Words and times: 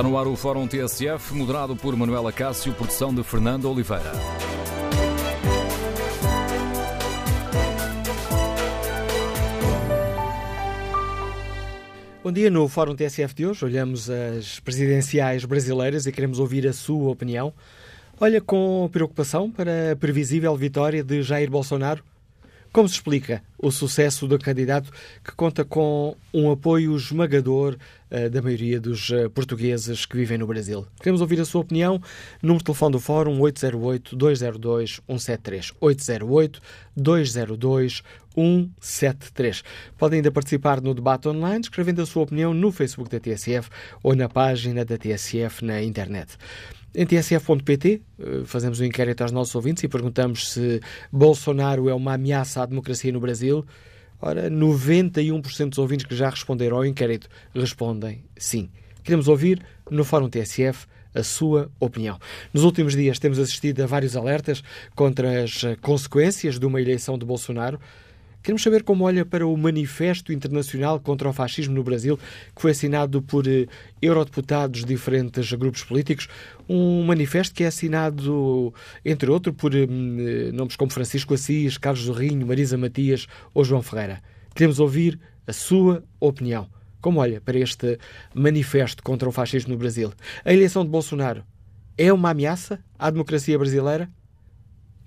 Está 0.00 0.08
no 0.08 0.16
ar 0.16 0.26
o 0.26 0.34
Fórum 0.34 0.66
TSF, 0.66 1.34
moderado 1.34 1.76
por 1.76 1.94
Manuela 1.94 2.32
Cássio, 2.32 2.72
produção 2.72 3.14
de 3.14 3.22
Fernando 3.22 3.70
Oliveira. 3.70 4.12
Bom 12.24 12.32
dia, 12.32 12.48
no 12.48 12.66
Fórum 12.66 12.96
TSF 12.96 13.34
de 13.34 13.46
hoje 13.46 13.62
olhamos 13.62 14.08
as 14.08 14.58
presidenciais 14.60 15.44
brasileiras 15.44 16.06
e 16.06 16.12
queremos 16.12 16.38
ouvir 16.38 16.66
a 16.66 16.72
sua 16.72 17.10
opinião. 17.10 17.52
Olha 18.18 18.40
com 18.40 18.88
preocupação 18.90 19.50
para 19.50 19.92
a 19.92 19.96
previsível 19.96 20.56
vitória 20.56 21.04
de 21.04 21.22
Jair 21.22 21.50
Bolsonaro? 21.50 22.02
Como 22.72 22.88
se 22.88 22.94
explica 22.94 23.42
o 23.58 23.72
sucesso 23.72 24.28
do 24.28 24.38
candidato 24.38 24.92
que 25.24 25.32
conta 25.32 25.64
com 25.64 26.16
um 26.32 26.52
apoio 26.52 26.96
esmagador 26.96 27.76
uh, 28.08 28.30
da 28.30 28.40
maioria 28.40 28.80
dos 28.80 29.10
uh, 29.10 29.28
portugueses 29.28 30.06
que 30.06 30.16
vivem 30.16 30.38
no 30.38 30.46
Brasil? 30.46 30.86
Queremos 30.98 31.20
ouvir 31.20 31.40
a 31.40 31.44
sua 31.44 31.62
opinião. 31.62 32.00
Número 32.40 32.58
de 32.58 32.64
telefone 32.66 32.92
do 32.92 33.00
Fórum 33.00 33.40
808-202-173. 33.40 35.72
808-202-173. 36.96 39.64
Podem 39.98 40.18
ainda 40.18 40.30
participar 40.30 40.80
no 40.80 40.94
debate 40.94 41.26
online, 41.26 41.62
escrevendo 41.62 42.02
a 42.02 42.06
sua 42.06 42.22
opinião 42.22 42.54
no 42.54 42.70
Facebook 42.70 43.10
da 43.10 43.18
TSF 43.18 43.68
ou 44.00 44.14
na 44.14 44.28
página 44.28 44.84
da 44.84 44.96
TSF 44.96 45.64
na 45.64 45.82
internet. 45.82 46.38
Em 46.94 47.06
tsf.pt 47.06 48.02
eh, 48.18 48.42
fazemos 48.44 48.80
um 48.80 48.84
inquérito 48.84 49.22
aos 49.22 49.30
nossos 49.30 49.54
ouvintes 49.54 49.82
e 49.84 49.88
perguntamos 49.88 50.50
se 50.52 50.80
Bolsonaro 51.12 51.88
é 51.88 51.94
uma 51.94 52.14
ameaça 52.14 52.62
à 52.62 52.66
democracia 52.66 53.12
no 53.12 53.20
Brasil. 53.20 53.64
Ora, 54.20 54.50
91% 54.50 55.68
dos 55.70 55.78
ouvintes 55.78 56.04
que 56.04 56.14
já 56.14 56.28
responderam 56.28 56.76
ao 56.76 56.84
inquérito 56.84 57.28
respondem 57.54 58.24
sim. 58.36 58.68
Queremos 59.04 59.28
ouvir 59.28 59.64
no 59.90 60.04
Fórum 60.04 60.28
TSF 60.28 60.86
a 61.14 61.22
sua 61.22 61.70
opinião. 61.78 62.18
Nos 62.52 62.64
últimos 62.64 62.94
dias 62.94 63.18
temos 63.18 63.38
assistido 63.38 63.82
a 63.82 63.86
vários 63.86 64.16
alertas 64.16 64.62
contra 64.94 65.44
as 65.44 65.62
consequências 65.80 66.58
de 66.58 66.66
uma 66.66 66.80
eleição 66.80 67.16
de 67.16 67.24
Bolsonaro. 67.24 67.80
Queremos 68.42 68.62
saber 68.62 68.84
como 68.84 69.04
olha 69.04 69.26
para 69.26 69.46
o 69.46 69.54
Manifesto 69.54 70.32
Internacional 70.32 70.98
contra 70.98 71.28
o 71.28 71.32
Fascismo 71.32 71.74
no 71.74 71.82
Brasil, 71.82 72.18
que 72.56 72.62
foi 72.62 72.70
assinado 72.70 73.20
por 73.20 73.46
eh, 73.46 73.66
eurodeputados 74.00 74.80
de 74.80 74.86
diferentes 74.86 75.52
grupos 75.52 75.84
políticos. 75.84 76.26
Um 76.66 77.02
manifesto 77.02 77.54
que 77.54 77.64
é 77.64 77.66
assinado, 77.66 78.72
entre 79.04 79.30
outros, 79.30 79.54
por 79.54 79.74
eh, 79.74 79.86
nomes 80.54 80.74
como 80.74 80.90
Francisco 80.90 81.34
Assis, 81.34 81.76
Carlos 81.76 82.04
Zorrinho, 82.04 82.46
Marisa 82.46 82.78
Matias 82.78 83.26
ou 83.52 83.62
João 83.62 83.82
Ferreira. 83.82 84.22
Queremos 84.54 84.80
ouvir 84.80 85.20
a 85.46 85.52
sua 85.52 86.02
opinião. 86.18 86.66
Como 86.98 87.20
olha 87.20 87.42
para 87.42 87.58
este 87.58 87.98
manifesto 88.34 89.02
contra 89.02 89.28
o 89.28 89.32
fascismo 89.32 89.72
no 89.72 89.78
Brasil? 89.78 90.14
A 90.46 90.52
eleição 90.52 90.82
de 90.82 90.90
Bolsonaro 90.90 91.44
é 91.96 92.10
uma 92.10 92.30
ameaça 92.30 92.82
à 92.98 93.10
democracia 93.10 93.58
brasileira? 93.58 94.10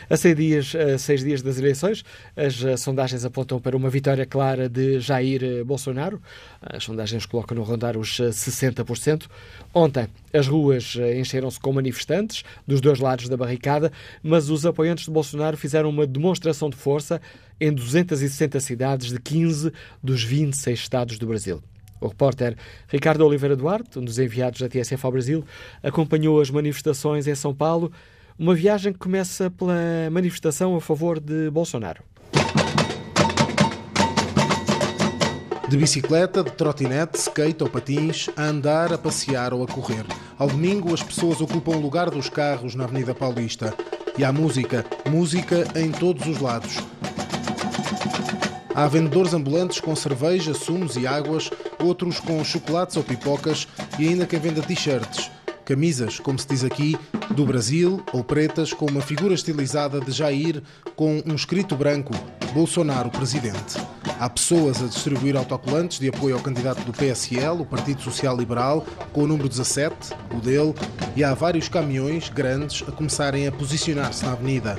A 0.09 0.17
seis 0.17 0.37
dias, 0.37 0.75
a 0.75 0.97
seis 0.98 1.22
dias 1.22 1.42
das 1.42 1.59
eleições, 1.59 2.03
as 2.34 2.64
eh, 2.64 2.78
sondagens 2.78 3.25
apontam 3.25 3.61
para 3.61 3.77
uma 3.77 3.89
vitória 3.91 4.27
clara 4.27 4.69
de 4.69 4.98
Jair 5.00 5.45
eh, 5.45 5.62
Bolsonaro. 5.62 6.20
As 6.61 6.83
sondagens 6.83 7.25
colocam 7.27 7.56
no 7.56 7.62
rondar 7.62 7.97
os 7.97 8.19
60%. 8.19 9.22
Eh, 9.22 9.27
Ontem, 9.75 10.09
as 10.33 10.48
ruas 10.48 10.97
encheram-se 11.17 11.61
com 11.61 11.72
manifestantes 11.72 12.42
dos 12.67 12.81
dois 12.81 12.98
lados 12.98 13.28
da 13.28 13.37
barricada, 13.37 13.92
mas 14.22 14.48
os 14.48 14.65
apoiantes 14.65 15.05
de 15.05 15.11
Bolsonaro 15.11 15.56
fizeram 15.56 15.91
uma 15.91 16.06
demonstração 16.06 16.70
de 16.70 16.77
força 16.77 17.20
em 17.61 17.72
260 17.72 18.58
cidades 18.60 19.10
de 19.10 19.21
15 19.21 19.72
dos 20.03 20.25
26 20.25 20.78
estados 20.78 21.19
do 21.19 21.26
Brasil. 21.26 21.62
O 22.00 22.09
repórter 22.09 22.56
Ricardo 22.88 23.26
Oliveira 23.26 23.54
Duarte, 23.54 23.98
um 23.98 24.04
dos 24.04 24.19
enviados 24.19 24.60
da 24.60 24.69
TSF 24.69 25.04
ao 25.04 25.12
Brasil, 25.12 25.44
acompanhou 25.82 26.41
as 26.41 26.50
manifestações 26.50 27.26
em 27.26 27.34
São 27.34 27.54
Paulo 27.54 27.93
uma 28.38 28.54
viagem 28.54 28.91
que 28.91 28.98
começa 28.98 29.50
pela 29.50 29.75
manifestação 30.10 30.75
a 30.75 30.81
favor 30.81 31.21
de 31.21 31.50
Bolsonaro. 31.50 32.03
De 35.69 35.77
bicicleta, 35.77 36.42
de 36.42 36.50
trotinete, 36.50 37.19
skate 37.19 37.62
ou 37.62 37.69
patins, 37.69 38.31
a 38.37 38.44
andar, 38.44 38.92
a 38.92 38.98
passear 38.98 39.53
ou 39.53 39.62
a 39.62 39.66
correr. 39.69 40.04
Ao 40.38 40.48
domingo, 40.48 40.92
as 40.92 41.03
pessoas 41.03 41.41
ocupam 41.41 41.77
o 41.77 41.81
lugar 41.81 42.10
dos 42.10 42.31
carros 42.31 42.75
na 42.75 42.84
Avenida 42.84 43.15
Paulista. 43.15 43.75
E 44.19 44.25
há 44.25 44.32
música, 44.32 44.84
música 45.09 45.65
em 45.77 45.92
todos 45.92 46.27
os 46.27 46.41
lados. 46.41 46.78
Há 48.75 48.86
vendedores 48.86 49.34
ambulantes 49.34 49.81
com 49.81 49.94
cerveja, 49.97 50.54
sumos 50.54 50.97
e 50.97 51.06
águas, 51.06 51.50
outros 51.82 52.20
com 52.20 52.42
chocolates 52.44 52.97
ou 52.97 53.03
pipocas 53.03 53.66
e 53.98 54.08
ainda 54.08 54.26
quem 54.26 54.38
venda 54.38 54.62
t-shirts. 54.62 55.31
Camisas, 55.64 56.19
como 56.19 56.38
se 56.38 56.48
diz 56.48 56.64
aqui, 56.64 56.97
do 57.30 57.44
Brasil 57.44 58.03
ou 58.12 58.25
pretas 58.25 58.72
com 58.72 58.86
uma 58.86 59.00
figura 59.00 59.34
estilizada 59.34 60.00
de 60.00 60.10
Jair 60.10 60.62
com 60.97 61.22
um 61.25 61.34
escrito 61.34 61.76
branco 61.76 62.12
Bolsonaro 62.53 63.10
presidente. 63.10 63.78
Há 64.19 64.28
pessoas 64.28 64.82
a 64.82 64.86
distribuir 64.86 65.36
autocolantes 65.36 65.98
de 65.98 66.09
apoio 66.09 66.34
ao 66.34 66.42
candidato 66.42 66.82
do 66.82 66.92
PSL, 66.92 67.62
o 67.62 67.64
Partido 67.64 68.03
Social 68.03 68.36
Liberal, 68.36 68.84
com 69.12 69.22
o 69.22 69.26
número 69.26 69.48
17, 69.48 69.94
o 70.36 70.41
dele, 70.41 70.75
e 71.14 71.22
há 71.22 71.32
vários 71.34 71.69
caminhões 71.69 72.28
grandes 72.28 72.86
a 72.88 72.92
começarem 72.92 73.47
a 73.47 73.53
posicionar-se 73.53 74.25
na 74.25 74.32
avenida. 74.32 74.78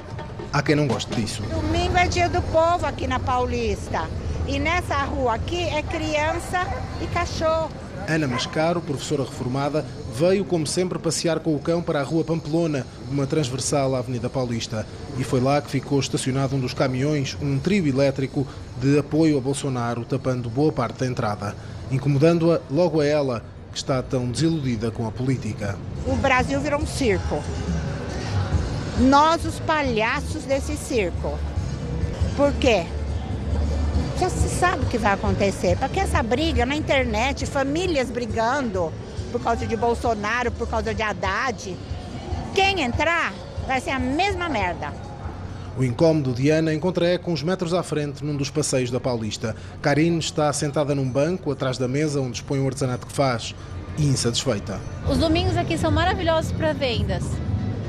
Há 0.53 0.61
quem 0.61 0.75
não 0.75 0.85
goste 0.85 1.13
disso. 1.15 1.41
Domingo 1.43 1.97
é 1.97 2.07
dia 2.07 2.27
do 2.27 2.41
povo 2.41 2.85
aqui 2.85 3.07
na 3.07 3.19
Paulista. 3.19 4.07
E 4.47 4.59
nessa 4.59 4.97
rua 5.03 5.35
aqui 5.35 5.63
é 5.63 5.81
criança 5.81 6.67
e 7.01 7.07
cachorro. 7.07 7.71
Ana 8.07 8.27
Mascaro, 8.27 8.81
professora 8.81 9.23
reformada, 9.23 9.85
veio, 10.13 10.43
como 10.43 10.67
sempre, 10.67 10.99
passear 10.99 11.39
com 11.39 11.55
o 11.55 11.59
cão 11.59 11.81
para 11.81 12.01
a 12.01 12.03
Rua 12.03 12.25
Pamplona, 12.25 12.85
uma 13.09 13.25
transversal 13.25 13.95
à 13.95 13.99
Avenida 13.99 14.29
Paulista. 14.29 14.85
E 15.17 15.23
foi 15.23 15.39
lá 15.39 15.61
que 15.61 15.69
ficou 15.69 15.99
estacionado 15.99 16.55
um 16.55 16.59
dos 16.59 16.73
caminhões, 16.73 17.37
um 17.41 17.57
trio 17.57 17.87
elétrico 17.87 18.45
de 18.81 18.99
apoio 18.99 19.37
a 19.37 19.41
Bolsonaro, 19.41 20.03
tapando 20.03 20.49
boa 20.49 20.73
parte 20.73 20.99
da 20.99 21.07
entrada. 21.07 21.55
Incomodando-a 21.89 22.59
logo 22.69 22.99
a 22.99 23.05
ela, 23.05 23.43
que 23.71 23.77
está 23.77 24.01
tão 24.01 24.29
desiludida 24.29 24.91
com 24.91 25.07
a 25.07 25.11
política. 25.11 25.77
O 26.05 26.15
Brasil 26.17 26.59
virou 26.59 26.81
um 26.81 26.87
circo. 26.87 27.41
Nós, 29.01 29.45
os 29.45 29.59
palhaços 29.59 30.43
desse 30.43 30.77
circo. 30.77 31.37
Por 32.35 32.53
quê? 32.53 32.85
já 34.21 34.29
se 34.29 34.49
sabe 34.49 34.83
o 34.83 34.87
que 34.87 34.99
vai 34.99 35.13
acontecer. 35.13 35.75
Para 35.77 35.89
que 35.89 35.99
essa 35.99 36.21
briga 36.21 36.63
na 36.63 36.75
internet, 36.75 37.47
famílias 37.47 38.11
brigando 38.11 38.93
por 39.31 39.41
causa 39.41 39.65
de 39.65 39.75
Bolsonaro, 39.75 40.51
por 40.51 40.69
causa 40.69 40.93
de 40.93 41.01
Haddad, 41.01 41.75
quem 42.53 42.81
entrar 42.81 43.33
vai 43.65 43.81
ser 43.81 43.89
a 43.89 43.97
mesma 43.97 44.47
merda. 44.47 44.93
O 45.75 45.83
incómodo 45.83 46.33
de 46.33 46.51
Ana 46.51 46.71
encontra 46.71 47.07
eco 47.07 47.31
uns 47.31 47.41
metros 47.41 47.73
à 47.73 47.81
frente 47.81 48.23
num 48.23 48.35
dos 48.35 48.51
passeios 48.51 48.91
da 48.91 48.99
Paulista. 48.99 49.55
Karine 49.81 50.19
está 50.19 50.53
sentada 50.53 50.93
num 50.93 51.09
banco 51.09 51.51
atrás 51.51 51.79
da 51.79 51.87
mesa 51.87 52.21
onde 52.21 52.37
expõe 52.37 52.59
o 52.59 52.67
artesanato 52.67 53.07
que 53.07 53.13
faz 53.13 53.55
e 53.97 54.05
insatisfeita. 54.05 54.79
Os 55.09 55.17
domingos 55.17 55.57
aqui 55.57 55.79
são 55.79 55.89
maravilhosos 55.89 56.51
para 56.51 56.73
vendas, 56.73 57.23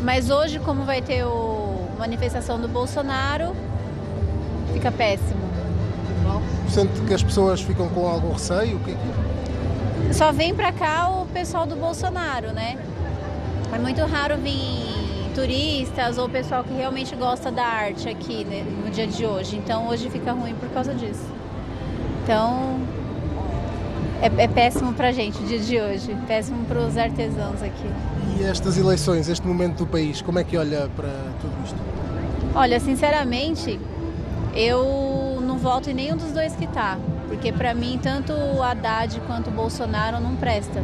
mas 0.03 0.31
hoje, 0.31 0.59
como 0.59 0.85
vai 0.85 1.01
ter 1.01 1.23
a 1.23 1.99
manifestação 1.99 2.61
do 2.61 2.69
Bolsonaro, 2.69 3.55
fica 4.73 4.91
péssimo. 4.91 5.43
Sente 6.69 7.01
que 7.03 7.13
as 7.13 7.23
pessoas 7.23 7.61
ficam 7.61 7.89
com 7.91 8.09
algum 8.09 8.33
receio? 8.33 8.81
Só 10.11 10.33
vem 10.33 10.55
para 10.55 10.73
cá 10.73 11.09
o 11.11 11.27
pessoal 11.27 11.67
do 11.67 11.77
Bolsonaro, 11.77 12.53
né? 12.53 12.79
É 13.73 13.79
muito 13.79 14.01
raro 14.07 14.39
vir 14.39 15.31
turistas 15.35 16.19
ou 16.19 16.29
pessoal 16.29 16.65
que 16.65 16.73
realmente 16.73 17.15
gosta 17.17 17.51
da 17.51 17.65
arte 17.65 18.09
aqui 18.09 18.45
né, 18.45 18.65
no 18.85 18.91
dia 18.91 19.07
de 19.07 19.25
hoje. 19.27 19.57
Então 19.57 19.89
hoje 19.89 20.09
fica 20.11 20.33
ruim 20.33 20.55
por 20.55 20.69
causa 20.71 20.95
disso. 20.95 21.27
Então 22.23 22.81
é, 24.23 24.45
é 24.45 24.49
péssimo 24.49 24.95
para 24.95 25.09
a 25.09 25.13
gente 25.13 25.43
o 25.43 25.47
dia 25.47 25.59
de 25.59 25.81
hoje, 25.81 26.17
péssimo 26.27 26.65
para 26.65 26.79
os 26.79 26.97
artesãos 26.97 27.63
aqui. 27.63 27.91
E 28.39 28.45
estas 28.45 28.79
eleições, 28.79 29.29
este 29.29 29.47
momento 29.47 29.79
do 29.79 29.87
país, 29.87 30.23
como 30.23 30.39
é 30.39 30.45
que 30.45 30.57
olha 30.57 30.89
para 30.97 31.11
tudo 31.41 31.53
isto? 31.65 31.77
Olha, 32.55 32.81
sinceramente, 32.81 33.79
eu 34.55 35.13
voto 35.63 35.89
em 35.89 35.95
nenhum 35.95 36.17
dos 36.17 36.33
dois 36.33 36.57
que 36.57 36.67
tá, 36.67 36.99
porque 37.29 37.53
para 37.53 37.73
mim 37.73 37.99
tanto 38.03 38.33
o 38.33 38.61
Haddad 38.61 39.21
quanto 39.29 39.49
o 39.49 39.53
Bolsonaro 39.53 40.21
não 40.21 40.35
presta. 40.35 40.83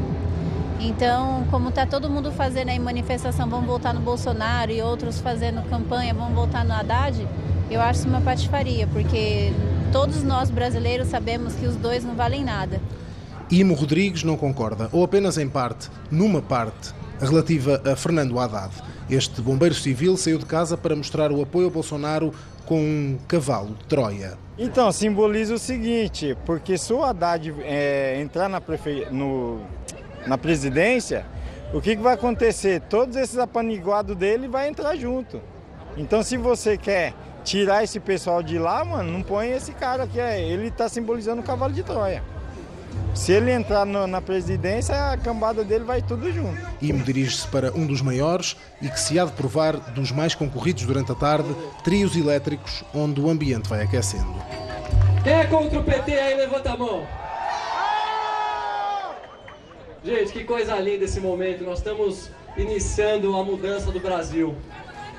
Então, 0.79 1.44
como 1.50 1.73
tá 1.73 1.84
todo 1.84 2.08
mundo 2.08 2.31
fazendo 2.31 2.69
aí 2.69 2.79
manifestação, 2.79 3.49
vamos 3.49 3.67
votar 3.67 3.93
no 3.93 4.00
Bolsonaro 4.00 4.70
e 4.70 4.81
outros 4.81 5.20
fazendo 5.20 5.69
campanha, 5.69 6.14
vamos 6.14 6.32
votar 6.32 6.64
no 6.64 6.73
Haddad, 6.73 7.26
eu 7.69 7.81
acho 7.81 8.00
isso 8.00 8.08
uma 8.08 8.20
patifaria, 8.20 8.87
porque 8.87 9.52
todos 9.91 10.23
nós 10.23 10.49
brasileiros 10.49 11.08
sabemos 11.08 11.55
que 11.55 11.67
os 11.67 11.75
dois 11.75 12.05
não 12.05 12.14
valem 12.14 12.44
nada. 12.44 12.81
Imo 13.50 13.74
Rodrigues 13.74 14.22
não 14.24 14.36
concorda, 14.36 14.90
ou 14.92 15.02
apenas 15.02 15.38
em 15.38 15.48
parte, 15.48 15.88
numa 16.10 16.42
parte, 16.42 16.92
relativa 17.18 17.80
a 17.90 17.96
Fernando 17.96 18.38
Haddad. 18.38 18.74
Este 19.08 19.40
bombeiro 19.40 19.74
civil 19.74 20.18
saiu 20.18 20.38
de 20.38 20.44
casa 20.44 20.76
para 20.76 20.94
mostrar 20.94 21.32
o 21.32 21.40
apoio 21.40 21.68
a 21.68 21.70
Bolsonaro 21.70 22.34
com 22.66 22.78
um 22.78 23.18
cavalo 23.26 23.74
de 23.74 23.84
Troia. 23.86 24.36
Então, 24.58 24.92
simboliza 24.92 25.54
o 25.54 25.58
seguinte, 25.58 26.36
porque 26.44 26.76
se 26.76 26.92
o 26.92 27.02
Haddad 27.02 27.54
é, 27.62 28.20
entrar 28.20 28.50
na, 28.50 28.60
prefe... 28.60 29.06
no... 29.10 29.62
na 30.26 30.36
presidência, 30.36 31.24
o 31.72 31.80
que, 31.80 31.96
que 31.96 32.02
vai 32.02 32.14
acontecer? 32.14 32.82
Todos 32.82 33.16
esses 33.16 33.38
apaniguados 33.38 34.14
dele 34.14 34.46
vai 34.46 34.68
entrar 34.68 34.94
junto. 34.94 35.40
Então, 35.96 36.22
se 36.22 36.36
você 36.36 36.76
quer 36.76 37.14
tirar 37.44 37.82
esse 37.82 37.98
pessoal 37.98 38.42
de 38.42 38.58
lá, 38.58 38.84
mano, 38.84 39.10
não 39.10 39.22
põe 39.22 39.48
esse 39.52 39.72
cara 39.72 40.06
que 40.06 40.20
é. 40.20 40.38
Ele 40.38 40.68
está 40.68 40.86
simbolizando 40.86 41.40
o 41.40 41.44
cavalo 41.44 41.72
de 41.72 41.82
Troia. 41.82 42.22
Se 43.19 43.32
ele 43.32 43.50
entrar 43.50 43.85
no, 43.85 44.06
na 44.06 44.23
presidência, 44.23 45.11
a 45.11 45.17
cambada 45.17 45.65
dele 45.65 45.85
vai 45.85 46.00
tudo 46.00 46.32
junto. 46.32 46.56
Imo 46.81 47.03
dirige-se 47.03 47.49
para 47.49 47.73
um 47.73 47.85
dos 47.85 48.00
maiores 48.00 48.56
e 48.81 48.88
que 48.88 48.99
se 48.99 49.19
há 49.19 49.25
de 49.25 49.32
provar 49.32 49.76
dos 49.91 50.12
mais 50.12 50.37
concorridos 50.37 50.85
durante 50.85 51.11
a 51.11 51.17
tarde, 51.17 51.49
trios 51.82 52.17
elétricos, 52.17 52.85
onde 52.94 53.20
o 53.20 53.29
ambiente 53.29 53.69
vai 53.69 53.82
aquecendo. 53.82 54.32
Quem 55.25 55.32
é 55.32 55.44
contra 55.47 55.81
o 55.81 55.85
PT 55.85 56.12
aí, 56.12 56.37
levanta 56.37 56.73
a 56.73 56.76
mão. 56.76 57.05
Gente, 60.05 60.32
que 60.32 60.44
coisa 60.44 60.76
linda 60.76 61.05
esse 61.05 61.19
momento. 61.19 61.65
Nós 61.65 61.79
estamos 61.79 62.31
iniciando 62.56 63.37
a 63.37 63.44
mudança 63.44 63.91
do 63.91 63.99
Brasil. 63.99 64.55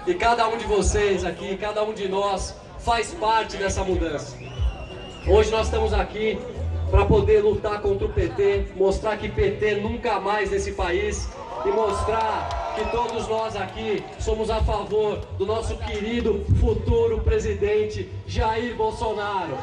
E 0.08 0.14
cada 0.14 0.48
um 0.48 0.58
de 0.58 0.66
vocês 0.66 1.26
aqui, 1.26 1.58
cada 1.58 1.84
um 1.84 1.94
de 1.94 2.08
nós 2.08 2.56
faz 2.80 3.14
parte 3.14 3.58
dessa 3.58 3.84
mudança. 3.84 4.38
Hoje 5.28 5.52
nós 5.52 5.66
estamos 5.66 5.94
aqui 5.94 6.40
para 6.90 7.06
poder 7.06 7.42
lutar 7.42 7.82
contra 7.82 8.08
o 8.08 8.10
PT, 8.10 8.68
mostrar 8.76 9.18
que 9.18 9.30
PT 9.30 9.76
nunca 9.76 10.20
mais 10.20 10.52
nesse 10.52 10.72
país 10.72 11.30
e 11.66 11.70
mostrar 11.70 12.74
que 12.76 12.90
todos 12.92 13.28
nós 13.28 13.56
aqui 13.56 14.04
somos 14.20 14.50
a 14.50 14.62
favor 14.62 15.18
do 15.38 15.46
nosso 15.46 15.78
querido 15.78 16.46
futuro 16.60 17.20
presidente 17.20 18.10
Jair 18.26 18.76
Bolsonaro. 18.76 19.58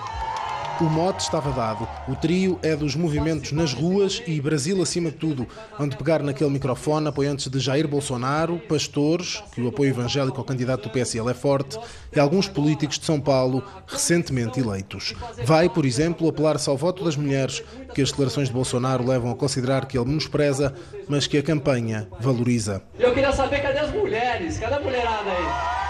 O 0.78 0.84
mote 0.84 1.22
estava 1.22 1.50
dado. 1.52 1.88
O 2.06 2.14
trio 2.14 2.58
é 2.62 2.76
dos 2.76 2.94
movimentos 2.94 3.50
nas 3.52 3.72
ruas 3.72 4.22
e 4.26 4.38
Brasil 4.42 4.82
acima 4.82 5.10
de 5.10 5.16
tudo, 5.16 5.46
onde 5.80 5.96
pegar 5.96 6.22
naquele 6.22 6.50
microfone 6.50 7.08
apoiantes 7.08 7.48
de 7.48 7.58
Jair 7.58 7.88
Bolsonaro, 7.88 8.58
pastores, 8.68 9.42
que 9.52 9.62
o 9.62 9.68
apoio 9.68 9.88
evangélico 9.88 10.36
ao 10.36 10.44
candidato 10.44 10.82
do 10.82 10.90
PSL 10.90 11.30
é 11.30 11.34
forte, 11.34 11.78
e 12.14 12.20
alguns 12.20 12.46
políticos 12.46 12.98
de 12.98 13.06
São 13.06 13.18
Paulo 13.18 13.64
recentemente 13.86 14.60
eleitos. 14.60 15.14
Vai, 15.44 15.66
por 15.66 15.86
exemplo, 15.86 16.28
apelar-se 16.28 16.68
ao 16.68 16.76
voto 16.76 17.02
das 17.02 17.16
mulheres, 17.16 17.62
que 17.94 18.02
as 18.02 18.10
declarações 18.10 18.48
de 18.48 18.54
Bolsonaro 18.54 19.02
levam 19.02 19.30
a 19.30 19.34
considerar 19.34 19.86
que 19.86 19.96
ele 19.96 20.06
menospreza, 20.06 20.74
mas 21.08 21.26
que 21.26 21.38
a 21.38 21.42
campanha 21.42 22.06
valoriza. 22.20 22.82
Eu 22.98 23.14
queria 23.14 23.32
saber 23.32 23.62
cadê 23.62 23.78
as 23.78 23.90
mulheres? 23.92 24.58
Cadê 24.58 24.74
a 24.74 24.80
mulherada 24.80 25.30
aí? 25.30 25.86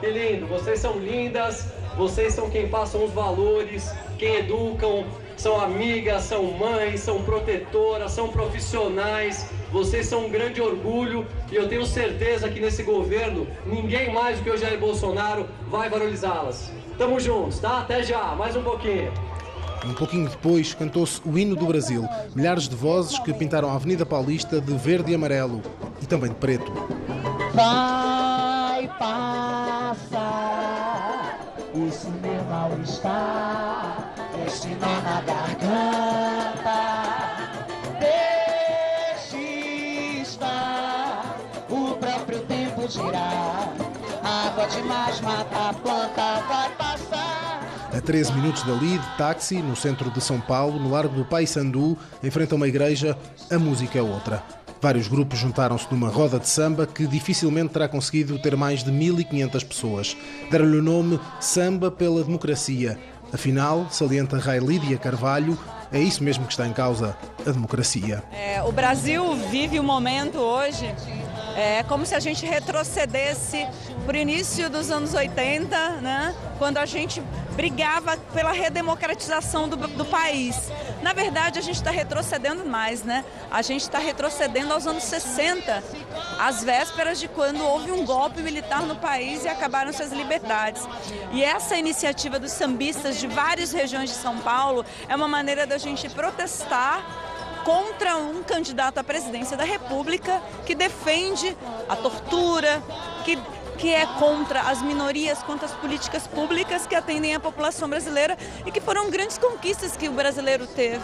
Que 0.00 0.10
lindo, 0.10 0.46
vocês 0.46 0.78
são 0.78 0.98
lindas, 0.98 1.66
vocês 2.00 2.32
são 2.32 2.48
quem 2.48 2.66
passam 2.66 3.04
os 3.04 3.12
valores, 3.12 3.92
quem 4.18 4.36
educam, 4.36 5.04
são 5.36 5.60
amigas, 5.60 6.22
são 6.22 6.44
mães, 6.44 7.00
são 7.00 7.22
protetoras, 7.22 8.12
são 8.12 8.28
profissionais. 8.28 9.50
Vocês 9.70 10.06
são 10.06 10.24
um 10.24 10.30
grande 10.30 10.62
orgulho 10.62 11.26
e 11.52 11.56
eu 11.56 11.68
tenho 11.68 11.84
certeza 11.84 12.48
que 12.48 12.58
nesse 12.58 12.82
governo 12.84 13.46
ninguém 13.66 14.10
mais 14.14 14.38
do 14.38 14.44
que 14.44 14.50
o 14.50 14.56
Jair 14.56 14.80
Bolsonaro 14.80 15.46
vai 15.68 15.90
valorizá-las. 15.90 16.72
Tamo 16.96 17.20
juntos, 17.20 17.58
tá? 17.58 17.80
Até 17.80 18.02
já, 18.02 18.34
mais 18.34 18.56
um 18.56 18.62
pouquinho. 18.62 19.12
Um 19.84 19.92
pouquinho 19.92 20.26
depois 20.26 20.72
cantou-se 20.72 21.20
o 21.26 21.38
hino 21.38 21.54
do 21.54 21.66
Brasil. 21.66 22.08
Milhares 22.34 22.66
de 22.66 22.76
vozes 22.76 23.18
que 23.18 23.34
pintaram 23.34 23.68
a 23.68 23.74
Avenida 23.74 24.06
Paulista 24.06 24.58
de 24.58 24.72
verde 24.72 25.12
e 25.12 25.14
amarelo 25.14 25.60
e 26.00 26.06
também 26.06 26.30
de 26.30 26.36
preto. 26.36 26.72
Vai 28.80 28.88
passar 28.98 30.08
esse 31.86 32.08
meu 32.08 32.42
mal-estar, 32.44 34.14
este 34.46 34.68
nó 34.68 35.02
na 35.02 35.20
garganta. 35.20 36.80
Deixe 38.00 39.36
estar 40.22 41.36
o 41.68 41.94
próprio 41.96 42.40
tempo 42.46 42.88
girar. 42.88 43.68
Água 44.24 44.66
demais 44.68 45.20
mata 45.20 45.68
a 45.68 45.74
planta, 45.74 46.40
vai 46.48 46.70
passar. 46.70 47.60
A 47.94 48.00
13 48.00 48.32
minutos 48.32 48.62
dali, 48.62 48.96
de 48.96 49.16
táxi, 49.18 49.60
no 49.60 49.76
centro 49.76 50.10
de 50.10 50.22
São 50.22 50.40
Paulo, 50.40 50.80
no 50.80 50.90
Largo 50.90 51.14
do 51.14 51.26
Pai 51.26 51.46
Sandu, 51.46 51.98
em 52.22 52.30
frente 52.30 52.54
a 52.54 52.56
uma 52.56 52.66
igreja, 52.66 53.14
a 53.50 53.58
música 53.58 53.98
é 53.98 54.02
outra. 54.02 54.42
Vários 54.80 55.08
grupos 55.08 55.38
juntaram-se 55.38 55.86
numa 55.90 56.08
roda 56.08 56.38
de 56.38 56.48
samba 56.48 56.86
que 56.86 57.06
dificilmente 57.06 57.74
terá 57.74 57.86
conseguido 57.86 58.38
ter 58.38 58.56
mais 58.56 58.82
de 58.82 58.90
1.500 58.90 59.64
pessoas. 59.66 60.16
Deram-lhe 60.50 60.78
o 60.78 60.82
nome 60.82 61.20
Samba 61.38 61.90
pela 61.90 62.24
Democracia. 62.24 62.98
Afinal, 63.32 63.86
salienta 63.90 64.38
Rai 64.38 64.58
Lídia 64.58 64.96
Carvalho, 64.96 65.58
é 65.92 66.00
isso 66.00 66.24
mesmo 66.24 66.46
que 66.46 66.52
está 66.52 66.66
em 66.66 66.72
causa, 66.72 67.16
a 67.46 67.50
democracia. 67.50 68.24
É, 68.32 68.62
o 68.62 68.72
Brasil 68.72 69.34
vive 69.50 69.78
um 69.78 69.84
momento 69.84 70.38
hoje 70.38 70.92
é 71.56 71.82
como 71.82 72.06
se 72.06 72.14
a 72.14 72.20
gente 72.20 72.46
retrocedesse 72.46 73.66
para 74.06 74.16
o 74.16 74.20
início 74.20 74.70
dos 74.70 74.90
anos 74.90 75.14
80, 75.14 75.90
né? 76.00 76.34
quando 76.58 76.78
a 76.78 76.86
gente 76.86 77.22
brigava 77.54 78.16
pela 78.32 78.52
redemocratização 78.52 79.68
do, 79.68 79.76
do 79.76 80.04
país. 80.04 80.70
Na 81.02 81.12
verdade, 81.12 81.58
a 81.58 81.62
gente 81.62 81.76
está 81.76 81.90
retrocedendo 81.90 82.64
mais, 82.64 83.02
né? 83.02 83.24
A 83.50 83.62
gente 83.62 83.82
está 83.82 83.98
retrocedendo 83.98 84.72
aos 84.72 84.86
anos 84.86 85.02
60, 85.04 85.82
às 86.38 86.62
vésperas 86.62 87.18
de 87.18 87.28
quando 87.28 87.64
houve 87.64 87.90
um 87.90 88.04
golpe 88.04 88.42
militar 88.42 88.82
no 88.82 88.96
país 88.96 89.44
e 89.44 89.48
acabaram 89.48 89.92
suas 89.92 90.12
liberdades. 90.12 90.86
E 91.32 91.42
essa 91.42 91.76
iniciativa 91.76 92.38
dos 92.38 92.52
sambistas 92.52 93.18
de 93.18 93.26
várias 93.26 93.72
regiões 93.72 94.10
de 94.10 94.16
São 94.16 94.38
Paulo 94.38 94.84
é 95.08 95.16
uma 95.16 95.28
maneira 95.28 95.66
da 95.66 95.78
gente 95.78 96.08
protestar 96.10 97.02
contra 97.64 98.16
um 98.16 98.42
candidato 98.42 98.98
à 98.98 99.04
presidência 99.04 99.56
da 99.56 99.64
República 99.64 100.40
que 100.64 100.74
defende 100.74 101.56
a 101.88 101.96
tortura, 101.96 102.82
que, 103.24 103.38
que 103.80 103.88
é 103.88 104.04
contra 104.18 104.60
as 104.60 104.82
minorias, 104.82 105.42
contra 105.42 105.64
as 105.64 105.72
políticas 105.72 106.26
públicas 106.26 106.86
que 106.86 106.94
atendem 106.94 107.34
a 107.34 107.40
população 107.40 107.88
brasileira 107.88 108.36
e 108.66 108.70
que 108.70 108.80
foram 108.80 109.10
grandes 109.10 109.38
conquistas 109.38 109.96
que 109.96 110.06
o 110.06 110.12
brasileiro 110.12 110.66
teve 110.66 111.02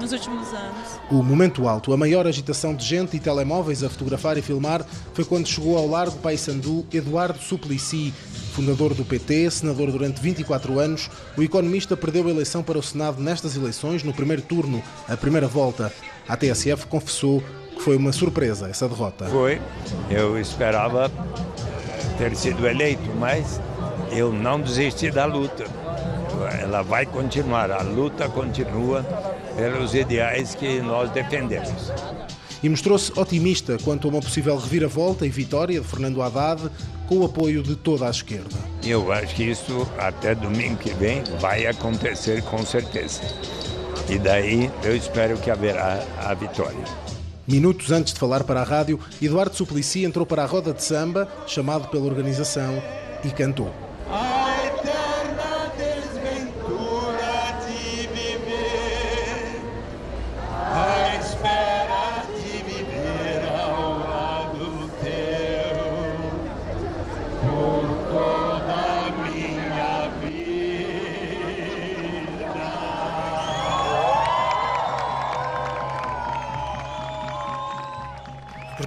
nos 0.00 0.10
últimos 0.10 0.48
anos. 0.48 1.00
O 1.10 1.22
momento 1.22 1.68
alto, 1.68 1.92
a 1.92 1.96
maior 1.98 2.26
agitação 2.26 2.74
de 2.74 2.82
gente 2.82 3.14
e 3.14 3.20
telemóveis 3.20 3.84
a 3.84 3.90
fotografar 3.90 4.38
e 4.38 4.42
filmar 4.42 4.86
foi 5.12 5.24
quando 5.24 5.46
chegou 5.46 5.76
ao 5.76 5.86
Largo 5.86 6.16
Paissandu 6.18 6.86
Eduardo 6.90 7.38
Suplicy, 7.38 8.14
Fundador 8.54 8.94
do 8.94 9.04
PT, 9.04 9.50
senador 9.50 9.90
durante 9.90 10.20
24 10.20 10.78
anos, 10.78 11.10
o 11.36 11.42
economista 11.42 11.96
perdeu 11.96 12.26
a 12.28 12.30
eleição 12.30 12.62
para 12.62 12.78
o 12.78 12.82
Senado 12.82 13.20
nestas 13.20 13.56
eleições, 13.56 14.02
no 14.02 14.14
primeiro 14.14 14.42
turno, 14.42 14.82
a 15.08 15.16
primeira 15.16 15.48
volta. 15.48 15.92
A 16.26 16.36
TSF 16.36 16.86
confessou 16.86 17.42
que 17.74 17.82
foi 17.82 17.96
uma 17.96 18.12
surpresa 18.12 18.68
essa 18.68 18.88
derrota. 18.88 19.26
Foi. 19.26 19.60
Eu 20.08 20.38
esperava 20.38 21.10
ter 22.18 22.34
sido 22.36 22.66
eleito, 22.66 23.10
mas 23.18 23.60
eu 24.10 24.32
não 24.32 24.60
desisti 24.60 25.10
da 25.10 25.24
luta. 25.24 25.64
Ela 26.60 26.82
vai 26.82 27.06
continuar, 27.06 27.70
a 27.70 27.82
luta 27.82 28.28
continua 28.28 29.02
pelos 29.56 29.94
ideais 29.94 30.54
que 30.54 30.80
nós 30.80 31.10
defendemos 31.10 31.92
e 32.64 32.68
mostrou-se 32.70 33.12
otimista 33.14 33.76
quanto 33.84 34.08
a 34.08 34.10
uma 34.10 34.20
possível 34.22 34.56
reviravolta 34.56 35.26
e 35.26 35.28
vitória 35.28 35.78
de 35.78 35.86
Fernando 35.86 36.22
Haddad 36.22 36.62
com 37.06 37.18
o 37.18 37.26
apoio 37.26 37.62
de 37.62 37.76
toda 37.76 38.06
a 38.06 38.10
esquerda. 38.10 38.56
Eu 38.82 39.12
acho 39.12 39.34
que 39.34 39.44
isso 39.44 39.86
até 39.98 40.34
domingo 40.34 40.78
que 40.78 40.94
vem 40.94 41.22
vai 41.38 41.66
acontecer 41.66 42.42
com 42.44 42.64
certeza. 42.64 43.20
E 44.08 44.18
daí 44.18 44.70
eu 44.82 44.96
espero 44.96 45.36
que 45.36 45.50
haverá 45.50 46.02
a 46.18 46.32
vitória. 46.32 47.03
Minutos 47.46 47.92
antes 47.92 48.14
de 48.14 48.20
falar 48.20 48.44
para 48.44 48.62
a 48.62 48.64
rádio, 48.64 48.98
Eduardo 49.20 49.54
Suplicy 49.54 50.04
entrou 50.04 50.24
para 50.24 50.42
a 50.42 50.46
roda 50.46 50.72
de 50.72 50.82
samba, 50.82 51.28
chamado 51.46 51.88
pela 51.88 52.06
organização, 52.06 52.82
e 53.22 53.30
cantou. 53.30 53.83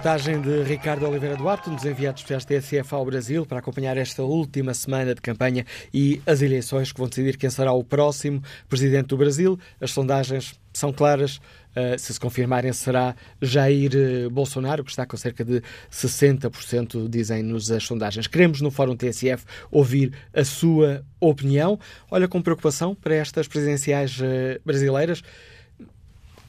Reportagem 0.07 0.39
de 0.39 0.63
Ricardo 0.63 1.05
Oliveira 1.05 1.35
Duarte, 1.35 1.69
um 1.69 1.75
dos 1.75 1.83
enviados 1.83 2.21
especiais 2.21 2.45
TSF 2.45 2.95
ao 2.95 3.03
Brasil, 3.03 3.45
para 3.45 3.59
acompanhar 3.59 3.97
esta 3.97 4.23
última 4.23 4.73
semana 4.73 5.13
de 5.13 5.19
campanha 5.19 5.65
e 5.93 6.21
as 6.25 6.41
eleições 6.41 6.93
que 6.93 6.97
vão 6.97 7.09
decidir 7.09 7.35
quem 7.35 7.49
será 7.49 7.73
o 7.73 7.83
próximo 7.83 8.41
presidente 8.69 9.07
do 9.07 9.17
Brasil. 9.17 9.59
As 9.81 9.91
sondagens 9.91 10.57
são 10.71 10.93
claras. 10.93 11.41
Uh, 11.75 11.99
se 11.99 12.13
se 12.13 12.19
confirmarem, 12.21 12.71
será 12.71 13.15
Jair 13.41 13.91
eh, 13.93 14.29
Bolsonaro, 14.29 14.83
que 14.83 14.89
está 14.89 15.05
com 15.05 15.17
cerca 15.17 15.43
de 15.43 15.61
60%, 15.91 17.09
dizem-nos 17.09 17.69
as 17.69 17.83
sondagens. 17.83 18.27
Queremos, 18.27 18.61
no 18.61 18.71
Fórum 18.71 18.95
TSF, 18.95 19.43
ouvir 19.69 20.13
a 20.33 20.45
sua 20.45 21.03
opinião. 21.19 21.77
Olha 22.09 22.29
com 22.29 22.41
preocupação 22.41 22.95
para 22.95 23.13
estas 23.13 23.45
presidenciais 23.45 24.17
uh, 24.19 24.59
brasileiras. 24.65 25.21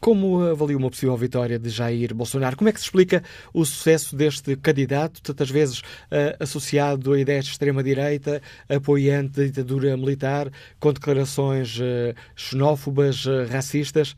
Como 0.00 0.42
avalia 0.42 0.76
uma 0.76 0.90
possível 0.90 1.16
vitória 1.16 1.58
de 1.58 1.68
Jair 1.70 2.14
Bolsonaro? 2.14 2.56
Como 2.56 2.68
é 2.68 2.72
que 2.72 2.78
se 2.78 2.86
explica 2.86 3.22
o 3.52 3.64
sucesso 3.64 4.14
deste 4.14 4.54
candidato, 4.56 5.20
tantas 5.20 5.50
vezes 5.50 5.80
uh, 5.80 6.36
associado 6.38 7.12
a 7.12 7.20
ideias 7.20 7.46
de 7.46 7.50
extrema-direita, 7.50 8.40
apoiante 8.68 9.40
da 9.40 9.44
ditadura 9.44 9.96
militar, 9.96 10.50
com 10.78 10.92
declarações 10.92 11.78
uh, 11.78 12.14
xenófobas, 12.36 13.26
uh, 13.26 13.46
racistas? 13.50 14.16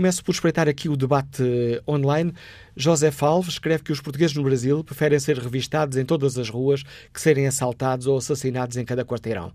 Começo 0.00 0.24
por 0.24 0.32
espreitar 0.32 0.66
aqui 0.66 0.88
o 0.88 0.96
debate 0.96 1.42
online. 1.86 2.32
José 2.74 3.12
Alves 3.20 3.52
escreve 3.52 3.82
que 3.82 3.92
os 3.92 4.00
portugueses 4.00 4.34
no 4.34 4.42
Brasil 4.42 4.82
preferem 4.82 5.18
ser 5.18 5.36
revistados 5.36 5.98
em 5.98 6.06
todas 6.06 6.38
as 6.38 6.48
ruas 6.48 6.82
que 7.12 7.20
serem 7.20 7.46
assaltados 7.46 8.06
ou 8.06 8.16
assassinados 8.16 8.78
em 8.78 8.84
cada 8.86 9.04
quarteirão. 9.04 9.52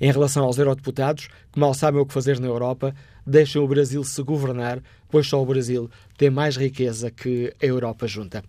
Em 0.00 0.12
relação 0.12 0.44
aos 0.44 0.56
eurodeputados, 0.56 1.28
que 1.52 1.58
mal 1.58 1.74
sabem 1.74 2.00
o 2.00 2.06
que 2.06 2.14
fazer 2.14 2.38
na 2.38 2.46
Europa, 2.46 2.94
deixam 3.26 3.64
o 3.64 3.66
Brasil 3.66 4.04
se 4.04 4.22
governar, 4.22 4.80
pois 5.10 5.26
só 5.26 5.42
o 5.42 5.46
Brasil 5.46 5.90
tem 6.16 6.30
mais 6.30 6.56
riqueza 6.56 7.10
que 7.10 7.52
a 7.60 7.66
Europa 7.66 8.06
junta. 8.06 8.44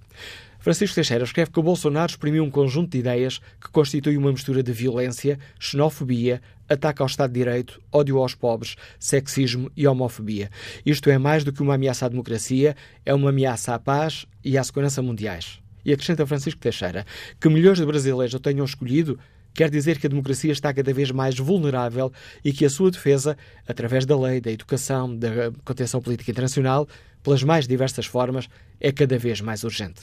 Francisco 0.60 0.94
Teixeira 0.94 1.24
escreve 1.24 1.50
que 1.50 1.60
o 1.60 1.64
Bolsonaro 1.64 2.12
exprimiu 2.12 2.44
um 2.44 2.52
conjunto 2.52 2.92
de 2.92 3.00
ideias 3.00 3.40
que 3.60 3.72
constitui 3.72 4.18
uma 4.18 4.32
mistura 4.32 4.62
de 4.62 4.72
violência, 4.72 5.40
xenofobia, 5.58 6.44
ataque 6.70 7.02
ao 7.02 7.08
Estado 7.08 7.34
de 7.34 7.40
Direito, 7.40 7.82
ódio 7.92 8.18
aos 8.18 8.36
pobres, 8.36 8.76
sexismo 9.00 9.72
e 9.76 9.88
homofobia. 9.88 10.50
Isto 10.86 11.10
é 11.10 11.18
mais 11.18 11.44
do 11.44 11.52
que 11.52 11.62
uma 11.62 11.76
ameaça 11.76 12.06
à 12.06 12.10
democracia, 12.10 12.76
é 13.06 13.14
uma 13.14 13.30
ameaça 13.30 13.74
à 13.74 13.80
paz 13.80 14.26
e 14.44 14.58
à 14.58 14.64
segurança 14.64 15.02
mundiais. 15.02 15.60
E 15.84 15.92
acrescenta 15.92 16.26
Francisco 16.28 16.60
Teixeira 16.60 17.06
que 17.40 17.50
milhões 17.50 17.80
de 17.80 17.86
brasileiros 17.86 18.34
o 18.34 18.40
tenham 18.40 18.66
escolhido 18.66 19.18
quer 19.54 19.70
dizer 19.70 19.98
que 19.98 20.08
a 20.08 20.10
democracia 20.10 20.52
está 20.52 20.74
cada 20.74 20.94
vez 20.94 21.12
mais 21.12 21.38
vulnerável 21.38 22.12
e 22.46 22.54
que 22.54 22.66
a 22.66 22.70
sua 22.70 22.92
defesa, 22.92 23.38
através 23.68 24.06
da 24.06 24.18
lei, 24.18 24.40
da 24.40 24.52
educação, 24.52 25.14
da 25.16 25.52
contenção 25.66 26.02
política 26.02 26.32
internacional, 26.32 26.88
pelas 27.30 27.44
mais 27.44 27.68
diversas 27.68 28.08
formas, 28.08 28.50
é 28.82 28.92
cada 28.92 29.16
vez 29.16 29.40
mais 29.40 29.64
urgente. 29.64 30.02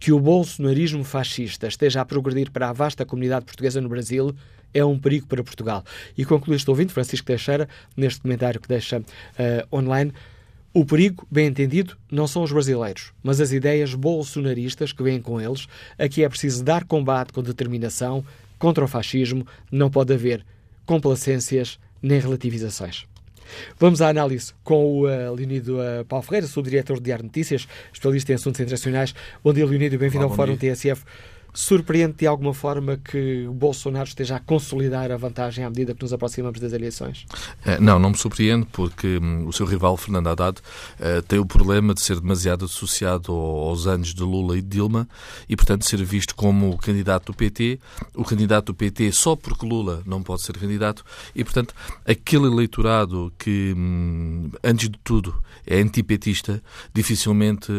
Que 0.00 0.10
o 0.10 0.18
bolsonarismo 0.18 1.04
fascista 1.04 1.68
esteja 1.68 2.00
a 2.00 2.04
progredir 2.04 2.50
para 2.50 2.68
a 2.68 2.72
vasta 2.72 3.06
comunidade 3.06 3.44
portuguesa 3.44 3.80
no 3.80 3.88
Brasil 3.88 4.34
é 4.72 4.84
um 4.84 4.98
perigo 4.98 5.28
para 5.28 5.44
Portugal. 5.44 5.84
E 6.18 6.24
conclui 6.24 6.56
este 6.56 6.68
ouvinte, 6.68 6.92
Francisco 6.92 7.28
Teixeira, 7.28 7.68
neste 7.96 8.22
comentário 8.22 8.60
que 8.60 8.66
deixa 8.66 8.98
uh, 8.98 9.04
online. 9.76 10.12
O 10.72 10.84
perigo, 10.84 11.24
bem 11.30 11.46
entendido, 11.46 11.96
não 12.10 12.26
são 12.26 12.42
os 12.42 12.50
brasileiros, 12.50 13.12
mas 13.22 13.40
as 13.40 13.52
ideias 13.52 13.94
bolsonaristas 13.94 14.92
que 14.92 15.04
vêm 15.04 15.20
com 15.20 15.40
eles, 15.40 15.68
a 15.96 16.08
que 16.08 16.24
é 16.24 16.28
preciso 16.28 16.64
dar 16.64 16.82
combate 16.82 17.32
com 17.32 17.40
determinação 17.40 18.24
contra 18.58 18.84
o 18.84 18.88
fascismo, 18.88 19.46
não 19.70 19.88
pode 19.88 20.12
haver 20.12 20.44
complacências 20.84 21.78
nem 22.02 22.18
relativizações. 22.18 23.06
Vamos 23.78 24.00
à 24.02 24.08
análise 24.08 24.52
com 24.62 24.84
o 24.84 25.06
uh, 25.06 25.34
Leonido 25.34 25.78
uh, 25.78 26.04
Paulo 26.06 26.24
Ferreira, 26.24 26.46
subdiretor 26.46 26.96
do 26.96 27.02
Diário 27.02 27.24
Notícias, 27.24 27.66
especialista 27.92 28.32
em 28.32 28.34
assuntos 28.34 28.60
internacionais. 28.60 29.14
Bom 29.42 29.52
dia, 29.52 29.66
Leonido, 29.66 29.98
bem-vindo 29.98 30.24
ao 30.24 30.30
Fórum 30.30 30.56
dia. 30.56 30.74
TSF. 30.74 31.02
Surpreende 31.54 32.14
de 32.18 32.26
alguma 32.26 32.52
forma 32.52 32.96
que 32.96 33.46
Bolsonaro 33.52 34.08
esteja 34.08 34.36
a 34.36 34.40
consolidar 34.40 35.12
a 35.12 35.16
vantagem 35.16 35.64
à 35.64 35.70
medida 35.70 35.94
que 35.94 36.02
nos 36.02 36.12
aproximamos 36.12 36.58
das 36.58 36.72
eleições? 36.72 37.26
Eh, 37.64 37.78
não, 37.78 37.96
não 37.96 38.10
me 38.10 38.16
surpreende, 38.16 38.66
porque 38.72 39.18
hum, 39.18 39.46
o 39.46 39.52
seu 39.52 39.64
rival, 39.64 39.96
Fernando 39.96 40.26
Haddad, 40.26 40.58
uh, 40.58 41.22
tem 41.22 41.38
o 41.38 41.46
problema 41.46 41.94
de 41.94 42.02
ser 42.02 42.18
demasiado 42.20 42.64
associado 42.64 43.32
aos 43.32 43.86
anos 43.86 44.12
de 44.12 44.22
Lula 44.24 44.58
e 44.58 44.62
de 44.62 44.68
Dilma 44.68 45.08
e, 45.48 45.54
portanto, 45.54 45.84
ser 45.84 46.02
visto 46.02 46.34
como 46.34 46.70
o 46.70 46.76
candidato 46.76 47.26
do 47.26 47.36
PT, 47.36 47.78
o 48.16 48.24
candidato 48.24 48.66
do 48.66 48.74
PT 48.74 49.12
só 49.12 49.36
porque 49.36 49.64
Lula 49.64 50.02
não 50.04 50.24
pode 50.24 50.42
ser 50.42 50.58
candidato 50.58 51.04
e, 51.36 51.44
portanto, 51.44 51.72
aquele 52.04 52.46
eleitorado 52.46 53.32
que, 53.38 53.72
hum, 53.76 54.50
antes 54.64 54.88
de 54.88 54.98
tudo, 55.04 55.40
é 55.66 55.78
antipetista, 55.80 56.60
dificilmente 56.92 57.72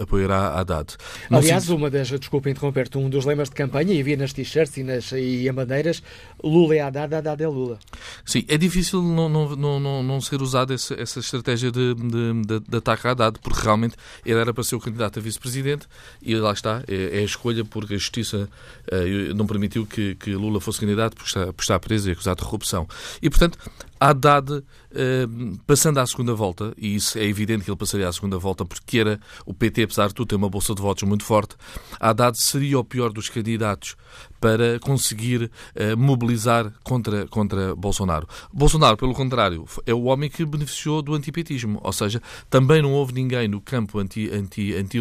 apoiará 0.00 0.58
Haddad. 0.58 0.96
Não 1.30 1.38
Aliás, 1.38 1.64
se... 1.64 1.72
uma 1.72 1.88
das, 1.88 2.08
desculpa 2.08 2.50
interromper-te, 2.50 2.98
um 2.98 3.11
dos 3.12 3.24
lemas 3.24 3.48
de 3.50 3.54
campanha, 3.54 3.94
e 3.94 4.00
havia 4.00 4.16
nas 4.16 4.32
t-shirts 4.32 4.76
e, 4.76 5.16
e 5.16 5.48
em 5.48 5.52
bandeiras, 5.52 6.02
Lula 6.42 6.74
é 6.74 6.80
Haddad, 6.80 7.14
Haddad 7.14 7.42
é 7.42 7.48
Lula. 7.48 7.78
Sim, 8.24 8.44
é 8.48 8.58
difícil 8.58 9.02
não, 9.02 9.28
não, 9.28 9.80
não, 9.80 10.02
não 10.02 10.20
ser 10.20 10.42
usada 10.42 10.74
essa, 10.74 10.94
essa 10.94 11.20
estratégia 11.20 11.70
de, 11.70 11.94
de, 11.94 12.42
de, 12.42 12.60
de 12.60 12.76
ataque 12.76 13.06
a 13.06 13.10
Haddad, 13.12 13.38
porque 13.40 13.60
realmente 13.60 13.94
ele 14.24 14.38
era 14.40 14.52
para 14.52 14.64
ser 14.64 14.76
o 14.76 14.80
candidato 14.80 15.18
a 15.18 15.22
vice-presidente 15.22 15.86
e 16.20 16.34
lá 16.34 16.52
está, 16.52 16.82
é, 16.88 17.18
é, 17.18 17.20
a 17.20 17.24
escolha 17.24 17.64
porque 17.64 17.94
a 17.94 17.98
Justiça 17.98 18.48
uh, 18.92 19.34
não 19.34 19.46
permitiu 19.46 19.86
que, 19.86 20.14
que 20.16 20.34
Lula 20.34 20.60
fosse 20.60 20.80
candidato 20.80 21.16
porque 21.16 21.62
está, 21.62 21.78
preso 21.78 22.08
e 22.08 22.12
acusado 22.12 22.38
de 22.38 22.44
corrupção. 22.44 22.86
E, 23.20 23.28
portanto, 23.28 23.58
Haddad, 24.02 24.64
eh, 24.92 25.28
passando 25.64 25.98
à 25.98 26.06
segunda 26.06 26.34
volta, 26.34 26.74
e 26.76 26.96
isso 26.96 27.16
é 27.16 27.24
evidente 27.24 27.64
que 27.64 27.70
ele 27.70 27.76
passaria 27.76 28.08
à 28.08 28.12
segunda 28.12 28.36
volta 28.36 28.64
porque 28.64 28.98
era 28.98 29.20
o 29.46 29.54
PT, 29.54 29.84
apesar 29.84 30.08
de 30.08 30.14
tudo, 30.14 30.26
ter 30.26 30.34
uma 30.34 30.48
bolsa 30.48 30.74
de 30.74 30.82
votos 30.82 31.04
muito 31.04 31.24
forte, 31.24 31.54
Haddad 32.00 32.36
seria 32.36 32.80
o 32.80 32.84
pior 32.84 33.12
dos 33.12 33.28
candidatos 33.28 33.94
para 34.42 34.80
conseguir 34.80 35.44
uh, 35.44 35.96
mobilizar 35.96 36.72
contra, 36.82 37.28
contra 37.28 37.76
Bolsonaro. 37.76 38.26
Bolsonaro, 38.52 38.96
pelo 38.96 39.14
contrário, 39.14 39.64
é 39.86 39.94
o 39.94 40.02
homem 40.02 40.28
que 40.28 40.44
beneficiou 40.44 41.00
do 41.00 41.14
antipetismo, 41.14 41.78
ou 41.80 41.92
seja, 41.92 42.20
também 42.50 42.82
não 42.82 42.92
houve 42.92 43.12
ninguém 43.12 43.46
no 43.46 43.60
campo 43.60 44.00
anti-Lula 44.00 44.36
anti, 44.36 44.74
anti 44.74 44.98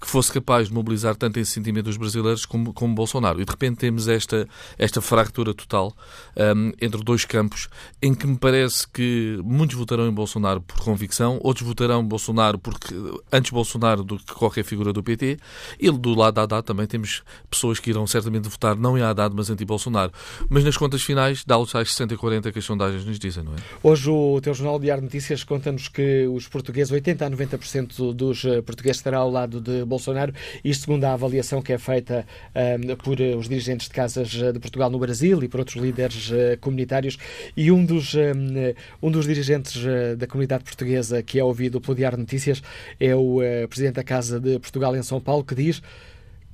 que 0.00 0.08
fosse 0.08 0.32
capaz 0.32 0.66
de 0.66 0.74
mobilizar 0.74 1.14
tanto 1.14 1.38
esse 1.38 1.52
sentimento 1.52 1.84
dos 1.84 1.96
brasileiros 1.96 2.44
como, 2.44 2.72
como 2.72 2.96
Bolsonaro. 2.96 3.40
E 3.40 3.44
de 3.44 3.50
repente 3.52 3.76
temos 3.76 4.08
esta, 4.08 4.48
esta 4.76 5.00
fractura 5.00 5.54
total 5.54 5.94
um, 6.36 6.72
entre 6.82 7.00
dois 7.04 7.24
campos 7.24 7.68
em 8.02 8.12
que 8.12 8.26
me 8.26 8.36
parece 8.36 8.88
que 8.88 9.38
muitos 9.44 9.76
votarão 9.76 10.08
em 10.08 10.12
Bolsonaro 10.12 10.60
por 10.60 10.80
convicção, 10.80 11.38
outros 11.44 11.64
votarão 11.64 12.04
Bolsonaro 12.04 12.58
porque 12.58 12.92
antes 13.32 13.52
Bolsonaro 13.52 14.02
do 14.02 14.18
que 14.18 14.34
qualquer 14.34 14.64
figura 14.64 14.92
do 14.92 15.00
PT, 15.00 15.38
e 15.78 15.90
do 15.92 16.12
lado 16.12 16.34
da 16.34 16.42
Haddad 16.42 16.66
também 16.66 16.88
temos 16.88 17.22
pessoas 17.48 17.78
que 17.78 17.90
irão 17.90 18.04
certamente 18.04 18.48
votar 18.48 18.63
votar 18.64 18.76
não 18.76 18.96
em 18.96 19.02
Haddad, 19.02 19.34
mas 19.36 19.50
anti-Bolsonaro. 19.50 20.10
Mas 20.48 20.64
nas 20.64 20.76
contas 20.76 21.02
finais, 21.02 21.44
dá 21.44 21.58
os 21.58 21.70
tais 21.70 21.90
60 21.90 22.14
e 22.14 22.16
40 22.16 22.52
que 22.52 22.58
as 22.58 22.64
sondagens 22.64 23.04
nos 23.04 23.18
dizem, 23.18 23.44
não 23.44 23.52
é? 23.52 23.56
Hoje 23.82 24.08
o 24.08 24.40
teu 24.40 24.54
jornal 24.54 24.78
Diário 24.78 25.02
Notícias 25.02 25.44
conta-nos 25.44 25.88
que 25.88 26.26
os 26.26 26.48
portugueses, 26.48 26.90
80 26.90 27.26
a 27.26 27.30
90% 27.30 28.14
dos 28.14 28.44
eh, 28.44 28.62
portugueses 28.62 28.98
estará 28.98 29.18
ao 29.18 29.30
lado 29.30 29.60
de 29.60 29.84
Bolsonaro, 29.84 30.32
isto 30.64 30.82
segundo 30.82 31.04
a 31.04 31.12
avaliação 31.12 31.60
que 31.60 31.72
é 31.72 31.78
feita 31.78 32.26
um, 32.54 32.90
eh, 32.90 32.96
por 32.96 33.20
eh, 33.20 33.34
os 33.34 33.48
dirigentes 33.48 33.88
de 33.88 33.94
casas 33.94 34.28
de 34.28 34.58
Portugal 34.58 34.88
no 34.88 34.98
Brasil 34.98 35.42
e 35.42 35.48
por 35.48 35.60
outros 35.60 35.76
líderes 35.76 36.30
comunitários. 36.60 37.18
E 37.56 37.70
um 37.70 37.84
dos, 37.84 38.14
um, 38.14 38.74
um 39.02 39.10
dos 39.10 39.26
dirigentes 39.26 39.82
da 40.16 40.26
comunidade 40.26 40.64
portuguesa 40.64 41.22
que 41.22 41.38
é 41.38 41.44
ouvido 41.44 41.80
pelo 41.80 41.94
Diário 41.96 42.18
Notícias 42.18 42.62
é 42.98 43.14
o 43.14 43.38
uh, 43.38 43.68
presidente 43.68 43.96
da 43.96 44.04
Casa 44.04 44.40
de 44.40 44.58
Portugal 44.58 44.96
em 44.96 45.02
São 45.02 45.20
Paulo, 45.20 45.44
que 45.44 45.54
diz 45.54 45.82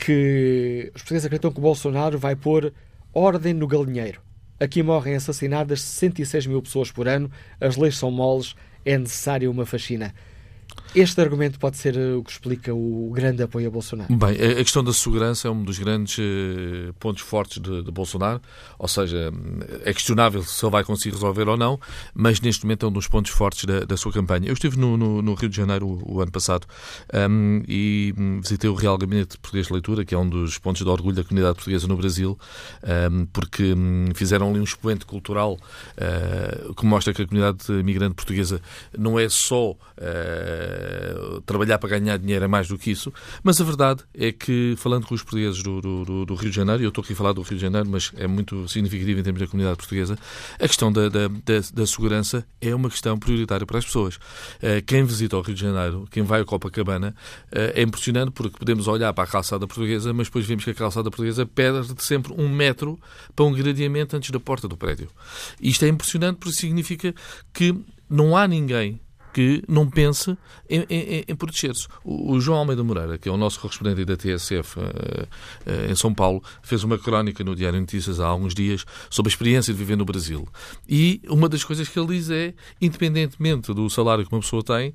que 0.00 0.90
os 0.95 1.02
portugueses 1.02 1.26
acreditam 1.26 1.52
que 1.52 1.59
o 1.59 1.62
Bolsonaro 1.62 2.19
vai 2.19 2.35
pôr 2.35 2.73
ordem 3.12 3.52
no 3.52 3.66
galinheiro. 3.66 4.21
Aqui 4.59 4.83
morrem 4.83 5.14
assassinadas 5.14 5.83
66 5.83 6.47
mil 6.47 6.62
pessoas 6.62 6.90
por 6.90 7.07
ano, 7.07 7.30
as 7.61 7.76
leis 7.76 7.97
são 7.97 8.11
moles, 8.11 8.54
é 8.85 8.97
necessária 8.97 9.50
uma 9.50 9.66
faxina. 9.66 10.14
Este 10.93 11.21
argumento 11.21 11.57
pode 11.57 11.77
ser 11.77 11.97
eh, 11.97 12.15
o 12.15 12.25
que 12.25 12.33
explica 12.33 12.75
o 12.75 13.13
grande 13.15 13.45
apoio 13.45 13.69
a 13.69 13.71
Bolsonaro? 13.71 14.13
Bem, 14.13 14.35
a 14.35 14.57
questão 14.57 14.83
da 14.83 14.93
segurança 14.93 15.47
é 15.47 15.51
um 15.51 15.63
dos 15.63 15.79
grandes 15.79 16.19
uh, 16.19 16.93
pontos 16.99 17.23
fortes 17.23 17.63
de, 17.63 17.85
de, 17.85 17.91
Bolsonaro, 17.93 18.41
ou 18.77 18.89
seja, 18.89 19.33
é 19.85 19.93
questionável 19.93 20.43
se 20.43 20.65
ele 20.65 20.73
vai 20.73 20.83
conseguir 20.83 21.15
resolver 21.15 21.49
ou 21.49 21.57
não, 21.57 21.79
mas 22.13 22.41
neste 22.41 22.65
momento 22.65 22.87
é 22.87 22.89
um 22.89 22.93
dos 22.93 23.07
pontos 23.07 23.31
fortes 23.31 23.67
da, 23.67 23.81
da 23.85 23.97
sua 23.97 24.13
campanha. 24.13 24.49
Eu 24.49 24.53
estive 24.53 24.77
no, 24.77 24.97
no, 24.97 25.23
no 25.23 25.35
Rio 25.35 25.49
de 25.49 25.57
Janeiro 25.57 25.87
o, 25.87 26.17
o 26.17 26.21
ano 26.21 26.33
passado 26.33 26.67
um, 27.15 27.63
e 27.69 28.13
visitei 28.43 28.69
o 28.69 28.75
Real 28.75 28.99
Gabinete 28.99 29.39
Português 29.39 29.69
de 29.69 29.73
Leitura, 29.73 30.05
que 30.05 30.13
é 30.13 30.19
um 30.19 30.29
dos 30.29 30.59
pontos 30.59 30.83
de 30.83 30.89
orgulho 30.89 31.15
da 31.15 31.23
comunidade 31.23 31.55
portuguesa 31.55 31.87
no 31.87 31.97
Brasil, 31.97 32.37
um, 33.13 33.27
porque 33.27 33.75
um, 33.75 34.09
fizeram 34.13 34.51
ali 34.51 34.59
um 34.59 34.65
expoente 34.65 35.07
cultural 35.07 35.53
uh, 35.53 36.75
que 36.75 36.85
mostra 36.85 37.15
que 37.15 37.23
a 37.23 37.27
comunidade 37.29 37.73
migrante 37.85 38.17
portuguesa 38.17 38.61
não 38.99 39.21
é 39.21 39.29
só 39.29 39.71
uh, 39.71 39.77
trabalhar 41.47 41.79
para 41.79 41.99
ganhar 41.99 42.17
dinheiro, 42.19 42.45
é 42.45 42.49
mais 42.49 42.69
do 42.69 42.79
que 42.79 42.91
isso, 42.91 43.13
mas 43.43 43.61
a 43.61 43.65
verdade 43.65 44.03
é 44.15 44.33
que, 44.33 44.75
falando 44.77 45.07
com 45.07 45.15
os 45.15 45.23
portugueses 45.23 45.63
do, 45.63 45.81
do, 45.81 46.27
do 46.27 46.35
Rio 46.35 46.51
de 46.51 46.57
Janeiro, 46.57 46.83
eu 46.83 46.89
estou 46.89 47.03
aqui 47.03 47.13
a 47.13 47.17
falar 47.17 47.33
do 47.33 47.43
Rio 47.43 47.57
de 47.57 47.63
Janeiro, 47.63 47.89
mas 47.89 48.13
é 48.17 48.27
muito 48.27 48.69
significativo 48.69 49.21
em 49.21 49.23
termos 49.23 49.41
da 49.41 49.47
comunidade 49.47 49.77
portuguesa, 49.77 50.17
a 50.59 50.67
questão 50.67 50.93
da, 50.93 51.09
da, 51.09 51.29
da, 51.29 51.61
da 51.73 51.87
segurança 51.87 52.47
é 52.61 52.75
uma 52.75 52.89
questão 52.91 53.19
prioritária 53.19 53.67
para 53.67 53.79
as 53.79 53.85
pessoas. 53.85 54.17
Uh, 54.17 54.83
quem 54.87 55.05
visita 55.05 55.37
o 55.37 55.41
Rio 55.41 55.55
de 55.55 55.61
Janeiro, 55.61 56.07
quem 56.11 56.23
vai 56.23 56.41
a 56.41 56.45
Copacabana, 56.45 57.15
é 57.53 57.83
impressionante 57.83 58.31
porque 58.33 58.57
podemos 58.59 58.89
olhar 58.89 59.13
para 59.13 59.25
a 59.25 59.27
calçada 59.27 59.67
portuguesa, 59.67 60.13
mas 60.13 60.29
depois 60.29 60.47
vemos 60.47 60.65
que 60.65 60.71
a 60.71 60.75
calçada 60.75 61.11
portuguesa 61.11 61.47
perde 61.47 61.95
sempre 62.03 62.33
um 62.37 62.49
metro 62.49 62.99
para 63.35 63.45
um 63.45 63.53
gradeamento 63.53 64.17
antes 64.17 64.31
da 64.31 64.41
porta 64.41 64.69
do 64.69 64.77
prédio. 64.77 65.09
Isto 65.61 65.85
é 65.85 65.89
impressionante 65.89 66.39
porque 66.39 66.57
significa 66.57 67.15
que 67.53 67.75
não 68.09 68.37
há 68.37 68.47
ninguém 68.47 69.01
que 69.33 69.63
não 69.69 69.89
pense 69.89 70.37
em, 70.69 70.85
em, 70.89 71.25
em 71.29 71.37
proteger-se. 71.37 71.89
O, 72.05 72.33
o, 72.33 72.41
João 72.41 72.59
Almeida 72.59 72.83
Moreira, 72.83 73.19
que 73.19 73.29
é 73.29 73.33
o 73.33 73.37
nosso 73.37 73.61
correspondente 73.61 74.05
da 74.05 74.17
TSF 74.17 74.79
uh, 74.79 74.83
uh, 74.83 75.91
em 75.91 75.95
São 75.95 76.13
Paulo, 76.15 76.43
fez 76.63 76.85
uma 76.85 76.99
crónica 76.99 77.43
no 77.45 77.55
Diário 77.55 77.81
Notícias 77.81 78.21
há 78.21 78.27
alguns 78.27 78.55
dias 78.55 78.85
sobre 79.09 79.31
a 79.31 79.33
experiência 79.33 79.73
de 79.73 79.79
viver 79.79 79.97
no 79.97 80.05
Brasil. 80.05 80.47
E 80.89 81.21
uma 81.29 81.49
das 81.49 81.65
coisas 81.65 81.89
que 81.89 81.99
ele 81.99 82.09
diz 82.09 82.31
é, 82.31 82.55
independentemente 82.81 83.73
do 83.73 83.89
salário 83.89 84.27
que 84.27 84.33
uma 84.33 84.41
pessoa 84.41 84.63
tem, 84.63 84.91
uh, 84.91 84.95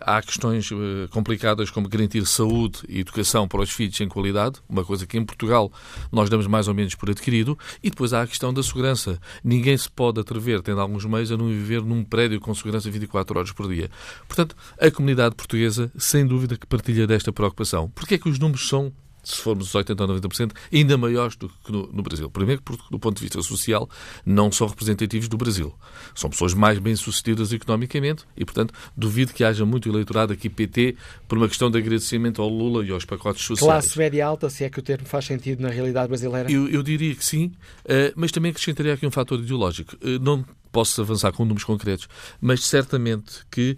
há 0.00 0.20
questões 0.22 0.70
complicadas 1.10 1.70
como 1.70 1.88
garantir 1.88 2.24
saúde 2.26 2.80
e 2.88 3.00
educação 3.00 3.46
para 3.48 3.60
os 3.60 3.70
filhos 3.70 4.00
em 4.00 4.08
qualidade, 4.08 4.60
uma 4.68 4.84
coisa 4.84 5.06
que 5.06 5.18
em 5.18 5.24
Portugal 5.24 5.72
nós 6.10 6.28
damos 6.28 6.46
mais 6.46 6.68
ou 6.68 6.74
menos 6.74 6.94
por 6.94 7.10
adquirido, 7.10 7.58
e 7.82 7.90
depois 7.90 8.12
há 8.12 8.22
a 8.22 8.26
questão 8.26 8.52
da 8.52 8.62
segurança. 8.62 9.18
Ninguém 9.42 9.76
se 9.76 9.90
pode 9.90 10.20
atrever, 10.20 10.62
tendo 10.62 10.80
alguns 10.80 11.04
meios, 11.04 11.30
a 11.32 11.36
não 11.36 11.48
viver 11.48 11.82
num 11.82 12.04
prédio 12.04 12.40
com 12.40 12.54
segurança 12.54 12.90
24 12.90 13.38
horas 13.38 13.52
por 13.52 13.59
dia. 13.68 13.90
Portanto, 14.26 14.56
a 14.78 14.90
comunidade 14.90 15.34
portuguesa, 15.34 15.90
sem 15.98 16.26
dúvida, 16.26 16.56
que 16.56 16.66
partilha 16.66 17.06
desta 17.06 17.32
preocupação. 17.32 17.88
Porquê 17.90 18.14
é 18.14 18.18
que 18.18 18.28
os 18.28 18.38
números 18.38 18.68
são 18.68 18.92
se 19.22 19.36
formos 19.36 19.66
os 19.66 19.72
80% 19.72 20.00
ou 20.00 20.20
90%, 20.20 20.52
ainda 20.72 20.96
maiores 20.96 21.36
do 21.36 21.48
que 21.48 21.72
no, 21.72 21.86
no, 21.92 22.02
Brasil. 22.02 22.30
Primeiro, 22.30 22.62
porque, 22.62 22.82
do 22.90 22.98
ponto 22.98 23.16
de 23.16 23.22
vista 23.22 23.40
social, 23.42 23.88
não 24.24 24.50
são 24.50 24.66
representativos 24.66 25.28
do 25.28 25.36
Brasil. 25.36 25.74
São 26.14 26.30
pessoas 26.30 26.54
mais 26.54 26.78
bem-sucedidas 26.78 27.52
economicamente 27.52 28.24
e, 28.36 28.44
portanto, 28.44 28.72
duvido 28.96 29.32
que 29.32 29.44
haja 29.44 29.64
muito 29.64 29.88
eleitorado 29.88 30.32
aqui 30.32 30.48
PT 30.48 30.96
por 31.28 31.38
uma 31.38 31.48
questão 31.48 31.70
de 31.70 31.78
agradecimento 31.78 32.40
ao 32.40 32.48
Lula 32.48 32.84
e 32.84 32.90
aos 32.90 33.04
pacotes 33.04 33.44
sociais. 33.44 33.84
Classe 33.84 33.98
média 33.98 34.26
alta, 34.26 34.48
se 34.48 34.64
é 34.64 34.70
que 34.70 34.78
o 34.78 34.82
termo 34.82 35.06
faz 35.06 35.26
sentido 35.26 35.62
na 35.62 35.68
realidade 35.68 36.08
brasileira? 36.08 36.50
Eu, 36.50 36.68
eu 36.68 36.82
diria 36.82 37.14
que 37.14 37.24
sim, 37.24 37.52
eh, 37.84 38.12
mas 38.16 38.32
também 38.32 38.50
acrescentaria 38.50 38.94
aqui 38.94 39.06
um 39.06 39.10
fator 39.10 39.38
ideológico. 39.38 39.96
Eh, 40.02 40.18
não 40.20 40.44
posso 40.72 41.00
avançar 41.00 41.32
com 41.32 41.44
números 41.44 41.64
concretos, 41.64 42.08
mas 42.40 42.64
certamente 42.64 43.40
que 43.50 43.76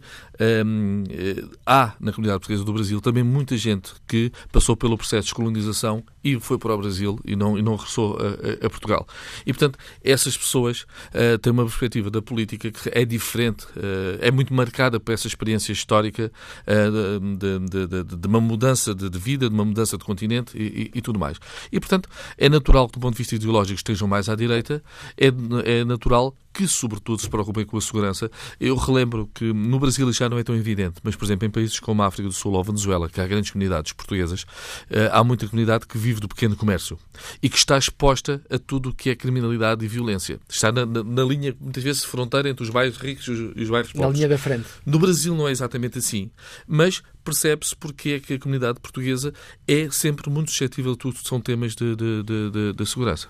hum, 0.64 1.04
eh, 1.10 1.44
há 1.66 1.94
na 2.00 2.12
comunidade 2.12 2.40
portuguesa 2.40 2.64
do 2.64 2.72
Brasil 2.72 3.00
também 3.00 3.22
muita 3.22 3.56
gente 3.56 3.92
que 4.06 4.32
passou 4.50 4.76
pelo 4.76 4.96
processo 4.96 5.28
de 5.28 5.34
colonização 5.34 6.04
e 6.24 6.38
foi 6.38 6.58
para 6.58 6.74
o 6.74 6.78
Brasil 6.78 7.18
e 7.24 7.34
não, 7.34 7.58
e 7.58 7.62
não 7.62 7.74
regressou 7.74 8.16
a, 8.16 8.66
a, 8.66 8.70
Portugal. 8.70 9.06
E, 9.44 9.52
portanto, 9.52 9.78
essas 10.04 10.36
pessoas 10.36 10.82
uh, 10.82 11.38
têm 11.40 11.52
uma 11.52 11.64
perspectiva 11.64 12.10
da 12.10 12.22
política 12.22 12.70
que 12.70 12.90
é 12.92 13.04
diferente, 13.04 13.64
uh, 13.76 14.18
é 14.20 14.30
muito 14.30 14.54
marcada 14.54 15.00
por 15.00 15.12
essa 15.12 15.26
experiência 15.26 15.72
histórica 15.72 16.30
uh, 16.66 17.36
de, 17.36 17.58
de, 17.58 17.86
de, 17.86 18.16
de, 18.16 18.28
uma 18.28 18.40
mudança 18.40 18.94
de, 18.94 19.18
vida, 19.18 19.48
de 19.48 19.54
uma 19.54 19.64
mudança 19.64 19.98
de 19.98 20.04
continente 20.04 20.56
e, 20.56 20.90
e, 20.94 20.98
e, 20.98 21.02
tudo 21.02 21.18
mais. 21.18 21.38
E, 21.70 21.80
portanto, 21.80 22.08
é 22.38 22.48
natural 22.48 22.88
que, 22.88 22.94
do 22.94 23.00
ponto 23.00 23.14
de 23.14 23.18
vista 23.18 23.34
ideológico, 23.34 23.76
estejam 23.76 24.06
mais 24.06 24.28
à 24.28 24.36
direita, 24.36 24.82
é, 25.16 25.26
é 25.64 25.84
natural 25.84 26.34
que, 26.52 26.66
sobretudo, 26.68 27.20
se 27.20 27.28
preocupem 27.28 27.64
com 27.64 27.76
a 27.76 27.80
segurança. 27.80 28.30
Eu 28.60 28.76
relembro 28.76 29.28
que 29.34 29.52
no 29.52 29.78
Brasil 29.78 30.12
já 30.12 30.28
não 30.28 30.38
é 30.38 30.42
tão 30.42 30.54
evidente, 30.54 31.00
mas, 31.02 31.16
por 31.16 31.24
exemplo, 31.24 31.46
em 31.46 31.50
países 31.50 31.80
como 31.80 32.02
a 32.02 32.06
África 32.06 32.28
do 32.28 32.34
Sul 32.34 32.52
ou 32.52 32.62
Venezuela, 32.62 33.08
que 33.08 33.20
há 33.20 33.26
grandes 33.26 33.50
comunidades 33.50 33.92
portuguesas, 33.92 34.44
eh, 34.90 35.08
há 35.12 35.24
muita 35.24 35.46
comunidade 35.48 35.86
que 35.86 35.96
vive 35.96 36.20
do 36.20 36.28
pequeno 36.28 36.56
comércio 36.56 36.98
e 37.42 37.48
que 37.48 37.56
está 37.56 37.78
exposta 37.78 38.42
a 38.50 38.58
tudo 38.58 38.90
o 38.90 38.94
que 38.94 39.10
é 39.10 39.14
criminalidade 39.14 39.84
e 39.84 39.88
violência. 39.88 40.38
Está 40.48 40.70
na, 40.70 40.84
na, 40.84 41.02
na 41.02 41.24
linha, 41.24 41.54
muitas 41.60 41.82
vezes, 41.82 42.04
fronteira 42.04 42.48
entre 42.48 42.62
os 42.62 42.70
bairros 42.70 42.98
ricos 42.98 43.26
e 43.26 43.30
os, 43.30 43.38
e 43.56 43.62
os 43.62 43.70
bairros 43.70 43.92
pobres. 43.92 44.10
Na 44.10 44.16
linha 44.16 44.28
da 44.28 44.38
frente. 44.38 44.66
No 44.84 44.98
Brasil 44.98 45.34
não 45.34 45.48
é 45.48 45.50
exatamente 45.50 45.98
assim, 45.98 46.30
mas 46.66 47.02
percebe-se 47.24 47.74
porque 47.76 48.10
é 48.10 48.20
que 48.20 48.34
a 48.34 48.38
comunidade 48.38 48.80
portuguesa 48.80 49.32
é 49.66 49.88
sempre 49.90 50.28
muito 50.28 50.50
suscetível 50.50 50.92
a 50.92 50.96
tudo 50.96 51.18
que 51.18 51.28
são 51.28 51.40
temas 51.40 51.74
de, 51.74 51.94
de, 51.96 52.22
de, 52.22 52.72
de 52.72 52.86
segurança. 52.86 53.28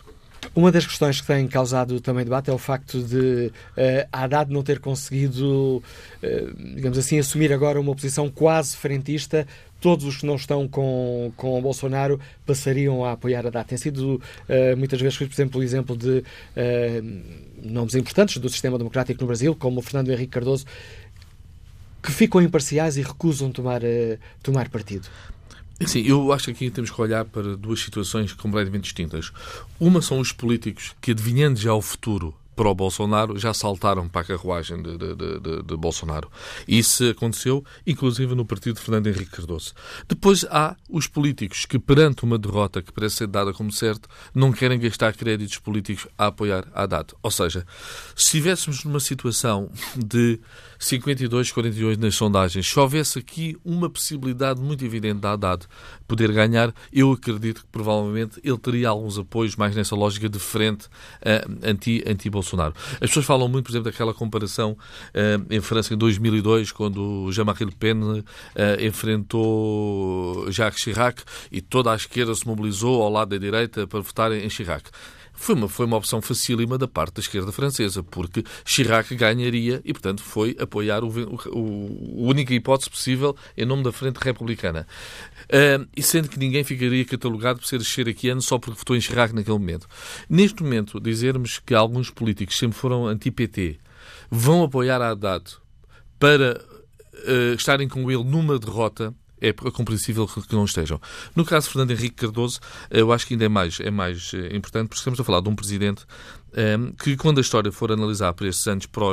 Uma 0.54 0.72
das 0.72 0.84
questões 0.84 1.20
que 1.20 1.26
tem 1.26 1.46
causado 1.46 2.00
também 2.00 2.24
debate 2.24 2.50
é 2.50 2.52
o 2.52 2.58
facto 2.58 3.02
de 3.02 3.46
uh, 3.46 4.08
a 4.12 4.24
Haddad 4.24 4.52
não 4.52 4.62
ter 4.62 4.80
conseguido, 4.80 5.82
uh, 6.22 6.74
digamos 6.74 6.98
assim, 6.98 7.18
assumir 7.18 7.52
agora 7.52 7.80
uma 7.80 7.94
posição 7.94 8.28
quase 8.28 8.76
frentista. 8.76 9.46
Todos 9.80 10.04
os 10.04 10.18
que 10.18 10.26
não 10.26 10.34
estão 10.34 10.68
com, 10.68 11.32
com 11.36 11.58
o 11.58 11.62
Bolsonaro 11.62 12.20
passariam 12.44 13.04
a 13.04 13.12
apoiar 13.12 13.46
a 13.46 13.48
Haddad. 13.48 13.68
Tem 13.68 13.78
sido 13.78 14.16
uh, 14.48 14.76
muitas 14.76 15.00
vezes, 15.00 15.16
por 15.16 15.24
exemplo, 15.24 15.60
o 15.60 15.64
exemplo 15.64 15.96
de 15.96 16.22
nomes 17.62 17.94
importantes 17.94 18.36
do 18.38 18.48
sistema 18.48 18.76
democrático 18.76 19.20
no 19.20 19.28
Brasil, 19.28 19.54
como 19.54 19.78
o 19.78 19.82
Fernando 19.82 20.10
Henrique 20.10 20.32
Cardoso, 20.32 20.66
que 22.02 22.10
ficam 22.10 22.42
imparciais 22.42 22.96
e 22.96 23.02
recusam 23.02 23.50
tomar, 23.50 23.80
tomar 24.42 24.68
partido. 24.68 25.08
Sim, 25.86 26.02
eu 26.02 26.32
acho 26.32 26.46
que 26.46 26.50
aqui 26.50 26.70
temos 26.70 26.90
que 26.90 27.00
olhar 27.00 27.24
para 27.24 27.56
duas 27.56 27.80
situações 27.80 28.32
completamente 28.32 28.84
distintas. 28.84 29.32
Uma 29.78 30.00
são 30.00 30.20
os 30.20 30.32
políticos 30.32 30.94
que, 31.00 31.10
adivinhando 31.10 31.58
já 31.58 31.74
o 31.74 31.82
futuro 31.82 32.34
para 32.54 32.68
o 32.68 32.74
Bolsonaro, 32.74 33.38
já 33.38 33.54
saltaram 33.54 34.08
para 34.08 34.22
a 34.22 34.24
carruagem 34.24 34.82
de, 34.82 34.96
de, 34.98 35.14
de, 35.14 35.62
de, 35.62 35.76
Bolsonaro. 35.76 36.30
Isso 36.66 37.08
aconteceu, 37.08 37.64
inclusive, 37.86 38.34
no 38.34 38.44
partido 38.44 38.74
de 38.74 38.80
Fernando 38.80 39.06
Henrique 39.06 39.30
Cardoso. 39.30 39.72
Depois 40.06 40.44
há 40.50 40.76
os 40.88 41.06
políticos 41.06 41.64
que, 41.64 41.78
perante 41.78 42.24
uma 42.24 42.38
derrota 42.38 42.82
que 42.82 42.92
parece 42.92 43.16
ser 43.16 43.26
dada 43.26 43.52
como 43.52 43.72
certo, 43.72 44.08
não 44.34 44.52
querem 44.52 44.78
gastar 44.78 45.14
créditos 45.14 45.58
políticos 45.58 46.06
a 46.18 46.26
apoiar 46.26 46.66
a 46.74 46.82
Haddad. 46.82 47.14
Ou 47.22 47.30
seja, 47.30 47.66
se 48.14 48.24
estivéssemos 48.24 48.84
numa 48.84 49.00
situação 49.00 49.70
de 49.96 50.40
52, 50.78 51.52
48 51.52 52.00
nas 52.00 52.14
sondagens. 52.14 52.66
Se 52.66 52.78
houvesse 52.78 53.18
aqui 53.18 53.56
uma 53.64 53.88
possibilidade 53.88 54.60
muito 54.60 54.84
evidente 54.84 55.20
da 55.20 55.32
Haddad 55.32 55.66
poder 56.08 56.32
ganhar, 56.32 56.74
eu 56.92 57.12
acredito 57.12 57.62
que 57.62 57.68
provavelmente 57.68 58.40
ele 58.42 58.58
teria 58.58 58.88
alguns 58.88 59.16
apoios 59.16 59.54
mais 59.54 59.76
nessa 59.76 59.94
lógica 59.94 60.28
de 60.28 60.38
frente 60.38 60.86
uh, 60.86 61.60
anti-Bolsonaro. 61.62 62.10
Anti 62.10 62.41
As 62.94 63.08
pessoas 63.10 63.26
falam 63.26 63.48
muito, 63.48 63.66
por 63.66 63.72
exemplo, 63.72 63.90
daquela 63.90 64.14
comparação 64.14 64.72
uh, 64.72 65.46
em 65.50 65.60
França 65.60 65.94
em 65.94 65.96
2002, 65.96 66.72
quando 66.72 67.30
Jean-Marie 67.32 67.66
Le 67.66 67.72
Pen 67.72 68.00
uh, 68.02 68.22
enfrentou 68.80 70.50
Jacques 70.50 70.82
Chirac 70.82 71.22
e 71.50 71.60
toda 71.60 71.92
a 71.92 71.96
esquerda 71.96 72.34
se 72.34 72.46
mobilizou 72.46 73.02
ao 73.02 73.10
lado 73.10 73.30
da 73.30 73.38
direita 73.38 73.86
para 73.86 74.00
votar 74.00 74.32
em 74.32 74.48
Chirac 74.48 74.90
foi 75.42 75.56
uma, 75.56 75.68
foi 75.68 75.86
uma 75.86 75.96
opção 75.96 76.22
facílima 76.22 76.78
da 76.78 76.86
parte 76.86 77.14
da 77.14 77.20
esquerda 77.20 77.50
francesa, 77.50 78.00
porque 78.00 78.44
Chirac 78.64 79.12
ganharia 79.16 79.80
e, 79.84 79.92
portanto, 79.92 80.22
foi 80.22 80.56
apoiar 80.56 81.02
o, 81.02 81.08
o, 81.08 82.20
a 82.24 82.30
única 82.30 82.54
hipótese 82.54 82.88
possível 82.88 83.36
em 83.56 83.64
nome 83.64 83.82
da 83.82 83.90
Frente 83.90 84.18
Republicana. 84.18 84.86
Uh, 85.46 85.84
e 85.96 86.00
sendo 86.00 86.28
que 86.28 86.38
ninguém 86.38 86.62
ficaria 86.62 87.04
catalogado 87.04 87.58
por 87.58 87.66
ser 87.66 87.82
chiraquiano 87.82 88.40
só 88.40 88.56
porque 88.56 88.78
votou 88.78 88.94
em 88.94 89.00
Chirac 89.00 89.34
naquele 89.34 89.58
momento. 89.58 89.88
Neste 90.30 90.62
momento, 90.62 91.00
dizermos 91.00 91.58
que 91.58 91.74
alguns 91.74 92.08
políticos 92.08 92.56
sempre 92.56 92.78
foram 92.78 93.08
anti-PT 93.08 93.80
vão 94.30 94.62
apoiar 94.62 95.02
a 95.02 95.10
Haddad 95.10 95.42
para 96.20 96.64
uh, 97.14 97.54
estarem 97.56 97.88
com 97.88 98.08
ele 98.08 98.22
numa 98.22 98.60
derrota 98.60 99.12
é 99.42 99.52
compreensível 99.52 100.26
que 100.26 100.54
não 100.54 100.64
estejam. 100.64 101.00
No 101.34 101.44
caso 101.44 101.66
de 101.66 101.72
Fernando 101.72 101.90
Henrique 101.90 102.16
Cardoso, 102.16 102.60
eu 102.90 103.12
acho 103.12 103.26
que 103.26 103.34
ainda 103.34 103.44
é 103.44 103.48
mais, 103.48 103.80
é 103.80 103.90
mais 103.90 104.32
eh, 104.34 104.56
importante, 104.56 104.88
porque 104.88 104.98
estamos 104.98 105.18
a 105.18 105.24
falar 105.24 105.40
de 105.40 105.48
um 105.48 105.56
presidente 105.56 106.06
que 106.98 107.16
quando 107.16 107.38
a 107.38 107.40
história 107.40 107.72
for 107.72 107.90
analisar 107.90 108.32
por 108.34 108.46
estes 108.46 108.66
anos 108.66 108.86
para 108.86 109.04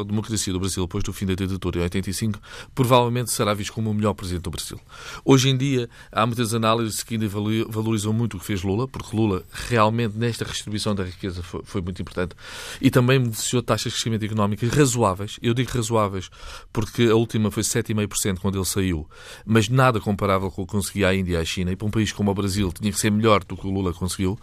a 0.00 0.04
democracia 0.04 0.52
do 0.52 0.60
Brasil, 0.60 0.84
depois 0.84 1.04
do 1.04 1.12
fim 1.12 1.26
da 1.26 1.34
ditadura 1.34 1.78
em 1.78 1.82
85, 1.82 2.40
provavelmente 2.74 3.30
será 3.30 3.54
visto 3.54 3.72
como 3.72 3.90
o 3.90 3.94
melhor 3.94 4.14
presidente 4.14 4.42
do 4.42 4.50
Brasil. 4.50 4.80
Hoje 5.24 5.48
em 5.48 5.56
dia, 5.56 5.88
há 6.10 6.26
muitas 6.26 6.54
análises 6.54 7.02
que 7.02 7.14
ainda 7.14 7.28
valorizam 7.28 8.12
muito 8.12 8.36
o 8.36 8.40
que 8.40 8.46
fez 8.46 8.62
Lula, 8.62 8.88
porque 8.88 9.16
Lula 9.16 9.44
realmente 9.68 10.16
nesta 10.16 10.44
redistribuição 10.44 10.94
da 10.94 11.04
riqueza 11.04 11.42
foi, 11.42 11.62
foi 11.64 11.80
muito 11.80 12.00
importante 12.02 12.34
e 12.80 12.90
também 12.90 13.20
beneficiou 13.20 13.62
taxas 13.62 13.92
de 13.92 13.98
crescimento 13.98 14.24
económico 14.24 14.66
razoáveis. 14.66 15.38
Eu 15.42 15.54
digo 15.54 15.70
razoáveis 15.70 16.30
porque 16.72 17.04
a 17.04 17.14
última 17.14 17.50
foi 17.50 17.62
7,5% 17.62 18.38
quando 18.38 18.56
ele 18.56 18.64
saiu, 18.64 19.08
mas 19.46 19.68
nada 19.68 20.00
comparável 20.00 20.50
com 20.50 20.62
o 20.62 20.66
que 20.66 20.72
conseguia 20.72 21.08
a 21.08 21.14
Índia 21.14 21.34
e 21.34 21.36
a 21.36 21.44
China. 21.44 21.72
E 21.72 21.76
para 21.76 21.86
um 21.86 21.90
país 21.90 22.12
como 22.12 22.30
o 22.30 22.34
Brasil 22.34 22.72
tinha 22.72 22.92
que 22.92 22.98
ser 22.98 23.10
melhor 23.10 23.44
do 23.44 23.56
que 23.56 23.66
o 23.66 23.70
Lula 23.70 23.92
conseguiu. 23.92 24.38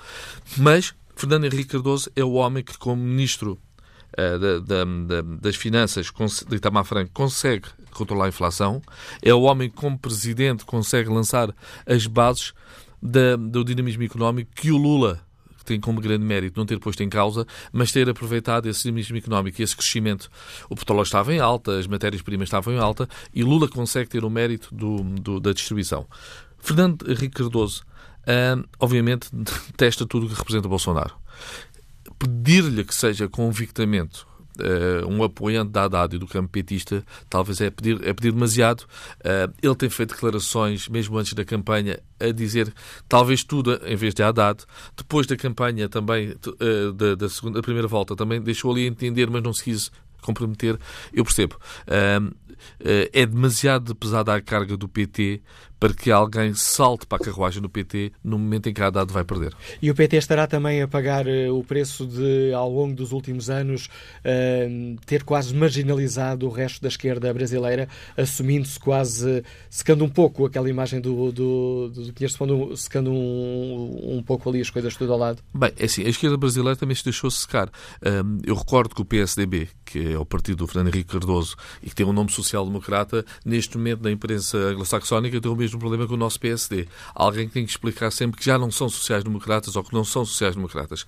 Mas 0.57 0.93
Fernando 1.15 1.45
Henrique 1.45 1.71
Cardoso 1.71 2.11
é 2.15 2.23
o 2.23 2.33
homem 2.33 2.63
que, 2.63 2.77
como 2.77 3.01
ministro 3.01 3.59
uh, 4.17 4.39
da, 4.39 4.83
da, 4.83 5.21
das 5.41 5.55
Finanças 5.55 6.11
de 6.47 6.55
Itamar 6.55 6.83
Franco, 6.83 7.11
consegue 7.13 7.67
controlar 7.91 8.25
a 8.25 8.29
inflação. 8.29 8.81
É 9.21 9.33
o 9.33 9.41
homem 9.41 9.69
que, 9.69 9.75
como 9.75 9.97
presidente, 9.97 10.65
consegue 10.65 11.09
lançar 11.09 11.55
as 11.85 12.05
bases 12.05 12.53
da, 13.01 13.35
do 13.35 13.63
dinamismo 13.63 14.03
económico 14.03 14.51
que 14.53 14.71
o 14.71 14.77
Lula 14.77 15.21
tem 15.63 15.79
como 15.79 15.99
grande 15.99 16.23
mérito 16.23 16.59
não 16.59 16.65
ter 16.65 16.79
posto 16.79 17.01
em 17.01 17.09
causa, 17.09 17.45
mas 17.73 17.91
ter 17.91 18.07
aproveitado 18.07 18.69
esse 18.69 18.83
dinamismo 18.83 19.17
económico 19.17 19.59
e 19.59 19.63
esse 19.63 19.75
crescimento. 19.75 20.29
O 20.69 20.75
petróleo 20.75 21.01
estava 21.01 21.33
em 21.33 21.39
alta, 21.39 21.79
as 21.79 21.87
matérias-primas 21.87 22.47
estavam 22.47 22.73
em 22.73 22.77
alta 22.77 23.09
e 23.33 23.43
Lula 23.43 23.67
consegue 23.67 24.09
ter 24.09 24.23
o 24.23 24.29
mérito 24.29 24.73
do, 24.73 24.97
do, 25.03 25.39
da 25.39 25.51
distribuição. 25.51 26.05
Fernando 26.59 27.09
Henrique 27.09 27.35
Cardoso 27.35 27.83
obviamente, 28.79 29.29
testa 29.77 30.05
tudo 30.05 30.25
o 30.25 30.29
que 30.29 30.35
representa 30.35 30.67
Bolsonaro. 30.67 31.15
Pedir-lhe 32.17 32.83
que 32.83 32.95
seja 32.95 33.27
convictamente 33.27 34.25
uh, 34.59 35.07
um 35.07 35.23
apoiante 35.23 35.71
da 35.71 35.83
Haddad 35.83 36.15
e 36.15 36.19
do 36.19 36.27
campo 36.27 36.49
petista, 36.49 37.03
talvez 37.29 37.59
é 37.61 37.69
pedir, 37.69 37.95
é 38.07 38.13
pedir 38.13 38.31
demasiado. 38.31 38.81
Uh, 39.19 39.53
ele 39.61 39.75
tem 39.75 39.89
feito 39.89 40.13
declarações, 40.13 40.87
mesmo 40.87 41.17
antes 41.17 41.33
da 41.33 41.43
campanha, 41.43 41.99
a 42.19 42.31
dizer 42.31 42.73
talvez 43.07 43.43
tudo 43.43 43.79
em 43.85 43.95
vez 43.95 44.13
de 44.13 44.23
Haddad. 44.23 44.63
Depois 44.95 45.27
da 45.27 45.35
campanha 45.35 45.89
também, 45.89 46.31
uh, 46.31 46.93
da, 46.93 47.15
da, 47.15 47.29
segunda, 47.29 47.59
da 47.59 47.63
primeira 47.63 47.87
volta, 47.87 48.15
também 48.15 48.41
deixou 48.41 48.71
ali 48.71 48.85
entender, 48.85 49.29
mas 49.29 49.43
não 49.43 49.53
se 49.53 49.63
quis 49.63 49.91
comprometer. 50.21 50.79
Eu 51.13 51.23
percebo. 51.23 51.55
é 53.13 53.25
demasiado 53.27 53.93
pesada 53.95 54.33
a 54.33 54.41
carga 54.41 54.75
do 54.75 54.87
PT 54.87 55.41
para 55.85 55.93
que 55.93 56.09
alguém 56.09 56.51
salte 56.55 57.05
para 57.05 57.21
a 57.21 57.25
carruagem 57.25 57.61
do 57.61 57.69
PT 57.69 58.11
no 58.23 58.39
momento 58.39 58.67
em 58.67 58.73
que 58.73 58.81
a 58.81 58.87
Haddad 58.87 59.13
vai 59.13 59.23
perder. 59.23 59.53
E 59.79 59.91
o 59.91 59.93
PT 59.93 60.17
estará 60.17 60.47
também 60.47 60.81
a 60.81 60.87
pagar 60.87 61.27
uh, 61.27 61.55
o 61.55 61.63
preço 61.63 62.07
de, 62.07 62.51
ao 62.53 62.71
longo 62.71 62.95
dos 62.95 63.11
últimos 63.11 63.51
anos, 63.51 63.85
uh, 63.85 64.99
ter 65.05 65.23
quase 65.23 65.53
marginalizado 65.53 66.47
o 66.47 66.49
resto 66.49 66.81
da 66.81 66.87
esquerda 66.87 67.31
brasileira, 67.31 67.87
assumindo-se 68.17 68.79
quase, 68.79 69.43
secando 69.69 70.03
um 70.03 70.09
pouco 70.09 70.45
aquela 70.45 70.67
imagem 70.67 70.99
do, 70.99 71.31
do, 71.31 71.89
do, 71.89 72.11
do 72.11 72.77
secando 72.77 73.11
um, 73.11 74.17
um 74.17 74.23
pouco 74.23 74.49
ali 74.49 74.61
as 74.61 74.71
coisas 74.71 74.95
tudo 74.95 75.13
ao 75.13 75.19
lado? 75.19 75.43
Bem, 75.53 75.71
é 75.77 75.85
assim, 75.85 76.03
a 76.03 76.09
esquerda 76.09 76.35
brasileira 76.35 76.75
também 76.75 76.95
se 76.95 77.03
deixou 77.03 77.29
secar. 77.29 77.69
Eu 78.43 78.55
recordo 78.55 78.95
que 78.95 79.01
o 79.01 79.05
PSDB, 79.05 79.67
que 79.85 80.13
é 80.13 80.17
o 80.17 80.25
partido 80.25 80.57
do 80.57 80.67
Fernando 80.67 80.93
Henrique 80.93 81.11
Cardoso 81.11 81.55
e 81.83 81.89
que 81.89 81.95
tem 81.95 82.05
um 82.05 82.13
nome 82.13 82.31
social-democrata, 82.31 83.23
neste 83.45 83.77
momento 83.77 84.01
na 84.01 84.09
imprensa 84.09 84.57
anglo-saxónica 84.57 85.39
tem 85.39 85.51
o 85.51 85.55
mesmo 85.55 85.74
problema 85.79 86.07
com 86.07 86.13
o 86.13 86.17
nosso 86.17 86.39
PSD. 86.39 86.87
Alguém 87.13 87.47
que 87.47 87.53
tem 87.53 87.65
que 87.65 87.71
explicar 87.71 88.11
sempre 88.11 88.39
que 88.39 88.45
já 88.45 88.57
não 88.57 88.71
são 88.71 88.89
sociais-democratas 88.89 89.75
ou 89.75 89.83
que 89.83 89.93
não 89.93 90.03
são 90.03 90.25
sociais-democratas. 90.25 91.05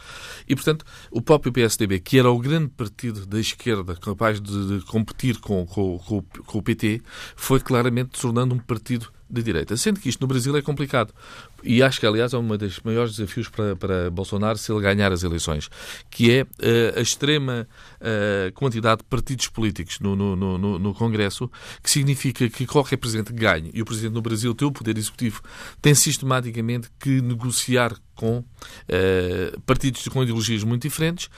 E, 0.47 0.55
portanto, 0.55 0.85
o 1.11 1.21
próprio 1.21 1.51
PSDB, 1.51 1.99
que 1.99 2.19
era 2.19 2.29
o 2.29 2.39
grande 2.39 2.69
partido 2.69 3.25
da 3.25 3.39
esquerda 3.39 3.95
capaz 3.95 4.39
de, 4.41 4.79
de 4.79 4.85
competir 4.85 5.39
com, 5.39 5.65
com, 5.65 5.99
com, 5.99 6.21
com 6.21 6.57
o 6.57 6.61
PT, 6.61 7.01
foi 7.35 7.59
claramente 7.59 8.19
tornando 8.19 8.55
um 8.55 8.59
partido 8.59 9.11
de 9.29 9.43
direita. 9.43 9.75
Sendo 9.75 9.99
que 9.99 10.09
isto 10.09 10.21
no 10.21 10.27
Brasil 10.27 10.55
é 10.55 10.61
complicado. 10.61 11.13
E 11.63 11.81
acho 11.81 11.99
que, 11.99 12.05
aliás, 12.05 12.33
é 12.33 12.37
um 12.37 12.47
dos 12.57 12.79
maiores 12.81 13.15
desafios 13.15 13.49
para, 13.49 13.75
para 13.75 14.11
Bolsonaro 14.11 14.57
se 14.57 14.71
ele 14.71 14.81
ganhar 14.81 15.11
as 15.11 15.23
eleições, 15.23 15.69
que 16.09 16.31
é 16.31 16.43
uh, 16.43 16.99
a 16.99 17.01
extrema 17.01 17.67
uh, 17.99 18.51
quantidade 18.53 18.99
de 18.99 19.05
partidos 19.05 19.47
políticos 19.47 19.99
no, 19.99 20.15
no, 20.15 20.35
no, 20.35 20.79
no, 20.79 20.93
Congresso, 20.93 21.49
que 21.81 21.89
significa 21.89 22.49
que 22.49 22.65
qualquer 22.65 22.97
presidente 22.97 23.33
ganhe, 23.33 23.71
e 23.73 23.81
o 23.81 23.85
presidente 23.85 24.13
no 24.13 24.21
Brasil 24.21 24.53
tem 24.53 24.67
o 24.67 24.71
poder 24.71 24.97
executivo, 24.97 25.41
tem 25.81 25.93
sistematicamente 25.95 26.89
que 26.99 27.21
negociar 27.21 27.95
com 28.15 28.39
uh, 28.39 29.61
partidos 29.65 30.07
com 30.07 30.23
ideologias 30.23 30.63
muito 30.63 30.83
diferentes 30.83 31.29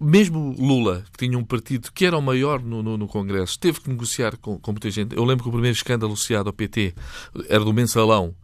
mesmo 0.00 0.56
Lula, 0.58 1.04
que 1.12 1.26
tinha 1.26 1.38
um 1.38 1.44
partido 1.44 1.92
que 1.92 2.06
era 2.06 2.16
o 2.16 2.22
maior 2.22 2.62
no, 2.62 2.82
no, 2.82 2.96
no 2.96 3.06
Congresso, 3.06 3.58
teve 3.58 3.80
que 3.80 3.90
negociar 3.90 4.38
com, 4.38 4.58
com, 4.58 4.72
muita 4.72 4.90
gente. 4.90 5.14
Eu 5.14 5.24
lembro 5.24 5.44
que 5.44 5.50
o 5.50 5.52
primeiro 5.52 5.76
escândalo 5.76 6.14
associado 6.14 6.48
ao 6.48 6.54
PT 6.54 6.94
era 7.48 7.62
do 7.62 7.74
mensalão. 7.74 8.34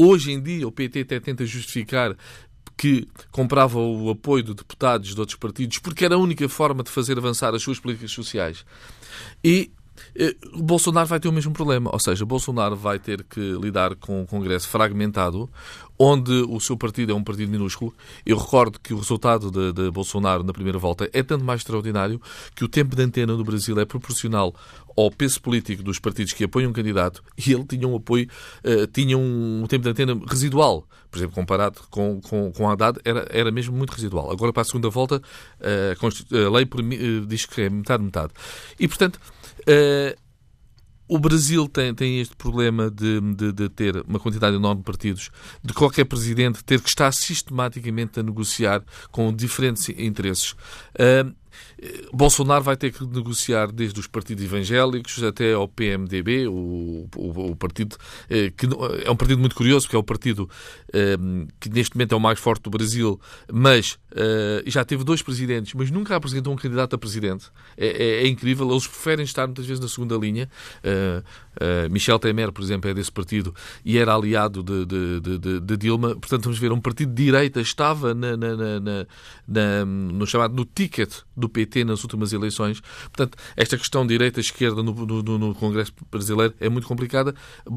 Hoje 0.00 0.30
em 0.30 0.40
dia, 0.40 0.66
o 0.66 0.70
PT 0.70 1.00
até 1.00 1.18
tenta 1.18 1.44
justificar 1.44 2.16
que 2.76 3.08
comprava 3.32 3.80
o 3.80 4.08
apoio 4.10 4.44
de 4.44 4.54
deputados 4.54 5.12
de 5.12 5.18
outros 5.18 5.36
partidos 5.36 5.80
porque 5.80 6.04
era 6.04 6.14
a 6.14 6.18
única 6.18 6.48
forma 6.48 6.84
de 6.84 6.90
fazer 6.90 7.18
avançar 7.18 7.52
as 7.52 7.60
suas 7.60 7.80
políticas 7.80 8.12
sociais. 8.12 8.64
E 9.42 9.72
o 10.52 10.62
Bolsonaro 10.62 11.06
vai 11.06 11.20
ter 11.20 11.28
o 11.28 11.32
mesmo 11.32 11.52
problema, 11.52 11.90
ou 11.92 12.00
seja, 12.00 12.26
Bolsonaro 12.26 12.74
vai 12.74 12.98
ter 12.98 13.22
que 13.22 13.40
lidar 13.52 13.94
com 13.94 14.22
um 14.22 14.26
Congresso 14.26 14.68
fragmentado, 14.68 15.48
onde 15.96 16.32
o 16.48 16.58
seu 16.58 16.76
partido 16.76 17.12
é 17.12 17.14
um 17.14 17.22
partido 17.22 17.50
minúsculo. 17.50 17.94
Eu 18.26 18.36
recordo 18.36 18.80
que 18.80 18.92
o 18.92 18.98
resultado 18.98 19.50
de, 19.50 19.72
de, 19.72 19.90
Bolsonaro 19.90 20.42
na 20.42 20.52
primeira 20.52 20.78
volta 20.78 21.08
é 21.12 21.22
tanto 21.22 21.44
mais 21.44 21.60
extraordinário 21.60 22.20
que 22.54 22.64
o 22.64 22.68
tempo 22.68 22.96
de 22.96 23.02
antena 23.02 23.36
no 23.36 23.44
Brasil 23.44 23.78
é 23.78 23.84
proporcional 23.84 24.54
ao 24.96 25.10
peso 25.10 25.40
político 25.40 25.82
dos 25.82 26.00
partidos 26.00 26.32
que 26.32 26.42
apoiam 26.42 26.70
um 26.70 26.72
candidato 26.72 27.22
e 27.36 27.52
ele 27.52 27.64
tinha 27.64 27.86
um 27.86 27.96
apoio, 27.96 28.28
uh, 28.64 28.86
tinha 28.88 29.16
um 29.16 29.64
tempo 29.68 29.84
de 29.84 29.90
antena 29.90 30.20
residual. 30.28 30.84
Por 31.10 31.18
exemplo, 31.18 31.36
comparado 31.36 31.80
com, 31.90 32.20
com, 32.20 32.52
com 32.52 32.68
a 32.68 32.72
Haddad, 32.72 32.98
era, 33.04 33.26
era 33.30 33.50
mesmo 33.50 33.74
muito 33.74 33.90
residual. 33.92 34.30
Agora, 34.30 34.52
para 34.52 34.62
a 34.62 34.64
segunda 34.64 34.90
volta, 34.90 35.22
uh, 35.60 36.46
a 36.46 36.50
lei 36.50 36.68
diz 37.26 37.46
que 37.46 37.62
é 37.62 37.70
metade-metade. 37.70 38.32
E, 38.78 38.86
portanto, 38.86 39.18
o 41.08 41.18
Brasil 41.18 41.66
tem, 41.66 41.94
tem 41.94 42.20
este 42.20 42.36
problema 42.36 42.90
de, 42.90 43.20
de, 43.34 43.52
de, 43.52 43.68
ter 43.70 44.04
uma 44.06 44.20
quantidade 44.20 44.54
enorme 44.56 44.82
de 44.82 44.84
partidos, 44.84 45.30
de 45.64 45.72
qualquer 45.72 46.04
presidente 46.04 46.62
ter 46.62 46.80
que 46.80 46.88
estar 46.88 47.10
sistematicamente 47.12 48.20
a 48.20 48.22
negociar 48.22 48.82
com 49.10 49.32
diferentes 49.32 49.88
interesses. 49.88 50.52
Uh, 50.52 51.34
Bolsonaro 52.12 52.64
vai 52.64 52.76
ter 52.76 52.92
que 52.92 53.04
negociar 53.06 53.70
desde 53.70 53.98
os 54.00 54.06
partidos 54.06 54.44
evangélicos 54.44 55.22
até 55.22 55.52
ao 55.52 55.68
PMDB, 55.68 56.48
o, 56.48 57.08
o, 57.16 57.50
o 57.50 57.56
partido 57.56 57.96
eh, 58.28 58.52
que 58.56 58.66
é 59.04 59.10
um 59.10 59.16
partido 59.16 59.38
muito 59.38 59.54
curioso, 59.54 59.86
porque 59.86 59.96
é 59.96 59.98
o 59.98 60.02
partido 60.02 60.48
eh, 60.92 61.16
que 61.60 61.68
neste 61.68 61.96
momento 61.96 62.12
é 62.12 62.16
o 62.16 62.20
mais 62.20 62.38
forte 62.38 62.62
do 62.62 62.70
Brasil, 62.70 63.20
mas 63.52 63.98
eh, 64.14 64.62
já 64.66 64.84
teve 64.84 65.04
dois 65.04 65.22
presidentes, 65.22 65.74
mas 65.74 65.90
nunca 65.90 66.16
apresentou 66.16 66.52
um 66.52 66.56
candidato 66.56 66.94
a 66.94 66.98
presidente. 66.98 67.46
É, 67.76 67.86
é, 67.86 68.24
é 68.24 68.26
incrível, 68.26 68.70
eles 68.70 68.86
preferem 68.86 69.24
estar 69.24 69.46
muitas 69.46 69.66
vezes 69.66 69.80
na 69.80 69.88
segunda 69.88 70.16
linha. 70.16 70.48
Michel 71.90 72.18
Temer, 72.18 72.50
por 72.52 72.62
exemplo, 72.62 72.90
é 72.90 72.94
desse 72.94 73.12
partido 73.12 73.54
e 73.84 73.98
era 73.98 74.14
aliado 74.14 74.62
de, 74.62 74.84
de, 74.84 75.38
de, 75.38 75.60
de 75.60 75.76
Dilma. 75.76 76.16
Portanto, 76.16 76.44
vamos 76.44 76.58
ver, 76.58 76.72
um 76.72 76.80
partido 76.80 77.12
de 77.12 77.24
direita 77.24 77.60
estava 77.60 78.14
na, 78.14 78.36
na, 78.36 78.56
na, 79.46 79.84
no 79.84 80.26
chamado 80.26 80.54
no 80.54 80.64
ticket 80.64 81.12
do 81.36 81.48
PT 81.48 81.68
PT 81.68 81.84
nas 81.84 82.02
últimas 82.02 82.32
eleições. 82.32 82.80
Portanto, 82.80 83.36
esta 83.56 83.76
questão 83.76 84.06
direita-esquerda 84.06 84.82
no, 84.82 84.92
no, 84.92 85.38
no, 85.38 85.54
Congresso 85.54 85.92
brasileiro 86.10 86.54
é 86.60 86.68
muito 86.68 86.88
complicada. 86.88 87.34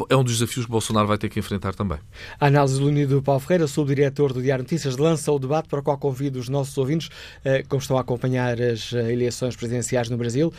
É 0.10 0.16
um 0.16 0.24
dos 0.24 0.34
desafios 0.34 0.66
que 0.66 0.72
Bolsonaro 0.72 1.08
vai 1.08 1.18
ter 1.18 1.30
que 1.30 1.40
enfrentar 1.40 1.76
também. 1.76 2.00
A 2.40 2.48
análise 2.48 2.80
do 2.80 2.88
Unido 2.88 3.22
Paulo 3.22 3.42
Ferreira, 3.42 3.68
subdiretor 3.68 4.34
do 4.34 4.42
Diário 4.42 4.64
Notícias, 4.64 4.98
lança 4.98 5.32
o 5.32 5.40
debate 5.40 5.68
para 5.68 5.80
o 5.80 5.84
qual 5.84 5.98
convido 5.98 6.40
os 6.40 6.48
nossos 6.48 6.78
ouvintes, 6.78 7.10
eh, 7.44 7.64
como 7.68 7.82
estão 7.82 7.98
a 7.98 8.02
acompanhar 8.02 8.62
as 8.62 8.94
eh, 8.94 9.12
eleições 9.12 9.56
presidenciais 9.56 10.10
no 10.10 10.18
Brasil. 10.18 10.54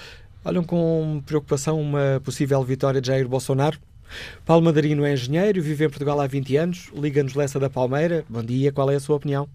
Olham 0.45 0.65
com 0.65 1.23
preocupação 1.25 1.81
uma 1.81 2.21
possível 2.25 2.61
vitória 2.65 3.01
de 3.01 3.07
Jair 3.07 3.29
Bolsonaro? 3.29 3.79
Paulo 4.45 4.65
Madarino 4.65 5.05
é 5.05 5.13
engenheiro, 5.13 5.63
vive 5.63 5.85
em 5.85 5.89
Portugal 5.89 6.21
há 6.21 6.27
20 6.27 6.57
anos, 6.57 6.93
liga-nos 6.97 7.37
Lessa 7.37 7.61
da 7.61 7.71
Palmeira. 7.71 8.25
Bom 8.29 8.43
dia, 8.43 8.73
qual 8.73 8.91
é 8.91 8.97
a 8.97 9.01
sua 9.01 9.17
opinião? 9.17 9.47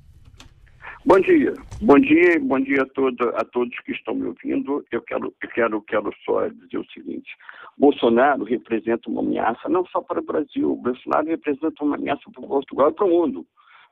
Bom 1.06 1.19
dia, 1.19 1.54
bom 1.82 2.00
dia, 2.00 2.39
bom 2.39 2.60
dia 2.62 2.84
a, 2.84 2.86
todo, 2.86 3.30
a 3.36 3.43
todos 3.43 3.78
que 3.82 3.91
estão 3.91 4.15
me 4.15 4.28
ouvindo. 4.28 4.86
Eu 4.89 5.02
quero, 5.02 5.34
eu 5.41 5.50
quero, 5.50 5.82
quero 5.82 6.10
só 6.23 6.47
dizer 6.47 6.78
o 6.78 6.86
seguinte: 6.93 7.36
Bolsonaro 7.78 8.45
representa 8.45 9.10
uma 9.10 9.21
ameaça 9.21 9.67
não 9.67 9.86
só 9.88 10.00
para 10.02 10.21
o 10.21 10.26
Brasil, 10.26 10.73
Bolsonaro 10.78 11.28
representa 11.28 11.84
uma 11.84 11.97
ameaça 11.97 12.21
para 12.34 12.47
Portugal 12.47 12.91
e 12.91 12.93
para 12.93 13.06
o 13.06 13.10
mundo, 13.10 13.45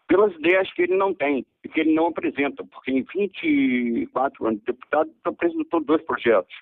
pelas 0.08 0.34
ideias 0.36 0.72
que 0.72 0.84
ele 0.84 0.96
não 0.96 1.14
tem 1.14 1.46
e 1.62 1.68
que 1.68 1.82
ele 1.82 1.94
não 1.94 2.08
apresenta, 2.08 2.64
porque 2.64 2.92
em 2.92 3.06
24 3.14 4.48
anos 4.48 4.60
de 4.62 4.66
deputado 4.68 5.10
apresentou 5.26 5.84
dois 5.84 6.02
projetos. 6.04 6.56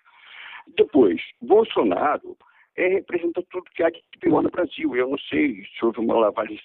Depois, 0.75 1.21
Bolsonaro 1.41 2.37
é, 2.75 2.87
representa 2.87 3.43
tudo 3.49 3.69
que 3.75 3.83
há 3.83 3.89
de 3.89 4.01
pior 4.19 4.41
no 4.41 4.49
Brasil. 4.49 4.95
Eu 4.95 5.09
não 5.09 5.17
sei 5.17 5.63
se 5.63 5.85
houve 5.85 5.99
uma 5.99 6.15
lavagem 6.17 6.59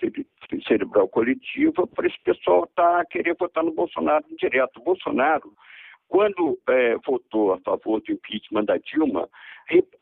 cerebral 0.67 1.09
coletiva 1.09 1.87
para 1.87 2.07
esse 2.07 2.19
pessoal 2.23 2.67
tá, 2.75 3.05
querer 3.07 3.37
votar 3.39 3.65
no 3.65 3.73
Bolsonaro 3.73 4.25
direto. 4.39 4.81
Bolsonaro, 4.81 5.53
quando 6.09 6.59
é, 6.69 6.97
votou 7.07 7.53
a 7.53 7.61
favor 7.61 8.01
do 8.01 8.13
impeachment 8.13 8.65
da 8.65 8.79
Dilma, 8.79 9.29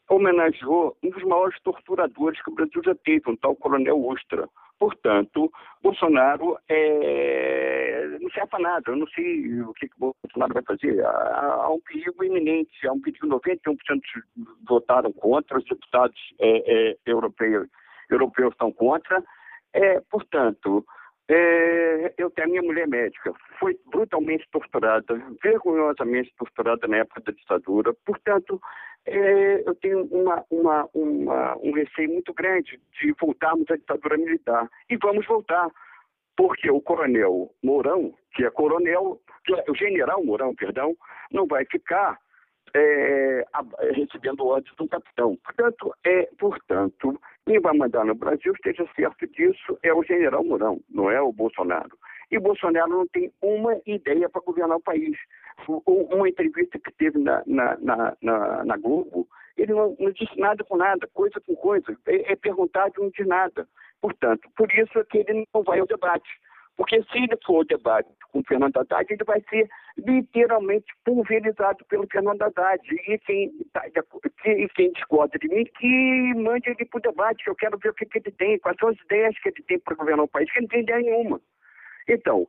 homenageou 0.09 0.97
um 1.03 1.11
dos 1.11 1.23
maiores 1.25 1.61
torturadores 1.63 2.41
que 2.43 2.51
o 2.51 2.55
Brasil 2.55 2.81
já 2.85 2.95
teve, 2.95 3.29
um 3.29 3.37
tal 3.37 3.57
coronel 3.57 3.99
Ustra. 3.99 4.49
Portanto, 4.79 5.51
Bolsonaro 5.83 6.59
é, 6.69 8.19
não 8.21 8.31
serve 8.31 8.51
para 8.51 8.61
nada. 8.63 8.85
Eu 8.89 8.97
não 8.97 9.07
sei 9.09 9.63
o 9.63 9.73
que, 9.73 9.89
que 9.89 9.99
Bolsonaro 9.99 10.53
vai 10.53 10.63
fazer. 10.63 11.03
Há 11.05 11.69
um 11.71 11.81
perigo 11.81 12.25
iminente. 12.25 12.87
Há 12.87 12.93
um 12.93 13.01
perigo 13.01 13.27
91% 13.27 13.77
votaram 14.69 15.13
contra, 15.13 15.59
os 15.59 15.65
deputados 15.65 16.19
é, 16.39 16.91
é, 16.91 16.97
europeus, 17.07 17.69
europeus 18.11 18.53
estão 18.53 18.71
contra. 18.71 19.23
É, 19.73 20.01
portanto, 20.11 20.85
é, 21.29 22.15
eu 22.17 22.31
tenho 22.31 22.47
a 22.47 22.51
minha 22.51 22.63
mulher 22.63 22.87
médica, 22.87 23.33
foi 23.59 23.79
brutalmente 23.87 24.47
torturada, 24.53 25.21
vergonhosamente 25.43 26.33
torturada 26.37 26.87
na 26.87 26.99
época 26.99 27.21
da 27.21 27.33
ditadura. 27.33 27.93
Portanto, 28.05 28.61
é, 29.05 29.63
eu 29.67 29.75
tenho 29.77 30.05
uma, 30.07 30.45
uma, 30.51 30.89
uma, 30.95 31.57
um 31.59 31.73
receio 31.73 32.13
muito 32.13 32.33
grande 32.33 32.81
de 33.01 33.13
voltarmos 33.21 33.69
à 33.71 33.77
ditadura 33.77 34.17
militar. 34.17 34.69
E 34.89 34.97
vamos 34.97 35.27
voltar, 35.27 35.69
porque 36.37 36.71
o 36.71 36.81
coronel 36.81 37.51
Mourão, 37.63 38.15
que 38.35 38.45
é 38.45 38.51
coronel, 38.51 39.21
que 39.45 39.55
é, 39.55 39.65
o 39.69 39.75
general 39.75 40.25
Mourão, 40.25 40.55
perdão, 40.55 40.97
não 41.33 41.47
vai 41.47 41.65
ficar 41.65 42.19
é, 42.77 43.45
recebendo 43.95 44.47
ordens 44.47 44.75
de 44.77 44.83
um 44.83 44.89
capitão. 44.89 45.37
Portanto, 45.37 45.95
é, 46.05 46.29
portanto, 46.39 47.21
quem 47.47 47.61
vai 47.61 47.77
mandar 47.77 48.05
no 48.05 48.15
Brasil, 48.15 48.53
esteja 48.53 48.89
certo 48.95 49.27
disso, 49.29 49.79
é 49.83 49.93
o 49.93 50.03
general 50.03 50.45
Mourão, 50.45 50.81
não 50.91 51.11
é 51.11 51.21
o 51.21 51.33
Bolsonaro. 51.33 51.97
E 52.31 52.39
Bolsonaro 52.39 52.91
não 52.91 53.07
tem 53.07 53.33
uma 53.41 53.81
ideia 53.87 54.29
para 54.29 54.43
governar 54.43 54.77
o 54.77 54.83
país. 54.83 55.17
Uma 55.87 56.29
entrevista 56.29 56.79
que 56.79 56.93
teve 56.93 57.19
na, 57.19 57.43
na, 57.47 57.79
na, 58.21 58.65
na 58.65 58.77
Globo, 58.77 59.29
ele 59.57 59.73
não, 59.73 59.97
não, 59.99 60.11
disse 60.11 60.39
nada 60.39 60.63
com 60.65 60.77
nada, 60.77 61.09
coisa 61.15 61.41
com 61.41 61.55
coisa. 61.57 61.97
É, 62.07 62.33
é 62.33 62.37
perguntado 62.37 62.93
e 62.99 63.01
não 63.01 63.11
diz 63.11 63.27
nada. 63.27 63.67
Portanto, 64.01 64.49
por 64.57 64.71
isso 64.73 64.99
é 64.99 65.05
que 65.05 65.19
ele 65.19 65.47
não 65.55 65.63
vai 65.63 65.79
ao 65.79 65.87
debate. 65.87 66.29
Porque 66.77 67.03
se 67.05 67.19
ele 67.19 67.39
for 67.45 67.65
debate 67.65 68.09
com 68.31 68.41
o 68.41 68.45
Fernando 68.45 68.77
Haddad, 68.77 69.11
ele 69.11 69.25
vai 69.25 69.43
ser 69.49 69.69
literalmente 69.97 70.87
pulverizado 71.05 71.85
pelo 71.87 72.07
Fernando 72.11 72.43
Haddad. 72.43 72.83
E 73.09 73.19
quem, 73.19 73.51
tá, 73.73 73.83
e 74.45 74.69
quem 74.69 74.93
discorda 74.93 75.39
de 75.39 75.49
mim, 75.49 75.65
que 75.65 76.35
mande 76.35 76.69
ele 76.69 76.85
para 76.85 76.99
o 76.99 77.03
debate, 77.03 77.47
eu 77.47 77.55
quero 77.55 77.79
ver 77.79 77.91
o 77.91 77.95
que, 77.95 78.05
que 78.05 78.19
ele 78.19 78.31
tem, 78.33 78.59
quais 78.59 78.77
são 78.79 78.91
as 78.91 78.99
ideias 79.01 79.39
que 79.39 79.49
ele 79.49 79.63
tem 79.67 79.79
para 79.79 79.97
governar 79.97 80.25
o 80.25 80.29
país, 80.29 80.53
que 80.53 80.59
ele 80.59 80.65
não 80.65 80.69
tem 80.69 80.83
ideia 80.83 81.01
nenhuma. 81.01 81.41
Então, 82.07 82.47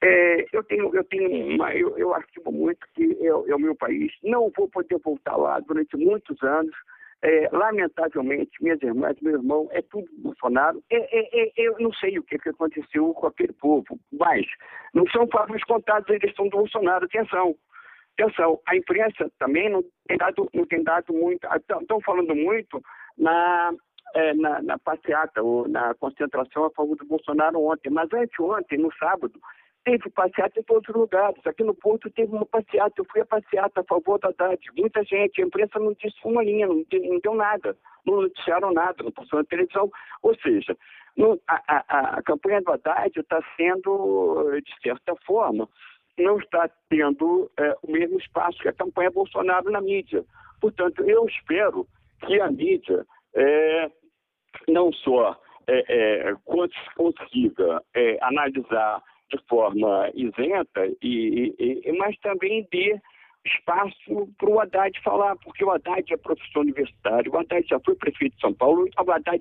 é, 0.00 0.46
eu 0.52 0.62
tenho, 0.64 0.94
eu 0.94 1.04
tenho 1.04 1.54
uma, 1.54 1.74
eu, 1.74 1.98
eu 1.98 2.14
muito 2.52 2.86
que 2.94 3.18
é, 3.20 3.26
é, 3.26 3.54
o 3.54 3.58
meu 3.58 3.74
país. 3.74 4.12
Não 4.22 4.50
vou 4.56 4.68
poder 4.68 4.98
voltar 4.98 5.36
lá 5.36 5.58
durante 5.60 5.96
muitos 5.96 6.40
anos. 6.42 6.74
É, 7.20 7.48
lamentavelmente, 7.50 8.50
minhas 8.60 8.80
irmãs, 8.80 9.16
meu 9.20 9.34
irmão, 9.34 9.68
é 9.72 9.82
tudo 9.82 10.06
Bolsonaro. 10.18 10.80
É, 10.88 10.96
é, 10.96 11.46
é, 11.46 11.52
eu 11.56 11.76
não 11.80 11.92
sei 11.94 12.16
o 12.16 12.22
que, 12.22 12.38
que 12.38 12.50
aconteceu 12.50 13.12
com 13.12 13.26
aquele 13.26 13.52
povo, 13.52 13.98
mas 14.12 14.46
não 14.94 15.04
são 15.08 15.26
favos 15.26 15.62
contados 15.64 16.08
a 16.08 16.14
eleição 16.14 16.48
do 16.48 16.58
Bolsonaro. 16.58 17.06
Atenção, 17.06 17.56
atenção. 18.16 18.60
A 18.68 18.76
imprensa 18.76 19.28
também 19.36 19.68
não 19.68 19.82
tem 20.06 20.16
dado, 20.16 20.48
não 20.54 20.64
tem 20.64 20.82
dado 20.84 21.12
muito. 21.12 21.48
Estão 21.80 22.00
falando 22.02 22.36
muito 22.36 22.80
na 23.16 23.72
é, 24.14 24.34
na, 24.34 24.62
na, 24.62 24.78
passeata 24.78 25.42
ou 25.42 25.68
na 25.68 25.94
concentração 25.94 26.64
a 26.64 26.70
favor 26.70 26.96
do 26.96 27.04
Bolsonaro 27.04 27.60
ontem, 27.60 27.90
mas 27.90 28.08
anteontem, 28.12 28.78
no 28.78 28.92
sábado, 28.94 29.38
teve 29.84 30.10
passeata 30.10 30.60
em 30.60 30.62
todos 30.62 30.88
os 30.88 30.94
lugares. 30.94 31.46
Aqui 31.46 31.64
no 31.64 31.74
Porto 31.74 32.10
teve 32.10 32.32
uma 32.32 32.46
passeata, 32.46 32.94
eu 32.98 33.06
fui 33.10 33.20
a 33.20 33.26
passeata 33.26 33.80
a 33.80 33.84
favor 33.84 34.18
da 34.18 34.28
Haddad. 34.28 34.60
Muita 34.76 35.02
gente, 35.04 35.42
a 35.42 35.46
imprensa 35.46 35.78
não 35.78 35.92
disse 35.94 36.16
uma 36.24 36.42
linha, 36.42 36.66
não, 36.66 36.76
não 36.76 37.20
deu 37.20 37.34
nada, 37.34 37.76
não 38.06 38.22
noticiaram 38.22 38.72
nada, 38.72 39.02
não 39.02 39.12
passou 39.12 39.38
na 39.38 39.44
televisão. 39.44 39.90
Ou 40.22 40.34
seja, 40.40 40.76
no, 41.16 41.40
a, 41.48 41.62
a, 41.66 42.18
a, 42.18 42.22
campanha 42.22 42.60
do 42.60 42.72
Haddad 42.72 43.18
está 43.18 43.42
sendo, 43.56 44.50
de 44.60 44.82
certa 44.82 45.14
forma, 45.26 45.68
não 46.18 46.38
está 46.38 46.68
tendo 46.88 47.50
é, 47.58 47.76
o 47.82 47.90
mesmo 47.90 48.18
espaço 48.18 48.58
que 48.58 48.68
a 48.68 48.72
campanha 48.72 49.10
Bolsonaro 49.10 49.70
na 49.70 49.80
mídia. 49.80 50.24
Portanto, 50.60 51.02
eu 51.04 51.24
espero 51.26 51.86
que 52.26 52.40
a 52.40 52.50
mídia 52.50 53.06
é, 53.34 53.90
não 54.68 54.92
só 54.92 55.40
é, 55.68 55.84
é, 55.88 56.34
consiga 56.96 57.82
é, 57.94 58.18
analisar 58.22 59.02
de 59.30 59.38
forma 59.48 60.10
isenta, 60.14 60.86
e, 61.02 61.54
e, 61.58 61.92
mas 61.92 62.16
também 62.18 62.66
dê 62.70 62.98
espaço 63.44 64.28
para 64.36 64.50
o 64.50 64.60
Haddad 64.60 65.00
falar, 65.02 65.36
porque 65.36 65.64
o 65.64 65.70
Haddad 65.70 66.12
é 66.12 66.16
professor 66.16 66.60
universitário, 66.60 67.32
o 67.32 67.38
Haddad 67.38 67.66
já 67.68 67.80
foi 67.80 67.94
prefeito 67.94 68.34
de 68.34 68.40
São 68.40 68.52
Paulo, 68.54 68.86
o 68.86 69.10
Haddad 69.10 69.40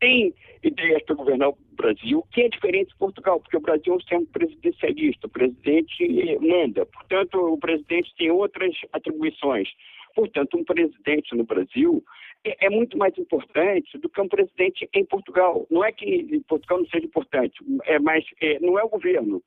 tem 0.00 0.34
ideias 0.62 1.02
para 1.04 1.14
governar 1.14 1.50
o 1.50 1.58
Brasil, 1.72 2.24
que 2.32 2.42
é 2.42 2.48
diferente 2.48 2.88
de 2.88 2.96
Portugal, 2.96 3.40
porque 3.40 3.56
o 3.56 3.60
Brasil 3.60 3.92
é 3.92 3.96
um 3.96 4.00
centro 4.00 4.32
presidencialista, 4.32 5.26
o 5.26 5.30
presidente 5.30 6.38
manda, 6.40 6.86
portanto, 6.86 7.34
o 7.34 7.58
presidente 7.58 8.14
tem 8.16 8.30
outras 8.30 8.74
atribuições. 8.92 9.68
Portanto, 10.14 10.58
um 10.58 10.64
presidente 10.64 11.36
no 11.36 11.44
Brasil 11.44 12.02
é, 12.44 12.66
é, 12.66 12.70
muito 12.70 12.96
mais 12.96 13.16
importante 13.18 13.98
do 13.98 14.08
que 14.08 14.20
um 14.20 14.28
presidente 14.28 14.88
em 14.94 15.04
Portugal. 15.04 15.66
Não 15.70 15.84
é 15.84 15.92
que 15.92 16.42
Portugal 16.48 16.78
não 16.78 16.86
seja 16.86 17.06
importante, 17.06 17.54
é, 17.84 17.98
mas 17.98 18.24
é, 18.40 18.58
não 18.60 18.78
é 18.78 18.84
o 18.84 18.88
governo. 18.88 19.42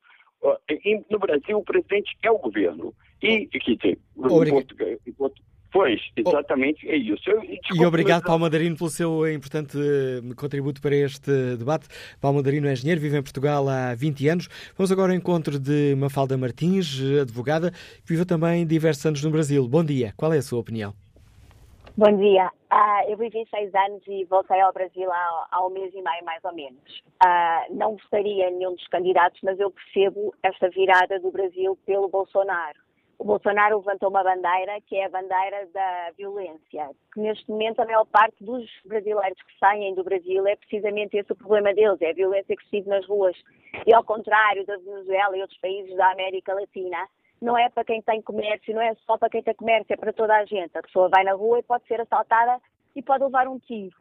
no 1.10 1.18
Brasil, 1.18 1.58
o 1.58 1.64
presidente 1.64 2.16
é 2.22 2.30
o 2.30 2.38
governo. 2.38 2.94
E, 3.22 3.46
quer 3.46 3.76
dizer, 3.76 3.98
em 4.16 4.50
Portugal, 4.50 4.88
Pois, 5.74 6.00
exatamente 6.16 6.88
é 6.88 6.94
isso. 6.94 7.28
Eu, 7.28 7.42
e 7.42 7.84
obrigado, 7.84 8.22
Paulo 8.22 8.42
Mandarino, 8.42 8.76
pelo 8.76 8.88
seu 8.88 9.28
importante 9.28 9.76
eh, 9.76 10.34
contributo 10.36 10.80
para 10.80 10.94
este 10.94 11.56
debate. 11.56 11.88
Paulo 12.20 12.36
Mandarino 12.36 12.68
é 12.68 12.72
engenheiro, 12.74 13.00
vive 13.00 13.18
em 13.18 13.22
Portugal 13.22 13.68
há 13.68 13.92
20 13.92 14.28
anos. 14.28 14.48
Vamos 14.78 14.92
agora 14.92 15.10
ao 15.10 15.18
encontro 15.18 15.58
de 15.58 15.96
Mafalda 15.96 16.38
Martins, 16.38 17.00
advogada, 17.20 17.72
que 17.72 18.08
vive 18.12 18.24
também 18.24 18.64
diversos 18.64 19.04
anos 19.04 19.24
no 19.24 19.32
Brasil. 19.32 19.66
Bom 19.66 19.82
dia, 19.82 20.14
qual 20.16 20.32
é 20.32 20.38
a 20.38 20.42
sua 20.42 20.60
opinião? 20.60 20.94
Bom 21.96 22.16
dia. 22.16 22.50
Uh, 22.72 23.08
eu 23.08 23.16
vivi 23.16 23.46
seis 23.48 23.72
anos 23.72 24.02
e 24.08 24.24
voltei 24.24 24.60
ao 24.60 24.72
Brasil 24.72 25.08
há, 25.12 25.46
há 25.48 25.64
um 25.64 25.70
mês 25.70 25.94
e 25.94 26.02
meio, 26.02 26.24
mais 26.24 26.42
ou 26.42 26.52
menos. 26.52 26.82
Uh, 27.22 27.72
não 27.72 27.96
votaria 27.96 28.50
em 28.50 28.56
nenhum 28.56 28.74
dos 28.74 28.88
candidatos, 28.88 29.40
mas 29.44 29.60
eu 29.60 29.70
percebo 29.70 30.34
esta 30.42 30.68
virada 30.70 31.20
do 31.20 31.30
Brasil 31.30 31.78
pelo 31.86 32.08
Bolsonaro. 32.08 32.80
O 33.16 33.22
Bolsonaro 33.22 33.76
levantou 33.76 34.10
uma 34.10 34.24
bandeira 34.24 34.80
que 34.88 34.96
é 34.96 35.04
a 35.04 35.08
bandeira 35.08 35.68
da 35.72 36.10
violência, 36.18 36.90
que 37.12 37.20
neste 37.20 37.48
momento 37.48 37.78
a 37.78 37.84
maior 37.84 38.06
parte 38.06 38.42
dos 38.42 38.68
brasileiros 38.84 39.40
que 39.40 39.56
saem 39.60 39.94
do 39.94 40.02
Brasil 40.02 40.44
é 40.48 40.56
precisamente 40.56 41.16
esse 41.16 41.30
o 41.30 41.36
problema 41.36 41.72
deles, 41.72 42.02
é 42.02 42.10
a 42.10 42.14
violência 42.14 42.56
que 42.56 42.64
se 42.64 42.70
vive 42.72 42.88
nas 42.88 43.06
ruas. 43.06 43.36
E 43.86 43.94
ao 43.94 44.02
contrário 44.02 44.66
da 44.66 44.76
Venezuela 44.78 45.36
e 45.36 45.42
outros 45.42 45.60
países 45.60 45.96
da 45.96 46.10
América 46.10 46.54
Latina, 46.54 47.06
não 47.44 47.58
é 47.58 47.68
para 47.68 47.84
quem 47.84 48.00
tem 48.00 48.22
comércio, 48.22 48.74
não 48.74 48.80
é 48.80 48.94
só 49.06 49.18
para 49.18 49.28
quem 49.28 49.42
tem 49.42 49.54
comércio, 49.54 49.92
é 49.92 49.96
para 49.96 50.12
toda 50.12 50.34
a 50.34 50.44
gente. 50.46 50.76
A 50.76 50.82
pessoa 50.82 51.10
vai 51.10 51.22
na 51.24 51.34
rua 51.34 51.58
e 51.58 51.62
pode 51.62 51.86
ser 51.86 52.00
assaltada 52.00 52.58
e 52.96 53.02
pode 53.02 53.22
levar 53.22 53.46
um 53.46 53.58
tiro. 53.58 53.94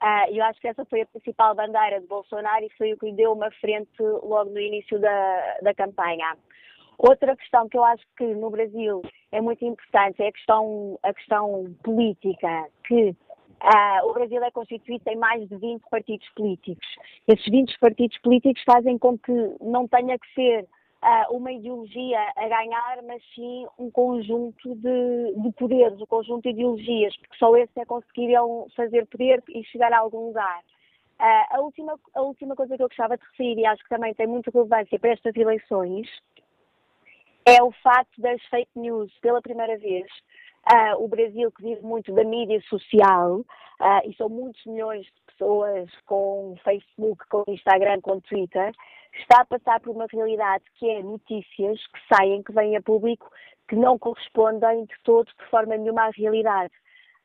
Uh, 0.00 0.30
eu 0.30 0.44
acho 0.44 0.60
que 0.60 0.68
essa 0.68 0.84
foi 0.84 1.02
a 1.02 1.06
principal 1.06 1.54
bandeira 1.54 2.00
de 2.00 2.06
Bolsonaro 2.06 2.64
e 2.64 2.70
foi 2.78 2.92
o 2.92 2.98
que 2.98 3.06
lhe 3.06 3.12
deu 3.12 3.32
uma 3.32 3.50
frente 3.52 4.00
logo 4.00 4.50
no 4.50 4.60
início 4.60 4.98
da, 5.00 5.58
da 5.62 5.74
campanha. 5.74 6.36
Outra 6.96 7.36
questão 7.36 7.68
que 7.68 7.76
eu 7.76 7.84
acho 7.84 8.04
que 8.16 8.26
no 8.26 8.50
Brasil 8.50 9.02
é 9.32 9.40
muito 9.40 9.64
importante 9.64 10.22
é 10.22 10.28
a 10.28 10.32
questão, 10.32 10.98
a 11.02 11.12
questão 11.12 11.74
política, 11.82 12.68
que 12.86 13.10
uh, 13.10 14.08
o 14.08 14.12
Brasil 14.12 14.42
é 14.44 14.50
constituído 14.52 15.02
em 15.08 15.16
mais 15.16 15.48
de 15.48 15.56
20 15.56 15.82
partidos 15.90 16.28
políticos. 16.36 16.86
Esses 17.26 17.46
20 17.46 17.76
partidos 17.80 18.18
políticos 18.18 18.62
fazem 18.64 18.98
com 18.98 19.18
que 19.18 19.32
não 19.60 19.88
tenha 19.88 20.16
que 20.16 20.32
ser 20.34 20.68
uh, 21.04 21.36
uma 21.36 21.52
ideologia 21.52 22.18
a 22.34 22.48
ganhar, 22.48 23.02
mas 23.06 23.22
sim 23.34 23.66
um 23.78 23.90
conjunto 23.90 24.74
de, 24.76 25.34
de 25.36 25.52
poderes, 25.52 26.00
um 26.00 26.06
conjunto 26.06 26.42
de 26.42 26.50
ideologias, 26.50 27.14
porque 27.18 27.36
só 27.36 27.54
esses 27.56 27.76
é 27.76 27.84
conseguiriam 27.84 28.66
fazer 28.74 29.06
poder 29.06 29.42
e 29.48 29.62
chegar 29.64 29.92
a 29.92 29.98
algum 29.98 30.28
lugar. 30.28 30.60
Uh, 31.20 31.56
a, 31.56 31.60
última, 31.60 32.00
a 32.14 32.22
última 32.22 32.56
coisa 32.56 32.76
que 32.76 32.82
eu 32.82 32.88
gostava 32.88 33.16
de 33.16 33.24
referir, 33.24 33.60
e 33.60 33.66
acho 33.66 33.82
que 33.82 33.88
também 33.90 34.14
tem 34.14 34.26
muita 34.26 34.50
relevância 34.50 34.98
para 34.98 35.10
estas 35.10 35.36
eleições, 35.36 36.08
é 37.46 37.62
o 37.62 37.70
facto 37.70 38.20
das 38.20 38.42
fake 38.46 38.70
news, 38.74 39.12
pela 39.20 39.42
primeira 39.42 39.76
vez, 39.76 40.06
Uh, 40.64 41.04
o 41.04 41.08
Brasil, 41.08 41.52
que 41.52 41.62
vive 41.62 41.82
muito 41.82 42.10
da 42.14 42.24
mídia 42.24 42.58
social, 42.70 43.40
uh, 43.40 44.08
e 44.08 44.14
são 44.16 44.30
muitos 44.30 44.64
milhões 44.64 45.04
de 45.04 45.12
pessoas 45.26 45.90
com 46.06 46.56
Facebook, 46.64 47.22
com 47.28 47.44
Instagram, 47.48 48.00
com 48.00 48.18
Twitter, 48.20 48.72
está 49.20 49.42
a 49.42 49.44
passar 49.44 49.80
por 49.80 49.90
uma 49.90 50.06
realidade 50.12 50.64
que 50.74 50.88
é 50.90 51.02
notícias 51.02 51.80
que 51.86 52.14
saem, 52.14 52.42
que 52.42 52.52
vêm 52.52 52.76
a 52.76 52.82
público, 52.82 53.30
que 53.68 53.76
não 53.76 53.98
correspondem 53.98 54.84
de 54.84 54.94
todo, 55.02 55.26
de 55.26 55.50
forma 55.50 55.76
nenhuma, 55.76 56.06
à 56.06 56.10
realidade. 56.10 56.72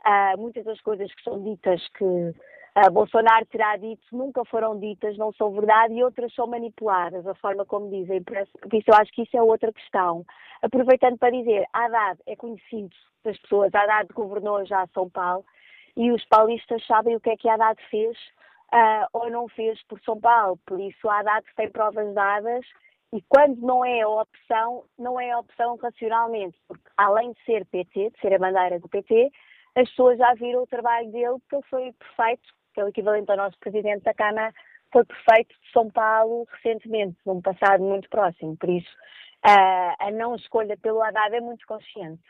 Uh, 0.05 0.39
muitas 0.39 0.63
das 0.63 0.79
coisas 0.81 1.13
que 1.13 1.23
são 1.23 1.43
ditas 1.43 1.85
que 1.97 2.05
uh, 2.05 2.91
Bolsonaro 2.91 3.45
terá 3.47 3.75
dito 3.75 4.01
nunca 4.11 4.45
foram 4.45 4.79
ditas, 4.79 5.17
não 5.17 5.33
são 5.33 5.51
verdade 5.51 5.93
e 5.93 6.03
outras 6.03 6.33
são 6.33 6.47
manipuladas, 6.47 7.27
a 7.27 7.35
forma 7.35 7.65
como 7.65 7.89
dizem. 7.89 8.23
Por 8.23 8.37
isso 8.73 8.85
eu 8.87 8.95
acho 8.95 9.11
que 9.11 9.23
isso 9.23 9.35
é 9.35 9.41
outra 9.41 9.73
questão. 9.73 10.25
Aproveitando 10.61 11.17
para 11.17 11.31
dizer, 11.31 11.65
Haddad 11.73 12.19
é 12.25 12.35
conhecido 12.35 12.95
das 13.23 13.37
pessoas, 13.39 13.73
Haddad 13.73 14.07
governou 14.13 14.65
já 14.65 14.87
São 14.93 15.09
Paulo 15.09 15.43
e 15.97 16.11
os 16.11 16.23
paulistas 16.25 16.85
sabem 16.85 17.15
o 17.15 17.19
que 17.19 17.31
é 17.31 17.35
que 17.35 17.49
Haddad 17.49 17.77
fez 17.89 18.17
uh, 18.73 19.07
ou 19.13 19.29
não 19.29 19.47
fez 19.47 19.81
por 19.83 19.99
São 20.01 20.19
Paulo. 20.19 20.59
Por 20.65 20.79
isso 20.79 21.09
Haddad 21.09 21.45
tem 21.55 21.69
provas 21.69 22.13
dadas 22.13 22.65
e 23.11 23.21
quando 23.27 23.59
não 23.61 23.83
é 23.83 24.01
a 24.01 24.07
opção, 24.07 24.83
não 24.97 25.19
é 25.19 25.31
a 25.31 25.39
opção 25.39 25.75
racionalmente, 25.77 26.57
porque 26.67 26.83
além 26.95 27.31
de 27.31 27.43
ser 27.43 27.65
PT, 27.65 28.11
de 28.11 28.19
ser 28.19 28.33
a 28.33 28.39
bandeira 28.39 28.79
do 28.79 28.87
PT, 28.87 29.31
as 29.75 29.89
pessoas 29.89 30.17
já 30.17 30.33
viram 30.35 30.63
o 30.63 30.67
trabalho 30.67 31.11
dele, 31.11 31.37
porque 31.39 31.55
ele 31.55 31.63
foi 31.69 31.93
perfeito, 31.93 32.53
que 32.73 32.79
é 32.79 32.83
o 32.83 32.87
equivalente 32.87 33.31
ao 33.31 33.37
nosso 33.37 33.57
presidente 33.59 34.03
da 34.03 34.13
Câmara, 34.13 34.53
foi 34.91 35.03
perfeito 35.05 35.55
de 35.59 35.71
São 35.71 35.89
Paulo 35.89 36.47
recentemente, 36.51 37.17
num 37.25 37.41
passado 37.41 37.83
muito 37.83 38.07
próximo. 38.09 38.55
Por 38.57 38.69
isso, 38.69 38.89
a 39.43 40.11
não 40.11 40.35
escolha 40.35 40.77
pelo 40.77 41.01
Haddad 41.01 41.35
é 41.35 41.41
muito 41.41 41.65
consciente. 41.65 42.21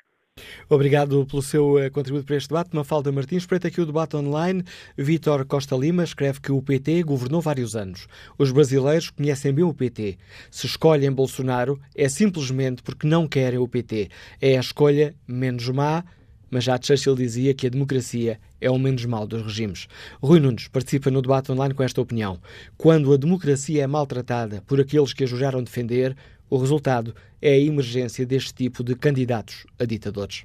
Obrigado 0.69 1.25
pelo 1.25 1.41
seu 1.41 1.79
eh, 1.79 1.89
contributo 1.89 2.25
para 2.25 2.35
este 2.35 2.49
debate. 2.49 2.75
Mafalda 2.75 3.11
Martins, 3.11 3.41
espreita 3.41 3.67
aqui 3.67 3.81
o 3.81 3.85
debate 3.87 4.15
online. 4.15 4.63
Vítor 4.95 5.43
Costa 5.45 5.75
Lima 5.75 6.03
escreve 6.03 6.39
que 6.39 6.51
o 6.51 6.61
PT 6.61 7.01
governou 7.01 7.41
vários 7.41 7.75
anos. 7.75 8.07
Os 8.37 8.51
brasileiros 8.51 9.09
conhecem 9.09 9.51
bem 9.51 9.65
o 9.65 9.73
PT. 9.73 10.19
Se 10.51 10.67
escolhem 10.67 11.11
Bolsonaro, 11.11 11.79
é 11.95 12.07
simplesmente 12.07 12.83
porque 12.83 13.07
não 13.07 13.27
querem 13.27 13.57
o 13.57 13.67
PT. 13.67 14.09
É 14.39 14.57
a 14.57 14.59
escolha 14.59 15.15
menos 15.27 15.67
má 15.69 16.03
mas 16.51 16.63
já 16.63 16.79
Churchill 16.81 17.15
dizia 17.15 17.53
que 17.53 17.67
a 17.67 17.69
democracia 17.69 18.39
é 18.59 18.69
o 18.71 18.79
menos 18.79 19.05
mal 19.05 19.27
dos 19.27 19.43
regimes. 19.43 19.87
Rui 20.21 20.39
Nunes 20.39 20.67
participa 20.67 21.11
no 21.11 21.21
debate 21.21 21.51
online 21.51 21.73
com 21.73 21.83
esta 21.83 22.01
opinião. 22.01 22.39
Quando 22.77 23.13
a 23.13 23.17
democracia 23.17 23.83
é 23.83 23.87
maltratada 23.87 24.63
por 24.65 24.79
aqueles 24.81 25.13
que 25.13 25.23
a 25.23 25.27
julgaram 25.27 25.63
defender, 25.63 26.15
o 26.49 26.57
resultado 26.57 27.15
é 27.41 27.53
a 27.53 27.59
emergência 27.59 28.25
deste 28.25 28.53
tipo 28.53 28.83
de 28.83 28.95
candidatos 28.95 29.65
a 29.77 29.85
ditadores. 29.85 30.43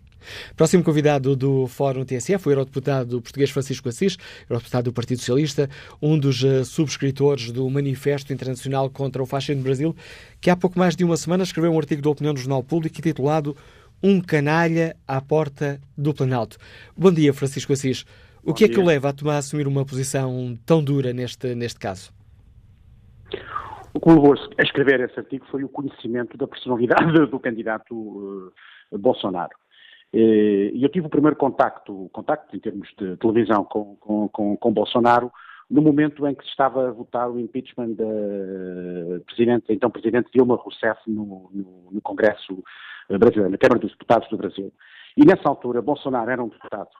Próximo 0.56 0.82
convidado 0.82 1.36
do 1.36 1.66
Fórum 1.66 2.04
TSF, 2.04 2.48
o 2.48 2.50
eurodeputado 2.50 3.20
português 3.20 3.50
Francisco 3.50 3.88
Assis, 3.88 4.16
eurodeputado 4.48 4.90
do 4.90 4.94
Partido 4.94 5.18
Socialista, 5.18 5.68
um 6.00 6.18
dos 6.18 6.42
uh, 6.42 6.64
subscritores 6.64 7.52
do 7.52 7.68
Manifesto 7.68 8.32
Internacional 8.32 8.88
contra 8.90 9.22
o 9.22 9.26
Fascismo 9.26 9.56
no 9.56 9.64
Brasil, 9.64 9.94
que 10.40 10.50
há 10.50 10.56
pouco 10.56 10.78
mais 10.78 10.96
de 10.96 11.04
uma 11.04 11.16
semana 11.16 11.42
escreveu 11.42 11.72
um 11.72 11.78
artigo 11.78 12.02
de 12.02 12.08
opinião 12.08 12.32
no 12.32 12.38
Jornal 12.38 12.62
Público 12.62 12.98
intitulado 12.98 13.56
um 14.02 14.20
canalha 14.20 14.96
à 15.06 15.20
porta 15.20 15.80
do 15.96 16.12
Planalto. 16.12 16.58
Bom 16.96 17.12
dia, 17.12 17.32
Francisco 17.32 17.72
Assis. 17.72 18.04
O 18.42 18.48
Bom 18.48 18.54
que 18.54 18.64
é 18.64 18.68
que 18.68 18.78
o 18.78 18.84
leva 18.84 19.08
a 19.08 19.12
tomar 19.12 19.36
a 19.36 19.38
assumir 19.38 19.66
uma 19.66 19.84
posição 19.84 20.58
tão 20.66 20.84
dura 20.84 21.12
neste, 21.12 21.54
neste 21.54 21.78
caso? 21.80 22.12
O 23.94 24.00
que 24.00 24.08
me 24.08 24.16
levou 24.16 24.34
a 24.34 24.62
escrever 24.62 25.00
esse 25.00 25.18
artigo 25.18 25.46
foi 25.46 25.62
o 25.62 25.68
conhecimento 25.68 26.36
da 26.36 26.48
personalidade 26.48 27.12
do 27.30 27.38
candidato 27.38 27.94
uh, 27.94 28.98
Bolsonaro. 28.98 29.56
Eh, 30.12 30.70
e 30.74 30.82
eu 30.82 30.88
tive 30.88 31.06
o 31.06 31.10
primeiro 31.10 31.36
contacto, 31.36 32.08
contacto 32.12 32.54
em 32.56 32.60
termos 32.60 32.88
de 32.98 33.16
televisão 33.16 33.64
com, 33.64 33.96
com, 33.96 34.28
com, 34.28 34.56
com 34.56 34.72
Bolsonaro, 34.72 35.30
no 35.70 35.80
momento 35.80 36.26
em 36.26 36.34
que 36.34 36.44
se 36.44 36.50
estava 36.50 36.88
a 36.88 36.92
votar 36.92 37.30
o 37.30 37.38
impeachment 37.38 37.94
da 37.94 39.20
presidente, 39.26 39.64
então 39.70 39.90
presidente 39.90 40.30
Dilma 40.32 40.56
Rousseff 40.56 41.00
no, 41.06 41.50
no, 41.52 41.88
no 41.90 42.00
Congresso 42.02 42.62
eh, 43.08 43.18
brasileiro, 43.18 43.50
na 43.50 43.58
Câmara 43.58 43.80
dos 43.80 43.92
Deputados 43.92 44.28
do 44.28 44.36
Brasil. 44.36 44.72
E 45.16 45.24
nessa 45.24 45.48
altura, 45.48 45.80
Bolsonaro 45.80 46.30
era 46.30 46.42
um 46.42 46.48
deputado. 46.48 46.90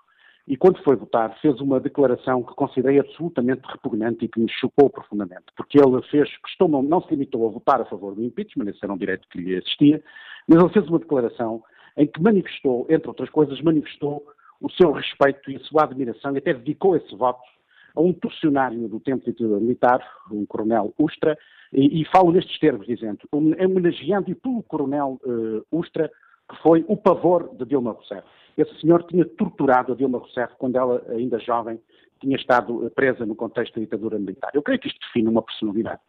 E 0.46 0.56
quando 0.58 0.82
foi 0.82 0.94
votar, 0.94 1.38
fez 1.40 1.58
uma 1.60 1.80
declaração 1.80 2.42
que 2.42 2.54
considerei 2.54 3.00
absolutamente 3.00 3.62
repugnante 3.66 4.24
e 4.24 4.28
que 4.28 4.38
me 4.38 4.50
chocou 4.50 4.90
profundamente. 4.90 5.46
Porque 5.56 5.78
ele 5.78 6.02
fez, 6.10 6.28
não 6.60 7.00
se 7.00 7.10
limitou 7.10 7.48
a 7.48 7.50
votar 7.50 7.80
a 7.80 7.86
favor 7.86 8.14
do 8.14 8.22
impeachment, 8.22 8.68
esse 8.68 8.80
era 8.82 8.92
um 8.92 8.98
direito 8.98 9.26
que 9.28 9.38
lhe 9.38 9.54
existia, 9.54 10.02
mas 10.46 10.62
ele 10.62 10.72
fez 10.72 10.86
uma 10.86 10.98
declaração 10.98 11.62
em 11.96 12.06
que 12.06 12.20
manifestou, 12.20 12.86
entre 12.90 13.08
outras 13.08 13.30
coisas, 13.30 13.60
manifestou 13.62 14.22
o 14.60 14.70
seu 14.70 14.92
respeito 14.92 15.50
e 15.50 15.56
a 15.56 15.60
sua 15.60 15.84
admiração 15.84 16.34
e 16.34 16.38
até 16.38 16.52
dedicou 16.52 16.94
esse 16.94 17.14
voto 17.16 17.42
a 17.96 18.00
um 18.00 18.14
funcionário 18.20 18.88
do 18.88 19.00
tempo 19.00 19.30
de 19.32 19.44
militar, 19.44 20.00
um 20.30 20.44
coronel 20.44 20.92
Ustra, 20.98 21.38
e, 21.72 22.02
e 22.02 22.04
falo 22.06 22.32
nestes 22.32 22.58
termos, 22.58 22.86
dizendo, 22.86 23.20
homenageando 23.32 24.34
pelo 24.36 24.62
coronel 24.64 25.20
uh, 25.24 25.64
Ustra, 25.70 26.10
que 26.48 26.56
foi 26.62 26.84
o 26.88 26.96
pavor 26.96 27.54
de 27.56 27.64
Dilma 27.64 27.92
Rousseff. 27.92 28.26
Esse 28.56 28.80
senhor 28.80 29.02
tinha 29.04 29.24
torturado 29.24 29.92
a 29.92 29.96
Dilma 29.96 30.18
Rousseff 30.18 30.54
quando 30.58 30.76
ela, 30.76 31.04
ainda 31.08 31.38
jovem, 31.38 31.80
tinha 32.20 32.36
estado 32.36 32.90
presa 32.94 33.26
no 33.26 33.34
contexto 33.34 33.74
da 33.74 33.80
ditadura 33.80 34.18
militar. 34.18 34.50
Eu 34.54 34.62
creio 34.62 34.80
que 34.80 34.88
isto 34.88 35.00
define 35.00 35.28
uma 35.28 35.42
personalidade. 35.42 36.00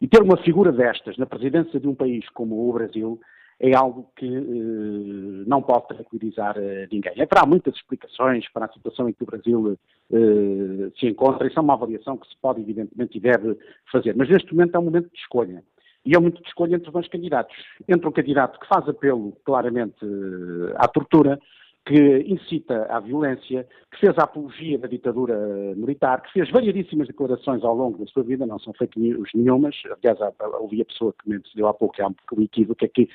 E 0.00 0.06
ter 0.06 0.22
uma 0.22 0.36
figura 0.38 0.70
destas 0.70 1.16
na 1.16 1.26
presidência 1.26 1.80
de 1.80 1.88
um 1.88 1.94
país 1.94 2.28
como 2.30 2.68
o 2.68 2.72
Brasil 2.72 3.18
é 3.58 3.74
algo 3.74 4.10
que 4.14 4.26
eh, 4.26 5.44
não 5.46 5.62
pode 5.62 5.88
tranquilizar 5.88 6.56
eh, 6.58 6.86
ninguém. 6.92 7.14
Haverá 7.14 7.46
muitas 7.46 7.74
explicações 7.74 8.46
para 8.52 8.66
a 8.66 8.72
situação 8.72 9.08
em 9.08 9.14
que 9.14 9.22
o 9.22 9.26
Brasil 9.26 9.78
eh, 10.12 10.90
se 10.98 11.06
encontra, 11.06 11.46
isso 11.46 11.58
é 11.58 11.62
uma 11.62 11.72
avaliação 11.72 12.18
que 12.18 12.28
se 12.28 12.36
pode, 12.36 12.60
evidentemente, 12.60 13.16
e 13.16 13.20
deve 13.20 13.56
fazer. 13.90 14.14
Mas 14.14 14.28
neste 14.28 14.54
momento 14.54 14.74
é 14.74 14.78
um 14.78 14.84
momento 14.84 15.10
de 15.10 15.18
escolha. 15.18 15.64
E 16.04 16.14
é 16.14 16.18
um 16.18 16.20
momento 16.20 16.42
de 16.42 16.48
escolha 16.48 16.76
entre 16.76 16.90
dois 16.90 17.08
candidatos. 17.08 17.56
Entre 17.88 18.06
um 18.06 18.12
candidato 18.12 18.60
que 18.60 18.68
faz 18.68 18.86
apelo, 18.88 19.32
claramente, 19.44 20.04
eh, 20.04 20.74
à 20.76 20.86
tortura, 20.86 21.40
que 21.86 22.24
incita 22.26 22.86
à 22.90 22.98
violência, 22.98 23.66
que 23.92 24.00
fez 24.00 24.18
a 24.18 24.24
apologia 24.24 24.76
da 24.76 24.88
ditadura 24.88 25.36
militar, 25.76 26.20
que 26.20 26.32
fez 26.32 26.50
variadíssimas 26.50 27.06
declarações 27.06 27.62
ao 27.62 27.74
longo 27.74 27.98
da 27.98 28.06
sua 28.06 28.24
vida, 28.24 28.44
não 28.44 28.58
são 28.58 28.72
fake 28.74 28.98
news 28.98 29.30
nenhumas, 29.34 29.76
aliás, 29.84 30.18
ouvi 30.60 30.82
a 30.82 30.84
pessoa 30.84 31.14
que 31.22 31.30
me 31.30 31.40
deu 31.54 31.68
há 31.68 31.72
pouco, 31.72 31.94
há 32.02 32.08
um 32.08 32.42
equívoco, 32.42 32.84
é 32.84 32.88
que 32.88 33.08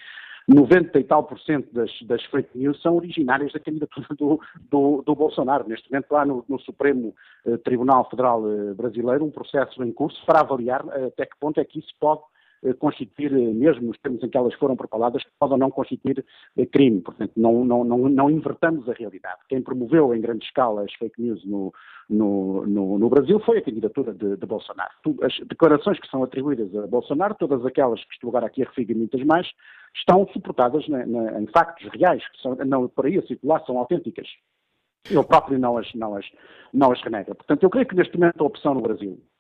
90 0.48 1.00
e 1.00 1.04
tal 1.04 1.24
por 1.24 1.40
cento 1.40 1.72
das, 1.74 1.92
das, 2.04 2.24
fake 2.26 2.58
news 2.58 2.82
são 2.82 2.96
originárias 2.96 3.52
da 3.54 3.60
candidatura 3.60 4.08
do, 4.18 4.40
do, 4.70 5.04
do 5.06 5.16
Bolsonaro. 5.16 5.68
Neste 5.68 5.92
momento, 5.92 6.16
há 6.16 6.26
no, 6.26 6.44
no 6.48 6.60
Supremo 6.60 7.14
eh, 7.46 7.58
Tribunal 7.58 8.10
Federal 8.10 8.42
eh, 8.50 8.74
Brasileiro 8.74 9.24
um 9.24 9.32
processo 9.32 9.84
em 9.84 9.92
curso 9.92 10.20
para 10.26 10.40
avaliar 10.40 10.84
eh, 10.94 11.06
até 11.06 11.26
que 11.26 11.38
ponto 11.40 11.60
é 11.60 11.66
que 11.66 11.80
isso 11.80 11.94
pode 12.00 12.22
eh, 12.22 12.26
constituir, 12.80 13.34
eh, 13.34 13.54
mesmo 13.54 13.88
nos 13.88 13.98
termos 14.00 14.24
em 14.24 14.30
que 14.30 14.38
elas 14.38 14.54
foram 14.56 14.76
propaladas, 14.76 15.24
pode 15.40 15.54
ou 15.54 15.58
não 15.58 15.72
constituir 15.72 16.24
eh, 16.58 16.66
crime. 16.66 17.02
Portanto, 17.02 17.32
não, 17.36 17.66
não, 17.66 17.84
não, 17.84 17.98
não, 18.10 18.30
invertamos 18.30 18.88
a 18.88 18.94
realidade. 18.94 19.40
Quem 19.50 19.62
promoveu 19.62 20.14
em 20.14 20.22
grande 20.22 20.46
escala 20.46 20.84
as 20.84 20.94
fake 20.94 21.22
news 21.22 21.44
no, 21.46 21.74
no, 22.10 22.66
no, 22.66 23.00
no 23.00 23.10
Brasil 23.10 23.40
foi 23.40 23.58
a 23.58 23.62
candidatura 23.62 24.14
de, 24.14 24.38
de, 24.38 24.46
Bolsonaro. 24.46 24.92
As 25.24 25.38
declarações 25.48 26.00
que 26.00 26.08
são 26.08 26.24
atribuídas 26.24 26.76
a 26.76 26.88
Bolsonaro, 26.88 27.36
todas 27.36 27.66
aquelas 27.66 28.04
que 28.06 28.14
estou 28.14 28.30
agora 28.30 28.46
aqui 28.46 28.64
a 28.64 28.68
referir 28.68 28.96
muitas 28.96 29.24
mais, 29.24 29.48
estão 29.96 30.28
suportadas 30.28 30.88
na, 30.88 31.06
na, 31.06 31.42
em 31.42 31.48
factos 31.48 31.90
reais, 31.94 32.24
que 32.30 32.42
são, 32.42 32.56
não 32.56 32.88
por 32.88 33.06
aí 33.06 33.18
a 33.18 33.24
circular, 33.24 33.64
são 33.66 33.78
autênticas. 33.78 34.28
Ele 35.10 35.24
próprio 35.24 35.58
não 35.58 35.78
as, 35.78 35.92
não, 35.96 36.16
as, 36.16 36.26
não 36.72 36.92
as 36.92 37.02
renega. 37.02 37.34
Portanto, 37.34 37.64
eu 37.64 37.70
creio 37.70 37.88
que 37.88 37.96
neste 37.96 38.18
momento 38.18 38.42
a 38.44 38.46
opção 38.46 38.76
no 38.76 38.82
Brasil 38.82 39.20
eh, 39.20 39.31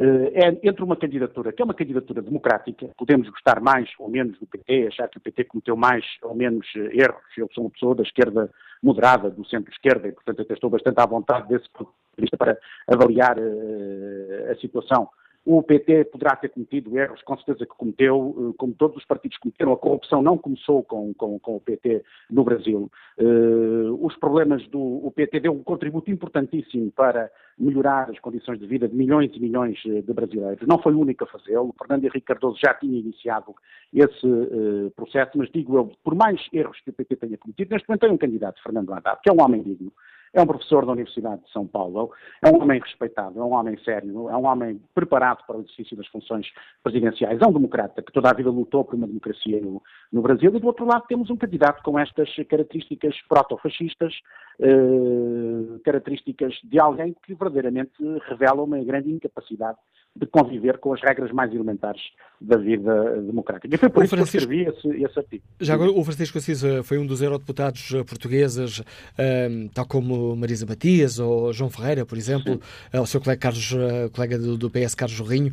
é 0.00 0.68
entre 0.68 0.84
uma 0.84 0.96
candidatura 0.96 1.52
que 1.52 1.60
é 1.60 1.64
uma 1.64 1.74
candidatura 1.74 2.22
democrática, 2.22 2.88
podemos 2.96 3.28
gostar 3.28 3.60
mais 3.60 3.88
ou 3.98 4.08
menos 4.08 4.38
do 4.38 4.46
PT, 4.46 4.86
achar 4.86 5.08
que 5.08 5.18
o 5.18 5.20
PT 5.20 5.44
cometeu 5.44 5.76
mais 5.76 6.04
ou 6.22 6.34
menos 6.34 6.66
eh, 6.76 7.02
erros. 7.02 7.22
Eu 7.36 7.48
sou 7.52 7.64
uma 7.64 7.70
pessoa 7.70 7.94
da 7.94 8.02
esquerda 8.02 8.50
moderada, 8.82 9.28
do 9.28 9.44
centro-esquerda, 9.46 10.06
e 10.06 10.12
portanto 10.12 10.42
até 10.42 10.54
estou 10.54 10.70
bastante 10.70 11.00
à 11.00 11.06
vontade 11.06 11.48
desse 11.48 11.68
ponto 11.70 11.92
de 12.16 12.22
vista 12.22 12.36
para 12.36 12.56
avaliar 12.86 13.38
uh, 13.38 14.52
a 14.52 14.56
situação. 14.56 15.08
O 15.50 15.62
PT 15.62 16.04
poderá 16.04 16.36
ter 16.36 16.50
cometido 16.50 16.98
erros, 16.98 17.22
com 17.22 17.34
certeza 17.34 17.64
que 17.64 17.74
cometeu, 17.74 18.36
eh, 18.38 18.54
como 18.58 18.74
todos 18.74 18.98
os 18.98 19.04
partidos 19.06 19.38
cometeram. 19.38 19.72
A 19.72 19.78
corrupção 19.78 20.20
não 20.20 20.36
começou 20.36 20.82
com, 20.82 21.14
com, 21.14 21.38
com 21.38 21.56
o 21.56 21.60
PT 21.60 22.04
no 22.30 22.44
Brasil. 22.44 22.92
Uh, 23.18 24.06
os 24.06 24.14
problemas 24.16 24.68
do 24.68 24.78
o 24.78 25.10
PT 25.10 25.40
deu 25.40 25.52
um 25.52 25.62
contributo 25.62 26.10
importantíssimo 26.10 26.90
para 26.90 27.30
melhorar 27.58 28.10
as 28.10 28.18
condições 28.18 28.58
de 28.58 28.66
vida 28.66 28.86
de 28.86 28.94
milhões 28.94 29.34
e 29.34 29.40
milhões 29.40 29.78
eh, 29.86 30.02
de 30.02 30.12
brasileiros. 30.12 30.68
Não 30.68 30.82
foi 30.82 30.92
o 30.92 31.00
único 31.00 31.24
a 31.24 31.26
fazê-lo. 31.26 31.74
Fernando 31.78 32.04
Henrique 32.04 32.26
Cardoso 32.26 32.58
já 32.62 32.74
tinha 32.74 32.98
iniciado 32.98 33.54
esse 33.90 34.26
uh, 34.26 34.90
processo, 34.94 35.30
mas 35.36 35.50
digo 35.50 35.78
eu, 35.78 35.90
por 36.04 36.14
mais 36.14 36.46
erros 36.52 36.78
que 36.82 36.90
o 36.90 36.92
PT 36.92 37.16
tenha 37.16 37.38
cometido, 37.38 37.70
neste 37.70 37.88
momento 37.88 38.02
tem 38.02 38.12
um 38.12 38.18
candidato, 38.18 38.62
Fernando 38.62 38.92
Haddad, 38.92 39.18
que 39.22 39.30
é 39.30 39.32
um 39.32 39.42
homem 39.42 39.62
digno, 39.62 39.90
é 40.32 40.40
um 40.40 40.46
professor 40.46 40.84
da 40.84 40.92
Universidade 40.92 41.42
de 41.42 41.50
São 41.52 41.66
Paulo, 41.66 42.12
é 42.42 42.48
um 42.48 42.62
homem 42.62 42.80
respeitado, 42.80 43.38
é 43.38 43.42
um 43.42 43.52
homem 43.52 43.78
sério, 43.84 44.28
é 44.28 44.36
um 44.36 44.46
homem 44.46 44.80
preparado 44.94 45.44
para 45.46 45.56
o 45.56 45.60
exercício 45.60 45.96
das 45.96 46.06
funções 46.08 46.46
presidenciais, 46.82 47.40
é 47.40 47.46
um 47.46 47.52
democrata 47.52 48.02
que 48.02 48.12
toda 48.12 48.30
a 48.30 48.34
vida 48.34 48.50
lutou 48.50 48.84
por 48.84 48.94
uma 48.94 49.06
democracia 49.06 49.60
no, 49.60 49.82
no 50.12 50.22
Brasil 50.22 50.54
e 50.54 50.60
do 50.60 50.66
outro 50.66 50.84
lado 50.84 51.04
temos 51.08 51.30
um 51.30 51.36
candidato 51.36 51.82
com 51.82 51.98
estas 51.98 52.28
características 52.48 53.16
proto-fascistas, 53.28 54.14
eh, 54.60 55.78
características 55.84 56.54
de 56.64 56.80
alguém 56.80 57.14
que 57.24 57.34
verdadeiramente 57.34 57.92
revela 58.28 58.62
uma 58.62 58.82
grande 58.82 59.10
incapacidade 59.10 59.78
de 60.16 60.26
conviver 60.26 60.78
com 60.78 60.92
as 60.92 61.00
regras 61.00 61.30
mais 61.30 61.54
elementares 61.54 62.02
da 62.40 62.56
vida 62.56 63.22
democrática. 63.22 63.72
E 63.72 63.78
foi 63.78 63.88
por 63.88 64.02
o 64.02 64.04
isso 64.04 64.16
Francisco... 64.16 64.48
que 64.48 64.56
eu 64.56 64.70
escrevi 64.70 64.96
esse, 64.96 65.04
esse, 65.04 65.18
artigo. 65.18 65.44
Já 65.60 65.74
agora, 65.74 65.92
o 65.92 66.02
Francisco 66.02 66.38
Assis 66.38 66.64
eh, 66.64 66.82
foi 66.82 66.98
um 66.98 67.06
dos 67.06 67.22
eurodeputados 67.22 67.94
eh, 67.94 68.02
portugueses, 68.02 68.82
um, 69.18 69.68
tal 69.68 69.86
como 69.86 70.34
Marisa 70.34 70.66
Matias 70.66 71.20
ou 71.20 71.52
João 71.52 71.70
Ferreira, 71.70 72.04
por 72.04 72.18
exemplo, 72.18 72.60
Sim. 72.90 72.98
o 72.98 73.06
seu 73.06 73.20
colega, 73.20 73.40
Carlos, 73.40 73.76
colega 74.12 74.38
do, 74.38 74.58
do 74.58 74.68
PS, 74.68 74.94
Carlos 74.94 75.16
Jorrinho, 75.16 75.52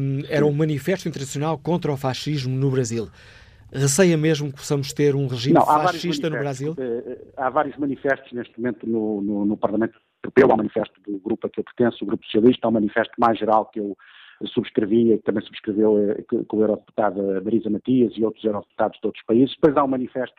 um, 0.00 0.22
era 0.28 0.44
um 0.44 0.52
manifesto 0.52 1.08
internacional 1.08 1.56
contra 1.58 1.92
o 1.92 1.96
fascismo 1.96 2.56
no 2.56 2.70
Brasil. 2.70 3.08
Receia 3.72 4.16
mesmo 4.18 4.50
que 4.50 4.58
possamos 4.58 4.92
ter 4.92 5.14
um 5.14 5.26
regime 5.26 5.54
Não, 5.54 5.64
fascista 5.64 6.28
no 6.28 6.38
Brasil? 6.38 6.76
Há 7.36 7.48
vários 7.48 7.76
manifestos 7.78 8.30
neste 8.32 8.58
momento 8.60 8.86
no, 8.86 9.22
no, 9.22 9.44
no 9.46 9.56
Parlamento 9.56 9.98
Europeu, 10.22 10.50
há 10.50 10.54
um 10.54 10.58
manifesto 10.58 11.00
do 11.00 11.18
grupo 11.18 11.46
a 11.46 11.50
que 11.50 11.58
eu 11.58 11.64
pertenço, 11.64 12.04
o 12.04 12.06
Grupo 12.06 12.24
Socialista, 12.24 12.66
há 12.66 12.70
um 12.70 12.72
manifesto 12.72 13.12
mais 13.18 13.38
geral 13.38 13.66
que 13.66 13.80
eu 13.80 13.96
subscrevia, 14.48 15.16
que 15.18 15.24
também 15.24 15.42
subscreveu 15.44 15.98
eh, 16.10 16.22
com 16.46 16.56
o 16.56 16.60
Eurodeputado 16.60 17.22
Marisa 17.44 17.70
Matias 17.70 18.12
e 18.16 18.24
outros 18.24 18.44
Eurodeputados 18.44 18.98
de 19.00 19.06
outros 19.06 19.24
países. 19.24 19.54
Depois 19.54 19.76
há 19.76 19.84
um 19.84 19.88
manifesto 19.88 20.36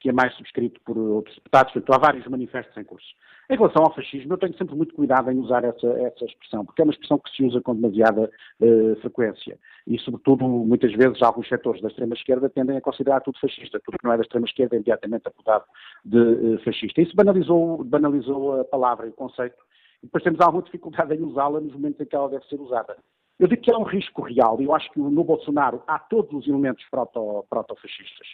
que 0.00 0.08
é 0.08 0.12
mais 0.12 0.34
subscrito 0.34 0.80
por 0.84 0.96
outros 0.96 1.34
deputados, 1.36 1.72
portanto 1.72 1.94
há 1.94 1.98
vários 1.98 2.26
manifestos 2.28 2.76
em 2.76 2.84
curso. 2.84 3.08
Em 3.48 3.56
relação 3.56 3.84
ao 3.84 3.94
fascismo, 3.94 4.32
eu 4.32 4.38
tenho 4.38 4.56
sempre 4.56 4.74
muito 4.74 4.92
cuidado 4.94 5.30
em 5.30 5.38
usar 5.38 5.62
essa, 5.62 5.86
essa 5.86 6.24
expressão, 6.24 6.64
porque 6.64 6.82
é 6.82 6.84
uma 6.84 6.92
expressão 6.92 7.16
que 7.18 7.30
se 7.30 7.44
usa 7.44 7.60
com 7.60 7.76
demasiada 7.76 8.28
uh, 8.60 8.96
frequência. 9.00 9.56
E, 9.86 9.96
sobretudo, 10.00 10.44
muitas 10.44 10.92
vezes, 10.92 11.22
alguns 11.22 11.48
setores 11.48 11.80
da 11.80 11.88
extrema-esquerda 11.88 12.50
tendem 12.50 12.76
a 12.76 12.80
considerar 12.80 13.20
tudo 13.20 13.38
fascista. 13.38 13.80
Tudo 13.84 13.98
que 13.98 14.04
não 14.04 14.12
é 14.12 14.16
da 14.16 14.22
extrema-esquerda 14.22 14.74
é 14.74 14.78
imediatamente 14.78 15.28
apodado 15.28 15.64
de 16.04 16.18
uh, 16.18 16.58
fascista. 16.64 17.00
Isso 17.00 17.14
banalizou, 17.14 17.84
banalizou 17.84 18.60
a 18.60 18.64
palavra 18.64 19.06
e 19.06 19.10
o 19.10 19.12
conceito. 19.12 19.56
E 20.02 20.06
depois 20.06 20.24
temos 20.24 20.40
alguma 20.40 20.64
dificuldade 20.64 21.14
em 21.14 21.22
usá-la 21.22 21.60
nos 21.60 21.72
momentos 21.72 22.00
em 22.00 22.04
que 22.04 22.16
ela 22.16 22.28
deve 22.28 22.44
ser 22.46 22.60
usada. 22.60 22.96
Eu 23.38 23.46
digo 23.46 23.62
que 23.62 23.70
é 23.70 23.76
um 23.76 23.82
risco 23.82 24.22
real, 24.22 24.60
e 24.60 24.64
eu 24.64 24.74
acho 24.74 24.90
que 24.90 24.98
no 24.98 25.22
Bolsonaro 25.22 25.82
há 25.86 25.98
todos 25.98 26.32
os 26.32 26.48
elementos 26.48 26.82
proto-fascistas. 26.88 28.26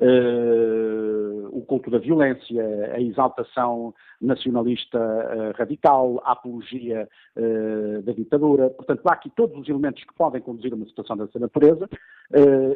Uh, 0.00 1.48
o 1.52 1.62
culto 1.66 1.90
da 1.90 1.98
violência, 1.98 2.62
a 2.94 3.00
exaltação 3.00 3.94
nacionalista 4.20 4.98
uh, 4.98 5.56
radical, 5.56 6.22
a 6.24 6.32
apologia 6.32 7.06
uh, 7.36 8.02
da 8.02 8.12
ditadura. 8.12 8.70
Portanto, 8.70 9.06
há 9.06 9.12
aqui 9.12 9.30
todos 9.30 9.58
os 9.58 9.68
elementos 9.68 10.02
que 10.02 10.14
podem 10.14 10.40
conduzir 10.40 10.72
a 10.72 10.76
uma 10.76 10.86
situação 10.86 11.16
dessa 11.16 11.38
natureza 11.38 11.88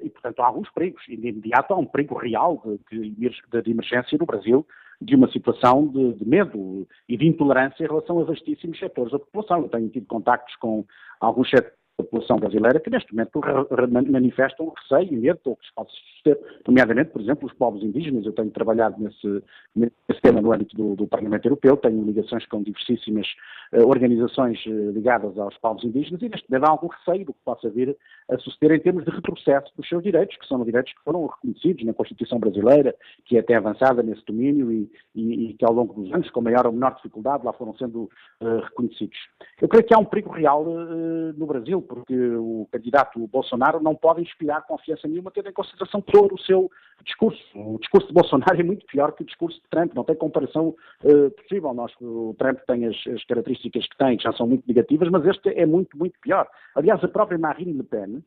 e, 0.02 0.10
portanto, 0.10 0.40
há 0.40 0.46
alguns 0.46 0.68
perigos. 0.70 1.02
E, 1.08 1.16
de 1.16 1.28
imediato, 1.28 1.72
há 1.72 1.78
um 1.78 1.86
perigo 1.86 2.18
real 2.18 2.62
de, 2.90 3.10
de, 3.10 3.30
de 3.62 3.70
emergência 3.70 4.18
no 4.18 4.26
Brasil 4.26 4.66
de 5.00 5.14
uma 5.14 5.30
situação 5.30 5.86
de, 5.88 6.14
de, 6.14 6.28
medo 6.28 6.86
e 7.08 7.16
de 7.16 7.26
intolerância 7.26 7.82
em 7.82 7.86
relação 7.86 8.20
a 8.20 8.24
vastíssimos 8.24 8.78
setores 8.78 9.12
da 9.12 9.18
população. 9.18 9.62
Eu 9.62 9.68
tenho 9.68 9.88
tido 9.88 10.06
contactos 10.06 10.54
com 10.56 10.84
alguns 11.20 11.48
setores 11.48 11.85
população 11.96 12.36
brasileira 12.36 12.78
que 12.78 12.90
neste 12.90 13.14
momento 13.14 13.40
manifestam 14.10 14.72
receio 14.76 15.14
e 15.14 15.16
medo 15.16 15.40
do 15.44 15.56
que 15.56 15.66
se 15.66 15.74
pode 15.74 15.90
suceder, 15.92 16.38
nomeadamente, 16.66 17.10
por 17.10 17.22
exemplo, 17.22 17.46
os 17.46 17.54
povos 17.54 17.82
indígenas. 17.82 18.26
Eu 18.26 18.32
tenho 18.32 18.50
trabalhado 18.50 19.02
nesse, 19.02 19.42
nesse 19.74 20.20
tema 20.20 20.40
no 20.40 20.52
âmbito 20.52 20.76
do, 20.76 20.94
do, 20.94 21.06
Parlamento 21.06 21.46
Europeu, 21.46 21.76
tenho 21.76 22.04
ligações 22.04 22.46
com 22.46 22.62
diversíssimas 22.62 23.26
uh, 23.72 23.86
organizações 23.86 24.64
uh, 24.66 24.90
ligadas 24.90 25.38
aos 25.38 25.56
povos 25.58 25.84
indígenas 25.84 26.20
e 26.20 26.28
neste 26.28 26.50
momento 26.50 26.68
há 26.68 26.70
algum 26.70 26.88
receio 26.88 27.24
do 27.24 27.32
que 27.32 27.40
possa 27.44 27.70
vir 27.70 27.96
a 28.28 28.38
suceder 28.38 28.76
em 28.76 28.80
termos 28.80 29.04
de 29.04 29.10
retrocesso 29.10 29.72
dos 29.76 29.88
seus 29.88 30.02
direitos, 30.02 30.36
que 30.36 30.46
são 30.46 30.62
direitos 30.64 30.92
que 30.92 31.02
foram 31.02 31.26
reconhecidos 31.26 31.84
na 31.84 31.94
Constituição 31.94 32.38
brasileira, 32.38 32.94
que 33.24 33.36
é 33.36 33.40
até 33.40 33.54
avançada 33.54 34.02
nesse 34.02 34.24
domínio 34.26 34.70
e, 34.70 34.90
e, 35.14 35.50
e 35.50 35.54
que 35.54 35.64
ao 35.64 35.72
longo 35.72 35.94
dos 35.94 36.12
anos, 36.12 36.28
com 36.30 36.42
maior 36.42 36.66
ou 36.66 36.72
menor 36.72 36.94
dificuldade, 36.96 37.44
lá 37.44 37.52
foram 37.52 37.74
sendo 37.76 38.10
uh, 38.40 38.60
reconhecidos. 38.64 39.16
Eu 39.60 39.68
creio 39.68 39.86
que 39.86 39.94
há 39.94 39.98
um 39.98 40.04
perigo 40.04 40.30
real 40.30 40.64
no 40.64 41.46
Brasil, 41.46 41.85
porque 41.86 42.14
o 42.14 42.68
candidato 42.70 43.26
Bolsonaro 43.28 43.80
não 43.80 43.94
pode 43.94 44.20
inspirar 44.20 44.62
confiança 44.62 45.08
nenhuma, 45.08 45.30
tendo 45.30 45.48
em 45.48 45.52
consideração 45.52 46.00
todo 46.00 46.34
o 46.34 46.40
seu 46.40 46.70
discurso. 47.04 47.40
O 47.54 47.78
discurso 47.78 48.08
de 48.08 48.14
Bolsonaro 48.14 48.60
é 48.60 48.62
muito 48.62 48.84
pior 48.86 49.12
que 49.12 49.22
o 49.22 49.26
discurso 49.26 49.60
de 49.60 49.68
Trump, 49.70 49.94
não 49.94 50.04
tem 50.04 50.16
comparação 50.16 50.74
uh, 51.04 51.30
possível. 51.30 51.72
Nós, 51.72 51.92
o 52.00 52.34
Trump 52.38 52.58
tem 52.66 52.86
as, 52.86 52.96
as, 53.06 53.24
características 53.24 53.86
que 53.86 53.96
tem, 53.96 54.16
que 54.16 54.24
já 54.24 54.32
são 54.32 54.46
muito 54.46 54.64
negativas, 54.66 55.08
mas 55.10 55.24
este 55.26 55.50
é 55.50 55.64
muito, 55.64 55.96
muito 55.96 56.18
pior. 56.20 56.48
Aliás, 56.74 57.02
a 57.02 57.08
própria 57.08 57.38
Marine 57.38 57.72
Le 57.72 57.82
Pen, 57.82 58.22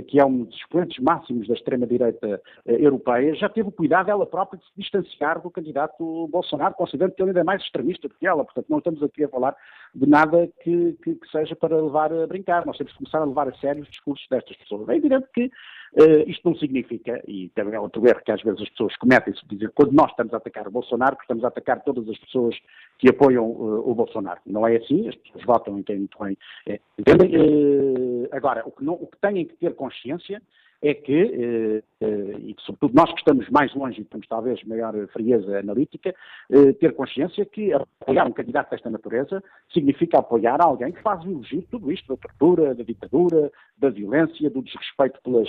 que 0.00 0.18
é 0.20 0.24
um 0.24 0.44
dos 0.44 0.56
expoentes 0.56 0.98
máximos 1.02 1.46
da 1.46 1.54
extrema-direita 1.54 2.40
uh, 2.64 2.70
europeia, 2.70 3.34
já 3.34 3.48
teve 3.48 3.68
o 3.68 3.72
cuidado 3.72 4.10
ela 4.10 4.24
própria 4.24 4.58
de 4.58 4.64
se 4.64 4.72
distanciar 4.76 5.40
do 5.40 5.50
candidato 5.50 6.28
Bolsonaro, 6.28 6.74
considerando 6.74 7.14
que 7.14 7.22
ele 7.22 7.30
ainda 7.30 7.40
é 7.40 7.44
mais 7.44 7.62
extremista 7.62 8.08
do 8.08 8.14
que 8.14 8.26
ela. 8.26 8.44
Portanto, 8.44 8.66
não 8.68 8.78
estamos 8.78 9.02
aqui 9.02 9.24
a 9.24 9.28
falar 9.28 9.56
de 9.94 10.08
nada 10.08 10.48
que, 10.62 10.92
que, 11.02 11.14
que, 11.16 11.28
seja 11.30 11.54
para 11.54 11.76
levar 11.76 12.12
a 12.12 12.26
brincar. 12.26 12.64
Nós 12.64 12.78
temos 12.78 12.92
que 12.92 12.98
começar 12.98 13.18
a 13.18 13.24
levar 13.24 13.48
a 13.48 13.54
sério 13.54 13.82
os 13.82 13.90
discursos 13.90 14.26
destas 14.30 14.56
pessoas. 14.56 14.88
É 14.88 14.96
evidente 14.96 15.26
que 15.34 15.50
uh, 15.94 16.28
isto 16.28 16.48
não 16.48 16.56
significa, 16.56 17.22
e 17.26 17.48
também 17.50 17.74
é 17.74 17.80
outro 17.80 18.06
erro 18.06 18.20
que 18.24 18.32
às 18.32 18.42
vezes 18.42 18.60
as 18.62 18.68
pessoas 18.70 18.96
cometem-se, 18.96 19.40
dizer 19.46 19.70
quando 19.74 19.92
nós 19.92 20.10
estamos 20.10 20.32
a 20.34 20.36
atacar 20.36 20.66
o 20.68 20.70
Bolsonaro, 20.70 21.16
que 21.16 21.22
estamos 21.22 21.44
a 21.44 21.48
atacar 21.48 21.82
todas 21.82 22.08
as 22.08 22.18
pessoas 22.18 22.56
que 22.98 23.08
apoiam 23.08 23.46
uh, 23.46 23.90
o 23.90 23.94
Bolsonaro. 23.94 24.40
Não 24.46 24.66
é 24.66 24.76
assim, 24.76 25.08
as 25.08 25.16
pessoas 25.16 25.44
votam 25.44 25.82
quem 25.82 25.98
muito 25.98 26.18
bem 26.18 26.36
é, 26.66 26.80
entendem. 26.98 27.30
Uh, 27.36 28.28
agora, 28.32 28.62
o 28.66 28.70
que, 28.70 28.84
não, 28.84 28.94
o 28.94 29.06
que 29.06 29.18
têm 29.18 29.44
que 29.44 29.56
ter 29.56 29.74
consciência 29.74 30.42
é 30.82 30.94
que, 30.94 31.12
eh, 31.12 31.82
eh, 32.00 32.36
e 32.40 32.56
sobretudo 32.58 32.94
nós 32.94 33.10
que 33.12 33.18
estamos 33.18 33.48
mais 33.50 33.72
longe 33.72 34.00
e 34.00 34.04
temos 34.04 34.26
talvez 34.26 34.62
maior 34.64 34.94
frieza 35.12 35.60
analítica, 35.60 36.12
eh, 36.50 36.72
ter 36.72 36.92
consciência 36.94 37.46
que 37.46 37.72
apoiar 37.72 38.26
um 38.26 38.32
candidato 38.32 38.70
desta 38.70 38.90
natureza 38.90 39.42
significa 39.72 40.18
apoiar 40.18 40.60
alguém 40.60 40.90
que 40.90 41.00
faz 41.00 41.24
elogio 41.24 41.60
de 41.60 41.66
tudo 41.68 41.92
isto, 41.92 42.08
da 42.08 42.16
tortura, 42.16 42.74
da 42.74 42.82
ditadura, 42.82 43.52
da 43.78 43.90
violência, 43.90 44.50
do 44.50 44.60
desrespeito 44.62 45.20
pelas 45.22 45.48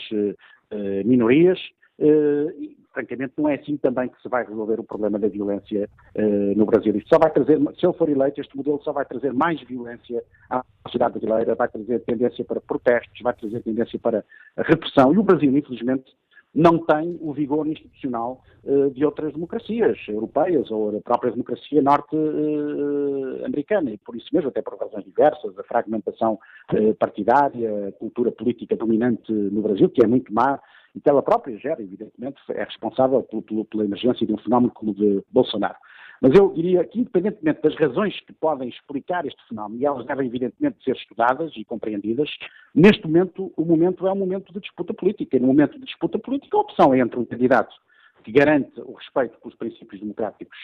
minorias, 1.05 1.59
e, 1.99 2.77
francamente, 2.93 3.33
não 3.37 3.49
é 3.49 3.55
assim 3.55 3.75
também 3.77 4.07
que 4.07 4.21
se 4.21 4.29
vai 4.29 4.45
resolver 4.45 4.79
o 4.79 4.83
problema 4.83 5.17
da 5.19 5.27
violência 5.27 5.89
uh, 6.15 6.55
no 6.55 6.65
Brasil. 6.65 6.95
Isto 6.95 7.09
só 7.09 7.19
vai 7.19 7.29
trazer, 7.31 7.57
se 7.57 7.85
ele 7.85 7.93
for 7.93 8.07
eleito, 8.07 8.39
este 8.39 8.55
modelo 8.55 8.79
só 8.83 8.93
vai 8.93 9.03
trazer 9.05 9.33
mais 9.33 9.59
violência 9.61 10.23
à 10.49 10.63
sociedade 10.85 11.19
brasileira, 11.19 11.55
vai 11.55 11.67
trazer 11.67 11.99
tendência 12.01 12.45
para 12.45 12.61
protestos, 12.61 13.19
vai 13.21 13.33
trazer 13.33 13.61
tendência 13.61 13.99
para 13.99 14.23
repressão. 14.57 15.13
E 15.13 15.17
o 15.17 15.23
Brasil, 15.23 15.57
infelizmente, 15.57 16.15
não 16.53 16.77
tem 16.77 17.17
o 17.19 17.33
vigor 17.33 17.65
institucional 17.65 18.43
uh, 18.63 18.91
de 18.91 19.03
outras 19.03 19.33
democracias 19.33 19.97
europeias 20.07 20.69
ou 20.69 20.91
da 20.91 21.01
própria 21.01 21.31
democracia 21.31 21.81
norte-americana. 21.81 23.89
Uh, 23.89 23.95
e 23.95 23.97
por 23.97 24.15
isso 24.15 24.27
mesmo, 24.31 24.49
até 24.49 24.61
por 24.61 24.77
razões 24.77 25.03
diversas, 25.03 25.57
a 25.57 25.63
fragmentação 25.63 26.37
uh, 26.71 26.93
partidária, 26.95 27.87
a 27.87 27.91
cultura 27.93 28.31
política 28.31 28.75
dominante 28.75 29.33
no 29.33 29.63
Brasil, 29.63 29.89
que 29.89 30.03
é 30.03 30.07
muito 30.07 30.31
má, 30.31 30.59
e 30.95 31.01
que 31.01 31.09
ela 31.09 31.23
própria 31.23 31.57
gera, 31.57 31.81
evidentemente, 31.81 32.39
é 32.49 32.63
responsável 32.63 33.23
pelo, 33.23 33.65
pela 33.65 33.85
emergência 33.85 34.25
de 34.25 34.33
um 34.33 34.37
fenómeno 34.37 34.71
como 34.73 34.91
o 34.91 34.95
de 34.95 35.23
Bolsonaro. 35.31 35.75
Mas 36.21 36.33
eu 36.35 36.53
diria 36.53 36.85
que, 36.85 36.99
independentemente 36.99 37.61
das 37.61 37.75
razões 37.75 38.19
que 38.21 38.31
podem 38.31 38.69
explicar 38.69 39.25
este 39.25 39.45
fenómeno, 39.47 39.81
e 39.81 39.85
elas 39.85 40.05
devem 40.05 40.27
evidentemente 40.27 40.81
ser 40.83 40.95
estudadas 40.95 41.51
e 41.55 41.65
compreendidas, 41.65 42.29
neste 42.73 43.05
momento 43.05 43.51
o 43.57 43.65
momento 43.65 44.07
é 44.07 44.11
um 44.13 44.15
momento 44.15 44.53
de 44.53 44.59
disputa 44.61 44.93
política. 44.93 45.35
E 45.35 45.39
no 45.39 45.47
momento 45.47 45.77
de 45.77 45.85
disputa 45.85 46.17
política, 46.17 46.55
a 46.55 46.61
opção 46.61 46.93
é 46.93 46.99
entre 46.99 47.19
um 47.19 47.25
candidato 47.25 47.75
que 48.23 48.31
garante 48.31 48.79
o 48.79 48.93
respeito 48.93 49.37
pelos 49.39 49.57
princípios 49.57 49.99
democráticos 49.99 50.57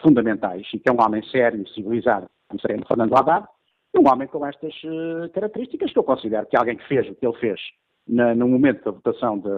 fundamentais 0.00 0.66
e 0.72 0.78
que 0.78 0.88
é 0.88 0.92
um 0.92 1.00
homem 1.00 1.22
sério 1.24 1.62
e 1.62 1.74
civilizado, 1.74 2.26
como 2.48 2.58
seria 2.60 2.82
Fernando 2.86 3.14
Haddad, 3.14 3.46
um 3.94 4.08
homem 4.08 4.26
com 4.26 4.46
estas 4.46 4.72
uh, 4.84 5.28
características 5.34 5.92
que 5.92 5.98
eu 5.98 6.04
considero 6.04 6.46
que 6.46 6.56
alguém 6.56 6.78
que 6.78 6.88
fez 6.88 7.06
o 7.10 7.14
que 7.14 7.26
ele 7.26 7.36
fez 7.36 7.60
na, 8.06 8.34
no 8.34 8.48
momento 8.48 8.84
da 8.84 8.90
votação 8.90 9.38
de, 9.38 9.48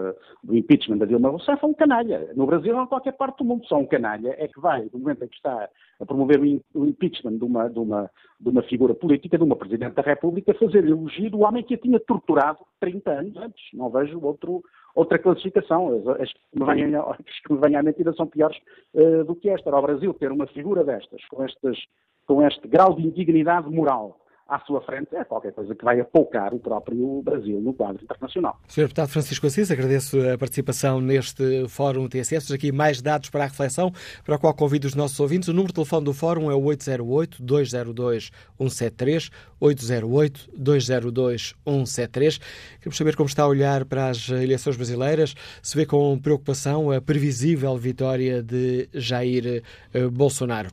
do 0.43 0.55
impeachment 0.55 0.97
da 0.97 1.05
Dilma 1.05 1.29
Rousseff 1.29 1.63
é 1.63 1.67
um 1.67 1.73
canalha. 1.73 2.31
No 2.35 2.45
Brasil 2.45 2.75
ou 2.75 2.83
em 2.83 2.87
qualquer 2.87 3.13
parte 3.13 3.39
do 3.39 3.45
mundo, 3.45 3.65
só 3.65 3.77
um 3.77 3.85
canalha 3.85 4.35
é 4.37 4.47
que 4.47 4.59
vai, 4.59 4.87
no 4.93 4.99
momento 4.99 5.23
em 5.23 5.27
que 5.27 5.35
está 5.35 5.67
a 5.99 6.05
promover 6.05 6.39
o, 6.39 6.85
impeachment 6.85 7.37
de 7.37 7.43
uma, 7.43 7.69
de, 7.69 7.79
uma, 7.79 8.09
de 8.39 8.49
uma 8.49 8.61
figura 8.63 8.93
política, 8.93 9.37
de 9.37 9.43
uma 9.43 9.55
Presidente 9.55 9.95
da 9.95 10.01
República, 10.01 10.53
fazer 10.53 10.85
elogio 10.85 11.31
do 11.31 11.41
homem 11.41 11.63
que 11.63 11.73
a 11.73 11.77
tinha 11.77 11.99
torturado 11.99 12.59
30 12.79 13.11
anos 13.11 13.37
antes. 13.37 13.63
Não 13.73 13.89
vejo 13.89 14.19
outro, 14.21 14.61
outra 14.93 15.17
classificação. 15.17 16.03
As, 16.19 16.31
que 16.31 16.59
me 16.59 17.59
venham, 17.59 17.79
à 17.79 17.83
mentira 17.83 18.13
são 18.13 18.27
piores 18.27 18.57
uh, 18.93 19.23
do 19.23 19.35
que 19.35 19.49
esta. 19.49 19.69
Ora, 19.69 19.79
o 19.79 19.81
Brasil 19.81 20.13
ter 20.13 20.31
uma 20.31 20.47
figura 20.47 20.83
destas, 20.83 21.23
com, 21.25 21.43
estes, 21.43 21.79
com 22.27 22.45
este 22.45 22.67
grau 22.67 22.95
de 22.95 23.07
indignidade 23.07 23.69
moral, 23.69 24.19
à 24.47 24.59
sua 24.59 24.79
frente 24.81 25.15
é 25.15 25.23
qualquer 25.23 25.51
coisa 25.53 25.73
que 25.73 25.83
vai 25.83 25.99
apoucar 25.99 26.53
o 26.53 26.59
próprio 26.59 27.23
Brasil 27.23 27.59
no 27.59 27.73
quadro 27.73 28.03
internacional. 28.03 28.59
Sr. 28.67 28.83
Deputado 28.83 29.09
Francisco 29.09 29.47
Assis, 29.47 29.71
agradeço 29.71 30.19
a 30.29 30.37
participação 30.37 31.01
neste 31.01 31.67
Fórum 31.67 32.07
TSF. 32.07 32.53
Aqui 32.53 32.71
mais 32.71 33.01
dados 33.01 33.31
para 33.31 33.45
a 33.45 33.47
reflexão, 33.47 33.91
para 34.23 34.35
o 34.35 34.39
qual 34.39 34.53
convido 34.53 34.85
os 34.87 34.93
nossos 34.93 35.19
ouvintes. 35.19 35.49
O 35.49 35.53
número 35.53 35.69
de 35.69 35.75
telefone 35.75 36.05
do 36.05 36.13
Fórum 36.13 36.51
é 36.51 36.53
o 36.53 36.61
808-202-173, 36.61 39.31
808-202-173. 39.59 42.39
Queremos 42.79 42.97
saber 42.97 43.15
como 43.15 43.27
está 43.27 43.41
a 43.43 43.47
olhar 43.47 43.83
para 43.85 44.09
as 44.09 44.29
eleições 44.29 44.77
brasileiras, 44.77 45.33
se 45.61 45.75
vê 45.75 45.87
com 45.87 46.19
preocupação 46.19 46.91
a 46.91 47.01
previsível 47.01 47.75
vitória 47.77 48.43
de 48.43 48.87
Jair 48.93 49.63
eh, 49.93 50.07
Bolsonaro. 50.07 50.69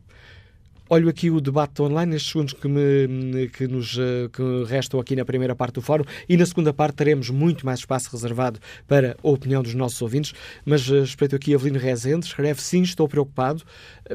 Olho 0.95 1.09
aqui 1.09 1.31
o 1.31 1.41
debate 1.41 1.81
online, 1.81 2.13
nestes 2.13 2.33
segundos 2.33 2.53
que, 2.53 2.69
me, 2.69 3.49
que 3.49 3.67
nos 3.67 3.97
eh, 3.99 4.29
que 4.31 4.43
restam 4.69 5.01
aqui 5.01 5.17
na 5.17 5.25
primeira 5.25 5.57
parte 5.57 5.77
do 5.77 5.81
fórum, 5.81 6.05
e 6.29 6.37
na 6.37 6.45
segunda 6.45 6.71
parte 6.71 6.97
teremos 6.97 7.31
muito 7.31 7.65
mais 7.65 7.79
espaço 7.79 8.11
reservado 8.13 8.61
para 8.87 9.17
a 9.25 9.27
opinião 9.27 9.63
dos 9.63 9.73
nossos 9.73 10.03
ouvintes. 10.03 10.35
Mas 10.67 10.87
uh, 10.91 11.01
respeito 11.01 11.35
aqui 11.35 11.55
a 11.55 11.57
Avelino 11.57 11.79
Rezende, 11.79 12.27
escreve: 12.27 12.61
Sim, 12.61 12.83
estou 12.83 13.09
preocupado, 13.09 13.63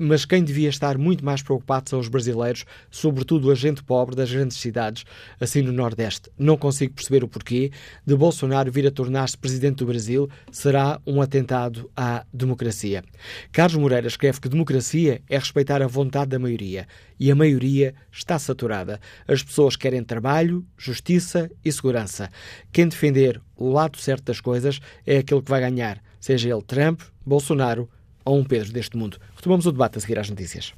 mas 0.02 0.26
quem 0.26 0.44
devia 0.44 0.70
estar 0.70 0.98
muito 0.98 1.24
mais 1.24 1.42
preocupado 1.42 1.90
são 1.90 2.00
os 2.00 2.08
brasileiros, 2.08 2.66
sobretudo 2.90 3.52
a 3.52 3.56
gente 3.56 3.84
pobre 3.84 4.16
das 4.16 4.32
grandes 4.32 4.58
cidades, 4.58 5.04
assim 5.40 5.62
no 5.62 5.72
Nordeste. 5.72 6.30
Não 6.38 6.58
consigo 6.58 6.94
perceber 6.94 7.24
o 7.24 7.28
porquê 7.28 7.72
de 8.06 8.16
Bolsonaro 8.16 8.72
vir 8.72 8.88
a 8.88 8.92
tornar-se 8.92 9.38
presidente 9.38 9.78
do 9.78 9.86
Brasil 9.86 10.30
será 10.52 11.00
um 11.06 11.22
atentado 11.22 11.90
à 11.96 12.26
democracia. 12.34 13.04
Carlos 13.52 13.80
Moreira 13.80 14.08
escreve 14.08 14.40
que 14.40 14.50
democracia 14.50 15.22
é 15.30 15.38
respeitar 15.38 15.82
a 15.82 15.88
vontade 15.88 16.32
da 16.32 16.40
maioria. 16.40 16.88
E 17.20 17.32
a 17.32 17.36
maioria 17.36 17.96
está 18.12 18.38
saturada. 18.38 19.00
As 19.28 19.42
pessoas 19.42 19.76
querem 19.76 20.04
trabalho, 20.04 20.66
justiça 20.78 21.50
e 21.66 21.72
segurança. 21.72 22.30
Quem 22.72 22.88
defender 22.88 23.42
o 23.56 23.72
lado 23.72 23.98
certo 23.98 24.26
das 24.26 24.40
coisas 24.40 24.80
é 25.06 25.18
aquele 25.18 25.42
que 25.42 25.50
vai 25.50 25.62
ganhar, 25.62 26.02
seja 26.20 26.50
ele 26.50 26.62
Trump, 26.62 27.02
Bolsonaro 27.26 27.90
ou 28.28 28.38
um 28.38 28.44
Pedro 28.44 28.72
deste 28.72 28.98
mundo. 28.98 29.18
Retomamos 29.36 29.66
o 29.66 29.72
debate 29.72 29.98
a 29.98 30.02
seguir 30.02 30.20
às 30.20 30.30
notícias. 30.30 30.74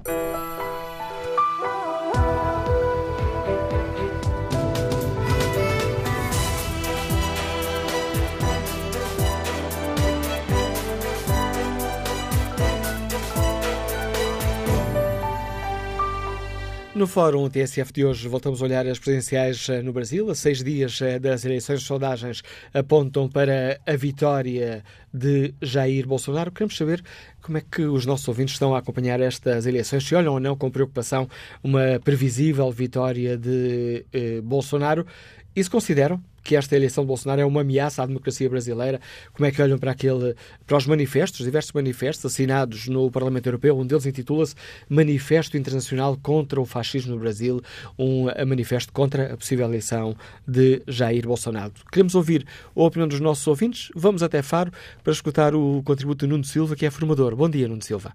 No 17.00 17.08
Fórum 17.08 17.50
TSF 17.50 17.94
de 17.94 18.04
hoje 18.04 18.28
voltamos 18.28 18.62
a 18.62 18.66
olhar 18.66 18.86
as 18.86 19.00
presidenciais 19.00 19.70
eh, 19.70 19.82
no 19.82 19.94
Brasil. 19.94 20.30
A 20.30 20.36
seis 20.36 20.62
dias 20.62 21.02
eh, 21.02 21.18
das 21.18 21.46
eleições, 21.46 21.82
sondagens 21.84 22.44
apontam 22.74 23.30
para 23.30 23.80
a 23.88 23.96
vitória 23.96 24.84
de 25.14 25.54
Jair 25.62 26.06
Bolsonaro. 26.06 26.52
Queremos 26.52 26.76
saber 26.76 27.02
como 27.42 27.58
é 27.58 27.62
que 27.62 27.84
os 27.84 28.06
nossos 28.06 28.28
ouvintes 28.28 28.56
estão 28.56 28.76
a 28.76 28.80
acompanhar 28.80 29.22
estas 29.22 29.66
eleições, 29.66 30.06
se 30.06 30.14
olham 30.14 30.34
ou 30.34 30.42
não 30.42 30.58
com 30.58 30.70
preocupação 30.70 31.30
uma 31.64 32.02
previsível 32.04 32.70
vitória 32.70 33.38
de 33.38 34.06
eh, 34.12 34.42
Bolsonaro 34.42 35.08
e 35.56 35.64
se 35.64 35.70
consideram 35.70 36.22
que 36.50 36.56
esta 36.56 36.76
eleição 36.76 37.04
de 37.04 37.08
Bolsonaro 37.08 37.42
é 37.42 37.46
uma 37.46 37.62
ameaça 37.62 38.02
à 38.02 38.08
democracia 38.08 38.50
brasileira. 38.50 39.00
Como 39.34 39.46
é 39.46 39.52
que 39.52 39.62
olham 39.62 39.78
para 39.78 39.92
aquele, 39.92 40.34
para 40.66 40.78
os 40.78 40.88
manifestos, 40.88 41.46
diversos 41.46 41.72
manifestos 41.74 42.26
assinados 42.26 42.88
no 42.88 43.12
Parlamento 43.12 43.46
Europeu, 43.46 43.78
um 43.78 43.86
deles 43.86 44.08
intitula-se 44.08 44.56
Manifesto 44.90 45.56
Internacional 45.58 46.18
contra 46.18 46.60
o 46.60 46.66
Fascismo 46.66 47.14
no 47.14 47.20
Brasil, 47.20 47.62
um 48.00 48.26
manifesto 48.48 48.92
contra 48.92 49.32
a 49.32 49.38
possível 49.38 49.68
eleição 49.68 50.16
de 50.48 50.82
Jair 50.88 51.28
Bolsonaro. 51.28 51.72
Queremos 51.92 52.16
ouvir 52.16 52.48
a 52.76 52.82
opinião 52.82 53.08
dos 53.08 53.20
nossos 53.20 53.46
ouvintes. 53.46 53.92
Vamos 53.96 54.24
até 54.24 54.42
Faro 54.42 54.72
para 55.04 55.14
escutar 55.14 55.54
o 55.54 55.84
contributo 55.84 56.26
de 56.26 56.32
Nuno 56.32 56.44
Silva, 56.44 56.76
que 56.76 56.84
é 56.84 56.90
formador. 56.90 57.36
Bom 57.36 57.48
dia, 57.48 57.68
Nuno 57.68 57.84
Silva. 57.84 58.12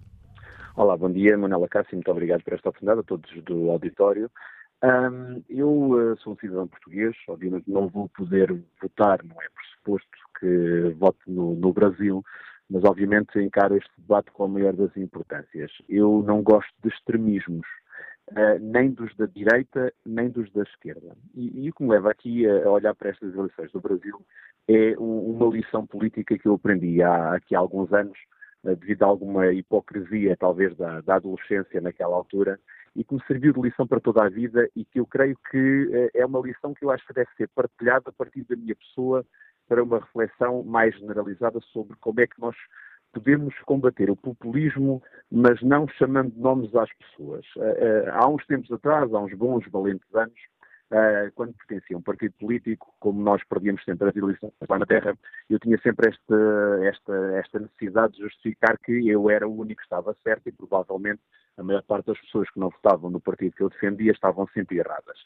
Olá, 0.75 0.97
bom 0.97 1.09
dia, 1.09 1.37
Manuela 1.37 1.69
Cássio, 1.69 1.95
muito 1.95 2.11
obrigado 2.11 2.43
por 2.43 2.53
esta 2.53 2.67
oportunidade, 2.67 2.99
a 2.99 3.03
todos 3.03 3.31
do 3.45 3.71
auditório. 3.71 4.29
Um, 4.83 5.41
eu 5.49 5.69
uh, 5.91 6.17
sou 6.17 6.33
um 6.33 6.37
cidadão 6.37 6.67
português, 6.67 7.15
obviamente 7.27 7.69
não 7.69 7.87
vou 7.87 8.09
poder 8.09 8.53
votar, 8.81 9.23
não 9.23 9.41
é 9.41 9.47
pressuposto 9.49 10.09
que 10.39 10.93
vote 10.97 11.19
no, 11.25 11.55
no 11.55 11.73
Brasil, 11.73 12.23
mas 12.69 12.83
obviamente 12.83 13.39
encaro 13.39 13.77
este 13.77 13.91
debate 13.97 14.31
com 14.31 14.43
a 14.43 14.47
maior 14.47 14.73
das 14.73 14.95
importâncias. 14.97 15.71
Eu 15.87 16.23
não 16.27 16.43
gosto 16.43 16.73
de 16.83 16.89
extremismos, 16.89 17.65
uh, 18.31 18.59
nem 18.59 18.91
dos 18.91 19.15
da 19.15 19.25
direita, 19.25 19.93
nem 20.05 20.29
dos 20.29 20.51
da 20.51 20.63
esquerda. 20.63 21.15
E, 21.33 21.65
e 21.65 21.69
o 21.69 21.73
que 21.73 21.83
me 21.83 21.89
leva 21.89 22.11
aqui 22.11 22.47
a, 22.47 22.69
olhar 22.69 22.93
para 22.93 23.09
estas 23.09 23.33
eleições 23.33 23.71
do 23.71 23.79
Brasil 23.79 24.21
é 24.67 24.97
um, 24.99 25.31
uma 25.31 25.47
lição 25.55 25.85
política 25.87 26.37
que 26.37 26.47
eu 26.47 26.55
aprendi 26.55 27.01
há, 27.01 27.35
aqui 27.35 27.55
há 27.55 27.59
alguns 27.59 27.93
anos, 27.93 28.17
uh, 28.63 28.75
devido 28.75 29.03
a 29.03 29.07
alguma 29.07 29.53
hipocrisia, 29.53 30.35
talvez, 30.37 30.75
da, 30.75 31.01
da 31.01 31.15
adolescência 31.15 31.79
naquela 31.79 32.15
altura, 32.15 32.59
e 32.95 33.03
que 33.03 33.13
me 33.13 33.21
serviu 33.27 33.51
de 33.53 33.61
lição 33.61 33.85
para 33.85 33.99
toda 33.99 34.23
a 34.23 34.29
vida 34.29 34.69
e 34.75 34.85
que 34.85 34.99
eu 34.99 35.05
creio 35.05 35.37
que 35.51 35.89
eh, 35.91 36.21
é 36.21 36.25
uma 36.25 36.39
lição 36.39 36.73
que 36.73 36.85
eu 36.85 36.91
acho 36.91 37.05
que 37.05 37.13
deve 37.13 37.29
ser 37.35 37.49
partilhada 37.49 38.09
a 38.09 38.13
partir 38.13 38.43
da 38.45 38.55
minha 38.55 38.75
pessoa 38.75 39.25
para 39.67 39.83
uma 39.83 39.99
reflexão 39.99 40.63
mais 40.63 40.95
generalizada 40.97 41.59
sobre 41.73 41.97
como 41.97 42.21
é 42.21 42.27
que 42.27 42.39
nós 42.39 42.55
podemos 43.11 43.53
combater 43.59 44.09
o 44.09 44.15
populismo, 44.15 45.01
mas 45.31 45.61
não 45.61 45.87
chamando 45.87 46.33
nomes 46.37 46.73
às 46.75 46.89
pessoas. 46.93 47.45
Eh, 47.57 47.77
eh, 47.79 48.09
há 48.11 48.27
uns 48.29 48.45
tempos 48.45 48.71
atrás, 48.71 49.13
há 49.13 49.19
uns 49.19 49.33
bons, 49.33 49.65
valentes 49.69 50.15
anos, 50.15 50.39
quando 51.33 51.51
pertencia 51.55 51.95
a 51.95 51.99
um 51.99 52.01
partido 52.01 52.33
político, 52.39 52.93
como 52.99 53.19
nós 53.19 53.43
perdíamos 53.49 53.83
sempre 53.83 54.07
as 54.07 54.15
eleições 54.15 54.53
lá 54.69 54.77
na 54.77 54.85
Terra, 54.85 55.17
eu 55.49 55.59
tinha 55.59 55.77
sempre 55.79 56.09
esta, 56.09 56.79
esta, 56.83 57.13
esta 57.39 57.59
necessidade 57.59 58.13
de 58.13 58.21
justificar 58.21 58.77
que 58.77 59.09
eu 59.09 59.27
era 59.29 59.47
o 59.47 59.59
único 59.59 59.79
que 59.79 59.83
estava 59.83 60.15
certo 60.23 60.47
e 60.47 60.51
provavelmente 60.51 61.21
a 61.57 61.63
maior 61.63 61.83
parte 61.83 62.07
das 62.07 62.19
pessoas 62.19 62.49
que 62.49 62.59
não 62.59 62.69
votavam 62.69 63.09
no 63.09 63.19
partido 63.19 63.55
que 63.55 63.63
eu 63.63 63.69
defendia 63.69 64.11
estavam 64.11 64.47
sempre 64.53 64.77
erradas. 64.77 65.17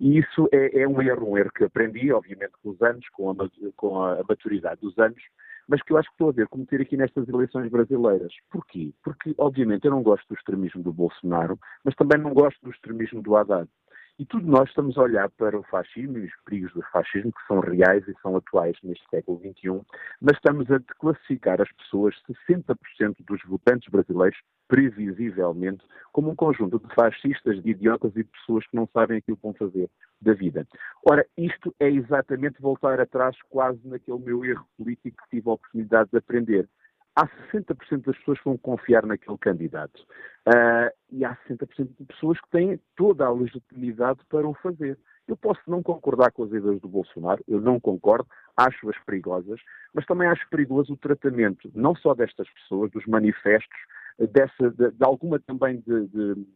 E 0.00 0.18
isso 0.18 0.48
é, 0.52 0.82
é 0.82 0.88
um 0.88 1.00
erro, 1.00 1.30
um 1.30 1.38
erro 1.38 1.50
que 1.52 1.64
aprendi, 1.64 2.12
obviamente, 2.12 2.52
com 2.62 2.70
os 2.70 2.82
anos, 2.82 3.08
com 3.10 3.30
a, 3.30 3.34
com 3.76 4.02
a 4.02 4.22
maturidade 4.28 4.80
dos 4.80 4.98
anos, 4.98 5.22
mas 5.68 5.82
que 5.82 5.92
eu 5.92 5.96
acho 5.96 6.08
que 6.08 6.14
estou 6.14 6.28
a 6.28 6.32
ver 6.32 6.48
cometer 6.48 6.80
aqui 6.80 6.96
nestas 6.96 7.28
eleições 7.28 7.70
brasileiras. 7.70 8.32
Porquê? 8.50 8.92
Porque, 9.02 9.34
obviamente, 9.38 9.84
eu 9.84 9.90
não 9.90 10.02
gosto 10.02 10.26
do 10.28 10.34
extremismo 10.34 10.82
do 10.82 10.92
Bolsonaro, 10.92 11.58
mas 11.82 11.94
também 11.94 12.18
não 12.18 12.34
gosto 12.34 12.60
do 12.62 12.70
extremismo 12.70 13.22
do 13.22 13.36
Haddad. 13.36 13.68
E 14.16 14.24
tudo 14.24 14.46
nós 14.46 14.68
estamos 14.68 14.96
a 14.96 15.02
olhar 15.02 15.28
para 15.30 15.58
o 15.58 15.64
fascismo 15.64 16.18
e 16.18 16.26
os 16.26 16.32
perigos 16.44 16.72
do 16.72 16.82
fascismo, 16.92 17.32
que 17.32 17.46
são 17.48 17.58
reais 17.58 18.06
e 18.06 18.14
são 18.22 18.36
atuais 18.36 18.76
neste 18.84 19.04
século 19.10 19.40
XXI, 19.40 19.80
mas 20.20 20.36
estamos 20.36 20.70
a 20.70 20.78
classificar 21.00 21.60
as 21.60 21.72
pessoas, 21.72 22.14
60% 22.48 23.16
dos 23.26 23.42
votantes 23.44 23.90
brasileiros, 23.90 24.38
previsivelmente, 24.68 25.84
como 26.12 26.30
um 26.30 26.36
conjunto 26.36 26.78
de 26.78 26.94
fascistas, 26.94 27.60
de 27.60 27.70
idiotas 27.70 28.12
e 28.12 28.22
de 28.22 28.30
pessoas 28.30 28.64
que 28.68 28.76
não 28.76 28.88
sabem 28.92 29.18
aquilo 29.18 29.36
que 29.36 29.42
vão 29.42 29.54
fazer 29.54 29.90
da 30.20 30.32
vida. 30.32 30.64
Ora, 31.10 31.26
isto 31.36 31.74
é 31.80 31.90
exatamente 31.90 32.62
voltar 32.62 33.00
atrás 33.00 33.36
quase 33.50 33.80
naquele 33.84 34.20
meu 34.20 34.44
erro 34.44 34.64
político 34.78 35.16
que 35.24 35.36
tive 35.36 35.50
a 35.50 35.54
oportunidade 35.54 36.10
de 36.12 36.18
aprender 36.18 36.68
há 37.16 37.26
60% 37.52 38.04
das 38.04 38.18
pessoas 38.18 38.38
que 38.38 38.44
vão 38.44 38.58
confiar 38.58 39.06
naquele 39.06 39.38
candidato. 39.38 40.02
Uh, 40.46 40.90
e 41.10 41.24
há 41.24 41.36
60% 41.48 41.88
de 41.98 42.04
pessoas 42.06 42.40
que 42.40 42.50
têm 42.50 42.80
toda 42.96 43.24
a 43.24 43.32
legitimidade 43.32 44.20
para 44.28 44.46
o 44.46 44.54
fazer. 44.54 44.98
Eu 45.26 45.36
posso 45.36 45.60
não 45.66 45.82
concordar 45.82 46.32
com 46.32 46.44
as 46.44 46.52
ideias 46.52 46.80
do 46.80 46.88
Bolsonaro, 46.88 47.42
eu 47.48 47.58
não 47.58 47.80
concordo, 47.80 48.28
acho-as 48.56 48.98
perigosas, 49.04 49.58
mas 49.94 50.04
também 50.04 50.28
acho 50.28 50.46
perigoso 50.50 50.92
o 50.92 50.98
tratamento, 50.98 51.70
não 51.74 51.96
só 51.96 52.14
destas 52.14 52.46
pessoas, 52.50 52.90
dos 52.90 53.06
manifestos, 53.06 53.78
dessa, 54.18 54.70
de, 54.70 54.90
de 54.90 55.04
alguma 55.04 55.38
também 55.40 55.82
de, 55.86 56.06
de, 56.08 56.46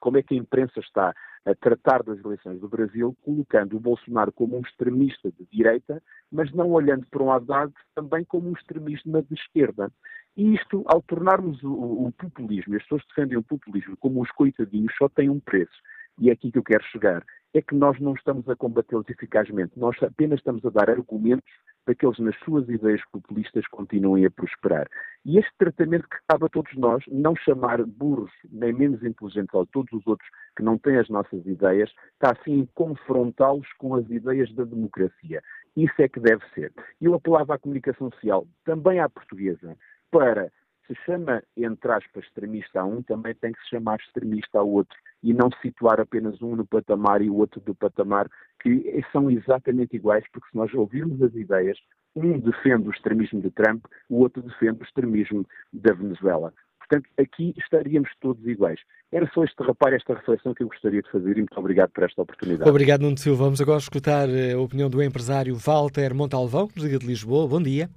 como 0.00 0.18
é 0.18 0.22
que 0.22 0.34
a 0.34 0.38
imprensa 0.38 0.80
está 0.80 1.14
a 1.44 1.54
tratar 1.54 2.02
das 2.02 2.18
eleições 2.24 2.60
do 2.60 2.68
Brasil, 2.68 3.16
colocando 3.22 3.76
o 3.76 3.80
Bolsonaro 3.80 4.32
como 4.32 4.56
um 4.56 4.60
extremista 4.60 5.30
de 5.32 5.46
direita, 5.50 6.02
mas 6.30 6.52
não 6.52 6.70
olhando 6.70 7.06
para 7.10 7.22
um 7.22 7.32
Haddad 7.32 7.72
também 7.94 8.24
como 8.24 8.48
um 8.48 8.52
extremista 8.52 9.22
de 9.22 9.34
esquerda. 9.34 9.90
E 10.36 10.54
isto, 10.54 10.82
ao 10.86 11.02
tornarmos 11.02 11.62
o, 11.62 12.06
o 12.06 12.12
populismo, 12.12 12.76
as 12.76 12.82
pessoas 12.82 13.02
defendem 13.08 13.36
o 13.36 13.42
populismo 13.42 13.96
como 13.98 14.22
os 14.22 14.30
coitadinhos, 14.30 14.94
só 14.96 15.08
tem 15.08 15.28
um 15.28 15.40
preço. 15.40 15.72
E 16.18 16.30
é 16.30 16.32
aqui 16.32 16.50
que 16.50 16.58
eu 16.58 16.62
quero 16.62 16.84
chegar. 16.84 17.24
É 17.54 17.60
que 17.60 17.74
nós 17.74 17.98
não 18.00 18.14
estamos 18.14 18.48
a 18.48 18.56
combatê-los 18.56 19.08
eficazmente, 19.10 19.78
nós 19.78 19.94
apenas 20.02 20.38
estamos 20.38 20.64
a 20.64 20.70
dar 20.70 20.88
argumentos 20.88 21.52
para 21.84 21.94
que 21.94 22.06
eles, 22.06 22.18
nas 22.18 22.38
suas 22.40 22.66
ideias 22.68 23.02
populistas, 23.10 23.66
continuem 23.68 24.24
a 24.24 24.30
prosperar. 24.30 24.88
E 25.24 25.38
este 25.38 25.52
tratamento 25.58 26.08
que 26.08 26.16
cabe 26.28 26.46
a 26.46 26.48
todos 26.48 26.74
nós, 26.76 27.04
não 27.08 27.36
chamar 27.36 27.84
burros 27.84 28.30
nem 28.50 28.72
menos 28.72 29.02
inteligentes 29.02 29.54
a 29.54 29.66
todos 29.66 29.92
os 29.92 30.06
outros 30.06 30.28
que 30.56 30.62
não 30.62 30.78
têm 30.78 30.96
as 30.96 31.08
nossas 31.08 31.44
ideias, 31.44 31.90
está 32.14 32.32
assim 32.32 32.66
confrontá-los 32.74 33.70
com 33.74 33.94
as 33.94 34.08
ideias 34.08 34.52
da 34.54 34.64
democracia. 34.64 35.42
Isso 35.76 35.94
é 35.98 36.08
que 36.08 36.20
deve 36.20 36.42
ser. 36.54 36.72
Eu 37.00 37.14
apelava 37.14 37.54
à 37.54 37.58
comunicação 37.58 38.10
social, 38.12 38.46
também 38.64 38.98
à 38.98 39.08
portuguesa, 39.08 39.76
para 40.10 40.50
se 40.86 40.94
chama, 41.06 41.42
entre 41.56 41.92
aspas, 41.92 42.24
extremista 42.24 42.80
a 42.80 42.84
um, 42.84 43.02
também 43.02 43.34
tem 43.34 43.52
que 43.52 43.62
se 43.62 43.70
chamar 43.70 43.98
extremista 43.98 44.58
a 44.58 44.62
outro 44.62 44.96
e 45.22 45.32
não 45.32 45.50
situar 45.60 46.00
apenas 46.00 46.40
um 46.42 46.56
no 46.56 46.66
patamar 46.66 47.22
e 47.22 47.30
o 47.30 47.36
outro 47.36 47.60
do 47.60 47.74
patamar, 47.74 48.28
que 48.60 49.02
são 49.12 49.30
exatamente 49.30 49.96
iguais, 49.96 50.24
porque 50.32 50.48
se 50.50 50.56
nós 50.56 50.72
ouvirmos 50.74 51.22
as 51.22 51.34
ideias, 51.34 51.78
um 52.14 52.38
defende 52.38 52.88
o 52.88 52.92
extremismo 52.92 53.40
de 53.40 53.50
Trump, 53.50 53.84
o 54.08 54.20
outro 54.20 54.42
defende 54.42 54.80
o 54.80 54.84
extremismo 54.84 55.46
da 55.72 55.94
Venezuela. 55.94 56.52
Portanto, 56.78 57.08
aqui 57.18 57.54
estaríamos 57.56 58.10
todos 58.20 58.44
iguais. 58.46 58.80
Era 59.10 59.30
só 59.32 59.44
este 59.44 59.62
rapaz, 59.62 59.94
esta 59.94 60.14
reflexão 60.14 60.52
que 60.52 60.62
eu 60.62 60.68
gostaria 60.68 61.00
de 61.00 61.10
fazer 61.10 61.36
e 61.36 61.40
muito 61.40 61.58
obrigado 61.58 61.90
por 61.90 62.04
esta 62.04 62.20
oportunidade. 62.20 62.68
Obrigado, 62.68 63.02
Nuno 63.02 63.16
Silva. 63.16 63.44
Vamos 63.44 63.60
agora 63.60 63.78
escutar 63.78 64.28
eh, 64.28 64.52
a 64.52 64.58
opinião 64.58 64.90
do 64.90 65.02
empresário 65.02 65.54
Walter 65.54 66.14
Montalvão, 66.14 66.68
que 66.68 66.76
nos 66.76 66.84
liga 66.84 66.98
de 66.98 67.06
Lisboa. 67.06 67.46
Bom 67.46 67.62
dia. 67.62 67.88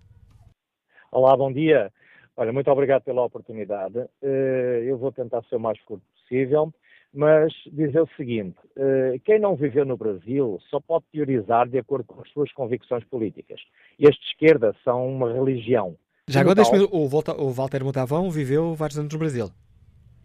Olá, 1.12 1.36
bom 1.36 1.52
dia. 1.52 1.92
Olha, 2.38 2.52
muito 2.52 2.70
obrigado 2.70 3.04
pela 3.04 3.24
oportunidade. 3.24 3.98
Uh, 3.98 4.84
eu 4.86 4.98
vou 4.98 5.12
tentar 5.12 5.42
ser 5.44 5.56
o 5.56 5.60
mais 5.60 5.82
curto 5.84 6.04
possível, 6.14 6.74
mas 7.16 7.54
dizer 7.72 8.02
o 8.02 8.10
seguinte: 8.18 8.58
uh, 8.78 9.20
quem 9.24 9.40
não 9.40 9.56
viveu 9.56 9.86
no 9.86 9.98
Brasil 9.98 10.60
só 10.70 10.80
pode 10.80 11.06
teorizar 11.12 11.68
de 11.68 11.80
acordo 11.80 12.06
com 12.06 12.22
as 12.22 12.30
suas 12.32 12.52
convicções 12.52 13.04
políticas. 13.06 13.62
E 13.98 14.08
as 14.08 14.16
de 14.16 14.26
esquerda 14.26 14.76
são 14.84 15.08
uma 15.08 15.32
religião. 15.32 15.96
Já 16.28 16.42
agora, 16.42 16.56
deixe-me. 16.56 16.88
O, 16.92 17.08
Walter 17.08 17.84
Motavão 17.84 18.30
viveu 18.30 18.74
vários 18.74 19.00
anos 19.00 19.14
no 19.14 19.20
Brasil. 19.20 19.50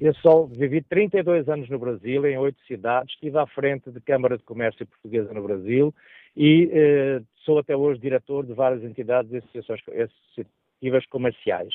Eu 0.00 0.14
só 0.14 0.46
vivi 0.46 0.80
32 0.80 1.46
anos 1.48 1.68
no 1.68 1.78
Brasil, 1.78 2.26
em 2.26 2.38
oito 2.38 2.58
cidades, 2.66 3.12
estive 3.12 3.36
à 3.36 3.46
frente 3.46 3.90
de 3.90 4.00
Câmara 4.00 4.38
de 4.38 4.44
Comércio 4.44 4.86
Portuguesa 4.86 5.32
no 5.34 5.42
Brasil 5.42 5.94
e 6.34 6.70
eh, 6.72 7.20
sou 7.44 7.58
até 7.58 7.76
hoje 7.76 8.00
diretor 8.00 8.46
de 8.46 8.54
várias 8.54 8.82
entidades 8.82 9.30
e 9.30 9.36
associações 9.36 9.80
associativas 9.88 11.04
comerciais. 11.10 11.74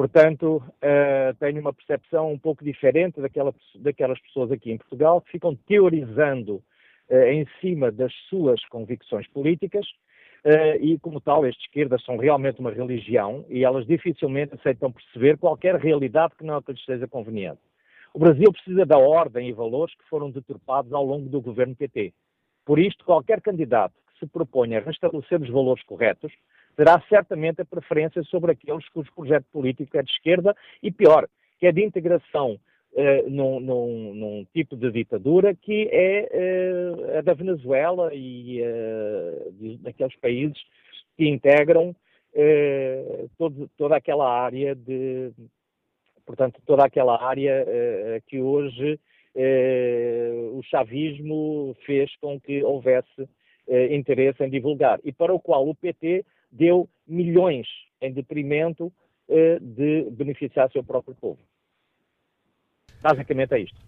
Portanto, 0.00 0.64
uh, 0.66 1.34
tenho 1.38 1.60
uma 1.60 1.74
percepção 1.74 2.32
um 2.32 2.38
pouco 2.38 2.64
diferente 2.64 3.20
daquela, 3.20 3.54
daquelas 3.74 4.18
pessoas 4.18 4.50
aqui 4.50 4.72
em 4.72 4.78
Portugal 4.78 5.20
que 5.20 5.32
ficam 5.32 5.54
teorizando 5.54 6.62
uh, 7.10 7.24
em 7.24 7.46
cima 7.60 7.92
das 7.92 8.10
suas 8.30 8.64
convicções 8.70 9.28
políticas 9.28 9.86
uh, 10.46 10.82
e, 10.82 10.98
como 11.00 11.20
tal, 11.20 11.44
as 11.44 11.54
esquerdas 11.54 12.02
são 12.02 12.16
realmente 12.16 12.60
uma 12.60 12.70
religião 12.70 13.44
e 13.50 13.62
elas 13.62 13.86
dificilmente 13.86 14.54
aceitam 14.54 14.90
perceber 14.90 15.36
qualquer 15.36 15.76
realidade 15.76 16.34
que 16.34 16.44
não 16.44 16.64
lhes 16.66 16.82
seja 16.86 17.06
conveniente. 17.06 17.60
O 18.14 18.18
Brasil 18.18 18.50
precisa 18.50 18.86
da 18.86 18.96
ordem 18.96 19.50
e 19.50 19.52
valores 19.52 19.94
que 19.94 20.08
foram 20.08 20.30
deturpados 20.30 20.94
ao 20.94 21.04
longo 21.04 21.28
do 21.28 21.42
governo 21.42 21.76
PT. 21.76 22.14
Por 22.64 22.78
isto, 22.78 23.04
qualquer 23.04 23.42
candidato 23.42 23.92
que 24.06 24.18
se 24.18 24.26
proponha 24.26 24.78
a 24.78 24.82
restabelecer 24.82 25.42
os 25.42 25.50
valores 25.50 25.84
corretos 25.84 26.32
terá 26.80 26.98
certamente 27.10 27.60
a 27.60 27.64
preferência 27.66 28.22
sobre 28.22 28.52
aqueles 28.52 28.88
cujo 28.88 29.12
projeto 29.14 29.44
político 29.52 29.98
é 29.98 30.02
de 30.02 30.10
esquerda 30.12 30.56
e, 30.82 30.90
pior, 30.90 31.28
que 31.58 31.66
é 31.66 31.72
de 31.72 31.84
integração 31.84 32.58
uh, 32.94 33.28
num, 33.30 33.60
num, 33.60 34.14
num, 34.14 34.46
tipo 34.54 34.74
de 34.78 34.90
ditadura 34.90 35.54
que 35.54 35.90
é 35.92 36.26
uh, 36.32 37.18
a 37.18 37.20
da 37.20 37.34
Venezuela 37.34 38.14
e 38.14 38.62
de, 39.58 39.76
daqueles 39.76 40.16
países 40.16 40.56
que 41.18 41.28
integram 41.28 41.94
todo, 43.36 43.68
toda 43.76 43.96
aquela 43.96 44.32
área 44.42 44.74
de, 44.74 45.32
portanto, 46.24 46.62
toda 46.64 46.86
aquela 46.86 47.22
área 47.22 47.66
que 48.26 48.40
hoje 48.40 48.98
o 50.54 50.62
chavismo 50.62 51.76
fez 51.84 52.10
com 52.22 52.40
que 52.40 52.64
houvesse 52.64 53.28
interesse 53.90 54.42
em 54.42 54.48
divulgar. 54.48 54.98
E 55.04 55.12
para 55.12 55.34
o 55.34 55.40
qual 55.40 55.68
o 55.68 55.74
PT 55.74 56.24
deu 56.50 56.88
milhões 57.06 57.66
em 58.00 58.12
detrimento 58.12 58.92
de 59.60 60.10
beneficiar 60.10 60.70
seu 60.72 60.82
próprio 60.82 61.14
povo. 61.14 61.38
Basicamente 63.00 63.54
é 63.54 63.60
isto. 63.60 63.80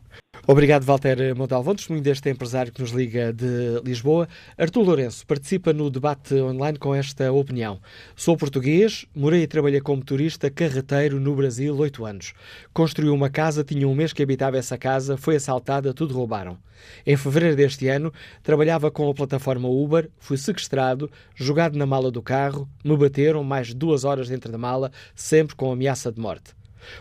Obrigado, 0.44 0.82
Walter 0.82 1.36
Montalvão, 1.36 1.72
testemunho 1.72 2.02
deste 2.02 2.28
empresário 2.28 2.72
que 2.72 2.80
nos 2.80 2.90
liga 2.90 3.32
de 3.32 3.80
Lisboa. 3.84 4.28
Artur 4.58 4.82
Lourenço 4.82 5.24
participa 5.24 5.72
no 5.72 5.88
debate 5.88 6.34
online 6.34 6.76
com 6.80 6.92
esta 6.92 7.30
opinião. 7.30 7.80
Sou 8.16 8.36
português, 8.36 9.06
morei 9.14 9.42
e 9.42 9.46
trabalhei 9.46 9.80
como 9.80 10.04
turista 10.04 10.50
carreteiro 10.50 11.20
no 11.20 11.36
Brasil 11.36 11.76
oito 11.76 12.04
anos. 12.04 12.34
Construiu 12.74 13.14
uma 13.14 13.30
casa, 13.30 13.62
tinha 13.62 13.86
um 13.86 13.94
mês 13.94 14.12
que 14.12 14.20
habitava 14.20 14.58
essa 14.58 14.76
casa, 14.76 15.16
foi 15.16 15.36
assaltada, 15.36 15.94
tudo 15.94 16.12
roubaram. 16.12 16.58
Em 17.06 17.16
fevereiro 17.16 17.54
deste 17.54 17.86
ano, 17.86 18.12
trabalhava 18.42 18.90
com 18.90 19.08
a 19.08 19.14
plataforma 19.14 19.68
Uber, 19.68 20.10
fui 20.18 20.36
sequestrado, 20.36 21.08
jogado 21.36 21.78
na 21.78 21.86
mala 21.86 22.10
do 22.10 22.20
carro, 22.20 22.68
me 22.84 22.96
bateram 22.96 23.44
mais 23.44 23.68
de 23.68 23.76
duas 23.76 24.02
horas 24.02 24.28
dentro 24.28 24.50
da 24.50 24.58
mala, 24.58 24.90
sempre 25.14 25.54
com 25.54 25.70
ameaça 25.70 26.10
de 26.10 26.20
morte. 26.20 26.50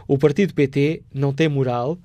O 0.07 0.15
partido 0.15 0.53
PT 0.53 1.01
não 1.11 1.33
tem 1.33 1.49
moral 1.49 1.97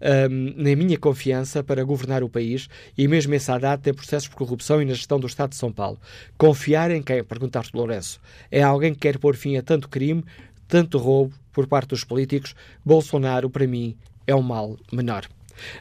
um, 0.00 0.54
nem 0.56 0.76
minha 0.76 0.98
confiança 0.98 1.62
para 1.62 1.84
governar 1.84 2.22
o 2.22 2.28
país 2.28 2.68
e 2.96 3.06
mesmo 3.06 3.34
essa 3.34 3.58
data 3.58 3.82
tem 3.82 3.94
processos 3.94 4.28
por 4.28 4.36
corrupção 4.36 4.80
e 4.80 4.84
na 4.84 4.94
gestão 4.94 5.20
do 5.20 5.26
Estado 5.26 5.50
de 5.50 5.56
São 5.56 5.72
Paulo. 5.72 5.98
Confiar 6.38 6.90
em 6.90 7.02
quem? 7.02 7.22
Perguntaste 7.22 7.76
Lourenço. 7.76 8.20
É 8.50 8.62
alguém 8.62 8.94
que 8.94 9.00
quer 9.00 9.18
pôr 9.18 9.36
fim 9.36 9.56
a 9.56 9.62
tanto 9.62 9.88
crime, 9.88 10.24
tanto 10.66 10.98
roubo 10.98 11.34
por 11.52 11.66
parte 11.66 11.88
dos 11.88 12.04
políticos. 12.04 12.54
Bolsonaro, 12.84 13.50
para 13.50 13.66
mim, 13.66 13.96
é 14.26 14.34
um 14.34 14.42
mal 14.42 14.76
menor. 14.92 15.26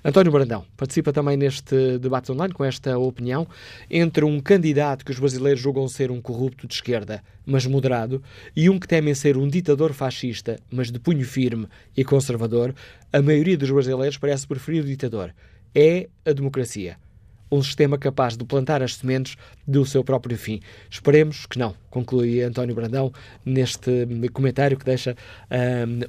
António 0.03 0.31
Brandão 0.31 0.65
participa 0.77 1.11
também 1.11 1.37
neste 1.37 1.97
debate 1.97 2.31
online 2.31 2.53
com 2.53 2.63
esta 2.63 2.97
opinião 2.97 3.47
entre 3.89 4.25
um 4.25 4.39
candidato 4.39 5.05
que 5.05 5.11
os 5.11 5.19
brasileiros 5.19 5.61
julgam 5.61 5.87
ser 5.87 6.11
um 6.11 6.21
corrupto 6.21 6.67
de 6.67 6.73
esquerda, 6.73 7.23
mas 7.45 7.65
moderado, 7.65 8.21
e 8.55 8.69
um 8.69 8.79
que 8.79 8.87
temem 8.87 9.13
ser 9.13 9.37
um 9.37 9.47
ditador 9.47 9.93
fascista, 9.93 10.59
mas 10.71 10.91
de 10.91 10.99
punho 10.99 11.25
firme 11.25 11.67
e 11.95 12.03
conservador. 12.03 12.73
A 13.11 13.21
maioria 13.21 13.57
dos 13.57 13.71
brasileiros 13.71 14.17
parece 14.17 14.47
preferir 14.47 14.83
o 14.83 14.87
ditador. 14.87 15.33
É 15.73 16.07
a 16.25 16.31
democracia 16.31 16.97
um 17.51 17.61
sistema 17.61 17.97
capaz 17.97 18.37
de 18.37 18.43
plantar 18.43 18.81
as 18.81 18.95
sementes 18.95 19.35
do 19.67 19.85
seu 19.85 20.03
próprio 20.03 20.37
fim. 20.37 20.59
Esperemos 20.89 21.45
que 21.45 21.57
não, 21.57 21.75
conclui 21.89 22.41
António 22.41 22.75
Brandão 22.75 23.11
neste 23.45 24.07
comentário 24.33 24.77
que 24.77 24.85
deixa 24.85 25.15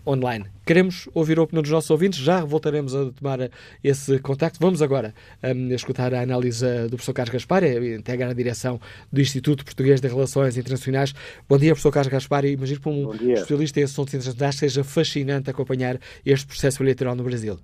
um, 0.06 0.12
online. 0.12 0.46
Queremos 0.64 1.08
ouvir 1.14 1.38
a 1.38 1.42
opinião 1.42 1.62
dos 1.62 1.70
nossos 1.70 1.90
ouvintes, 1.90 2.20
já 2.20 2.44
voltaremos 2.44 2.94
a 2.94 3.10
tomar 3.10 3.50
esse 3.82 4.18
contacto. 4.20 4.58
Vamos 4.60 4.82
agora 4.82 5.14
um, 5.42 5.72
escutar 5.72 6.14
a 6.14 6.20
análise 6.20 6.64
do 6.84 6.90
professor 6.90 7.12
Carlos 7.12 7.32
Gaspar, 7.32 7.64
é, 7.64 7.94
integra 7.94 8.30
a 8.30 8.34
direção 8.34 8.80
do 9.12 9.20
Instituto 9.20 9.64
Português 9.64 10.00
de 10.00 10.08
Relações 10.08 10.56
Internacionais. 10.56 11.14
Bom 11.48 11.58
dia, 11.58 11.72
professor 11.72 11.92
Carlos 11.92 12.12
Gaspar, 12.12 12.44
e 12.44 12.52
imagino 12.52 12.80
para 12.80 12.92
um 12.92 13.12
especialista 13.14 13.80
em 13.80 13.84
assuntos 13.84 14.14
internacionais 14.14 14.56
seja 14.56 14.84
fascinante 14.84 15.50
acompanhar 15.50 15.98
este 16.24 16.46
processo 16.46 16.82
eleitoral 16.82 17.14
no 17.14 17.24
Brasil 17.24 17.58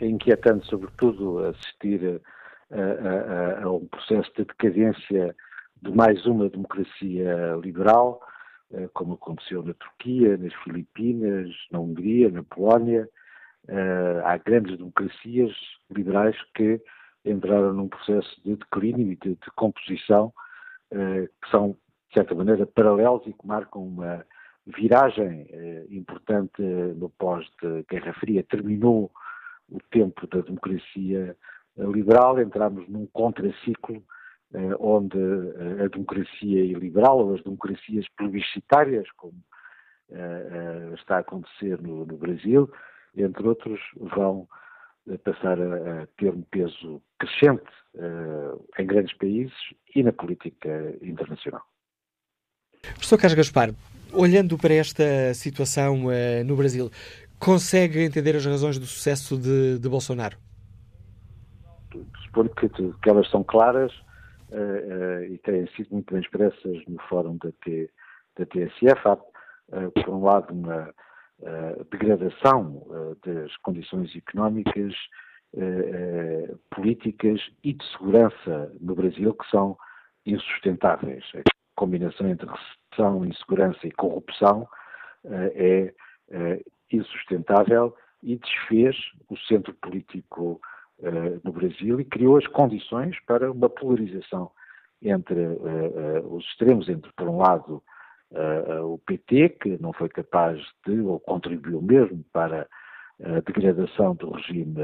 é 0.00 0.06
inquietante, 0.06 0.66
sobretudo, 0.66 1.38
assistir 1.40 2.20
a, 2.70 3.60
a, 3.60 3.64
a, 3.64 3.70
um 3.72 3.86
processo 3.86 4.30
de 4.36 4.44
decadência 4.44 5.34
de 5.82 5.90
mais 5.92 6.24
uma 6.26 6.48
democracia 6.48 7.56
liberal, 7.62 8.20
eh, 8.72 8.88
como 8.92 9.14
aconteceu 9.14 9.62
na 9.62 9.74
Turquia, 9.74 10.36
nas 10.36 10.54
Filipinas, 10.64 11.48
na 11.70 11.80
Hungria, 11.80 12.30
na 12.30 12.42
Polónia. 12.42 13.08
Eh, 13.68 14.22
há 14.24 14.36
grandes 14.38 14.76
democracias 14.76 15.52
liberais 15.90 16.36
que 16.54 16.80
entraram 17.24 17.72
num 17.72 17.88
processo 17.88 18.40
de 18.44 18.56
declínio 18.56 19.12
e 19.12 19.16
de, 19.16 19.30
de 19.30 19.50
composição 19.56 20.32
eh, 20.90 21.28
que 21.42 21.50
são, 21.50 21.76
de 22.08 22.14
certa 22.14 22.34
maneira, 22.34 22.66
paralelos 22.66 23.26
e 23.26 23.32
que 23.32 23.46
marcam 23.46 23.82
uma 23.82 24.24
viragem 24.66 25.46
importante 25.88 26.60
no 26.60 27.08
pós-Guerra 27.08 28.12
Fria. 28.20 28.42
Terminou 28.42 29.10
o 29.68 29.78
tempo 29.90 30.26
da 30.26 30.40
democracia 30.40 31.36
eh, 31.76 31.84
liberal, 31.84 32.40
entramos 32.40 32.88
num 32.88 33.06
contraciclo 33.06 34.02
eh, 34.52 34.74
onde 34.78 35.18
eh, 35.18 35.84
a 35.84 35.88
democracia 35.88 36.78
liberal 36.78 37.18
ou 37.18 37.34
as 37.34 37.42
democracias 37.42 38.06
plebiscitárias, 38.16 39.06
como 39.16 39.34
está 40.94 41.16
a 41.16 41.18
acontecer 41.18 41.78
no, 41.82 42.06
no 42.06 42.16
Brasil, 42.16 42.66
entre 43.14 43.46
outros, 43.46 43.78
vão 43.94 44.48
passar 45.22 45.60
a, 45.60 46.04
a, 46.04 46.06
ter 46.16 46.32
um 46.32 46.40
peso 46.50 47.02
crescente 47.18 47.70
em 48.78 48.86
grandes 48.86 49.14
países 49.18 49.52
e 49.94 50.02
na 50.02 50.10
política 50.10 50.96
internacional. 51.02 51.60
Professor 52.80 53.18
Carlos 53.18 53.36
Gaspar, 53.36 53.74
olhando 54.10 54.56
para 54.56 54.72
esta 54.72 55.34
situação 55.34 56.04
no 56.46 56.56
Brasil, 56.56 56.90
consegue 57.38 58.02
entender 58.02 58.36
as 58.36 58.44
razões 58.44 58.78
do 58.78 58.86
sucesso 58.86 59.38
de, 59.38 59.78
de 59.78 59.88
Bolsonaro? 59.88 60.36
Suponho 62.24 62.50
que, 62.50 62.68
que, 62.68 63.08
elas 63.08 63.28
são 63.30 63.42
claras 63.42 63.92
uh, 64.50 65.20
uh, 65.20 65.24
e 65.24 65.38
têm 65.38 65.66
sido 65.68 65.88
muito 65.92 66.12
bem 66.12 66.22
expressas 66.22 66.84
no 66.86 67.00
fórum 67.08 67.36
da, 67.38 67.50
T, 67.64 67.90
da 68.36 68.46
TSF. 68.46 69.08
Há, 69.08 69.14
uh, 69.14 69.90
por 69.92 70.08
um 70.08 70.24
lado, 70.24 70.52
uma 70.52 70.92
degradação 71.92 72.84
das 73.24 73.56
condições 73.58 74.12
económicas, 74.16 74.92
políticas 76.74 77.40
e 77.62 77.72
de 77.72 77.84
segurança 77.92 78.72
no 78.80 78.96
Brasil 78.96 79.32
que 79.34 79.48
são 79.48 79.78
insustentáveis. 80.26 81.22
A 81.36 81.42
combinação 81.76 82.28
entre 82.28 82.48
recessão, 82.48 83.24
insegurança 83.24 83.86
e 83.86 83.92
corrupção 83.92 84.68
é 85.54 85.94
insustentável 86.96 87.94
e 88.22 88.36
desfez 88.36 88.96
o 89.28 89.36
centro 89.36 89.72
político 89.74 90.60
uh, 90.98 91.40
no 91.44 91.52
Brasil 91.52 92.00
e 92.00 92.04
criou 92.04 92.36
as 92.36 92.46
condições 92.46 93.16
para 93.26 93.50
uma 93.50 93.68
polarização 93.68 94.50
entre 95.02 95.38
uh, 95.38 96.24
uh, 96.24 96.34
os 96.34 96.44
extremos, 96.46 96.88
entre, 96.88 97.12
por 97.12 97.28
um 97.28 97.38
lado, 97.38 97.82
o 98.84 98.98
PT, 99.06 99.48
que 99.58 99.80
não 99.80 99.90
foi 99.90 100.10
capaz 100.10 100.60
de, 100.86 101.00
ou 101.00 101.18
contribuiu 101.18 101.80
mesmo 101.80 102.22
para 102.30 102.68
a 103.24 103.40
degradação 103.40 104.14
do 104.16 104.32
regime 104.32 104.74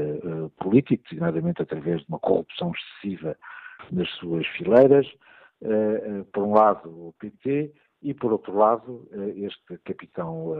político, 0.57 1.03
designadamente 1.03 1.61
através 1.61 2.01
de 2.01 2.07
uma 2.09 2.17
corrupção 2.17 2.71
excessiva 2.71 3.37
nas 3.91 4.09
suas 4.13 4.47
fileiras, 4.47 5.05
por 6.33 6.43
um 6.43 6.55
lado 6.55 6.89
o 6.89 7.13
PT, 7.19 7.71
e, 8.01 8.13
por 8.13 8.31
outro 8.31 8.55
lado, 8.55 9.07
este 9.35 9.77
capitão 9.79 10.53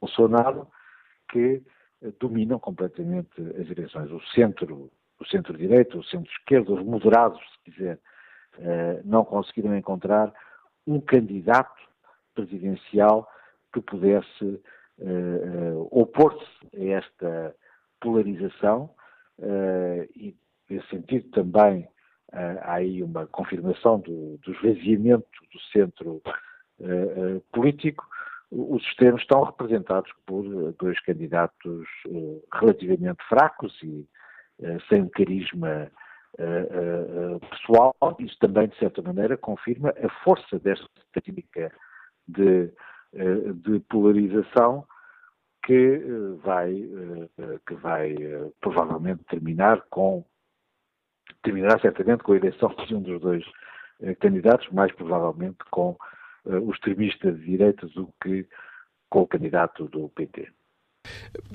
Bolsonaro, 0.00 0.68
que 1.30 1.62
dominam 2.20 2.58
completamente 2.58 3.40
as 3.60 3.70
eleições. 3.70 4.10
O 4.10 4.20
centro, 4.34 4.90
o 5.18 5.24
centro-direita, 5.26 5.96
o 5.96 6.04
centro-esquerda, 6.04 6.72
os 6.72 6.84
moderados, 6.84 7.40
se 7.52 7.70
quiser, 7.70 7.98
não 9.04 9.24
conseguiram 9.24 9.76
encontrar 9.76 10.32
um 10.86 11.00
candidato 11.00 11.82
presidencial 12.34 13.28
que 13.72 13.80
pudesse 13.80 14.62
opor-se 15.90 16.46
a 16.76 16.84
esta 16.84 17.56
polarização 18.00 18.90
e, 20.14 20.36
nesse 20.68 20.88
sentido, 20.88 21.30
também 21.30 21.88
há 22.62 22.74
aí 22.74 23.02
uma 23.02 23.26
confirmação 23.26 24.00
do, 24.00 24.38
do 24.38 24.52
esvaziamento 24.52 25.26
do 25.52 25.60
centro 25.72 26.22
uh, 26.80 27.36
uh, 27.36 27.40
político, 27.52 28.04
os 28.50 28.82
extremos 28.84 29.22
estão 29.22 29.42
representados 29.42 30.12
por 30.26 30.44
dois 30.78 31.00
candidatos 31.00 31.86
uh, 32.06 32.42
relativamente 32.52 33.22
fracos 33.28 33.76
e 33.82 34.06
sem 34.88 35.02
um 35.02 35.08
carisma 35.08 35.90
pessoal. 37.50 37.92
Isso 38.20 38.38
também, 38.38 38.68
de 38.68 38.78
certa 38.78 39.02
maneira, 39.02 39.36
confirma 39.36 39.90
a 39.90 40.08
força 40.22 40.60
desta 40.60 40.86
técnica 41.12 41.72
de, 42.28 42.70
de 43.12 43.80
polarização 43.88 44.86
que 45.66 45.98
vai, 46.44 46.88
que 47.66 47.74
vai 47.74 48.14
provavelmente 48.60 49.24
terminar 49.24 49.82
com 49.90 50.24
terminará 51.42 51.78
certamente 51.78 52.22
com 52.22 52.32
a 52.32 52.36
eleição 52.36 52.74
de 52.86 52.94
um 52.94 53.02
dos 53.02 53.20
dois 53.20 53.44
eh, 54.00 54.14
candidatos, 54.14 54.68
mais 54.70 54.92
provavelmente 54.92 55.58
com 55.70 55.96
eh, 56.46 56.56
o 56.56 56.70
extremista 56.70 57.30
de 57.32 57.44
direita 57.44 57.86
do 57.88 58.08
que 58.22 58.46
com 59.08 59.20
o 59.20 59.26
candidato 59.26 59.86
do 59.88 60.08
PT. 60.08 60.48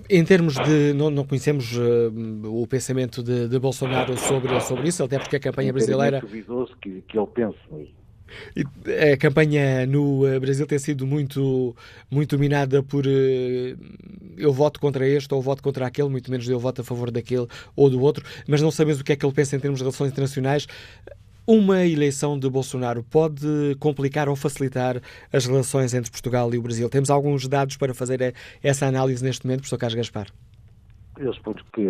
Em 0.10 0.24
termos 0.24 0.56
de. 0.56 0.94
Não, 0.94 1.10
não 1.10 1.26
conhecemos 1.26 1.76
uh, 1.76 2.12
o 2.46 2.68
pensamento 2.68 3.24
de, 3.24 3.48
de, 3.48 3.60
Bolsonaro 3.60 4.16
sobre, 4.16 4.60
sobre 4.62 4.88
isso, 4.88 5.04
até 5.04 5.18
porque 5.18 5.36
a 5.36 5.40
campanha 5.40 5.74
brasileira. 5.74 6.20
duvidoso 6.20 6.76
que, 6.78 7.02
que 7.02 7.18
ele 7.18 7.28
pense 7.28 7.58
mesmo. 7.72 7.96
A 9.14 9.18
campanha 9.18 9.86
no 9.86 10.26
eh, 10.28 10.40
Brasil 10.40 10.66
tem 10.66 10.80
sido 10.80 11.06
muito, 11.06 11.76
muito 12.10 12.36
dominada 12.36 12.82
por 12.84 13.06
uh, 13.06 13.78
eu 14.38 14.54
voto 14.54 14.80
contra 14.80 15.08
este 15.08 15.34
ou 15.34 15.42
voto 15.42 15.62
contra 15.62 15.86
aquele, 15.86 16.10
muito 16.10 16.30
menos 16.30 16.48
eu 16.48 16.60
voto 16.60 16.82
a 16.82 16.84
favor 16.84 17.12
daquele 17.12 17.48
ou 17.76 17.90
do 17.90 18.02
outro, 18.02 18.24
mas 18.48 18.62
não 18.62 18.72
sabemos 18.72 19.02
o 19.02 19.04
que 19.04 19.14
é 19.14 19.16
que 19.16 19.26
ele 19.26 19.34
pensa 19.34 19.56
em 19.56 19.60
termos 19.60 19.80
de 19.80 19.84
relações 19.84 20.12
internacionais. 20.12 20.68
Uma 21.48 21.84
eleição 21.86 22.38
de 22.38 22.48
Bolsonaro 22.48 23.04
pode 23.04 23.76
complicar 23.80 24.30
ou 24.30 24.36
facilitar 24.36 25.02
as 25.34 25.48
relações 25.48 25.94
entre 25.96 26.12
Portugal 26.12 26.54
e 26.54 26.60
o 26.60 26.62
Brasil? 26.62 26.88
Temos 26.90 27.10
alguns 27.10 27.48
dados 27.48 27.76
para 27.76 27.94
fazer 27.94 28.22
eh, 28.22 28.34
essa 28.62 28.86
análise 28.86 29.24
neste 29.24 29.46
momento, 29.46 29.62
professor 29.62 29.80
Carlos 29.80 29.96
Gaspar? 29.96 30.28
Eu 31.18 31.34
suponho 31.34 31.58
que 31.74 31.82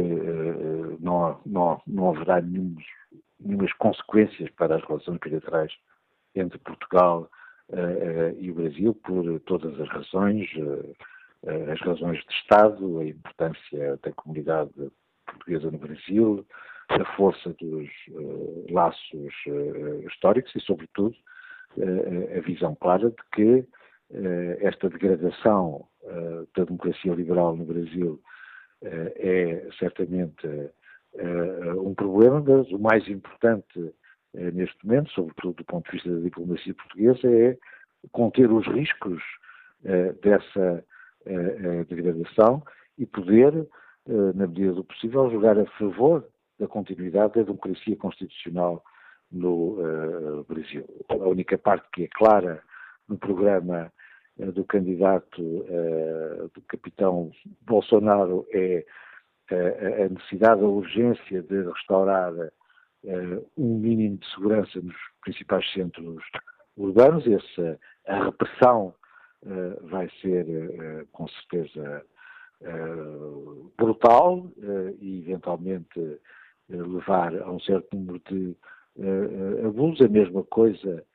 não, 1.00 1.38
não, 1.46 1.82
não 1.86 2.10
haverá 2.10 2.42
nenhum, 2.42 2.76
nenhumas 3.40 3.72
consequências 3.74 4.50
para 4.58 4.78
as 4.78 4.84
relações 4.88 5.20
bilaterais 5.20 5.72
entre 6.36 6.58
Portugal 6.60 7.30
uh, 7.70 8.38
e 8.40 8.52
o 8.52 8.56
Brasil 8.56 8.94
por 8.94 9.40
todas 9.42 9.80
as 9.80 9.90
razões, 9.90 10.48
uh, 10.58 10.96
as 11.72 11.80
razões 11.82 12.20
de 12.26 12.34
Estado, 12.34 13.00
a 13.00 13.06
importância 13.06 13.98
da 14.04 14.12
comunidade 14.12 14.72
portuguesa 15.26 15.72
no 15.72 15.78
Brasil, 15.78 16.46
a 16.90 17.06
força 17.16 17.54
dos 17.62 17.88
laços 18.72 19.34
históricos 20.08 20.54
e, 20.56 20.60
sobretudo, 20.60 21.16
a 22.36 22.42
visão 22.42 22.76
clara 22.76 23.12
de 23.12 23.24
que 23.32 23.66
esta 24.62 24.90
degradação 24.90 25.88
da 26.58 26.64
democracia 26.66 27.14
liberal 27.14 27.56
no 27.56 27.64
Brasil 27.64 28.20
é 28.82 29.70
certamente 29.78 30.72
um 31.84 31.94
problema, 31.94 32.42
mas 32.42 32.72
o 32.72 32.80
mais 32.80 33.08
importante 33.08 33.66
eh, 33.78 33.94
neste 34.34 34.86
momento, 34.86 35.12
sobretudo 35.12 35.56
do 35.56 35.66
ponto 35.66 35.86
de 35.86 35.92
vista 35.92 36.10
da 36.12 36.22
diplomacia 36.22 36.74
portuguesa, 36.74 37.28
é 37.28 37.58
conter 38.12 38.52
os 38.52 38.66
riscos 38.68 39.22
eh, 39.84 40.14
dessa 40.22 40.84
eh, 41.26 41.84
degradação 41.86 42.64
e 42.98 43.06
poder, 43.06 43.68
na 44.36 44.48
medida 44.48 44.74
do 44.74 44.84
possível, 44.84 45.30
jogar 45.30 45.58
a 45.58 45.66
favor 45.78 46.28
da 46.58 46.68
continuidade 46.68 47.36
da 47.36 47.44
democracia 47.44 47.96
constitucional 47.96 48.84
no 49.32 49.78
Brasil. 50.48 50.84
A 51.08 51.16
única 51.16 51.58
parte 51.58 51.88
que 51.94 52.04
é 52.06 52.08
clara 52.08 52.62
no 53.08 53.18
programa 53.18 53.92
do 54.36 54.66
candidato 54.66 55.42
do 55.42 56.62
capitão 56.68 57.32
Bolsonaro 57.62 58.48
é 58.52 58.84
a 59.52 60.10
necessidade, 60.10 60.62
a 60.62 60.68
urgência 60.68 61.44
de 61.44 61.62
restaurar 61.62 62.34
um 63.58 63.78
mínimo 63.78 64.18
de 64.18 64.30
segurança 64.32 64.82
nos 64.82 64.96
principais 65.22 65.70
centros 65.74 66.24
urbanos. 66.78 67.26
Essa, 67.28 67.80
a 68.08 68.26
repressão 68.26 68.94
uh, 69.44 69.88
vai 69.88 70.10
ser, 70.22 70.46
uh, 70.46 71.08
com 71.12 71.28
certeza, 71.28 72.06
brutal 73.78 74.52
e, 75.00 75.22
eventualmente, 75.22 76.20
levar 76.68 77.34
a 77.42 77.50
um 77.50 77.60
certo 77.62 77.96
número 77.96 78.22
de 78.30 78.54
abusos. 79.66 80.06
A 80.06 80.10
mesma 80.10 80.44
coisa 80.44 81.06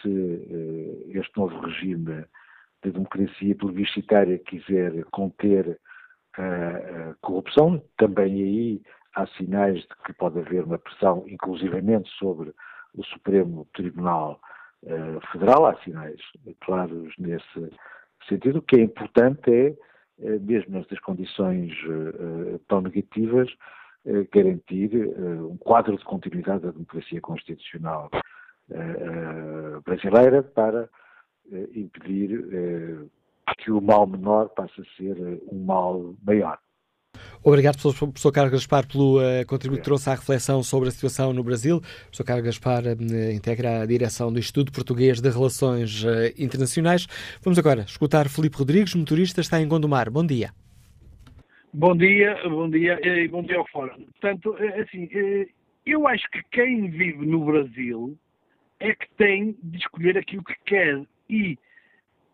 se 0.00 1.10
este 1.10 1.36
novo 1.36 1.60
regime 1.60 2.24
de 2.82 2.90
democracia 2.90 3.54
plebiscitária 3.54 4.38
quiser 4.38 5.04
conter 5.12 5.78
a 6.38 7.14
corrupção, 7.20 7.82
também 7.98 8.42
aí 8.42 8.82
há 9.16 9.26
sinais 9.28 9.80
de 9.80 9.88
que 10.04 10.12
pode 10.12 10.38
haver 10.38 10.62
uma 10.62 10.78
pressão, 10.78 11.24
inclusivamente 11.26 12.08
sobre 12.18 12.54
o 12.94 13.02
Supremo 13.04 13.66
Tribunal 13.74 14.38
uh, 14.84 15.20
Federal, 15.32 15.66
há 15.66 15.74
sinais 15.82 16.20
claros 16.60 17.12
nesse 17.18 17.70
sentido. 18.28 18.58
O 18.58 18.62
que 18.62 18.76
é 18.76 18.82
importante 18.82 19.50
é, 19.50 19.74
uh, 20.18 20.40
mesmo 20.40 20.74
nestas 20.74 21.00
condições 21.00 21.72
uh, 21.84 22.58
tão 22.68 22.80
negativas, 22.82 23.50
garantir 24.32 24.88
um 25.50 25.56
quadro 25.56 25.96
de 25.96 26.04
continuidade 26.04 26.62
da 26.62 26.70
democracia 26.70 27.20
constitucional 27.20 28.08
brasileira 29.84 30.44
para 30.44 30.88
impedir 31.74 33.10
que 33.58 33.72
o 33.72 33.80
mal 33.80 34.06
menor 34.06 34.50
passe 34.50 34.80
a 34.80 34.84
ser 34.96 35.16
um 35.50 35.64
mal 35.64 36.14
maior. 36.24 36.56
Obrigado, 37.42 37.76
professor 37.78 38.32
Carlos 38.32 38.52
Gaspar, 38.52 38.86
pelo 38.86 39.18
uh, 39.18 39.46
contributo 39.46 39.80
que 39.80 39.84
trouxe 39.84 40.10
à 40.10 40.14
reflexão 40.14 40.62
sobre 40.62 40.88
a 40.88 40.92
situação 40.92 41.32
no 41.32 41.42
Brasil. 41.42 41.76
O 41.76 41.80
professor 41.80 42.24
Carlos 42.24 42.44
Gaspar 42.44 42.82
uh, 42.84 43.32
integra 43.32 43.82
a 43.82 43.86
direção 43.86 44.32
do 44.32 44.38
Instituto 44.38 44.72
Português 44.72 45.20
de 45.20 45.28
Relações 45.30 46.04
uh, 46.04 46.08
Internacionais. 46.38 47.06
Vamos 47.42 47.58
agora 47.58 47.82
escutar 47.82 48.28
Felipe 48.28 48.56
Rodrigues, 48.56 48.94
motorista, 48.94 49.40
está 49.40 49.60
em 49.60 49.68
Gondomar. 49.68 50.10
Bom 50.10 50.26
dia. 50.26 50.50
Bom 51.72 51.96
dia, 51.96 52.36
bom 52.48 52.70
dia 52.70 52.98
e 53.04 53.28
bom 53.28 53.42
dia 53.42 53.58
ao 53.58 53.68
fórum. 53.68 53.96
Portanto, 54.12 54.56
assim, 54.80 55.08
eu 55.84 56.08
acho 56.08 56.28
que 56.30 56.42
quem 56.50 56.88
vive 56.88 57.26
no 57.26 57.44
Brasil 57.44 58.18
é 58.80 58.94
que 58.94 59.06
tem 59.16 59.56
de 59.62 59.78
escolher 59.78 60.18
aquilo 60.18 60.42
que 60.42 60.54
quer. 60.64 61.02
E 61.28 61.58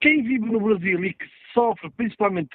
quem 0.00 0.22
vive 0.22 0.46
no 0.46 0.60
Brasil 0.60 1.04
e 1.04 1.12
que 1.12 1.24
sofre 1.52 1.90
principalmente 1.90 2.48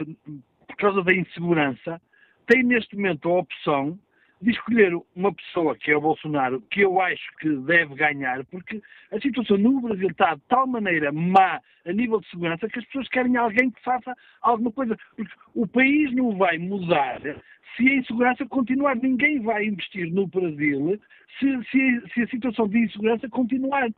por 0.67 0.75
causa 0.77 1.03
da 1.03 1.13
insegurança, 1.13 2.01
tem 2.47 2.63
neste 2.63 2.95
momento 2.95 3.29
a 3.29 3.39
opção 3.39 3.99
de 4.41 4.51
escolher 4.51 4.93
uma 5.15 5.33
pessoa 5.33 5.75
que 5.75 5.91
é 5.91 5.97
o 5.97 6.01
Bolsonaro, 6.01 6.61
que 6.69 6.81
eu 6.81 7.01
acho 7.01 7.25
que 7.39 7.49
deve 7.49 7.95
ganhar, 7.95 8.45
porque 8.45 8.81
a 9.11 9.19
situação 9.19 9.57
no 9.57 9.81
Brasil 9.81 10.09
está 10.09 10.35
de 10.35 10.41
tal 10.47 10.67
maneira 10.67 11.11
má 11.11 11.59
a 11.85 11.91
nível 11.91 12.19
de 12.19 12.29
segurança 12.29 12.67
que 12.67 12.79
as 12.79 12.85
pessoas 12.85 13.07
querem 13.09 13.35
alguém 13.35 13.71
que 13.71 13.83
faça 13.83 14.13
alguma 14.41 14.71
coisa. 14.71 14.95
Porque 15.15 15.33
o 15.55 15.65
país 15.65 16.13
não 16.13 16.37
vai 16.37 16.57
mudar 16.57 17.19
se 17.75 17.89
a 17.89 17.95
insegurança 17.95 18.45
continuar. 18.45 18.95
Ninguém 18.95 19.39
vai 19.41 19.65
investir 19.65 20.11
no 20.11 20.27
Brasil 20.27 20.99
se, 21.39 21.63
se, 21.71 22.13
se 22.13 22.21
a 22.21 22.27
situação 22.27 22.67
de 22.67 22.79
insegurança 22.79 23.27
continuar. 23.29 23.89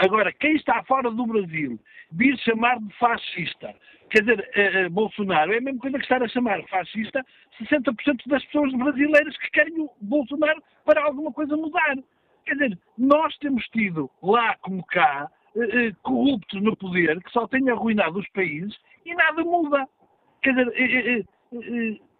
Agora, 0.00 0.32
quem 0.32 0.56
está 0.56 0.82
fora 0.84 1.10
do 1.10 1.26
Brasil 1.26 1.78
vir 2.10 2.34
chamar 2.38 2.78
de 2.80 2.90
fascista, 2.96 3.74
quer 4.08 4.20
dizer, 4.20 4.40
uh, 4.40 4.86
uh, 4.86 4.90
Bolsonaro, 4.90 5.52
é 5.52 5.58
a 5.58 5.60
mesma 5.60 5.78
coisa 5.78 5.98
que 5.98 6.04
estar 6.04 6.22
a 6.22 6.28
chamar 6.28 6.62
fascista 6.68 7.22
60% 7.60 8.26
das 8.26 8.42
pessoas 8.46 8.72
brasileiras 8.72 9.36
que 9.36 9.50
querem 9.50 9.78
o 9.78 9.90
Bolsonaro 10.00 10.62
para 10.86 11.04
alguma 11.04 11.30
coisa 11.30 11.54
mudar. 11.54 11.96
Quer 12.46 12.54
dizer, 12.54 12.78
nós 12.96 13.36
temos 13.38 13.62
tido 13.68 14.10
lá 14.22 14.56
como 14.62 14.82
cá 14.86 15.30
uh, 15.54 15.96
corruptos 16.02 16.62
no 16.62 16.74
poder 16.74 17.22
que 17.22 17.30
só 17.30 17.46
têm 17.46 17.68
arruinado 17.68 18.20
os 18.20 18.28
países 18.30 18.74
e 19.04 19.14
nada 19.14 19.44
muda. 19.44 19.86
Quer 20.42 20.54
dizer, 20.54 21.26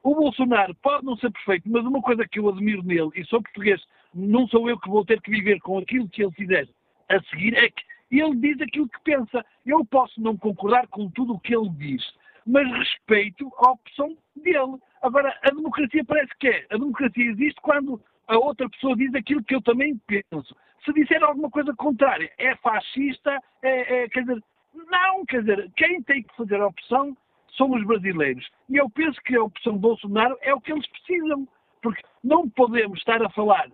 o 0.03 0.14
Bolsonaro 0.14 0.74
pode 0.83 1.07
não 1.07 1.16
ser 1.16 1.31
perfeito, 1.31 1.66
mas 1.66 1.83
uma 1.87 2.03
coisa 2.03 2.28
que 2.28 2.41
eu 2.41 2.51
admiro 2.51 2.83
nele, 2.83 3.09
e 3.14 3.24
sou 3.24 3.41
português, 3.43 3.83
não 4.14 4.47
sou 4.49 4.68
eu 4.68 4.78
que 4.78 4.91
vou 4.91 5.03
ter 5.03 5.18
que 5.22 5.31
viver 5.31 5.59
com 5.61 5.78
aquilo 5.78 6.07
que 6.11 6.22
ele 6.22 6.33
fizer 6.33 6.68
a 7.11 7.21
seguir, 7.25 7.55
é 7.55 7.69
que 7.69 7.83
ele 8.11 8.37
diz 8.37 8.61
aquilo 8.61 8.89
que 8.89 9.01
pensa. 9.03 9.45
Eu 9.67 9.85
posso 9.85 10.21
não 10.21 10.37
concordar 10.37 10.87
com 10.89 11.09
tudo 11.11 11.35
o 11.35 11.41
que 11.41 11.55
ele 11.55 11.69
diz, 11.71 12.03
mas 12.47 12.67
respeito 12.73 13.51
a 13.59 13.73
opção 13.73 14.17
dele. 14.37 14.79
Agora, 15.03 15.37
a 15.43 15.51
democracia 15.51 16.05
parece 16.05 16.33
que 16.39 16.49
é. 16.49 16.67
A 16.71 16.77
democracia 16.77 17.31
existe 17.31 17.61
quando 17.61 18.01
a 18.27 18.39
outra 18.39 18.69
pessoa 18.69 18.97
diz 18.97 19.15
aquilo 19.15 19.43
que 19.45 19.55
eu 19.55 19.63
também 19.63 20.01
penso. 20.07 20.57
Se 20.85 20.93
disser 20.93 21.23
alguma 21.23 21.51
coisa 21.51 21.75
contrária, 21.75 22.31
é 22.39 22.55
fascista, 22.57 23.39
é, 23.63 24.03
é, 24.03 24.09
quer 24.09 24.21
dizer, 24.21 24.43
não, 24.75 25.25
quer 25.27 25.41
dizer, 25.41 25.71
quem 25.77 26.03
tem 26.03 26.23
que 26.23 26.37
fazer 26.37 26.61
a 26.61 26.67
opção 26.67 27.17
são 27.57 27.71
os 27.73 27.85
brasileiros. 27.85 28.49
E 28.69 28.77
eu 28.77 28.89
penso 28.91 29.21
que 29.23 29.37
a 29.37 29.43
opção 29.43 29.77
Bolsonaro 29.77 30.37
é 30.41 30.55
o 30.55 30.61
que 30.61 30.73
eles 30.73 30.87
precisam, 30.87 31.47
porque 31.83 32.03
não 32.23 32.49
podemos 32.49 32.99
estar 32.99 33.23
a 33.23 33.31
falar 33.31 33.69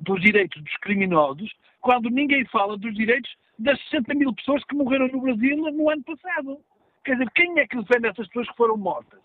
dos 0.00 0.20
direitos 0.20 0.62
dos 0.62 0.76
criminosos 0.78 1.52
quando 1.80 2.10
ninguém 2.10 2.44
fala 2.46 2.76
dos 2.76 2.94
direitos 2.94 3.30
das 3.58 3.80
60 3.90 4.14
mil 4.14 4.34
pessoas 4.34 4.64
que 4.64 4.74
morreram 4.74 5.08
no 5.08 5.20
Brasil 5.20 5.56
no 5.56 5.88
ano 5.88 6.02
passado. 6.02 6.58
Quer 7.04 7.12
dizer, 7.12 7.30
quem 7.30 7.58
é 7.60 7.66
que 7.66 7.76
defende 7.76 8.08
essas 8.08 8.26
pessoas 8.26 8.48
que 8.50 8.56
foram 8.56 8.76
mortas? 8.76 9.20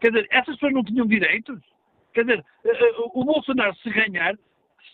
Quer 0.00 0.10
dizer, 0.12 0.28
essas 0.30 0.54
pessoas 0.54 0.72
não 0.72 0.84
tinham 0.84 1.06
direitos? 1.06 1.60
Quer 2.14 2.22
dizer, 2.24 2.44
eh, 2.64 2.70
eh, 2.70 2.94
o 3.12 3.24
Bolsonaro, 3.24 3.74
se 3.76 3.90
ganhar, 3.90 4.34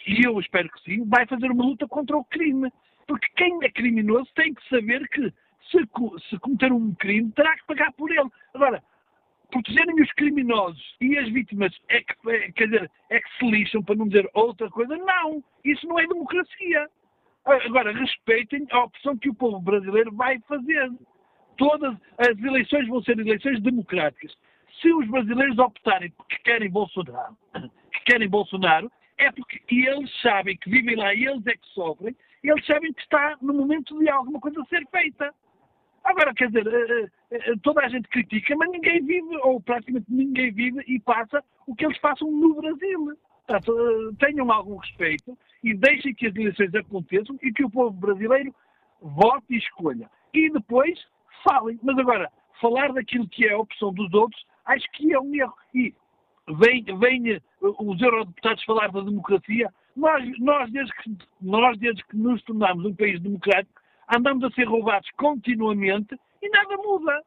e 0.06 0.26
eu 0.26 0.40
espero 0.40 0.68
que 0.70 0.80
sim, 0.82 1.04
vai 1.04 1.26
fazer 1.26 1.50
uma 1.50 1.64
luta 1.64 1.86
contra 1.86 2.16
o 2.16 2.24
crime. 2.24 2.72
Porque 3.06 3.28
quem 3.36 3.58
é 3.62 3.70
criminoso 3.70 4.30
tem 4.34 4.54
que 4.54 4.68
saber 4.68 5.06
que 5.08 5.32
se, 5.70 5.78
se 6.28 6.38
cometer 6.38 6.72
um 6.72 6.94
crime 6.94 7.30
terá 7.32 7.54
que 7.56 7.66
pagar 7.66 7.92
por 7.92 8.10
ele. 8.10 8.30
Agora, 8.54 8.82
protegerem 9.52 10.00
os 10.00 10.10
criminosos 10.12 10.96
e 11.00 11.16
as 11.18 11.28
vítimas 11.28 11.72
é 11.88 12.00
que, 12.00 12.30
é, 12.30 12.50
quer 12.52 12.64
dizer, 12.64 12.90
é 13.10 13.20
que 13.20 13.38
se 13.38 13.46
lixam 13.46 13.82
para 13.82 13.94
não 13.94 14.08
dizer 14.08 14.28
outra 14.34 14.68
coisa? 14.70 14.96
Não, 14.96 15.44
isso 15.64 15.86
não 15.86 16.00
é 16.00 16.06
democracia. 16.06 16.88
Agora, 17.44 17.92
respeitem 17.92 18.66
a 18.70 18.84
opção 18.84 19.16
que 19.16 19.28
o 19.28 19.34
povo 19.34 19.60
brasileiro 19.60 20.10
vai 20.14 20.40
fazer. 20.48 20.90
Todas 21.56 21.94
as 22.18 22.38
eleições 22.38 22.88
vão 22.88 23.02
ser 23.02 23.18
eleições 23.18 23.60
democráticas. 23.60 24.34
Se 24.80 24.92
os 24.92 25.06
brasileiros 25.08 25.58
optarem 25.58 26.12
que 26.28 26.38
querem 26.42 26.70
Bolsonaro, 26.70 27.36
que 27.92 28.00
querem 28.06 28.28
Bolsonaro, 28.28 28.90
é 29.18 29.30
porque 29.30 29.60
eles 29.70 30.10
sabem 30.22 30.56
que 30.56 30.70
vivem 30.70 30.96
lá 30.96 31.14
eles 31.14 31.46
é 31.46 31.52
que 31.52 31.68
sofrem, 31.74 32.16
eles 32.42 32.66
sabem 32.66 32.92
que 32.92 33.02
está 33.02 33.36
no 33.42 33.52
momento 33.52 33.96
de 33.98 34.08
alguma 34.08 34.40
coisa 34.40 34.64
ser 34.64 34.84
feita. 34.90 35.32
Agora, 36.04 36.34
quer 36.34 36.48
dizer, 36.48 36.66
eh, 36.66 37.10
eh, 37.30 37.50
eh, 37.50 37.54
toda 37.62 37.80
a 37.80 37.88
gente 37.88 38.08
critica, 38.08 38.56
mas 38.56 38.70
ninguém 38.70 39.04
vive, 39.04 39.36
ou 39.42 39.60
praticamente 39.60 40.06
ninguém 40.08 40.52
vive 40.52 40.82
e 40.86 40.98
passa 40.98 41.42
o 41.66 41.74
que 41.74 41.86
eles 41.86 41.98
passam 41.98 42.30
no 42.30 42.54
Brasil. 42.54 43.16
Portanto, 43.46 44.14
tenham 44.18 44.50
algum 44.50 44.76
respeito 44.76 45.36
e 45.62 45.74
deixem 45.74 46.14
que 46.14 46.26
as 46.26 46.34
eleições 46.34 46.74
aconteçam 46.74 47.36
e 47.42 47.52
que 47.52 47.64
o 47.64 47.70
povo 47.70 47.92
brasileiro 47.92 48.54
vote 49.00 49.44
e 49.50 49.58
escolha. 49.58 50.10
E 50.32 50.50
depois 50.50 50.98
falem. 51.44 51.78
Mas 51.82 51.98
agora, 51.98 52.30
falar 52.60 52.92
daquilo 52.92 53.28
que 53.28 53.46
é 53.46 53.52
a 53.52 53.58
opção 53.58 53.92
dos 53.92 54.12
outros, 54.12 54.44
acho 54.64 54.90
que 54.92 55.12
é 55.12 55.20
um 55.20 55.34
erro. 55.34 55.54
E 55.74 55.94
vem, 56.48 56.84
vem 56.98 57.40
os 57.60 58.00
eurodeputados 58.00 58.64
falar 58.64 58.90
da 58.90 59.00
democracia. 59.00 59.72
Nós, 59.96 60.38
nós, 60.38 60.70
desde 60.70 60.92
que, 60.94 61.16
nós, 61.40 61.78
desde 61.78 62.04
que 62.06 62.16
nos 62.16 62.42
tornamos 62.42 62.84
um 62.84 62.94
país 62.94 63.20
democrático, 63.20 63.81
andamos 64.08 64.44
a 64.44 64.50
ser 64.50 64.64
roubados 64.64 65.08
continuamente 65.16 66.18
e 66.40 66.48
nada 66.48 66.76
muda. 66.76 67.22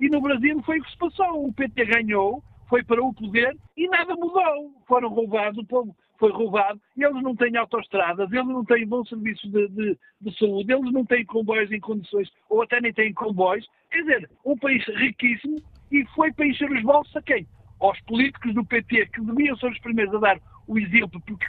E 0.00 0.08
no 0.08 0.20
Brasil 0.20 0.60
foi 0.62 0.78
o 0.78 0.82
que 0.82 0.90
se 0.90 0.98
passou. 0.98 1.46
O 1.46 1.52
PT 1.52 1.84
ganhou, 1.84 2.42
foi 2.68 2.82
para 2.82 3.02
o 3.02 3.14
poder 3.14 3.56
e 3.76 3.88
nada 3.88 4.14
mudou. 4.16 4.72
Foram 4.86 5.08
roubados, 5.08 5.58
o 5.58 5.66
povo 5.66 5.96
foi 6.18 6.30
roubado, 6.30 6.80
eles 6.96 7.22
não 7.22 7.34
têm 7.34 7.56
autoestradas, 7.56 8.30
eles 8.32 8.46
não 8.46 8.64
têm 8.64 8.86
bons 8.86 9.08
serviços 9.08 9.50
de, 9.50 9.68
de, 9.68 9.98
de, 10.20 10.38
saúde, 10.38 10.72
eles 10.72 10.92
não 10.92 11.04
têm 11.04 11.24
comboios 11.24 11.70
em 11.72 11.80
condições, 11.80 12.30
ou 12.48 12.62
até 12.62 12.80
nem 12.80 12.92
têm 12.92 13.12
comboios. 13.12 13.68
Quer 13.90 14.00
dizer, 14.02 14.30
um 14.44 14.56
país 14.56 14.84
riquíssimo 14.86 15.56
e 15.90 16.04
foi 16.14 16.32
para 16.32 16.46
encher 16.46 16.70
os 16.70 16.82
bolsos 16.82 17.14
a 17.16 17.22
quem? 17.22 17.46
Aos 17.80 18.00
políticos 18.02 18.54
do 18.54 18.64
PT, 18.64 19.06
que 19.06 19.20
deviam 19.20 19.56
ser 19.56 19.70
os 19.70 19.78
primeiros 19.80 20.14
a 20.14 20.18
dar 20.18 20.40
o 20.66 20.78
exemplo, 20.78 21.20
porque 21.26 21.46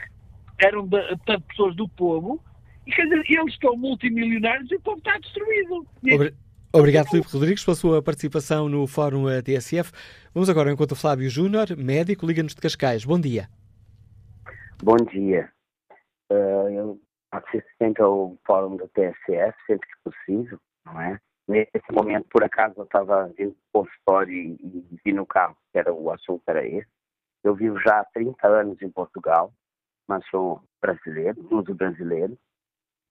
eram, 0.62 0.88
portanto, 0.88 1.44
pessoas 1.48 1.76
do 1.76 1.88
povo, 1.88 2.42
dizer, 2.86 3.24
eles 3.28 3.52
estão 3.52 3.76
multimilionários 3.76 4.70
e 4.70 4.76
o 4.76 4.80
povo 4.80 4.98
está 4.98 5.18
destruído. 5.18 5.86
Obri 6.02 6.34
Obrigado, 6.72 7.08
Filipe 7.08 7.32
Rodrigues, 7.32 7.64
pela 7.64 7.74
sua 7.74 8.02
participação 8.02 8.68
no 8.68 8.86
Fórum 8.86 9.24
TSF. 9.42 9.90
Vamos 10.34 10.50
agora 10.50 10.70
enquanto 10.70 10.92
o 10.92 10.96
Flávio 10.96 11.30
Júnior, 11.30 11.74
médico, 11.74 12.26
liga-nos 12.26 12.54
de 12.54 12.60
Cascais. 12.60 13.02
Bom 13.02 13.18
dia. 13.18 13.48
Bom 14.82 14.96
dia. 14.96 15.50
Uh, 16.30 16.68
eu 16.68 17.00
assisto 17.32 17.68
sempre 17.78 18.02
ao 18.02 18.36
Fórum 18.46 18.76
do 18.76 18.86
TSF, 18.88 19.56
sempre 19.66 19.88
que 19.88 20.10
possível, 20.10 20.60
não 20.84 21.00
é? 21.00 21.18
Nesse 21.48 21.92
momento, 21.92 22.26
por 22.28 22.44
acaso, 22.44 22.74
eu 22.76 22.84
estava 22.84 23.32
vindo 23.38 23.56
para 23.72 23.80
o 23.80 23.84
consultório 23.84 24.34
e, 24.34 24.58
e 24.62 25.00
vi 25.02 25.12
no 25.14 25.24
carro 25.24 25.56
que 25.72 25.78
era 25.78 25.94
o 25.94 26.10
assunto 26.10 26.42
era 26.46 26.66
esse. 26.66 26.88
Eu 27.42 27.54
vivo 27.54 27.78
já 27.80 28.00
há 28.00 28.04
30 28.04 28.46
anos 28.46 28.82
em 28.82 28.90
Portugal, 28.90 29.50
mas 30.06 30.26
sou 30.28 30.60
brasileiro, 30.82 31.46
uso 31.50 31.74
brasileiro 31.74 32.36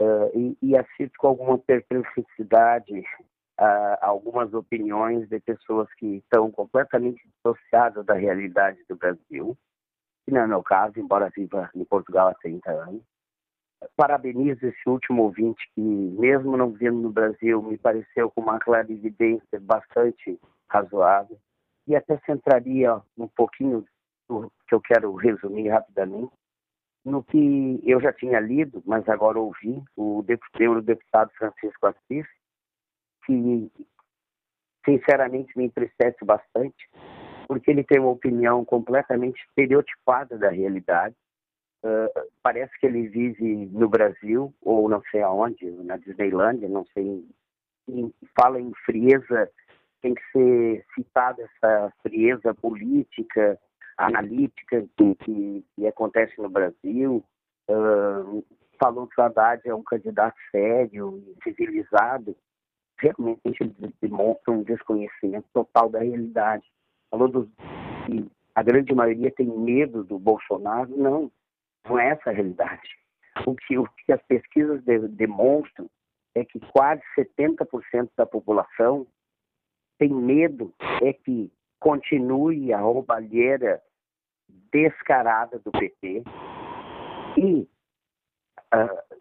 uh, 0.01 0.37
e, 0.37 0.57
e, 0.61 0.77
assisto 0.77 1.17
com 1.17 1.27
alguma 1.27 1.57
perplexidade 1.57 3.03
uh, 3.59 3.97
algumas 4.01 4.53
opiniões 4.53 5.27
de 5.29 5.39
pessoas 5.39 5.91
que 5.95 6.17
estão 6.17 6.51
completamente 6.51 7.21
dissociadas 7.27 8.05
da 8.05 8.13
realidade 8.13 8.79
do 8.89 8.95
Brasil, 8.95 9.57
que 10.25 10.31
não 10.31 10.41
é 10.41 10.47
meu 10.47 10.63
caso, 10.63 10.99
embora 10.99 11.31
viva 11.35 11.69
em 11.75 11.85
Portugal 11.85 12.29
há 12.29 12.33
30 12.35 12.71
anos. 12.71 13.01
Parabenizo 13.95 14.65
esse 14.65 14.89
último 14.89 15.23
ouvinte 15.23 15.61
que, 15.75 15.81
mesmo 15.81 16.57
não 16.57 16.71
vivendo 16.71 17.01
no 17.01 17.11
Brasil, 17.11 17.61
me 17.61 17.77
pareceu 17.77 18.31
com 18.31 18.41
uma 18.41 18.59
clarividência 18.59 19.59
bastante 19.59 20.39
razoável 20.67 21.37
e 21.87 21.95
até 21.95 22.17
centraria 22.25 22.99
um 23.17 23.27
pouquinho 23.27 23.85
do 24.27 24.51
que 24.67 24.73
eu 24.73 24.81
quero 24.81 25.13
resumir 25.13 25.69
rapidamente 25.69 26.33
no 27.05 27.23
que 27.23 27.79
eu 27.83 28.01
já 28.01 28.11
tinha 28.11 28.39
lido, 28.39 28.81
mas 28.85 29.07
agora 29.07 29.39
ouvi, 29.39 29.81
o 29.95 30.25
eurodeputado 30.59 31.31
Francisco 31.37 31.85
Assis, 31.85 32.25
que 33.25 33.71
sinceramente 34.83 35.55
me 35.55 35.65
entristece 35.65 36.25
bastante, 36.25 36.89
porque 37.47 37.69
ele 37.69 37.83
tem 37.83 37.99
uma 37.99 38.09
opinião 38.09 38.65
completamente 38.65 39.39
estereotipada 39.47 40.37
da 40.37 40.49
realidade. 40.49 41.15
Uh, 41.83 42.09
parece 42.41 42.71
que 42.79 42.87
ele 42.87 43.07
vive 43.07 43.67
no 43.71 43.87
Brasil, 43.87 44.51
ou 44.63 44.89
não 44.89 45.03
sei 45.11 45.21
aonde, 45.21 45.69
na 45.83 45.97
Disneylândia, 45.97 46.67
não 46.67 46.85
sei. 46.87 47.23
Em, 47.87 48.11
fala 48.39 48.59
em 48.59 48.71
frieza, 48.83 49.51
tem 50.01 50.15
que 50.15 50.23
ser 50.31 50.85
citada 50.95 51.43
essa 51.43 51.93
frieza 52.01 52.51
política, 52.55 53.59
analítica 53.97 54.85
que, 54.97 55.15
que, 55.15 55.65
que 55.75 55.87
acontece 55.87 56.39
no 56.41 56.49
Brasil. 56.49 57.23
Uh, 57.69 58.45
falou 58.79 59.07
que 59.07 59.19
o 59.19 59.23
Haddad 59.23 59.61
é 59.67 59.73
um 59.73 59.83
candidato 59.83 60.35
sério 60.51 61.23
e 61.27 61.43
civilizado. 61.43 62.35
Realmente 62.97 63.75
demonstra 64.01 64.53
um 64.53 64.63
desconhecimento 64.63 65.47
total 65.53 65.89
da 65.89 65.99
realidade. 65.99 66.65
Falou 67.09 67.27
dos, 67.27 67.47
que 68.05 68.29
a 68.53 68.63
grande 68.63 68.93
maioria 68.93 69.31
tem 69.31 69.47
medo 69.47 70.03
do 70.03 70.17
Bolsonaro. 70.17 70.95
Não, 70.95 71.31
não 71.87 71.99
é 71.99 72.09
essa 72.09 72.29
a 72.29 72.33
realidade. 72.33 72.89
O 73.45 73.55
que, 73.55 73.77
o 73.77 73.85
que 74.05 74.13
as 74.13 74.21
pesquisas 74.23 74.81
de, 74.83 75.07
demonstram 75.09 75.89
é 76.33 76.43
que 76.43 76.59
quase 76.59 77.01
70% 77.17 78.09
da 78.15 78.25
população 78.25 79.05
tem 79.97 80.09
medo 80.09 80.73
é 81.01 81.13
que 81.13 81.51
continue 81.79 82.73
a 82.73 82.79
roubalheira 82.79 83.81
descarada 84.71 85.59
do 85.59 85.71
PT 85.71 86.23
e 87.37 87.67
uh, 88.73 89.15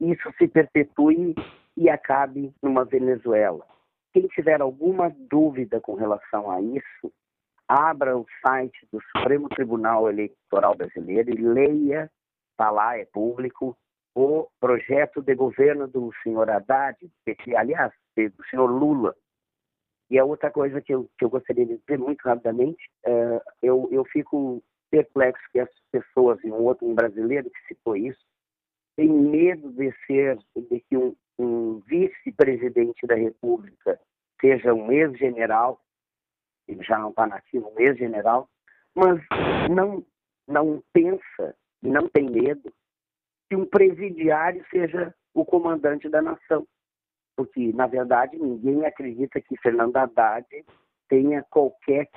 isso 0.00 0.32
se 0.38 0.48
perpetue 0.48 1.34
e 1.76 1.88
acabe 1.88 2.52
numa 2.62 2.84
Venezuela. 2.84 3.64
Quem 4.12 4.26
tiver 4.28 4.60
alguma 4.60 5.14
dúvida 5.30 5.80
com 5.80 5.94
relação 5.94 6.50
a 6.50 6.60
isso, 6.60 7.12
abra 7.68 8.16
o 8.16 8.26
site 8.44 8.86
do 8.90 9.00
Supremo 9.12 9.48
Tribunal 9.48 10.08
Eleitoral 10.08 10.74
Brasileiro 10.74 11.30
e 11.30 11.42
leia, 11.42 12.10
está 12.52 12.70
lá, 12.70 12.96
é 12.96 13.04
público, 13.04 13.76
o 14.14 14.48
projeto 14.58 15.20
de 15.20 15.34
governo 15.34 15.86
do 15.86 16.10
senhor 16.22 16.48
Haddad, 16.48 16.96
aliás, 17.56 17.92
do 18.16 18.44
senhor 18.48 18.66
Lula, 18.66 19.14
e 20.10 20.18
a 20.18 20.24
outra 20.24 20.50
coisa 20.50 20.80
que 20.80 20.94
eu, 20.94 21.08
que 21.18 21.24
eu 21.24 21.30
gostaria 21.30 21.66
de 21.66 21.78
dizer 21.78 21.98
muito 21.98 22.22
rapidamente, 22.22 22.88
é, 23.04 23.40
eu, 23.62 23.88
eu 23.90 24.04
fico 24.04 24.62
perplexo 24.90 25.42
que 25.52 25.58
essas 25.58 25.80
pessoas, 25.90 26.42
e 26.44 26.50
um 26.50 26.62
outro 26.62 26.86
um 26.86 26.94
brasileiro 26.94 27.50
que 27.50 27.74
citou 27.74 27.96
isso, 27.96 28.24
tem 28.96 29.08
medo 29.08 29.70
de 29.72 29.92
ser, 30.06 30.38
de 30.56 30.80
que 30.80 30.96
um, 30.96 31.14
um 31.38 31.80
vice-presidente 31.80 33.06
da 33.06 33.14
República 33.14 34.00
seja 34.40 34.72
um 34.72 34.90
ex-general, 34.92 35.80
ele 36.68 36.82
já 36.82 36.98
não 36.98 37.10
está 37.10 37.26
nativo, 37.26 37.72
um 37.76 37.80
ex-general, 37.80 38.48
mas 38.94 39.20
não, 39.70 40.04
não 40.46 40.82
pensa, 40.92 41.54
não 41.82 42.08
tem 42.08 42.30
medo 42.30 42.72
que 43.48 43.56
um 43.56 43.66
presidiário 43.66 44.64
seja 44.70 45.14
o 45.34 45.44
comandante 45.44 46.08
da 46.08 46.22
nação. 46.22 46.66
Porque, 47.36 47.72
na 47.74 47.86
verdade, 47.86 48.38
ninguém 48.38 48.86
acredita 48.86 49.40
que 49.40 49.56
Fernando 49.58 49.96
Haddad 49.96 50.46
tenha 51.08 51.42
qualquer 51.50 52.08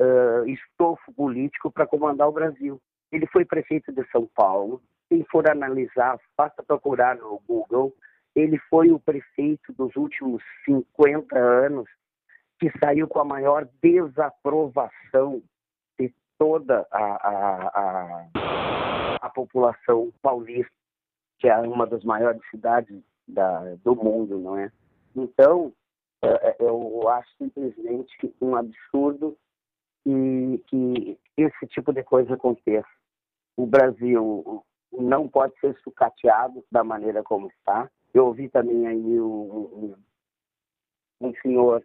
uh, 0.00 0.48
estofo 0.48 1.12
político 1.12 1.70
para 1.70 1.86
comandar 1.86 2.28
o 2.28 2.32
Brasil. 2.32 2.80
Ele 3.10 3.26
foi 3.26 3.44
prefeito 3.44 3.92
de 3.92 4.04
São 4.10 4.26
Paulo. 4.34 4.80
Quem 5.08 5.24
for 5.24 5.48
analisar, 5.50 6.18
basta 6.36 6.62
procurar 6.62 7.16
no 7.16 7.42
Google. 7.46 7.94
Ele 8.34 8.58
foi 8.70 8.90
o 8.90 8.98
prefeito 8.98 9.72
dos 9.74 9.94
últimos 9.96 10.42
50 10.64 11.36
anos 11.36 11.88
que 12.58 12.70
saiu 12.78 13.08
com 13.08 13.18
a 13.18 13.24
maior 13.24 13.68
desaprovação 13.82 15.42
de 15.98 16.14
toda 16.38 16.86
a, 16.90 17.04
a, 17.04 17.68
a, 17.74 19.16
a 19.20 19.30
população 19.30 20.12
paulista, 20.22 20.72
que 21.38 21.48
é 21.48 21.56
uma 21.58 21.86
das 21.86 22.04
maiores 22.04 22.40
cidades 22.50 23.02
da, 23.26 23.74
do 23.76 23.94
mundo, 23.94 24.38
não 24.38 24.56
é? 24.58 24.70
Então, 25.14 25.72
é, 26.22 26.28
é, 26.28 26.56
eu 26.60 27.08
acho 27.08 27.28
simplesmente 27.36 28.34
um 28.40 28.54
absurdo 28.54 29.36
que, 30.04 30.64
que 30.68 31.18
esse 31.36 31.66
tipo 31.68 31.92
de 31.92 32.02
coisa 32.02 32.34
aconteça. 32.34 32.88
O 33.56 33.66
Brasil 33.66 34.64
não 34.92 35.28
pode 35.28 35.58
ser 35.60 35.76
sucateado 35.82 36.64
da 36.70 36.84
maneira 36.84 37.22
como 37.22 37.48
está. 37.48 37.90
Eu 38.12 38.26
ouvi 38.26 38.48
também 38.48 38.86
aí 38.86 39.20
um, 39.20 39.94
um, 41.20 41.26
um 41.28 41.34
senhor 41.42 41.82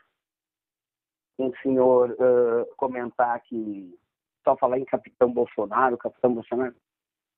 um 1.39 1.53
senhor 1.61 2.11
uh, 2.11 2.75
comentar 2.77 3.39
que 3.41 3.95
só 4.43 4.57
falar 4.57 4.79
em 4.79 4.85
Capitão 4.85 5.31
Bolsonaro, 5.31 5.97
Capitão 5.97 6.33
Bolsonaro. 6.33 6.75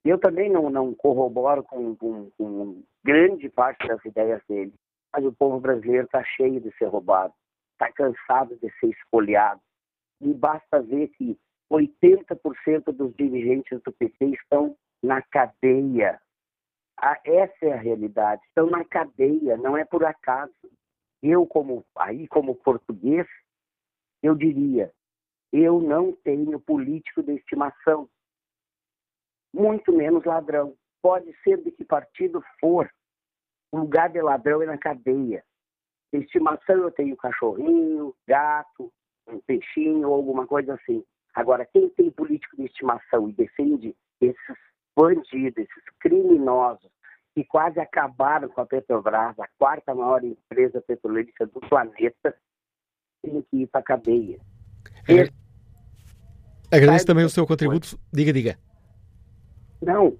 Eu 0.03 0.17
também 0.17 0.49
não, 0.49 0.69
não 0.69 0.93
corroboro 0.93 1.63
com, 1.63 1.95
com, 1.95 2.31
com 2.37 2.83
grande 3.03 3.49
parte 3.49 3.87
das 3.87 4.03
ideias 4.05 4.41
dele, 4.47 4.73
mas 5.13 5.25
o 5.25 5.33
povo 5.33 5.59
brasileiro 5.59 6.05
está 6.05 6.23
cheio 6.23 6.61
de 6.61 6.71
ser 6.77 6.85
roubado, 6.85 7.33
está 7.73 7.91
cansado 7.91 8.55
de 8.57 8.69
ser 8.79 8.87
espoliado. 8.87 9.61
E 10.21 10.33
basta 10.33 10.81
ver 10.81 11.09
que 11.09 11.37
80% 11.71 12.91
dos 12.91 13.13
dirigentes 13.15 13.81
do 13.83 13.91
PT 13.91 14.25
estão 14.25 14.75
na 15.03 15.21
cadeia. 15.21 16.19
Ah, 16.97 17.19
essa 17.23 17.65
é 17.65 17.73
a 17.73 17.77
realidade. 17.77 18.41
Estão 18.47 18.69
na 18.69 18.83
cadeia, 18.83 19.55
não 19.57 19.77
é 19.77 19.85
por 19.85 20.03
acaso. 20.03 20.53
Eu, 21.21 21.45
como 21.45 21.85
aí, 21.97 22.27
como 22.27 22.55
português, 22.55 23.27
eu 24.21 24.35
diria: 24.35 24.91
eu 25.51 25.81
não 25.81 26.13
tenho 26.23 26.59
político 26.59 27.23
de 27.23 27.33
estimação, 27.33 28.09
muito 29.53 29.91
menos 29.91 30.25
ladrão. 30.25 30.75
Pode 31.01 31.33
ser 31.43 31.61
de 31.63 31.71
que 31.71 31.83
partido 31.83 32.43
for. 32.59 32.89
O 33.71 33.79
lugar 33.79 34.09
de 34.09 34.21
ladrão 34.21 34.61
é 34.61 34.65
na 34.65 34.77
cadeia. 34.77 35.43
De 36.11 36.19
estimação 36.19 36.77
eu 36.77 36.91
tenho 36.91 37.15
cachorrinho, 37.15 38.15
gato, 38.27 38.91
um 39.27 39.39
peixinho 39.41 40.09
ou 40.09 40.15
alguma 40.15 40.47
coisa 40.47 40.73
assim. 40.73 41.03
Agora, 41.35 41.65
quem 41.65 41.89
tem 41.89 42.09
político 42.11 42.57
de 42.57 42.65
estimação 42.65 43.29
e 43.29 43.33
defende 43.33 43.95
esses 44.19 44.57
bandidos, 44.95 45.57
esses 45.57 45.83
criminosos 45.99 46.91
que 47.35 47.43
quase 47.45 47.79
acabaram 47.79 48.49
com 48.49 48.59
a 48.59 48.65
Petrobras, 48.65 49.39
a 49.39 49.47
quarta 49.57 49.93
maior 49.93 50.23
empresa 50.23 50.81
petrolífera 50.81 51.49
do 51.49 51.59
planeta, 51.61 52.35
tem 53.21 53.41
que 53.43 53.57
ir 53.63 53.67
para 53.67 53.81
a 53.81 53.83
cadeia. 53.83 54.39
Agradeço 56.71 57.05
também 57.05 57.25
o 57.25 57.29
seu 57.29 57.45
contributo. 57.45 57.99
Diga, 58.11 58.33
diga. 58.33 58.68
Não, 59.81 60.17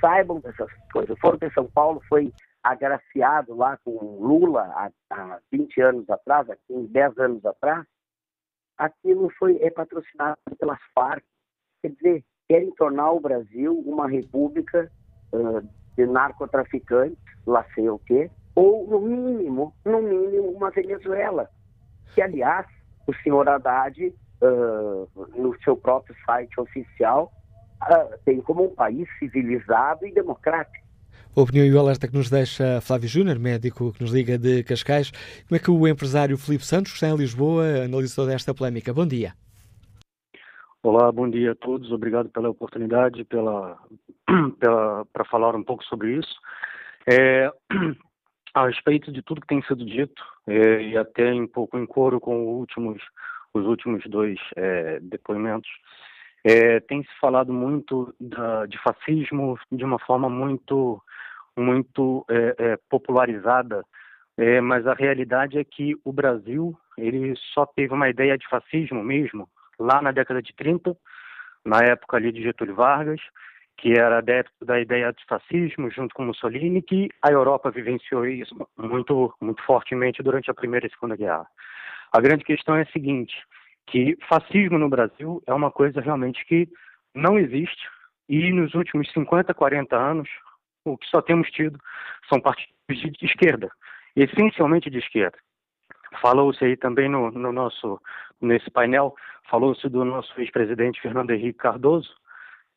saibam 0.00 0.40
dessas 0.40 0.70
coisas. 0.92 1.16
O 1.16 1.20
Foro 1.20 1.38
de 1.38 1.52
São 1.52 1.66
Paulo 1.66 2.00
foi 2.08 2.32
agraciado 2.62 3.54
lá 3.54 3.76
com 3.78 3.90
Lula 4.20 4.62
há, 4.62 4.90
há 5.10 5.38
20 5.50 5.80
anos 5.80 6.10
atrás, 6.10 6.48
há 6.50 6.56
10 6.68 7.18
anos 7.18 7.44
atrás, 7.44 7.86
aquilo 8.76 9.30
foi, 9.38 9.58
é 9.62 9.70
patrocinado 9.70 10.38
pelas 10.58 10.78
Farc. 10.94 11.24
Quer 11.82 11.92
dizer, 11.92 12.24
querem 12.48 12.70
tornar 12.72 13.12
o 13.12 13.20
Brasil 13.20 13.78
uma 13.86 14.08
república 14.08 14.90
uh, 15.32 15.66
de 15.96 16.06
narcotraficantes, 16.06 17.18
lá 17.46 17.64
sei 17.74 17.88
o 17.88 17.98
quê, 17.98 18.30
ou 18.54 18.86
no 18.86 19.00
mínimo, 19.00 19.74
no 19.84 20.02
mínimo, 20.02 20.50
uma 20.50 20.70
Venezuela. 20.70 21.48
Que, 22.14 22.22
aliás, 22.22 22.66
o 23.06 23.14
senhor 23.22 23.48
Haddad, 23.48 24.14
uh, 24.42 25.08
no 25.36 25.58
seu 25.62 25.76
próprio 25.76 26.14
site 26.26 26.60
oficial, 26.60 27.32
uh, 27.82 28.18
tem 28.24 28.40
como 28.40 28.64
um 28.64 28.74
país 28.74 29.08
civilizado 29.18 30.06
e 30.06 30.12
democrático. 30.12 30.86
A 31.36 31.40
opinião 31.40 31.64
e 31.64 31.72
o 31.72 31.78
alerta 31.78 32.08
que 32.08 32.14
nos 32.14 32.28
deixa 32.28 32.80
Flávio 32.80 33.08
Júnior, 33.08 33.38
médico 33.38 33.92
que 33.92 34.02
nos 34.02 34.12
liga 34.12 34.36
de 34.36 34.64
Cascais. 34.64 35.12
Como 35.46 35.56
é 35.56 35.58
que 35.60 35.70
o 35.70 35.86
empresário 35.86 36.36
Filipe 36.36 36.64
Santos, 36.64 36.90
que 36.90 36.96
está 36.96 37.08
em 37.08 37.16
Lisboa, 37.16 37.84
analisou 37.84 38.26
desta 38.26 38.52
polémica? 38.52 38.92
Bom 38.92 39.06
dia. 39.06 39.32
Olá, 40.82 41.12
bom 41.12 41.30
dia 41.30 41.52
a 41.52 41.54
todos. 41.54 41.92
Obrigado 41.92 42.30
pela 42.30 42.48
oportunidade, 42.48 43.22
pela, 43.24 43.78
pela 44.58 45.04
para 45.12 45.24
falar 45.26 45.54
um 45.54 45.62
pouco 45.62 45.84
sobre 45.84 46.18
isso. 46.18 46.34
É, 47.06 47.52
a 48.54 48.66
respeito 48.66 49.12
de 49.12 49.22
tudo 49.22 49.42
que 49.42 49.46
tem 49.46 49.62
sido 49.62 49.84
dito 49.84 50.22
é, 50.46 50.82
e 50.82 50.96
até 50.96 51.32
um 51.32 51.46
pouco 51.46 51.78
em 51.78 51.86
coro 51.86 52.18
com 52.18 52.44
últimos, 52.44 53.00
os 53.54 53.64
últimos 53.66 54.02
dois 54.08 54.38
é, 54.56 54.98
depoimentos, 55.00 55.70
é, 56.44 56.80
tem 56.80 57.02
se 57.02 57.10
falado 57.20 57.52
muito 57.52 58.14
da, 58.18 58.66
de 58.66 58.78
fascismo 58.78 59.58
de 59.70 59.84
uma 59.84 59.98
forma 59.98 60.28
muito 60.28 61.02
muito 61.56 62.24
é, 62.30 62.54
é, 62.58 62.78
popularizada, 62.88 63.84
é, 64.38 64.60
mas 64.60 64.86
a 64.86 64.94
realidade 64.94 65.58
é 65.58 65.64
que 65.64 65.94
o 66.04 66.12
Brasil 66.12 66.78
ele 66.96 67.34
só 67.52 67.66
teve 67.66 67.92
uma 67.92 68.08
ideia 68.08 68.38
de 68.38 68.48
fascismo 68.48 69.02
mesmo 69.02 69.48
lá 69.78 70.00
na 70.00 70.12
década 70.12 70.40
de 70.40 70.54
30, 70.54 70.96
na 71.64 71.78
época 71.80 72.16
ali 72.16 72.32
de 72.32 72.42
Getúlio 72.42 72.74
Vargas, 72.74 73.20
que 73.76 73.92
era 73.92 74.18
adepto 74.18 74.64
da 74.64 74.80
ideia 74.80 75.12
de 75.12 75.24
fascismo 75.26 75.90
junto 75.90 76.14
com 76.14 76.24
Mussolini, 76.24 76.82
que 76.82 77.08
a 77.22 77.30
Europa 77.30 77.70
vivenciou 77.70 78.26
isso 78.26 78.54
muito 78.78 79.34
muito 79.40 79.62
fortemente 79.64 80.22
durante 80.22 80.50
a 80.50 80.54
Primeira 80.54 80.86
e 80.86 80.90
Segunda 80.90 81.16
Guerra. 81.16 81.46
A 82.12 82.20
grande 82.20 82.44
questão 82.44 82.76
é 82.76 82.82
a 82.82 82.92
seguinte, 82.92 83.34
que 83.86 84.16
fascismo 84.28 84.78
no 84.78 84.88
Brasil 84.88 85.42
é 85.46 85.52
uma 85.52 85.70
coisa 85.70 86.00
realmente 86.00 86.44
que 86.44 86.68
não 87.14 87.38
existe 87.38 87.88
e 88.28 88.52
nos 88.52 88.74
últimos 88.74 89.10
50, 89.12 89.52
40 89.52 89.96
anos 89.96 90.28
o 90.84 90.96
que 90.96 91.06
só 91.08 91.20
temos 91.20 91.50
tido 91.50 91.78
são 92.28 92.40
partidos 92.40 92.72
de 92.88 93.26
esquerda, 93.26 93.70
essencialmente 94.14 94.88
de 94.88 94.98
esquerda. 94.98 95.36
Falou-se 96.20 96.64
aí 96.64 96.76
também 96.76 97.08
no, 97.08 97.30
no, 97.30 97.52
nosso 97.52 98.00
nesse 98.40 98.70
painel, 98.70 99.14
falou-se 99.48 99.88
do 99.88 100.04
nosso 100.04 100.32
ex-presidente 100.40 101.00
Fernando 101.00 101.30
Henrique 101.30 101.58
Cardoso. 101.58 102.14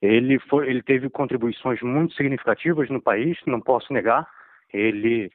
Ele 0.02 0.38
foi, 0.40 0.70
ele 0.70 0.84
teve 0.84 1.10
contribuições 1.10 1.82
muito 1.82 2.14
significativas 2.16 2.90
no 2.90 3.02
país, 3.02 3.38
não 3.46 3.62
posso 3.62 3.94
negar. 3.94 4.28
Ele 4.72 5.32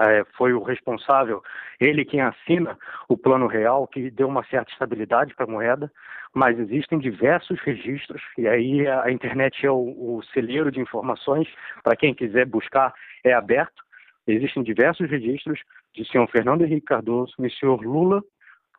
é, 0.00 0.24
foi 0.36 0.52
o 0.52 0.62
responsável, 0.62 1.42
ele 1.80 2.04
quem 2.04 2.20
assina 2.20 2.78
o 3.08 3.16
plano 3.16 3.46
real, 3.46 3.86
que 3.86 4.10
deu 4.10 4.28
uma 4.28 4.44
certa 4.44 4.72
estabilidade 4.72 5.34
para 5.34 5.44
a 5.44 5.50
moeda, 5.50 5.90
mas 6.34 6.58
existem 6.58 6.98
diversos 6.98 7.60
registros, 7.60 8.22
e 8.38 8.48
aí 8.48 8.86
a, 8.86 9.10
internet 9.10 9.66
é 9.66 9.70
o, 9.70 10.16
o 10.16 10.22
celeiro 10.32 10.70
de 10.70 10.80
informações, 10.80 11.48
para 11.82 11.96
quem 11.96 12.14
quiser 12.14 12.46
buscar, 12.46 12.94
é 13.24 13.32
aberto. 13.32 13.82
Existem 14.26 14.62
diversos 14.62 15.10
registros 15.10 15.60
de 15.94 16.06
senhor 16.08 16.28
Fernando 16.30 16.64
Henrique 16.64 16.86
Cardoso 16.86 17.34
e 17.40 17.50
senhor 17.50 17.82
Lula 17.82 18.22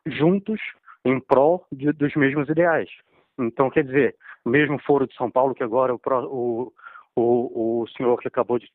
juntos 0.06 0.60
em 1.04 1.20
prol 1.20 1.66
de, 1.70 1.92
dos 1.92 2.14
mesmos 2.14 2.48
ideais. 2.48 2.88
Então, 3.38 3.70
quer 3.70 3.84
dizer, 3.84 4.16
mesmo 4.44 4.78
Foro 4.80 5.06
de 5.06 5.14
São 5.14 5.30
Paulo, 5.30 5.54
que 5.54 5.62
agora 5.62 5.94
o, 5.94 6.72
o, 7.16 7.82
o 7.82 7.86
senhor 7.88 8.18
que 8.18 8.28
acabou 8.28 8.58
de 8.58 8.68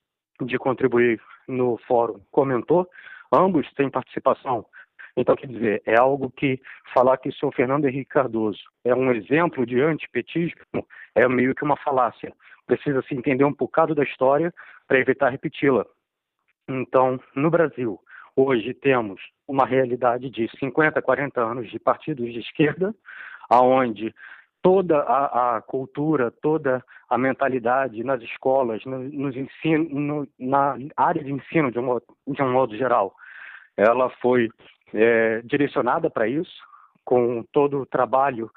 de 0.45 0.57
contribuir 0.57 1.21
no 1.47 1.77
fórum 1.87 2.19
comentou, 2.31 2.87
ambos 3.31 3.71
têm 3.73 3.89
participação. 3.89 4.65
Então, 5.15 5.35
quer 5.35 5.47
dizer, 5.47 5.81
é 5.85 5.99
algo 5.99 6.31
que 6.31 6.61
falar 6.93 7.17
que 7.17 7.29
o 7.29 7.33
senhor 7.33 7.53
Fernando 7.53 7.85
Henrique 7.85 8.11
Cardoso 8.11 8.61
é 8.85 8.95
um 8.95 9.11
exemplo 9.11 9.65
de 9.65 9.81
antipetismo 9.81 10.61
é 11.15 11.27
meio 11.27 11.53
que 11.53 11.63
uma 11.63 11.75
falácia. 11.77 12.33
Precisa 12.65 13.01
se 13.01 13.15
entender 13.15 13.43
um 13.43 13.53
bocado 13.53 13.93
da 13.93 14.03
história 14.03 14.53
para 14.87 14.99
evitar 14.99 15.29
repeti-la. 15.29 15.85
Então, 16.67 17.19
no 17.35 17.49
Brasil, 17.49 17.99
hoje 18.35 18.73
temos 18.73 19.19
uma 19.47 19.65
realidade 19.65 20.29
de 20.29 20.47
50, 20.57 21.01
40 21.01 21.41
anos 21.41 21.69
de 21.69 21.79
partidos 21.79 22.31
de 22.31 22.39
esquerda, 22.39 22.95
aonde 23.49 24.13
toda 24.62 24.99
a, 24.99 25.57
a, 25.57 25.62
cultura, 25.62 26.32
toda 26.41 26.84
a 27.10 27.18
mentalidade 27.18 28.03
nas 28.03 28.22
escolas, 28.22 28.84
no, 28.86 28.99
nos 28.99 29.36
ensino, 29.36 29.88
no, 29.89 30.28
na 30.38 30.78
área 30.97 31.24
de 31.24 31.32
ensino 31.32 31.72
de 31.72 31.80
um, 31.80 31.84
modo, 31.84 32.03
de 32.28 32.41
um 32.41 32.51
modo 32.51 32.76
geral, 32.76 33.14
ela 33.78 34.10
foi 34.22 34.49
é, 34.93 35.41
direcionada 35.43 36.10
para 36.10 36.28
isso, 36.28 36.64
com 37.05 37.43
todo 37.51 37.80
o 37.82 37.86
trabalho 37.86 38.51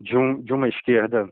de, 0.00 0.16
um, 0.16 0.40
de 0.40 0.52
uma 0.52 0.68
esquerda 0.68 1.28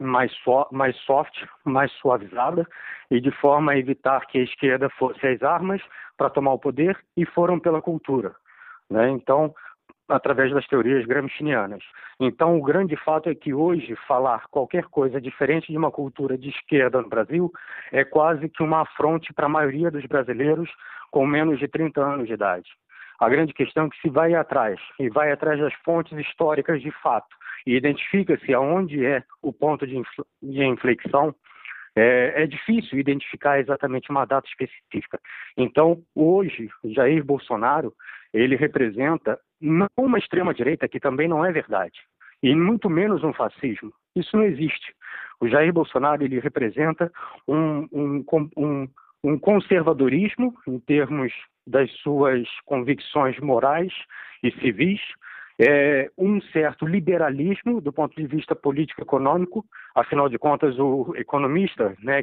mais, 0.00 0.32
so, 0.42 0.66
mais 0.72 0.96
soft, 0.98 1.44
mais 1.64 1.92
suavizada, 1.92 2.66
e 3.10 3.20
de 3.20 3.30
forma 3.30 3.72
a 3.72 3.78
evitar 3.78 4.26
que 4.26 4.38
a 4.38 4.42
esquerda 4.42 4.90
fosse 4.90 5.24
às 5.26 5.42
armas 5.42 5.80
para 6.16 6.30
tomar 6.30 6.52
o 6.52 6.58
poder, 6.58 6.98
e 7.16 7.24
foram 7.24 7.60
pela 7.60 7.80
cultura. 7.80 8.34
Né? 8.90 9.10
Então, 9.10 9.54
através 10.08 10.52
das 10.52 10.66
teorias 10.66 11.06
gramscianas. 11.06 11.82
Então, 12.20 12.58
o 12.58 12.62
grande 12.62 12.96
fato 12.96 13.28
é 13.28 13.34
que 13.34 13.54
hoje 13.54 13.96
falar 14.06 14.46
qualquer 14.50 14.84
coisa 14.84 15.20
diferente 15.20 15.70
de 15.70 15.78
uma 15.78 15.90
cultura 15.90 16.36
de 16.36 16.50
esquerda 16.50 17.00
no 17.00 17.08
Brasil 17.08 17.50
é 17.90 18.04
quase 18.04 18.48
que 18.48 18.62
uma 18.62 18.82
afronte 18.82 19.32
para 19.32 19.46
a 19.46 19.48
maioria 19.48 19.90
dos 19.90 20.04
brasileiros 20.06 20.70
com 21.10 21.26
menos 21.26 21.58
de 21.58 21.68
30 21.68 22.00
anos 22.00 22.26
de 22.26 22.34
idade. 22.34 22.68
A 23.20 23.28
grande 23.28 23.54
questão 23.54 23.86
é 23.86 23.88
que 23.88 24.00
se 24.00 24.10
vai 24.10 24.34
atrás, 24.34 24.78
e 24.98 25.08
vai 25.08 25.30
atrás 25.30 25.60
das 25.60 25.72
fontes 25.84 26.18
históricas 26.18 26.82
de 26.82 26.90
fato, 26.90 27.34
e 27.66 27.76
identifica-se 27.76 28.52
aonde 28.52 29.04
é 29.06 29.22
o 29.40 29.52
ponto 29.52 29.86
de, 29.86 30.02
inflexão, 30.42 31.34
é, 31.96 32.42
é, 32.42 32.46
difícil 32.46 32.98
identificar 32.98 33.60
exatamente 33.60 34.10
uma 34.10 34.24
data 34.24 34.48
específica. 34.48 35.20
Então, 35.56 36.02
hoje, 36.14 36.68
Jair 36.84 37.24
Bolsonaro, 37.24 37.94
ele 38.32 38.56
representa 38.56 39.38
não 39.64 39.88
uma 39.96 40.18
extrema-direita, 40.18 40.86
que 40.86 41.00
também 41.00 41.26
não 41.26 41.44
é 41.44 41.50
verdade, 41.50 41.98
e 42.42 42.54
muito 42.54 42.90
menos 42.90 43.24
um 43.24 43.32
fascismo. 43.32 43.92
Isso 44.14 44.36
não 44.36 44.44
existe. 44.44 44.94
O 45.40 45.48
Jair 45.48 45.72
Bolsonaro, 45.72 46.22
ele 46.22 46.38
representa 46.38 47.10
um, 47.48 47.88
um, 47.90 48.24
um, 48.56 48.88
um 49.24 49.38
conservadorismo 49.38 50.54
em 50.66 50.78
termos 50.78 51.32
das 51.66 51.90
suas 52.02 52.46
convicções 52.66 53.38
morais 53.40 53.92
e 54.42 54.52
civis, 54.60 55.00
é, 55.58 56.10
um 56.18 56.40
certo 56.42 56.86
liberalismo 56.86 57.80
do 57.80 57.92
ponto 57.92 58.14
de 58.14 58.26
vista 58.26 58.54
político-econômico, 58.54 59.64
afinal 59.94 60.28
de 60.28 60.38
contas, 60.38 60.78
o 60.78 61.14
economista, 61.16 61.96
né, 62.02 62.22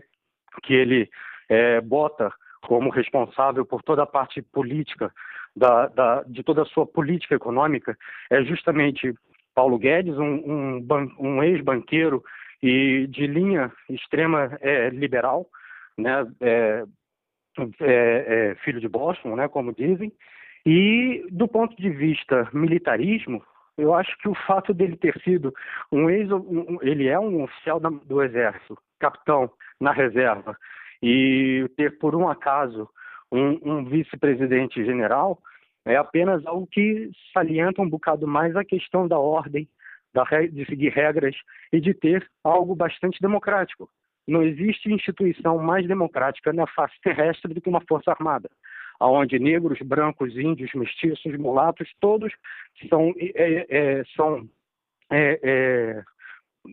que 0.61 0.73
ele 0.73 1.09
é, 1.49 1.81
bota 1.81 2.31
como 2.61 2.89
responsável 2.89 3.65
por 3.65 3.81
toda 3.81 4.03
a 4.03 4.07
parte 4.07 4.41
política, 4.41 5.11
da, 5.55 5.87
da, 5.87 6.23
de 6.23 6.43
toda 6.43 6.61
a 6.61 6.65
sua 6.65 6.85
política 6.85 7.35
econômica, 7.35 7.97
é 8.29 8.43
justamente 8.43 9.13
Paulo 9.53 9.77
Guedes, 9.77 10.17
um, 10.17 10.35
um, 10.35 11.15
um 11.19 11.43
ex-banqueiro 11.43 12.23
e 12.63 13.07
de 13.07 13.27
linha 13.27 13.71
extrema 13.89 14.57
é, 14.61 14.89
liberal, 14.89 15.47
né, 15.97 16.25
é, 16.39 16.83
é, 17.81 18.55
filho 18.63 18.79
de 18.79 18.87
Boston, 18.87 19.35
né, 19.35 19.47
como 19.47 19.73
dizem, 19.73 20.11
e 20.65 21.25
do 21.31 21.47
ponto 21.47 21.75
de 21.75 21.89
vista 21.89 22.47
militarismo, 22.53 23.43
eu 23.77 23.93
acho 23.93 24.15
que 24.19 24.29
o 24.29 24.35
fato 24.35 24.73
dele 24.73 24.95
ter 24.95 25.19
sido 25.21 25.53
um 25.91 26.09
ex, 26.09 26.31
um, 26.31 26.77
ele 26.81 27.07
é 27.07 27.19
um 27.19 27.43
oficial 27.43 27.79
do 27.79 28.21
exército, 28.21 28.77
capitão 28.99 29.51
na 29.79 29.91
reserva, 29.91 30.55
e 31.01 31.67
ter 31.75 31.97
por 31.97 32.15
um 32.15 32.29
acaso 32.29 32.89
um, 33.31 33.59
um 33.63 33.85
vice-presidente 33.85 34.83
general 34.85 35.39
é 35.85 35.95
apenas 35.95 36.45
algo 36.45 36.67
que 36.67 37.09
salienta 37.33 37.81
um 37.81 37.89
bocado 37.89 38.27
mais 38.27 38.55
a 38.55 38.63
questão 38.63 39.07
da 39.07 39.17
ordem, 39.17 39.67
da, 40.13 40.23
de 40.51 40.65
seguir 40.65 40.89
regras 40.89 41.35
e 41.71 41.79
de 41.79 41.93
ter 41.93 42.29
algo 42.43 42.75
bastante 42.75 43.19
democrático. 43.19 43.89
Não 44.27 44.43
existe 44.43 44.93
instituição 44.93 45.57
mais 45.57 45.87
democrática 45.87 46.53
na 46.53 46.67
face 46.67 46.93
terrestre 47.01 47.53
do 47.53 47.61
que 47.61 47.69
uma 47.69 47.81
força 47.81 48.11
armada 48.11 48.49
onde 49.09 49.39
negros, 49.39 49.79
brancos, 49.81 50.35
índios, 50.37 50.71
mestiços, 50.73 51.35
mulatos, 51.37 51.89
todos 51.99 52.31
são, 52.89 53.13
é, 53.17 53.65
é, 53.69 54.03
são 54.15 54.47
é, 55.09 56.03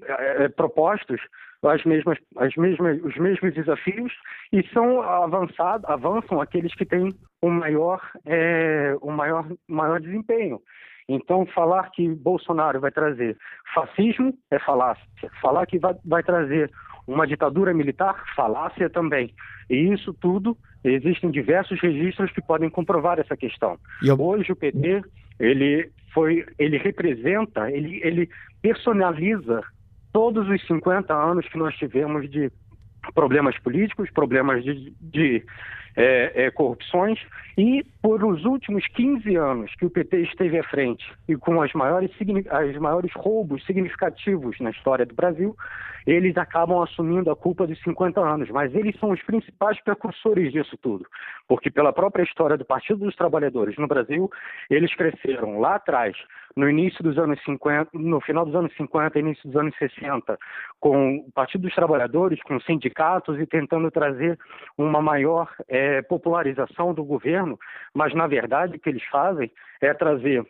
é, 0.04 0.48
propostos 0.48 1.20
as 1.62 1.84
mesmas, 1.84 2.18
as 2.36 2.54
mesmas, 2.54 3.02
os 3.02 3.16
mesmos 3.16 3.52
desafios 3.52 4.12
e 4.52 4.62
são 4.68 5.02
avançados, 5.02 5.88
avançam 5.90 6.40
aqueles 6.40 6.72
que 6.74 6.86
têm 6.86 7.12
o 7.42 7.50
maior, 7.50 8.00
é, 8.24 8.94
o 9.00 9.10
maior, 9.10 9.44
maior 9.66 10.00
desempenho. 10.00 10.60
Então, 11.08 11.46
falar 11.46 11.90
que 11.90 12.08
Bolsonaro 12.08 12.80
vai 12.80 12.92
trazer 12.92 13.36
fascismo 13.74 14.32
é 14.50 14.58
falácia. 14.58 15.04
Falar 15.40 15.66
que 15.66 15.78
vai, 15.78 15.94
vai 16.04 16.22
trazer 16.22 16.70
uma 17.06 17.26
ditadura 17.26 17.72
militar, 17.72 18.22
falácia 18.36 18.90
também. 18.90 19.34
E 19.70 19.92
isso 19.92 20.12
tudo, 20.12 20.56
existem 20.84 21.30
diversos 21.30 21.80
registros 21.80 22.30
que 22.30 22.42
podem 22.42 22.68
comprovar 22.68 23.18
essa 23.18 23.36
questão. 23.36 23.78
Eu... 24.02 24.20
Hoje 24.20 24.52
o 24.52 24.56
PT, 24.56 25.02
ele 25.40 25.90
foi, 26.12 26.44
ele 26.58 26.76
representa, 26.76 27.70
ele, 27.70 28.00
ele 28.04 28.28
personaliza 28.60 29.62
todos 30.18 30.48
os 30.48 30.66
50 30.66 31.14
anos 31.14 31.46
que 31.46 31.56
nós 31.56 31.76
tivemos 31.76 32.28
de 32.28 32.50
problemas 33.14 33.56
políticos, 33.60 34.10
problemas 34.10 34.64
de, 34.64 34.92
de 35.00 35.44
é, 35.98 36.44
é, 36.44 36.50
corrupções, 36.52 37.18
e 37.56 37.84
por 38.00 38.24
os 38.24 38.44
últimos 38.44 38.86
15 38.86 39.34
anos 39.34 39.74
que 39.74 39.84
o 39.84 39.90
PT 39.90 40.20
esteve 40.22 40.56
à 40.56 40.62
frente 40.62 41.04
e 41.28 41.34
com 41.34 41.60
as 41.60 41.72
maiores, 41.72 42.12
as 42.50 42.76
maiores 42.76 43.10
roubos 43.16 43.66
significativos 43.66 44.56
na 44.60 44.70
história 44.70 45.04
do 45.04 45.12
Brasil, 45.12 45.56
eles 46.06 46.36
acabam 46.36 46.80
assumindo 46.80 47.30
a 47.30 47.36
culpa 47.36 47.66
dos 47.66 47.78
50 47.82 48.20
anos, 48.20 48.48
mas 48.50 48.72
eles 48.74 48.98
são 49.00 49.10
os 49.10 49.20
principais 49.22 49.78
precursores 49.82 50.52
disso 50.52 50.76
tudo, 50.80 51.04
porque 51.48 51.68
pela 51.70 51.92
própria 51.92 52.22
história 52.22 52.56
do 52.56 52.64
Partido 52.64 53.04
dos 53.04 53.16
Trabalhadores 53.16 53.76
no 53.76 53.88
Brasil, 53.88 54.30
eles 54.70 54.94
cresceram 54.94 55.58
lá 55.58 55.74
atrás, 55.74 56.16
no 56.56 56.68
início 56.68 57.04
dos 57.04 57.18
anos 57.18 57.38
50, 57.44 57.90
no 57.92 58.20
final 58.20 58.44
dos 58.46 58.54
anos 58.54 58.74
50, 58.76 59.18
início 59.18 59.48
dos 59.48 59.56
anos 59.56 59.74
60, 59.78 60.38
com 60.80 61.18
o 61.18 61.32
Partido 61.32 61.62
dos 61.62 61.74
Trabalhadores, 61.74 62.42
com 62.42 62.58
sindicatos 62.60 63.38
e 63.38 63.46
tentando 63.46 63.90
trazer 63.90 64.38
uma 64.76 65.02
maior 65.02 65.48
é, 65.68 65.87
popularização 66.02 66.94
do 66.94 67.04
governo, 67.04 67.58
mas 67.94 68.14
na 68.14 68.26
verdade 68.26 68.76
o 68.76 68.80
que 68.80 68.88
eles 68.88 69.04
fazem 69.04 69.50
é 69.80 69.92
trazer 69.94 70.46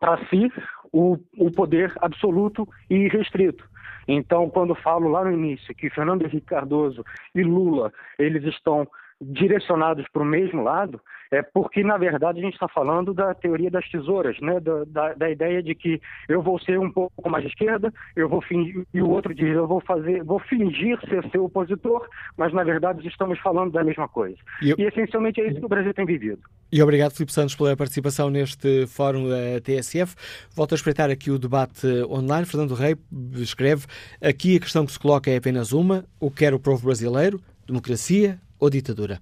para 0.00 0.18
si 0.26 0.52
o, 0.92 1.18
o 1.36 1.50
poder 1.50 1.92
absoluto 2.00 2.68
e 2.88 2.94
irrestrito. 2.94 3.68
Então, 4.06 4.48
quando 4.48 4.74
falo 4.74 5.08
lá 5.08 5.24
no 5.24 5.32
início 5.32 5.74
que 5.74 5.90
Fernando 5.90 6.22
Henrique 6.22 6.46
Cardoso 6.46 7.04
e 7.34 7.42
Lula 7.42 7.92
eles 8.18 8.44
estão 8.44 8.88
direcionados 9.20 10.06
para 10.12 10.22
o 10.22 10.26
mesmo 10.26 10.62
lado, 10.62 11.00
é 11.30 11.42
porque, 11.42 11.82
na 11.82 11.98
verdade, 11.98 12.38
a 12.38 12.42
gente 12.42 12.54
está 12.54 12.68
falando 12.68 13.12
da 13.12 13.34
teoria 13.34 13.70
das 13.70 13.86
tesouras, 13.88 14.38
né? 14.40 14.60
Da, 14.60 14.84
da, 14.84 15.14
da, 15.14 15.30
ideia 15.30 15.62
de 15.62 15.74
que 15.74 16.00
eu 16.28 16.40
vou 16.40 16.58
ser 16.58 16.78
um 16.78 16.90
pouco 16.90 17.28
mais 17.28 17.44
de 17.44 17.50
esquerda, 17.50 17.92
eu 18.16 18.28
vou 18.28 18.40
fingir, 18.40 18.86
e 18.94 19.02
o 19.02 19.10
outro 19.10 19.34
diz, 19.34 19.54
eu 19.54 19.66
vou 19.66 19.80
fazer, 19.80 20.22
vou 20.24 20.38
fingir 20.38 20.98
ser 21.06 21.28
seu 21.30 21.44
opositor, 21.44 22.08
mas, 22.36 22.52
na 22.52 22.64
verdade, 22.64 23.06
estamos 23.06 23.38
falando 23.40 23.72
da 23.72 23.84
mesma 23.84 24.08
coisa. 24.08 24.36
E, 24.62 24.70
eu... 24.70 24.76
e 24.78 24.84
essencialmente 24.84 25.40
é 25.40 25.48
isso 25.48 25.60
que 25.60 25.66
o 25.66 25.68
Brasil 25.68 25.92
tem 25.92 26.06
vivido. 26.06 26.40
E 26.72 26.82
obrigado, 26.82 27.12
Filipe 27.12 27.32
Santos, 27.32 27.54
pela 27.54 27.76
participação 27.76 28.30
neste 28.30 28.86
fórum 28.86 29.28
da 29.28 29.60
TSF. 29.62 30.14
Volto 30.54 30.72
a 30.72 30.76
espreitar 30.76 31.10
aqui 31.10 31.30
o 31.30 31.38
debate 31.38 31.86
online. 32.08 32.46
Fernando 32.46 32.74
Rei 32.74 32.96
escreve: 33.34 33.86
aqui 34.22 34.56
a 34.56 34.60
questão 34.60 34.86
que 34.86 34.92
se 34.92 34.98
coloca 34.98 35.30
é 35.30 35.36
apenas 35.36 35.72
uma: 35.72 36.04
o 36.20 36.30
que 36.30 36.38
quer 36.38 36.54
o 36.54 36.60
povo 36.60 36.84
brasileiro? 36.84 37.40
Democracia 37.66 38.38
ou 38.58 38.70
ditadura? 38.70 39.20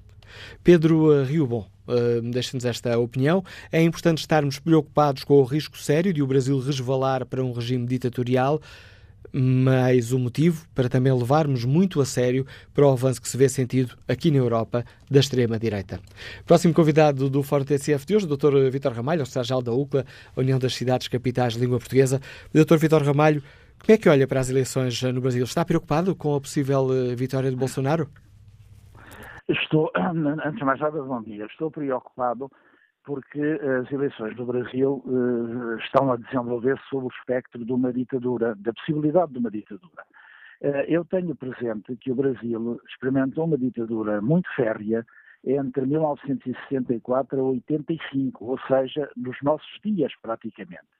Pedro 0.63 1.13
eh, 1.13 1.25
Riobon, 1.25 1.67
uh, 1.87 2.23
deixa-nos 2.31 2.65
esta 2.65 2.99
opinião. 2.99 3.45
É 3.71 3.83
importante 3.83 4.19
estarmos 4.19 4.59
preocupados 4.59 5.25
com 5.25 5.35
o 5.35 5.45
risco 5.45 5.79
sério 5.79 6.13
de 6.13 6.23
o 6.23 6.27
Brasil 6.27 6.59
resvalar 6.59 7.25
para 7.27 7.43
um 7.43 7.53
regime 7.53 7.87
ditatorial, 7.87 8.61
mas 9.33 10.13
o 10.13 10.19
motivo 10.19 10.67
para 10.75 10.89
também 10.89 11.13
levarmos 11.13 11.65
muito 11.65 12.01
a 12.01 12.07
sério 12.07 12.47
para 12.73 12.87
o 12.87 12.91
avanço 12.91 13.21
que 13.21 13.29
se 13.29 13.37
vê 13.37 13.49
sentido 13.49 13.97
aqui 14.09 14.31
na 14.31 14.39
Europa 14.39 14.85
da 15.11 15.21
extrema-direita. 15.21 16.01
Próximo 16.45 16.73
convidado 16.73 17.29
do 17.29 17.43
Fórum 17.43 17.65
TCF 17.65 18.07
de 18.07 18.17
hoje, 18.17 18.27
o 18.27 18.37
Dr. 18.37 18.71
Vitor 18.71 18.93
Ramalho, 18.93 19.27
secretário 19.27 19.63
da 19.63 19.73
UCLA, 19.73 20.07
União 20.37 20.59
das 20.59 20.75
Cidades 20.75 21.09
Capitais 21.09 21.55
de 21.55 21.61
Língua 21.61 21.79
Portuguesa. 21.79 22.21
Dr. 22.53 22.77
Vitor 22.77 23.03
Ramalho, 23.03 23.43
como 23.79 23.95
é 23.95 23.99
que 23.99 24.09
olha 24.09 24.27
para 24.27 24.41
as 24.41 24.49
eleições 24.49 25.01
no 25.03 25.21
Brasil? 25.21 25.45
Está 25.45 25.65
preocupado 25.65 26.15
com 26.15 26.35
a 26.35 26.41
possível 26.41 26.89
eh, 26.93 27.15
vitória 27.15 27.51
de 27.51 27.57
Bolsonaro? 27.57 28.09
Estou, 29.49 29.93
antes 29.95 30.59
de 30.59 30.65
mais 30.65 30.81
nada, 30.81 31.03
bom 31.03 31.23
dia. 31.23 31.47
Estou 31.47 31.71
preocupado 31.71 32.51
porque 33.05 33.41
as 33.41 33.91
eleições 33.93 34.35
do 34.35 34.45
Brasil 34.45 35.01
uh, 35.07 35.79
estão 35.79 36.11
a 36.11 36.17
desenvolver 36.17 36.77
sob 36.91 37.07
o 37.07 37.09
espectro 37.09 37.65
de 37.65 37.73
uma 37.73 37.93
ditadura, 37.93 38.57
da 38.57 38.73
possibilidade 38.73 39.33
de 39.33 39.39
uma 39.39 39.51
ditadura. 39.51 40.03
Uh, 40.61 40.83
eu 40.89 41.05
tenho 41.05 41.37
presente 41.37 41.97
que 41.97 42.11
o 42.11 42.17
Brasil 42.17 42.81
experimentou 42.89 43.45
uma 43.45 43.57
ditadura 43.57 44.21
muito 44.21 44.53
férrea 44.57 45.07
entre 45.45 45.87
1964 45.87 47.39
a 47.39 47.43
85, 47.45 48.45
ou 48.45 48.59
seja, 48.67 49.09
nos 49.17 49.37
nossos 49.43 49.79
dias 49.85 50.13
praticamente. 50.21 50.96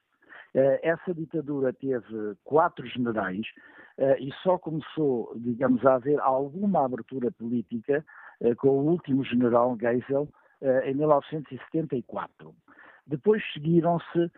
Uh, 0.55 0.79
essa 0.81 1.13
ditadura 1.13 1.73
teve 1.73 2.35
quatro 2.43 2.85
generais 2.87 3.45
e 4.19 4.31
só 4.43 4.59
começou, 4.59 5.33
digamos, 5.35 5.83
a 5.83 5.95
haver 5.95 6.19
alguma 6.19 6.85
abertura 6.85 7.31
política 7.31 8.05
eh, 8.41 8.53
com 8.55 8.69
o 8.69 8.85
último 8.91 9.23
general 9.23 9.75
Geisel 9.79 10.29
eh, 10.61 10.91
em 10.91 10.93
1974. 10.95 12.53
Depois 13.07 13.41
seguiram-se 13.53 14.31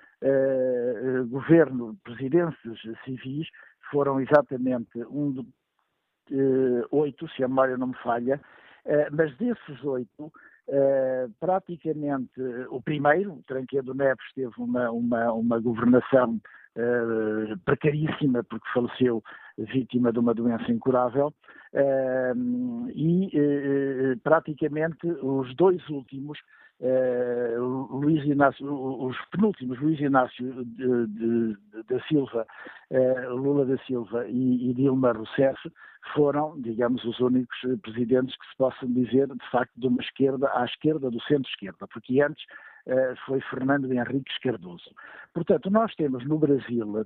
governo, 1.29 1.97
presidências 2.03 2.77
civis, 3.03 3.47
foram 3.89 4.19
exatamente 4.19 5.03
um 5.09 5.31
de, 5.31 5.43
oito, 6.91 7.27
se 7.29 7.43
a 7.43 7.47
memória 7.47 7.77
não 7.77 7.87
me 7.87 7.97
falha, 8.03 8.39
mas 9.11 9.35
desses 9.37 9.83
oito, 9.83 10.31
uh, 10.69 11.31
praticamente 11.39 12.41
o 12.69 12.81
primeiro, 12.81 13.43
Tranquedo 13.47 13.93
Neves, 13.93 14.25
teve 14.33 14.53
uma, 14.57 14.89
uma, 14.91 15.31
uma 15.33 15.59
governação 15.59 16.39
precaríssima 17.65 18.41
porque 18.43 18.69
faleceu 18.73 19.21
vítima 19.57 20.13
de 20.13 20.19
uma 20.19 20.33
doença 20.33 20.71
incurável. 20.71 21.33
E 22.95 24.15
praticamente 24.23 25.05
os 25.21 25.53
dois 25.55 25.85
últimos 25.89 26.39
uh, 26.79 27.95
Luís 27.95 28.23
Inácio, 28.25 28.65
os 28.67 29.17
penúltimos, 29.31 29.79
Luís 29.79 29.99
Inácio 29.99 30.65
da 31.87 31.99
Silva, 32.07 32.45
uh, 32.91 33.35
Lula 33.35 33.65
da 33.65 33.77
Silva 33.85 34.27
e, 34.27 34.69
e 34.69 34.73
Dilma 34.73 35.11
Rousseff 35.11 35.57
foram, 36.13 36.59
digamos, 36.61 37.03
os 37.03 37.19
únicos 37.19 37.57
presidentes 37.81 38.35
que 38.37 38.47
se 38.49 38.57
possam 38.57 38.91
dizer, 38.91 39.27
de 39.27 39.49
facto, 39.51 39.73
de 39.77 39.87
uma 39.87 40.01
esquerda 40.01 40.49
à 40.55 40.65
esquerda 40.65 41.11
do 41.11 41.21
centro-esquerda, 41.23 41.87
porque 41.87 42.21
antes 42.21 42.43
uh, 42.87 43.15
foi 43.25 43.41
Fernando 43.41 43.91
Henrique 43.91 44.31
Cardoso. 44.41 44.91
Portanto, 45.33 45.69
nós 45.69 45.93
temos 45.95 46.25
no 46.25 46.39
Brasil, 46.39 47.05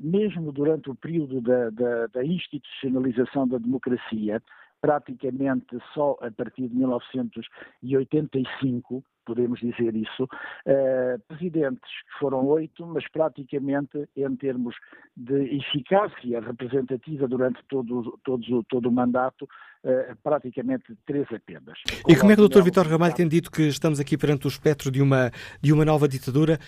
mesmo 0.00 0.52
durante 0.52 0.90
o 0.90 0.94
período 0.94 1.40
da, 1.40 1.70
da, 1.70 2.06
da 2.08 2.24
institucionalização 2.24 3.48
da 3.48 3.56
democracia, 3.56 4.42
praticamente 4.80 5.76
só 5.94 6.16
a 6.20 6.30
partir 6.30 6.68
de 6.68 6.76
1985, 6.76 9.02
podemos 9.24 9.58
dizer 9.58 9.96
isso, 9.96 10.24
uh, 10.24 11.18
presidentes 11.26 11.82
que 11.82 12.18
foram 12.20 12.46
oito, 12.46 12.86
mas 12.86 13.02
praticamente 13.10 14.08
em 14.16 14.36
termos 14.36 14.76
de 15.16 15.56
eficácia 15.56 16.40
representativa 16.40 17.26
durante 17.26 17.60
todo, 17.68 18.16
todo, 18.24 18.62
todo 18.64 18.88
o 18.88 18.92
mandato, 18.92 19.42
uh, 19.42 20.14
praticamente 20.22 20.96
três 21.04 21.26
apenas. 21.32 21.76
E 22.08 22.14
como 22.14 22.30
é 22.30 22.36
que 22.36 22.42
o 22.42 22.48
Dr. 22.48 22.62
Vitor 22.62 22.86
Ramalho 22.86 23.14
tem 23.14 23.26
dito 23.26 23.50
que 23.50 23.62
estamos 23.62 23.98
aqui 23.98 24.16
perante 24.16 24.46
o 24.46 24.48
espectro 24.48 24.88
de 24.90 25.02
uma, 25.02 25.32
de 25.60 25.72
uma 25.72 25.84
nova 25.84 26.06
ditadura? 26.06 26.60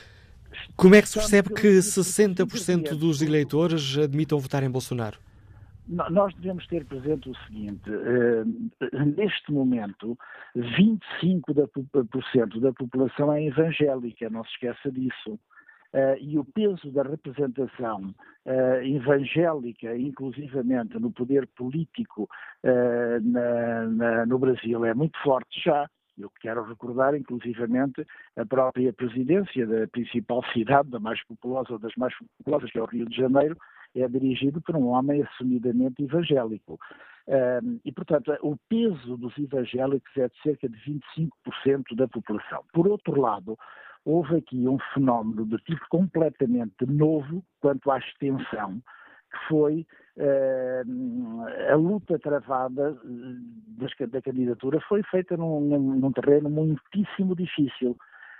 Como 0.77 0.95
é 0.95 1.03
que 1.03 1.09
se 1.09 1.19
percebe 1.19 1.55
que 1.55 1.79
60% 1.79 2.97
dos 2.97 3.23
eleitores 3.23 3.99
admitam 3.99 4.39
votar 4.39 4.63
em 4.63 4.71
Bolsonaro? 4.71 5.19
Nós 5.89 6.35
devemos 6.35 6.67
ter 6.67 6.85
presente 6.85 7.31
o 7.31 7.35
seguinte: 7.47 7.91
uh, 7.91 8.45
neste 9.17 9.51
momento, 9.51 10.19
25% 10.57 12.61
da 12.61 12.73
população 12.73 13.33
é 13.33 13.45
evangélica, 13.45 14.29
não 14.29 14.45
se 14.45 14.51
esqueça 14.51 14.93
disso. 14.93 15.39
Uh, 15.95 16.19
e 16.21 16.39
o 16.39 16.45
peso 16.45 16.93
da 16.93 17.03
representação 17.03 18.15
evangélica, 18.83 19.97
inclusivamente 19.97 20.99
no 20.99 21.11
poder 21.11 21.47
político 21.49 22.29
no 24.27 24.39
Brasil, 24.39 24.87
é 24.87 24.95
muito 24.95 25.19
forte 25.23 25.63
já. 25.63 25.87
Eu 26.19 26.31
quero 26.41 26.65
recordar, 26.65 27.15
inclusivamente, 27.15 28.07
a 28.37 28.47
própria 28.47 28.93
presidência 28.93 29.67
da 29.67 29.87
principal 29.87 30.43
cidade, 30.53 30.89
da 30.89 30.99
mais 30.99 31.23
populosa, 31.25 31.79
das 31.79 31.95
mais 31.97 32.15
populosas, 32.39 32.71
que 32.71 32.79
é 32.79 32.83
o 32.83 32.87
Rio 32.87 33.07
de 33.07 33.17
Janeiro, 33.17 33.57
é 33.95 34.09
dirigido 34.09 34.61
por 34.61 34.77
um 34.77 34.89
homem 34.89 35.23
assumidamente 35.23 36.03
evangélico. 36.03 36.79
E, 37.85 37.93
portanto, 37.93 38.33
o 38.43 38.57
peso 38.69 39.17
dos 39.17 39.37
evangélicos 39.37 40.11
é 40.17 40.29
de 40.29 40.43
cerca 40.43 40.69
de 40.69 40.79
25% 40.79 41.95
da 41.95 42.09
população. 42.09 42.65
Por 42.73 42.89
outro 42.89 43.21
lado, 43.21 43.59
houve 44.05 44.37
aqui 44.37 44.67
um 44.67 44.79
fenómeno 44.95 45.45
de 45.45 45.59
tipo 45.59 45.85
completamente 45.91 46.87
novo 46.87 47.45
quanto 47.61 47.91
à 47.91 47.99
extensão, 47.99 48.81
que 49.31 49.49
foi 49.49 49.87
a 51.71 51.77
luta 51.77 52.19
travada 52.19 52.99
da 54.11 54.23
candidatura 54.23 54.81
foi 54.89 55.03
feita 55.05 55.37
num, 55.37 55.61
num 55.79 56.13
terreno 56.13 56.51
muitíssimo 56.51 57.37
difícil 57.37 57.97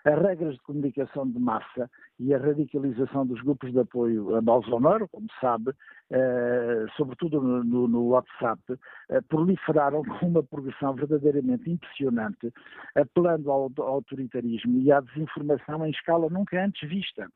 as 0.09 0.23
regras 0.23 0.55
de 0.55 0.63
comunicação 0.63 1.29
de 1.29 1.39
massa 1.39 1.91
e 2.19 2.33
a 2.33 2.39
radicalização 2.39 3.27
dos 3.27 3.41
grupos 3.43 3.73
de 3.73 3.81
apoio 3.81 4.35
a 4.37 4.41
Bolsonaro, 4.41 5.07
como 5.09 5.27
sabe, 5.41 5.73
eh, 6.11 6.87
sobretudo 6.97 7.41
no, 7.41 7.87
no, 7.87 8.09
WhatsApp, 8.09 8.63
eh, 9.11 9.21
proliferaram 9.29 10.03
com 10.03 10.27
uma 10.27 10.43
progressão 10.43 10.95
verdadeiramente 10.95 11.71
impressionante, 11.71 12.53
apelando 12.95 13.51
ao, 13.51 13.71
ao 13.79 13.87
autoritarismo 13.87 14.81
e 14.81 14.91
à 14.91 15.01
desinformação 15.01 15.85
em 15.87 15.91
escala 15.91 16.29
nunca 16.31 16.65
antes 16.65 16.89
vista. 16.89 17.29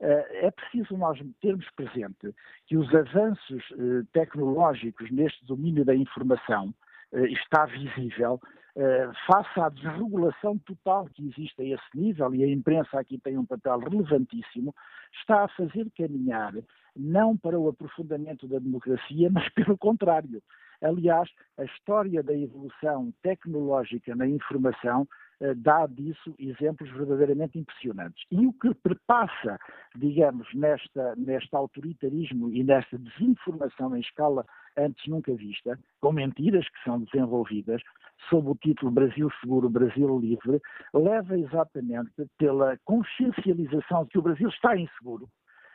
Eh, 0.00 0.46
é 0.46 0.50
preciso 0.50 0.96
nós 0.96 1.18
termos 1.40 1.68
presente 1.74 2.32
que 2.66 2.76
os 2.76 2.92
avanços 2.94 3.64
eh, 3.72 4.04
tecnológicos 4.12 5.10
neste 5.10 5.44
domínio 5.44 5.84
da 5.84 5.94
informação 5.94 6.72
eh, 7.12 7.26
está 7.26 7.66
visível 7.66 8.40
eh, 8.80 9.10
face 9.26 9.58
à 9.58 9.68
desregulação 9.70 10.56
total 10.58 11.08
que 11.12 11.26
existe 11.26 11.60
a 11.60 11.64
esse 11.64 11.96
nível, 11.96 12.32
e 12.32 12.44
a 12.44 12.48
imprensa 12.48 13.00
aqui 13.00 13.18
tem 13.18 13.36
um 13.36 13.44
papel 13.44 13.76
relevantíssimo, 13.80 14.72
está 15.20 15.42
a 15.42 15.48
fazer 15.48 15.90
caminhar 15.96 16.54
não 16.94 17.36
para 17.36 17.58
o 17.58 17.68
aprofundamento 17.68 18.46
da 18.46 18.60
democracia, 18.60 19.28
mas 19.34 19.48
pelo 19.48 19.76
contrário. 19.76 20.40
Aliás, 20.80 21.28
a 21.58 21.64
história 21.64 22.22
da 22.22 22.32
evolução 22.32 23.12
tecnológica 23.20 24.14
na 24.14 24.28
informação 24.28 25.08
eh, 25.40 25.54
dá 25.54 25.86
disso 25.86 26.32
exemplos 26.38 26.88
verdadeiramente 26.90 27.58
impressionantes. 27.58 28.24
E 28.30 28.46
o 28.46 28.52
que 28.52 28.72
perpassa, 28.74 29.58
digamos, 29.96 30.46
nesta, 30.54 31.16
neste 31.16 31.54
autoritarismo 31.54 32.52
e 32.52 32.62
nesta 32.62 32.96
desinformação 32.96 33.96
em 33.96 34.00
escala 34.00 34.46
antes 34.76 35.04
nunca 35.08 35.34
vista, 35.34 35.78
com 36.00 36.12
mentiras 36.12 36.68
que 36.68 36.84
são 36.84 37.00
desenvolvidas, 37.00 37.82
sob 38.28 38.50
o 38.50 38.54
título 38.56 38.90
Brasil 38.90 39.28
Seguro, 39.40 39.68
Brasil 39.68 40.18
Livre, 40.18 40.60
leva 40.92 41.38
exatamente 41.38 42.26
pela 42.38 42.76
consciencialização 42.84 44.04
de 44.04 44.10
que 44.10 44.18
o 44.18 44.22
Brasil 44.22 44.48
está 44.48 44.76
inseguro, 44.76 45.28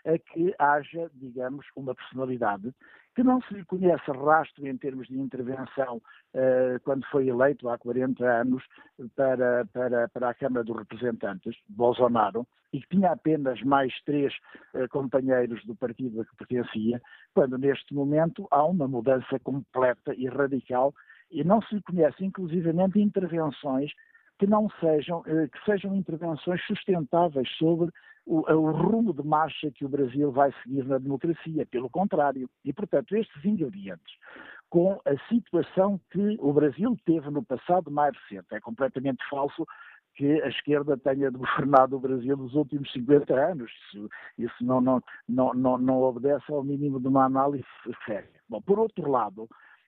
a 0.06 0.18
que 0.18 0.53
haja, 0.60 1.10
digamos, 1.15 1.65
uma 1.76 1.95
personalidade 1.95 2.74
que 3.15 3.24
não 3.24 3.41
se 3.41 3.53
lhe 3.53 3.65
conhece 3.65 4.11
rastro 4.11 4.68
em 4.68 4.76
termos 4.78 5.07
de 5.07 5.20
intervenção 5.20 5.98
uh, 5.98 6.80
quando 6.84 7.06
foi 7.07 7.28
eleito 7.28 7.70
há 7.70 7.78
40 7.78 8.26
anos 8.26 8.64
para, 9.15 9.65
para, 9.72 10.10
para 10.10 10.30
a 10.30 10.34
Câmara 10.34 10.64
dos 10.64 10.78
Representantes, 10.78 11.56
Bolsonaro, 11.70 12.48
e 12.72 12.82
que 12.82 12.88
tinha 12.90 13.11
apenas 13.11 13.61
mais 13.61 13.94
três 14.03 14.34
uh, 14.74 14.88
companheiros 14.90 15.64
do 15.65 15.76
partido 15.76 16.22
a 16.22 16.26
que 16.26 16.36
pertencia, 16.36 17.02
quando 17.34 17.57
neste 17.57 17.94
momento 17.94 18.48
há 18.49 18.65
uma 18.65 18.88
mudança 18.88 19.40
completa 19.40 20.14
e 20.15 20.28
radical 20.28 20.94
e 21.34 21.43
não 21.43 21.61
se 21.64 21.81
conhece, 21.81 22.23
inclusivamente, 22.23 22.99
intervenções 22.99 23.91
que 24.38 24.47
não 24.47 24.69
sejam, 24.80 25.23
eh, 25.26 25.47
que 25.47 25.65
sejam 25.65 25.95
intervenções 25.95 26.64
sustentáveis 26.65 27.49
sobre 27.57 27.91
o, 28.26 28.39
o, 28.51 28.72
rumo 28.72 29.14
de 29.14 29.23
marcha 29.23 29.72
que 29.72 29.85
o 29.85 29.89
Brasil 29.89 30.31
vai 30.31 30.53
seguir 30.64 30.85
na 30.85 30.97
democracia. 30.97 31.65
Pelo 31.65 31.89
contrário. 31.89 32.49
E, 32.64 32.72
portanto, 32.72 33.15
estes 33.15 33.43
ingredientes, 33.43 34.14
com 34.69 34.99
a 35.05 35.18
situação 35.27 35.99
que 36.11 36.38
o 36.39 36.53
Brasil 36.53 36.95
teve 37.05 37.30
no 37.30 37.43
passado 37.43 37.91
mais 37.91 38.15
recente, 38.18 38.47
é 38.53 38.60
completamente 38.60 39.23
falso 39.30 39.65
que 40.15 40.41
a 40.41 40.47
esquerda 40.47 40.97
tenha 40.97 41.30
governado 41.31 41.95
o 41.95 41.99
Brasil 41.99 42.38
nos 42.38 42.53
últimos 42.53 42.91
50 42.91 43.34
anos. 43.34 43.72
Isso, 43.72 44.10
isso 44.38 44.65
não, 44.65 44.80
não, 44.80 45.03
não, 45.27 45.53
não, 45.53 45.77
não 45.77 46.01
obedece 46.01 46.51
ao 46.51 46.64
mínimo 46.64 46.99
de 46.99 47.07
uma 47.07 47.26
análise 47.26 47.65
séria. 48.05 48.30
Bom, 48.47 48.61
por 48.61 48.80
outro 48.80 49.10
lado, 49.10 49.47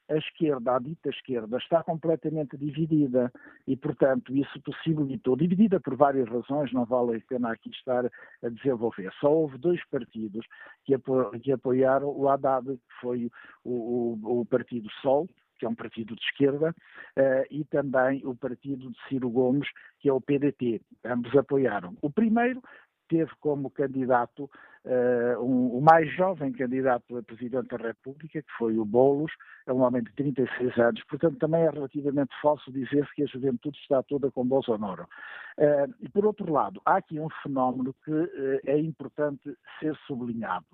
a 0.10 0.16
esquerda, 0.18 0.76
a 0.76 0.80
dita 0.80 1.10
esquerda, 1.10 1.58
está 1.58 1.84
completamente 1.84 2.58
dividida 2.58 3.32
e, 3.68 3.76
portanto, 3.76 4.36
isso 4.36 4.60
possibilitou, 4.62 5.36
dividida 5.36 5.80
por 5.80 5.96
várias 5.96 6.28
razões, 6.30 6.72
não 6.74 6.86
vale 6.86 7.18
a 7.18 7.22
pena 7.28 7.52
aqui 7.52 7.70
estar 7.70 8.06
a 8.06 8.50
desenvolver. 8.50 9.12
Só 9.20 9.32
houve 9.32 9.58
dois 9.58 9.84
partidos 9.90 10.46
que, 10.84 10.94
apo 10.94 11.32
que 11.40 11.52
apoiaram 11.52 12.08
o 12.08 12.30
Haddad, 12.30 12.66
que 12.66 13.02
foi 13.02 13.32
o, 13.64 14.18
o, 14.24 14.42
o 14.42 14.46
Partido 14.46 14.90
Sol, 15.02 15.28
que 15.58 15.66
é 15.66 15.70
um 15.70 15.76
partido 15.76 16.16
de 16.16 16.22
esquerda, 16.22 16.76
uh, 17.18 17.46
e 17.50 17.64
também 17.66 18.22
o 18.26 18.36
partido 18.36 18.92
de 18.92 18.98
Ciro 19.08 19.30
Gomes, 19.30 19.68
que 20.00 20.10
é 20.10 20.14
o 20.14 20.22
PDT. 20.22 20.82
Ambos 21.06 21.36
apoiaram. 21.36 21.96
O 22.02 22.10
primeiro 22.10 22.62
teve 23.08 23.32
como 23.40 23.70
candidato 23.70 24.50
uh, 24.86 25.42
um, 25.42 25.78
o 25.78 25.82
mais 25.82 26.12
jovem 26.16 26.52
candidato 26.52 27.18
a 27.18 27.24
Presidente 27.24 27.68
da 27.70 27.78
República, 27.78 28.42
que 28.42 28.52
foi 28.58 28.78
o 28.78 28.86
Boulos, 28.86 29.32
é 29.68 29.74
um 29.74 29.82
homem 29.82 30.04
de 30.04 30.12
36 30.14 30.78
anos. 30.78 31.04
Portanto, 31.06 31.38
também 31.38 31.64
é 31.64 31.70
relativamente 31.70 32.34
falso 32.42 32.72
dizer-se 32.72 33.14
que 33.16 33.24
a 33.24 33.28
juventude 33.28 33.78
está 33.80 34.02
toda 34.04 34.32
com 34.32 34.46
Bolsonaro. 34.46 35.08
Uh, 35.58 35.94
e, 36.02 36.10
por 36.10 36.26
outro 36.26 36.52
lado, 36.52 36.82
há 36.86 36.98
aqui 36.98 37.20
um 37.20 37.30
fenómeno 37.42 37.96
que 38.04 38.12
uh, 38.12 38.60
é 38.66 38.78
importante 38.80 39.56
ser 39.80 39.96
sublinhado. 40.08 40.66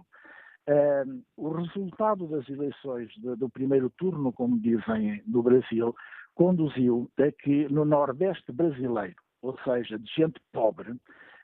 Uh, 0.68 1.24
o 1.38 1.50
resultado 1.54 2.28
das 2.28 2.48
eleições 2.48 3.10
de, 3.16 3.36
do 3.36 3.50
primeiro 3.50 3.90
turno, 3.90 4.32
como 4.32 4.60
dizem 4.60 5.22
no 5.26 5.42
Brasil, 5.42 5.96
conduziu 6.36 7.10
a 7.20 7.32
que 7.32 7.68
no 7.70 7.84
Nordeste 7.84 8.52
brasileiro, 8.52 9.16
ou 9.42 9.58
seja, 9.64 9.98
de 9.98 10.12
gente 10.14 10.40
pobre, 10.52 10.96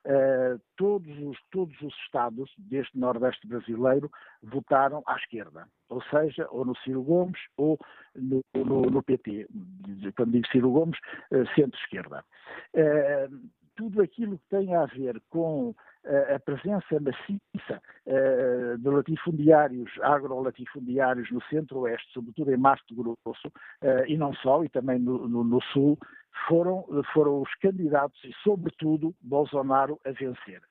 uh, 0.08 0.60
todos, 0.76 1.16
os, 1.20 1.38
todos 1.52 1.80
os 1.82 1.94
estados 2.06 2.50
deste 2.58 2.98
Nordeste 2.98 3.46
brasileiro 3.48 4.10
votaram 4.42 5.04
à 5.06 5.16
esquerda, 5.18 5.68
ou 5.90 6.02
seja, 6.04 6.48
ou 6.50 6.66
no 6.66 6.76
Ciro 6.78 7.04
Gomes 7.04 7.40
ou 7.58 7.78
no, 8.16 8.42
no, 8.56 8.82
no 8.84 9.04
PT. 9.04 9.48
Quando 10.16 10.32
digo 10.32 10.48
Ciro 10.48 10.72
Gomes, 10.72 10.98
uh, 11.32 11.46
centro-esquerda. 11.54 12.24
Uh, 12.74 13.48
tudo 13.76 14.02
aquilo 14.02 14.40
que 14.40 14.50
tem 14.50 14.74
a 14.74 14.88
ver 14.88 15.22
com 15.30 15.76
a 16.34 16.40
presença 16.40 17.00
maciça 17.00 17.80
de 18.80 18.90
latifundiários, 18.90 19.92
agrolatifundiários 20.02 21.30
no 21.30 21.40
centro-oeste, 21.44 22.12
sobretudo 22.12 22.52
em 22.52 22.58
Mato 22.58 22.96
Grosso, 22.96 23.52
e 24.08 24.18
não 24.18 24.34
só, 24.34 24.64
e 24.64 24.70
também 24.70 24.98
no, 24.98 25.28
no, 25.28 25.44
no 25.44 25.62
sul, 25.62 25.96
foram, 26.48 26.86
foram 27.14 27.42
os 27.42 27.54
candidatos 27.56 28.22
e, 28.24 28.34
sobretudo, 28.44 29.14
Bolsonaro 29.22 30.00
a 30.06 30.12
vencer. 30.12 30.62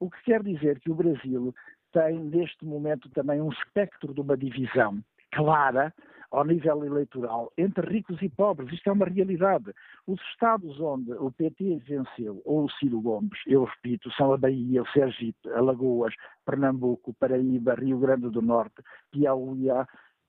O 0.00 0.10
que 0.10 0.22
quer 0.24 0.42
dizer 0.42 0.80
que 0.80 0.90
o 0.90 0.94
Brasil 0.94 1.54
tem, 1.92 2.18
neste 2.18 2.64
momento, 2.64 3.08
também 3.10 3.40
um 3.40 3.50
espectro 3.50 4.14
de 4.14 4.20
uma 4.20 4.36
divisão 4.36 5.02
clara 5.30 5.92
ao 6.32 6.44
nível 6.44 6.84
eleitoral 6.84 7.52
entre 7.58 7.86
ricos 7.86 8.20
e 8.22 8.28
pobres. 8.28 8.72
Isto 8.72 8.88
é 8.88 8.92
uma 8.92 9.04
realidade. 9.04 9.72
Os 10.06 10.20
estados 10.32 10.80
onde 10.80 11.12
o 11.12 11.30
PT 11.30 11.82
venceu, 11.86 12.40
ou 12.44 12.64
o 12.64 12.70
Ciro 12.70 13.00
Gomes, 13.00 13.38
eu 13.46 13.64
repito, 13.64 14.10
são 14.12 14.32
a 14.32 14.38
Bahia, 14.38 14.82
o 14.82 14.88
Sergipe, 14.88 15.50
Alagoas, 15.50 16.14
Pernambuco, 16.46 17.14
Paraíba, 17.14 17.74
Rio 17.74 17.98
Grande 17.98 18.30
do 18.30 18.40
Norte, 18.40 18.82
Piauí, 19.10 19.68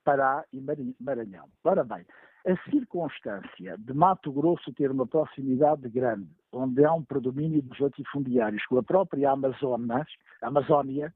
Pará 0.03 0.43
e 0.51 0.61
Maranhão. 0.99 1.47
Ora 1.63 1.83
bem, 1.83 2.05
a 2.45 2.69
circunstância 2.69 3.77
de 3.77 3.93
Mato 3.93 4.31
Grosso 4.31 4.73
ter 4.73 4.91
uma 4.91 5.07
proximidade 5.07 5.87
grande, 5.89 6.29
onde 6.51 6.83
há 6.83 6.93
um 6.93 7.03
predomínio 7.03 7.61
dos 7.61 7.79
latifundiários 7.79 8.65
com 8.65 8.77
a 8.77 8.83
própria 8.83 9.31
Amazonas, 9.31 10.07
Amazónia, 10.41 11.13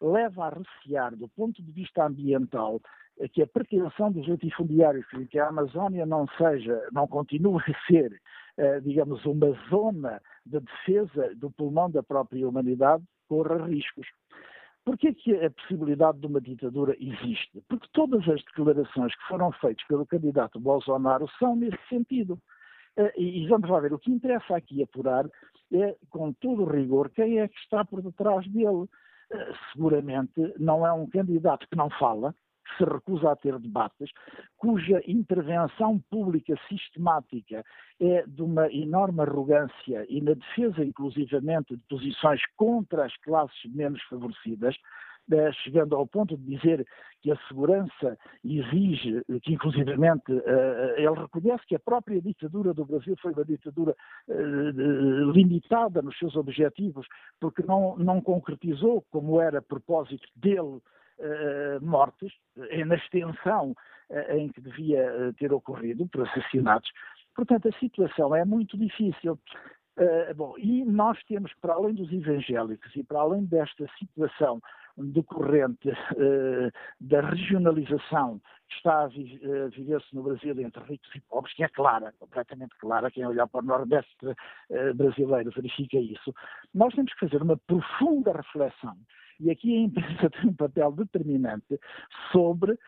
leva 0.00 0.46
a 0.46 0.50
recear, 0.50 1.14
do 1.14 1.28
ponto 1.28 1.62
de 1.62 1.70
vista 1.70 2.06
ambiental, 2.06 2.80
que 3.34 3.42
a 3.42 3.46
pretensão 3.46 4.10
dos 4.10 4.26
latifundiários 4.26 5.04
que 5.28 5.38
a 5.38 5.48
Amazónia 5.48 6.06
não 6.06 6.26
seja, 6.38 6.88
não 6.92 7.06
continue 7.06 7.60
a 7.62 7.86
ser, 7.86 8.18
eh, 8.56 8.80
digamos, 8.80 9.24
uma 9.26 9.52
zona 9.68 10.22
de 10.46 10.60
defesa 10.60 11.34
do 11.36 11.50
pulmão 11.50 11.90
da 11.90 12.02
própria 12.02 12.48
humanidade, 12.48 13.04
corra 13.28 13.66
riscos. 13.66 14.06
Porquê 14.84 15.08
é 15.08 15.14
que 15.14 15.34
a 15.44 15.50
possibilidade 15.50 16.18
de 16.18 16.26
uma 16.26 16.40
ditadura 16.40 16.96
existe? 16.98 17.62
Porque 17.68 17.86
todas 17.92 18.26
as 18.28 18.42
declarações 18.44 19.14
que 19.14 19.28
foram 19.28 19.52
feitas 19.52 19.86
pelo 19.86 20.06
candidato 20.06 20.58
Bolsonaro 20.58 21.28
são 21.38 21.54
nesse 21.54 21.78
sentido. 21.88 22.38
Eh, 22.96 23.12
e 23.16 23.46
vamos 23.46 23.68
lá 23.68 23.80
ver, 23.80 23.92
o 23.92 23.98
que 23.98 24.10
interessa 24.10 24.56
aqui 24.56 24.82
apurar 24.82 25.26
é, 25.72 25.96
com 26.08 26.32
todo 26.32 26.62
o 26.62 26.70
rigor, 26.70 27.10
quem 27.10 27.38
é 27.40 27.48
que 27.48 27.58
está 27.58 27.84
por 27.84 28.02
detrás 28.02 28.46
dele. 28.48 28.86
Eh, 29.32 29.52
seguramente 29.72 30.54
não 30.58 30.86
é 30.86 30.92
um 30.92 31.06
candidato 31.06 31.68
que 31.68 31.76
não 31.76 31.88
fala, 31.90 32.34
se 32.76 32.84
recusa 32.84 33.32
a 33.32 33.36
ter 33.36 33.58
debates, 33.58 34.10
cuja 34.56 35.00
intervenção 35.06 35.98
pública 36.10 36.54
sistemática 36.68 37.64
é 38.00 38.24
de 38.26 38.42
uma 38.42 38.72
enorme 38.72 39.22
arrogância 39.22 40.06
e 40.08 40.20
na 40.20 40.34
defesa, 40.34 40.84
inclusivamente, 40.84 41.76
de 41.76 41.82
posições 41.88 42.40
contra 42.56 43.04
as 43.04 43.16
classes 43.18 43.64
menos 43.72 44.02
favorecidas, 44.04 44.76
eh, 45.32 45.52
chegando 45.62 45.94
ao 45.94 46.06
ponto 46.06 46.36
de 46.36 46.56
dizer 46.56 46.84
que 47.20 47.30
a 47.30 47.36
segurança 47.46 48.18
exige, 48.44 49.22
que 49.42 49.52
inclusivamente 49.52 50.32
eh, 50.32 50.94
ele 50.96 51.20
reconhece 51.20 51.64
que 51.66 51.76
a 51.76 51.78
própria 51.78 52.20
ditadura 52.20 52.74
do 52.74 52.84
Brasil 52.84 53.14
foi 53.20 53.32
uma 53.32 53.44
ditadura 53.44 53.94
eh, 54.28 54.34
limitada 55.32 56.02
nos 56.02 56.18
seus 56.18 56.34
objetivos, 56.34 57.06
porque 57.38 57.62
não, 57.62 57.96
não 57.96 58.20
concretizou, 58.20 59.04
como 59.10 59.40
era 59.40 59.62
propósito 59.62 60.26
dele, 60.34 60.80
mortes, 61.82 62.32
na 62.86 62.94
extensão 62.96 63.74
em 64.30 64.48
que 64.48 64.60
devia 64.60 65.32
ter 65.38 65.52
ocorrido, 65.52 66.08
por 66.08 66.28
assassinatos. 66.28 66.90
Portanto, 67.34 67.68
a 67.68 67.78
situação 67.78 68.34
é 68.34 68.44
muito 68.44 68.76
difícil. 68.76 69.38
Bom, 70.34 70.54
e 70.56 70.84
nós 70.84 71.22
temos, 71.24 71.52
para 71.60 71.74
além 71.74 71.94
dos 71.94 72.10
evangélicos 72.12 72.94
e 72.96 73.04
para 73.04 73.20
além 73.20 73.44
desta 73.44 73.86
situação 73.98 74.60
decorrente 74.96 75.90
da 77.00 77.20
regionalização 77.20 78.40
que 78.68 78.76
está 78.76 79.02
a 79.02 79.06
vi 79.08 79.40
viver-se 79.74 80.14
no 80.14 80.22
Brasil 80.22 80.58
entre 80.60 80.82
ricos 80.84 81.14
e 81.14 81.20
pobres, 81.20 81.54
que 81.54 81.64
é 81.64 81.68
clara, 81.68 82.12
completamente 82.18 82.76
clara, 82.78 83.10
quem 83.10 83.26
olhar 83.26 83.46
para 83.46 83.60
o 83.60 83.66
Nordeste 83.66 84.16
brasileiro 84.94 85.50
verifica 85.50 85.98
isso, 85.98 86.34
nós 86.74 86.94
temos 86.94 87.12
que 87.12 87.20
fazer 87.20 87.42
uma 87.42 87.56
profunda 87.56 88.32
reflexão 88.32 88.96
e 89.40 89.50
aqui 89.50 89.74
a 89.74 89.80
imprensa 89.80 90.30
tem 90.40 90.50
um 90.50 90.52
papel 90.52 90.92
determinante 90.92 91.80
sobre 92.30 92.72
uh, 92.72 92.78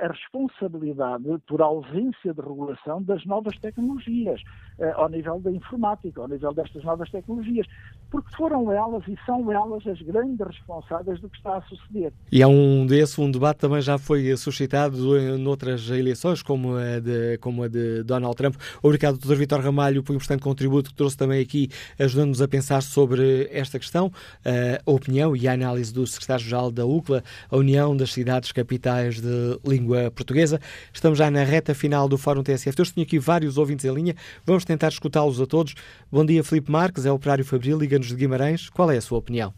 a 0.00 0.08
responsabilidade 0.08 1.24
por 1.46 1.62
ausência 1.62 2.34
de 2.34 2.40
regulação 2.40 3.02
das 3.02 3.24
novas 3.24 3.58
tecnologias, 3.58 4.40
uh, 4.78 4.84
ao 4.96 5.08
nível 5.08 5.40
da 5.40 5.50
informática, 5.50 6.20
ao 6.20 6.28
nível 6.28 6.52
destas 6.52 6.84
novas 6.84 7.10
tecnologias, 7.10 7.66
porque 8.10 8.34
foram 8.36 8.70
elas 8.70 9.02
e 9.08 9.16
são 9.24 9.50
elas 9.50 9.86
as 9.86 10.00
grandes 10.02 10.46
responsáveis 10.46 11.20
do 11.20 11.28
que 11.28 11.36
está 11.38 11.56
a 11.56 11.62
suceder. 11.62 12.12
E 12.30 12.42
há 12.42 12.48
um 12.48 12.86
desse, 12.86 13.20
um 13.20 13.30
debate 13.30 13.58
também 13.58 13.80
já 13.80 13.96
foi 13.96 14.36
suscitado 14.36 15.18
em 15.18 15.46
outras 15.46 15.88
eleições, 15.90 16.42
como 16.42 16.76
a 16.76 17.00
de, 17.00 17.38
como 17.38 17.62
a 17.62 17.68
de 17.68 18.02
Donald 18.02 18.36
Trump. 18.36 18.56
Obrigado, 18.82 19.18
Dr. 19.18 19.34
Vitor 19.34 19.60
Ramalho, 19.60 20.02
por 20.02 20.12
um 20.12 20.16
importante 20.16 20.42
contributo 20.42 20.90
que 20.90 20.96
trouxe 20.96 21.16
também 21.16 21.40
aqui, 21.40 21.70
ajudando-nos 21.98 22.42
a 22.42 22.48
pensar 22.48 22.82
sobre 22.82 23.48
esta 23.50 23.78
questão, 23.78 24.12
a 24.44 24.90
opinião 24.90 25.34
e 25.34 25.48
a 25.48 25.52
análise 25.52 25.93
do 25.94 26.06
secretário-geral 26.06 26.70
da 26.70 26.84
UCLA, 26.84 27.22
a 27.48 27.56
União 27.56 27.96
das 27.96 28.12
Cidades 28.12 28.50
Capitais 28.52 29.20
de 29.20 29.58
Língua 29.64 30.10
Portuguesa. 30.10 30.60
Estamos 30.92 31.18
já 31.18 31.30
na 31.30 31.44
reta 31.44 31.74
final 31.74 32.08
do 32.08 32.18
Fórum 32.18 32.42
TSF. 32.42 32.78
Eu 32.78 32.92
tenho 32.92 33.06
aqui 33.06 33.18
vários 33.18 33.56
ouvintes 33.56 33.84
em 33.84 33.94
linha. 33.94 34.14
Vamos 34.44 34.64
tentar 34.64 34.88
escutá-los 34.88 35.40
a 35.40 35.46
todos. 35.46 35.74
Bom 36.10 36.26
dia, 36.26 36.42
Filipe 36.42 36.70
Marques, 36.70 37.06
é 37.06 37.12
operário 37.12 37.44
Fabril, 37.44 37.78
Liga-nos 37.78 38.08
de 38.08 38.16
Guimarães. 38.16 38.68
Qual 38.68 38.90
é 38.90 38.96
a 38.96 39.00
sua 39.00 39.18
opinião? 39.18 39.54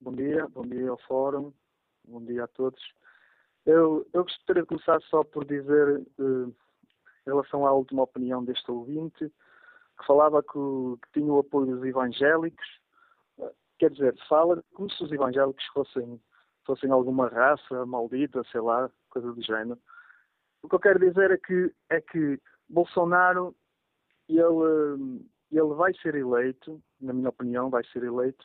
Bom 0.00 0.12
dia, 0.12 0.48
bom 0.48 0.66
dia 0.66 0.88
ao 0.88 0.98
Fórum, 1.06 1.52
bom 2.08 2.24
dia 2.24 2.44
a 2.44 2.48
todos. 2.48 2.80
Eu, 3.66 4.06
eu 4.14 4.24
gostaria 4.24 4.62
de 4.62 4.68
começar 4.68 4.98
só 5.10 5.22
por 5.22 5.44
dizer, 5.44 6.00
eh, 6.18 6.22
em 7.26 7.26
relação 7.26 7.66
à 7.66 7.72
última 7.72 8.02
opinião 8.02 8.42
deste 8.42 8.70
ouvinte, 8.70 9.30
que 9.98 10.06
falava 10.06 10.42
que, 10.42 10.48
que 11.02 11.20
tinha 11.20 11.30
o 11.30 11.40
apoio 11.40 11.76
dos 11.76 11.84
evangélicos 11.84 12.79
quer 13.80 13.90
dizer, 13.90 14.14
fala 14.28 14.62
como 14.74 14.90
se 14.90 15.02
os 15.02 15.10
evangélicos 15.10 15.64
fossem, 15.72 16.20
fossem 16.66 16.90
alguma 16.90 17.28
raça 17.28 17.86
maldita, 17.86 18.44
sei 18.52 18.60
lá, 18.60 18.90
coisa 19.08 19.32
do 19.32 19.42
género. 19.42 19.80
O 20.62 20.68
que 20.68 20.74
eu 20.74 20.80
quero 20.80 20.98
dizer 20.98 21.30
é 21.30 21.38
que, 21.38 21.74
é 21.88 21.98
que 21.98 22.38
Bolsonaro, 22.68 23.56
ele, 24.28 25.24
ele 25.50 25.74
vai 25.74 25.94
ser 25.94 26.14
eleito, 26.14 26.78
na 27.00 27.14
minha 27.14 27.30
opinião, 27.30 27.70
vai 27.70 27.82
ser 27.84 28.04
eleito, 28.04 28.44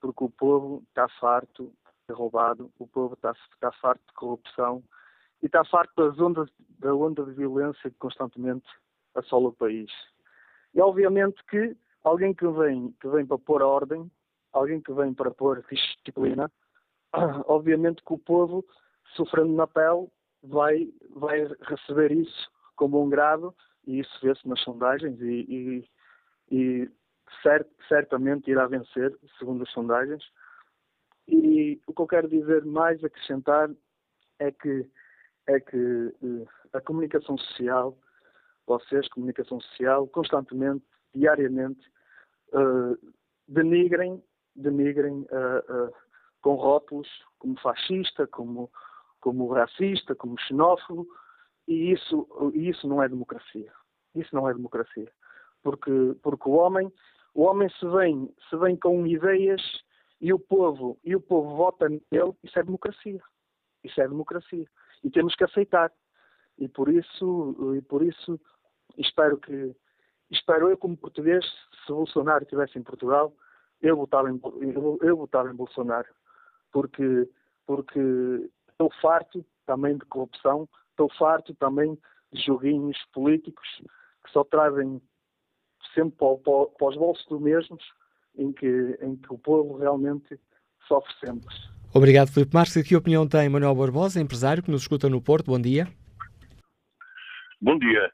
porque 0.00 0.24
o 0.24 0.30
povo 0.30 0.82
está 0.88 1.06
farto 1.20 1.70
de 2.08 2.14
roubado, 2.14 2.72
o 2.78 2.86
povo 2.86 3.12
está, 3.12 3.32
está 3.52 3.70
farto 3.72 4.02
de 4.06 4.14
corrupção 4.14 4.82
e 5.42 5.46
está 5.46 5.62
farto 5.62 5.92
das 5.94 6.18
ondas, 6.18 6.48
da 6.78 6.94
onda 6.94 7.22
de 7.26 7.32
violência 7.32 7.90
que 7.90 7.98
constantemente 7.98 8.66
assola 9.14 9.50
o 9.50 9.52
país. 9.52 9.90
E 10.72 10.80
obviamente 10.80 11.44
que 11.50 11.76
alguém 12.02 12.32
que 12.32 12.48
vem, 12.48 12.92
que 12.98 13.08
vem 13.08 13.26
para 13.26 13.38
pôr 13.38 13.60
ordem 13.60 14.10
alguém 14.52 14.80
que 14.80 14.92
vem 14.92 15.14
para 15.14 15.30
pôr 15.30 15.64
disciplina, 15.70 16.50
obviamente 17.46 18.02
que 18.04 18.12
o 18.12 18.18
povo, 18.18 18.64
sofrendo 19.14 19.52
na 19.52 19.66
pele, 19.66 20.08
vai, 20.42 20.92
vai 21.14 21.46
receber 21.62 22.12
isso 22.12 22.50
como 22.76 23.02
um 23.02 23.08
grado, 23.10 23.54
e 23.86 24.00
isso 24.00 24.18
vê-se 24.22 24.46
nas 24.48 24.60
sondagens, 24.60 25.20
e, 25.20 25.46
e, 25.48 25.88
e 26.50 26.90
cert, 27.42 27.66
certamente 27.88 28.50
irá 28.50 28.66
vencer, 28.66 29.16
segundo 29.38 29.62
as 29.62 29.70
sondagens. 29.70 30.24
E 31.28 31.80
o 31.86 31.94
que 31.94 32.02
eu 32.02 32.06
quero 32.06 32.28
dizer 32.28 32.64
mais, 32.64 33.02
acrescentar, 33.04 33.70
é 34.38 34.50
que, 34.50 34.86
é 35.46 35.60
que 35.60 35.76
uh, 35.76 36.48
a 36.72 36.80
comunicação 36.80 37.36
social, 37.36 37.96
vocês, 38.66 39.06
comunicação 39.08 39.60
social, 39.60 40.08
constantemente, 40.08 40.84
diariamente, 41.14 41.80
uh, 42.54 42.96
denigrem 43.46 44.22
denigrem 44.60 45.26
uh, 45.30 45.88
uh, 45.88 45.92
com 46.40 46.54
rótulos 46.54 47.08
como 47.38 47.58
fascista, 47.60 48.26
como, 48.26 48.70
como 49.20 49.52
racista, 49.52 50.14
como 50.14 50.38
xenófobo, 50.40 51.06
e 51.66 51.92
isso, 51.92 52.26
isso 52.54 52.88
não 52.88 53.02
é 53.02 53.08
democracia. 53.08 53.72
Isso 54.14 54.34
não 54.34 54.48
é 54.48 54.54
democracia. 54.54 55.10
Porque, 55.62 55.90
porque 56.22 56.48
o 56.48 56.52
homem, 56.52 56.92
o 57.34 57.42
homem 57.42 57.68
se 57.70 57.86
vem, 57.86 58.32
se 58.48 58.56
vem 58.56 58.76
com 58.76 59.06
ideias 59.06 59.62
e 60.20 60.32
o 60.32 60.38
povo, 60.38 60.98
e 61.04 61.14
o 61.14 61.20
povo 61.20 61.56
vota 61.56 61.88
nele, 61.88 62.34
isso 62.42 62.58
é 62.58 62.62
democracia. 62.62 63.20
Isso 63.82 64.00
é 64.00 64.08
democracia. 64.08 64.66
E 65.02 65.10
temos 65.10 65.34
que 65.34 65.44
aceitar. 65.44 65.92
E 66.58 66.68
por 66.68 66.88
isso, 66.90 67.74
e 67.76 67.80
por 67.82 68.02
isso 68.02 68.38
espero 68.98 69.38
que, 69.38 69.74
espero 70.30 70.68
eu, 70.68 70.76
como 70.76 70.96
português, 70.96 71.44
se 71.86 71.92
Bolsonaro 71.92 72.42
estivesse 72.42 72.78
em 72.78 72.82
Portugal, 72.82 73.32
eu 73.82 73.96
votava 73.96 74.30
em, 74.30 74.40
eu, 74.60 74.98
eu 75.02 75.16
votava 75.16 75.50
em 75.50 75.54
Bolsonaro. 75.54 76.08
Porque, 76.72 77.28
porque 77.66 78.00
estou 78.70 78.90
farto 79.00 79.44
também 79.66 79.96
de 79.96 80.04
corrupção, 80.06 80.68
estou 80.90 81.10
farto 81.18 81.54
também 81.54 81.98
de 82.32 82.42
joguinhos 82.44 82.96
políticos 83.12 83.66
que 84.24 84.30
só 84.32 84.44
trazem 84.44 85.00
sempre 85.94 86.16
para, 86.16 86.36
para, 86.36 86.66
para 86.66 86.88
os 86.88 86.96
bolsos 86.96 87.26
dos 87.26 87.40
mesmos, 87.40 87.82
em 88.36 88.52
que, 88.52 88.98
em 89.00 89.16
que 89.16 89.32
o 89.32 89.38
povo 89.38 89.76
realmente 89.76 90.38
sofre 90.86 91.12
sempre. 91.18 91.48
Obrigado, 91.92 92.28
Filipe 92.28 92.54
Marques. 92.54 92.80
Que 92.86 92.94
opinião 92.94 93.26
tem 93.26 93.48
Manuel 93.48 93.74
Barbosa, 93.74 94.20
empresário 94.20 94.62
que 94.62 94.70
nos 94.70 94.82
escuta 94.82 95.08
no 95.08 95.20
Porto? 95.20 95.46
Bom 95.46 95.60
dia. 95.60 95.88
Bom 97.60 97.76
dia. 97.78 98.10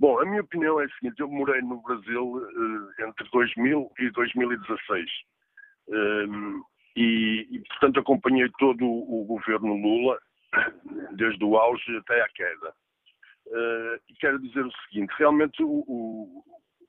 Bom, 0.00 0.18
a 0.18 0.24
minha 0.24 0.40
opinião 0.40 0.80
é 0.80 0.86
a 0.86 0.88
seguinte: 0.94 1.20
eu 1.20 1.28
morei 1.28 1.60
no 1.60 1.82
Brasil 1.82 2.36
uh, 2.36 3.06
entre 3.06 3.28
2000 3.30 3.92
e 3.98 4.10
2016. 4.10 5.10
Um, 5.88 6.62
e, 6.96 7.46
e, 7.50 7.60
portanto, 7.68 8.00
acompanhei 8.00 8.48
todo 8.58 8.82
o, 8.82 9.22
o, 9.22 9.24
governo 9.26 9.74
Lula, 9.74 10.18
desde 11.12 11.44
o 11.44 11.54
auge 11.54 11.96
até 11.98 12.22
à 12.22 12.28
queda. 12.30 12.74
Uh, 13.46 14.00
e 14.08 14.14
quero 14.18 14.38
dizer 14.40 14.64
o 14.64 14.72
seguinte: 14.88 15.12
realmente, 15.18 15.62
o, 15.62 15.84
o, 15.86 16.44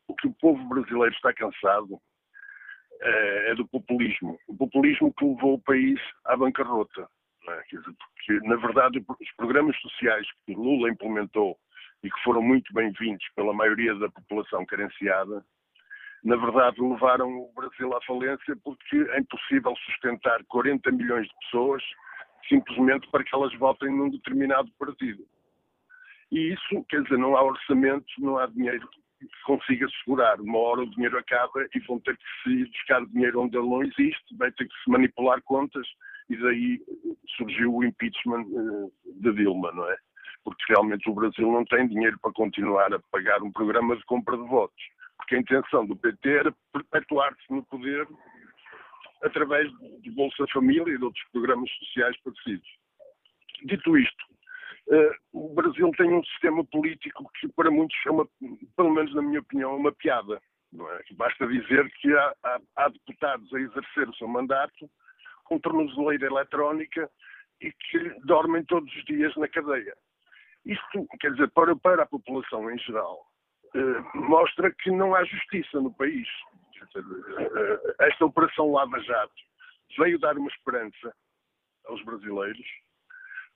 o 0.08 0.16
que 0.16 0.30
o 0.30 0.36
povo 0.36 0.64
brasileiro 0.70 1.14
está 1.14 1.34
cansado 1.34 2.00
é, 3.02 3.52
é 3.52 3.56
do 3.56 3.68
populismo. 3.68 4.40
O 4.48 4.56
populismo 4.56 5.14
que 5.14 5.26
levou 5.26 5.56
o 5.56 5.62
país 5.62 6.00
à 6.24 6.38
bancarrota. 6.38 7.10
É? 7.50 7.62
Dizer, 7.64 7.84
porque, 7.84 8.48
na 8.48 8.56
verdade, 8.56 9.04
os 9.20 9.32
programas 9.36 9.76
sociais 9.82 10.26
que 10.46 10.54
Lula 10.54 10.90
implementou 10.90 11.58
e 12.04 12.10
que 12.10 12.24
foram 12.24 12.42
muito 12.42 12.74
bem-vindos 12.74 13.26
pela 13.36 13.54
maioria 13.54 13.94
da 13.96 14.10
população 14.10 14.66
carenciada, 14.66 15.44
na 16.24 16.36
verdade 16.36 16.82
levaram 16.82 17.30
o 17.30 17.52
Brasil 17.54 17.96
à 17.96 18.02
falência 18.02 18.56
porque 18.64 18.98
é 19.12 19.20
impossível 19.20 19.76
sustentar 19.86 20.44
40 20.46 20.92
milhões 20.92 21.28
de 21.28 21.34
pessoas 21.46 21.84
simplesmente 22.48 23.08
para 23.10 23.24
que 23.24 23.34
elas 23.34 23.54
votem 23.58 23.90
num 23.90 24.10
determinado 24.10 24.70
partido. 24.80 25.24
E 26.32 26.54
isso, 26.54 26.84
quer 26.90 27.04
dizer, 27.04 27.18
não 27.18 27.36
há 27.36 27.44
orçamento, 27.44 28.08
não 28.20 28.38
há 28.38 28.48
dinheiro 28.48 28.88
que 29.20 29.30
consiga 29.46 29.88
segurar. 30.04 30.40
Uma 30.40 30.58
hora 30.58 30.82
o 30.82 30.90
dinheiro 30.90 31.18
acaba 31.18 31.68
e 31.74 31.80
vão 31.82 32.00
ter 32.00 32.18
que 32.18 32.24
se 32.44 32.66
buscar 32.66 33.06
dinheiro 33.08 33.42
onde 33.42 33.58
ele 33.58 33.68
não 33.68 33.84
existe, 33.84 34.36
vai 34.38 34.52
ter 34.52 34.68
que 34.68 34.84
se 34.84 34.90
manipular 34.90 35.42
contas 35.44 35.88
e 36.30 36.38
daí 36.38 36.82
surgiu 37.38 37.76
o 37.76 37.84
impeachment 37.84 38.42
eh, 38.42 39.12
de 39.20 39.34
Dilma, 39.34 39.72
não 39.74 39.90
é? 39.90 39.98
Porque 40.44 40.64
realmente 40.70 41.10
o 41.10 41.14
Brasil 41.14 41.52
não 41.52 41.64
tem 41.66 41.88
dinheiro 41.88 42.18
para 42.20 42.32
continuar 42.34 42.94
a 42.94 43.00
pagar 43.12 43.42
um 43.44 43.52
programa 43.52 43.96
de 43.96 44.04
compra 44.06 44.36
de 44.38 44.48
votos. 44.48 44.84
Porque 45.18 45.36
a 45.36 45.40
intenção 45.40 45.86
do 45.86 45.96
PT 45.96 46.30
era 46.30 46.56
perpetuar-se 46.74 47.54
no 47.54 47.64
poder 47.66 48.08
através 49.24 49.72
de 50.02 50.12
Bolsa 50.12 50.46
Família 50.52 50.94
e 50.94 50.98
de 50.98 51.04
outros 51.04 51.24
programas 51.32 51.70
sociais 51.72 52.18
parecidos. 52.24 52.68
Dito 53.64 53.96
isto, 53.96 54.32
Uh, 54.88 55.14
o 55.32 55.54
Brasil 55.54 55.90
tem 55.96 56.12
um 56.12 56.24
sistema 56.26 56.66
político 56.66 57.30
que 57.40 57.48
para 57.50 57.70
muitos 57.70 57.96
é 58.06 58.12
uma, 58.12 58.28
pelo 58.76 58.92
menos 58.92 59.14
na 59.14 59.22
minha 59.22 59.40
opinião, 59.40 59.72
é 59.72 59.76
uma 59.76 59.92
piada. 59.92 60.42
É? 60.74 61.14
Basta 61.14 61.48
dizer 61.48 61.90
que 61.94 62.12
há, 62.14 62.36
há, 62.44 62.60
há, 62.76 62.90
deputados 62.90 63.54
a 63.54 63.60
exercer 63.60 64.10
o 64.10 64.16
seu 64.16 64.28
mandato 64.28 64.90
com 65.46 65.60
tornozeleira 65.60 66.28
eletrónica 66.28 67.10
e 67.62 67.72
que 67.72 68.00
dormem 68.26 68.66
todos 68.66 68.94
os 68.94 69.06
dias 69.06 69.36
na 69.38 69.48
cadeia. 69.48 69.96
Isto, 70.66 71.08
quer 71.20 71.32
dizer, 71.32 71.50
para, 71.52 71.76
para 71.76 72.04
a 72.04 72.08
população 72.08 72.70
em 72.70 72.78
geral, 72.80 73.26
uh, 73.76 74.18
mostra 74.18 74.72
que 74.72 74.92
não 74.92 75.16
há 75.16 75.24
justiça 75.24 75.80
no 75.80 75.94
país. 75.94 76.28
Dizer, 76.74 77.06
uh, 77.06 77.96
esta 78.02 78.26
operação 78.26 78.72
Lava 78.72 79.00
Jato 79.00 79.34
veio 79.98 80.20
dar 80.20 80.38
uma 80.38 80.50
esperança 80.50 81.14
aos 81.86 82.04
brasileiros, 82.04 82.66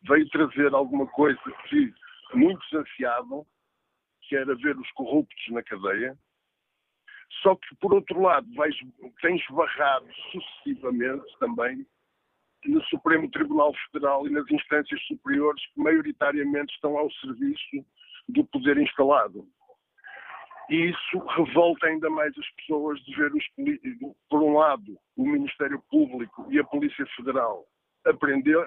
veio 0.04 0.28
trazer 0.30 0.74
alguma 0.74 1.08
coisa 1.08 1.40
que 1.70 1.94
muitos 2.34 2.74
ansiavam, 2.74 3.46
que 4.24 4.36
era 4.36 4.56
ver 4.56 4.76
os 4.78 4.92
corruptos 4.92 5.48
na 5.50 5.62
cadeia. 5.64 6.18
Só 7.42 7.56
que, 7.56 7.76
por 7.76 7.94
outro 7.94 8.22
lado, 8.22 8.48
vais, 8.56 8.76
tem 9.22 9.36
esbarrado 9.36 10.08
sucessivamente 10.32 11.26
também 11.40 11.86
no 12.70 12.84
Supremo 12.86 13.30
Tribunal 13.32 13.74
Federal 13.92 14.28
e 14.28 14.32
nas 14.32 14.50
instâncias 14.50 15.02
superiores 15.08 15.62
que 15.74 15.82
maioritariamente 15.82 16.74
estão 16.74 16.98
ao 16.98 17.12
serviço 17.14 17.86
do 18.30 18.46
poder 18.46 18.78
instalado. 18.78 19.46
E 20.70 20.90
isso 20.90 21.20
revolta 21.36 21.86
ainda 21.86 22.10
mais 22.10 22.34
as 22.38 22.50
pessoas 22.56 23.00
de 23.02 23.16
ver 23.16 23.32
os 23.34 23.48
políticos, 23.56 24.16
por 24.30 24.42
um 24.42 24.58
lado, 24.58 24.98
o 25.16 25.28
Ministério 25.28 25.82
Público 25.92 26.48
e 26.50 26.60
a 26.60 26.64
Polícia 26.64 27.06
Federal 27.16 27.66
aprender 28.04 28.66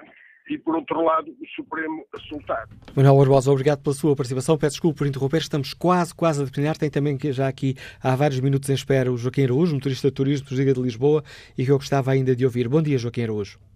e, 0.49 0.57
por 0.57 0.75
outro 0.75 1.01
lado, 1.03 1.31
o 1.31 1.47
Supremo 1.55 2.03
a 2.13 2.19
soltar. 2.21 2.67
Manuel 2.95 3.17
Barbosa, 3.17 3.51
obrigado 3.51 3.83
pela 3.83 3.93
sua 3.93 4.15
participação. 4.15 4.57
Peço 4.57 4.73
desculpa 4.73 4.97
por 4.97 5.07
interromper, 5.07 5.37
estamos 5.37 5.73
quase, 5.73 6.13
quase 6.15 6.41
a 6.41 6.47
terminar. 6.47 6.77
Tem 6.77 6.89
também 6.89 7.17
já 7.31 7.47
aqui, 7.47 7.75
há 8.01 8.15
vários 8.15 8.39
minutos 8.39 8.69
em 8.69 8.73
espera, 8.73 9.11
o 9.11 9.17
Joaquim 9.17 9.43
Araújo, 9.43 9.75
motorista 9.75 10.07
de 10.07 10.13
turismo 10.13 10.47
dos 10.47 10.57
Liga 10.57 10.73
de 10.73 10.81
Lisboa, 10.81 11.23
e 11.57 11.65
que 11.65 11.71
eu 11.71 11.77
gostava 11.77 12.11
ainda 12.11 12.35
de 12.35 12.45
ouvir. 12.45 12.67
Bom 12.67 12.81
dia, 12.81 12.97
Joaquim 12.97 13.23
Araújo. 13.23 13.68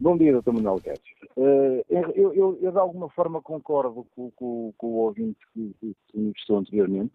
Bom 0.00 0.16
dia, 0.16 0.32
Dr. 0.32 0.52
Manuel 0.52 0.80
Guedes. 0.80 1.02
Uh, 1.36 1.84
eu, 1.90 2.32
eu, 2.32 2.58
eu, 2.62 2.72
de 2.72 2.78
alguma 2.78 3.10
forma, 3.10 3.42
concordo 3.42 4.06
com, 4.16 4.30
com, 4.30 4.72
com 4.78 4.86
o 4.86 4.96
ouvinte 5.00 5.38
que, 5.52 5.74
que, 5.78 5.94
que 6.08 6.18
me 6.18 6.32
anteriormente. 6.56 7.12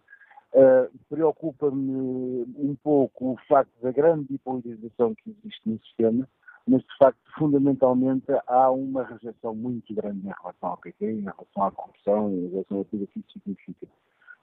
Uh, 0.54 0.88
Preocupa-me 1.08 2.46
um 2.56 2.76
pouco 2.80 3.32
o 3.32 3.36
facto 3.48 3.72
da 3.82 3.90
grande 3.90 4.26
bipolarização 4.30 5.16
que 5.16 5.30
existe 5.30 5.68
no 5.68 5.80
sistema, 5.80 6.28
mas 6.64 6.80
de 6.82 6.96
facto, 6.96 7.18
fundamentalmente, 7.36 8.26
há 8.46 8.70
uma 8.70 9.02
rejeição 9.02 9.52
muito 9.52 9.92
grande 9.92 10.20
em 10.20 10.32
relação 10.40 10.68
ao 10.68 10.76
PT, 10.76 11.10
em 11.10 11.22
relação 11.22 11.64
à 11.64 11.72
corrupção, 11.72 12.30
em 12.30 12.50
relação 12.50 12.82
a 12.82 12.84
tudo 12.84 13.02
aquilo 13.02 13.24
que 13.24 13.32
significa. 13.32 13.88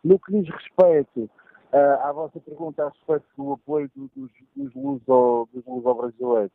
No 0.04 0.20
que 0.20 0.34
diz 0.34 0.54
respeito 0.54 1.30
uh, 1.72 2.04
à 2.04 2.12
vossa 2.12 2.42
pergunta 2.42 2.84
a 2.84 2.90
respeito 2.90 3.24
do 3.38 3.54
apoio 3.54 3.90
dos, 3.96 4.10
dos, 4.54 4.76
luso, 4.76 5.48
dos 5.54 5.66
luso-brasileiros, 5.66 6.52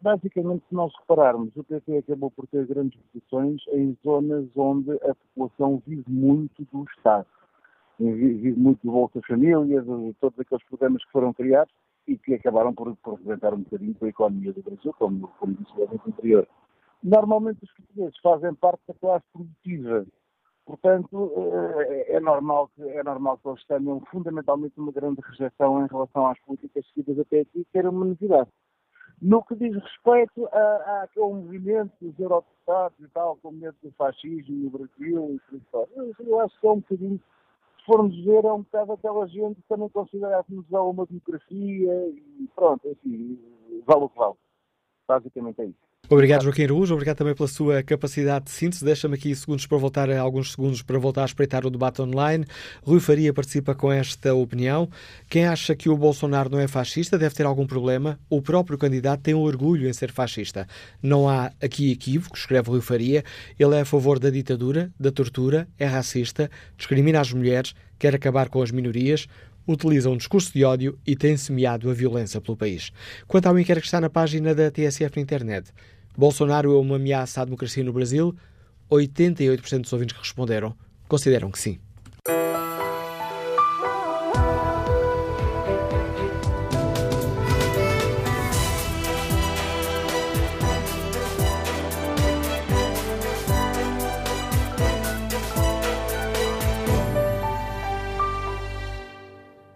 basicamente, 0.00 0.64
se 0.68 0.74
nós 0.74 0.92
repararmos, 1.00 1.54
o 1.56 1.64
PT 1.64 1.98
acabou 1.98 2.30
por 2.30 2.46
ter 2.46 2.66
grandes 2.66 2.98
posições 3.12 3.62
em 3.68 3.96
zonas 4.02 4.46
onde 4.56 4.92
a 4.92 5.14
população 5.14 5.82
vive 5.86 6.04
muito 6.08 6.64
do 6.72 6.84
Estado. 6.96 7.26
Vive 7.98 8.52
muito 8.52 8.80
do 8.82 8.92
Bolsa 8.92 9.20
Família, 9.26 9.82
de 9.82 10.14
todos 10.14 10.38
aqueles 10.40 10.64
programas 10.64 11.04
que 11.04 11.12
foram 11.12 11.32
criados, 11.32 11.72
e 12.06 12.18
que 12.18 12.34
acabaram 12.34 12.74
por, 12.74 12.88
representar 12.88 13.54
um 13.54 13.62
bocadinho 13.62 13.96
a 14.00 14.06
economia 14.06 14.52
do 14.52 14.62
Brasil, 14.62 14.94
como, 14.98 15.28
como 15.38 15.54
disse 15.54 15.72
o 15.76 16.00
anterior. 16.08 16.46
Normalmente 17.02 17.62
os 17.62 17.72
portugueses 17.72 18.18
fazem 18.22 18.54
parte 18.54 18.80
da 18.88 18.94
classe 18.94 19.24
produtiva. 19.32 20.06
Portanto, 20.64 21.32
eh, 21.36 22.16
é 22.16 22.20
normal 22.20 22.70
que, 22.74 22.82
é 22.82 23.02
normal 23.02 23.38
que 23.38 23.48
eles 23.48 23.64
tenham 23.66 24.00
fundamentalmente 24.10 24.78
uma 24.78 24.90
grande 24.90 25.20
rejeição 25.22 25.84
em 25.84 25.88
relação 25.88 26.26
às 26.26 26.38
políticas 26.40 26.86
seguidas 26.88 27.18
até 27.18 27.40
aqui, 27.40 27.66
que 27.70 27.78
era 27.78 27.90
uma 27.90 28.06
novidade. 28.06 28.48
No 29.22 29.42
que 29.44 29.54
diz 29.54 29.74
respeito 29.74 30.46
a, 30.52 31.02
àquele 31.02 31.26
movimento 31.26 31.92
dos 32.00 32.18
eurodeputados 32.18 32.98
e 33.00 33.08
tal, 33.08 33.36
com 33.36 33.52
medo 33.52 33.76
do 33.82 33.90
fascismo 33.92 34.64
no 34.64 34.70
Brasil 34.70 35.30
e 35.30 35.56
isso, 36.10 36.22
eu 36.22 36.40
acho 36.40 36.60
que 36.60 36.66
é 36.66 36.70
um 36.70 36.80
bocadinho 36.80 37.20
formos 37.86 38.16
ver, 38.24 38.44
é 38.44 38.52
um 38.52 38.62
bocado 38.62 38.92
aquela 38.92 39.26
gente 39.28 39.56
que 39.56 39.68
também 39.68 39.88
considera 39.90 40.38
a 40.38 40.82
uma 40.82 41.06
democracia 41.06 42.08
e 42.08 42.48
pronto, 42.54 42.88
enfim, 42.88 43.38
vale 43.86 44.04
o 44.04 44.08
que 44.08 44.18
vale. 44.18 44.34
Basicamente 45.06 45.60
é 45.60 45.66
isso. 45.66 45.93
Obrigado, 46.06 46.44
Joaquim 46.44 46.64
Araújo. 46.64 46.92
Obrigado 46.92 47.16
também 47.16 47.34
pela 47.34 47.48
sua 47.48 47.82
capacidade 47.82 48.44
de 48.44 48.50
síntese. 48.50 48.84
Deixa-me 48.84 49.14
aqui 49.14 49.34
segundos 49.34 49.66
para 49.66 49.78
voltar, 49.78 50.10
alguns 50.10 50.52
segundos 50.52 50.82
para 50.82 50.98
voltar 50.98 51.22
a 51.22 51.24
espreitar 51.24 51.64
o 51.64 51.70
debate 51.70 52.02
online. 52.02 52.44
Rui 52.82 53.00
Faria 53.00 53.32
participa 53.32 53.74
com 53.74 53.90
esta 53.90 54.34
opinião. 54.34 54.86
Quem 55.30 55.46
acha 55.46 55.74
que 55.74 55.88
o 55.88 55.96
Bolsonaro 55.96 56.50
não 56.50 56.60
é 56.60 56.68
fascista 56.68 57.16
deve 57.16 57.34
ter 57.34 57.46
algum 57.46 57.66
problema. 57.66 58.20
O 58.28 58.42
próprio 58.42 58.76
candidato 58.76 59.22
tem 59.22 59.32
um 59.32 59.40
orgulho 59.40 59.88
em 59.88 59.92
ser 59.94 60.12
fascista. 60.12 60.68
Não 61.02 61.26
há 61.26 61.50
aqui 61.60 61.90
equívoco, 61.92 62.36
escreve 62.36 62.68
Rui 62.68 62.82
Faria. 62.82 63.24
Ele 63.58 63.74
é 63.74 63.80
a 63.80 63.86
favor 63.86 64.18
da 64.18 64.28
ditadura, 64.28 64.92
da 65.00 65.10
tortura, 65.10 65.66
é 65.78 65.86
racista, 65.86 66.50
discrimina 66.76 67.18
as 67.18 67.32
mulheres, 67.32 67.74
quer 67.98 68.14
acabar 68.14 68.50
com 68.50 68.60
as 68.60 68.70
minorias 68.70 69.26
utiliza 69.66 70.10
um 70.10 70.16
discurso 70.16 70.52
de 70.52 70.64
ódio 70.64 70.98
e 71.06 71.16
tem 71.16 71.36
semeado 71.36 71.90
a 71.90 71.94
violência 71.94 72.40
pelo 72.40 72.56
país. 72.56 72.92
Quanto 73.26 73.46
ao 73.46 73.58
inquérito 73.58 73.82
que 73.82 73.86
está 73.86 74.00
na 74.00 74.10
página 74.10 74.54
da 74.54 74.70
TSF 74.70 75.16
na 75.16 75.22
internet, 75.22 75.72
Bolsonaro 76.16 76.72
é 76.72 76.78
uma 76.78 76.96
ameaça 76.96 77.42
à 77.42 77.44
democracia 77.44 77.82
no 77.82 77.92
Brasil? 77.92 78.34
88% 78.90 79.80
dos 79.80 79.92
ouvintes 79.92 80.14
que 80.14 80.22
responderam 80.22 80.74
consideram 81.08 81.50
que 81.50 81.58
sim. 81.58 81.78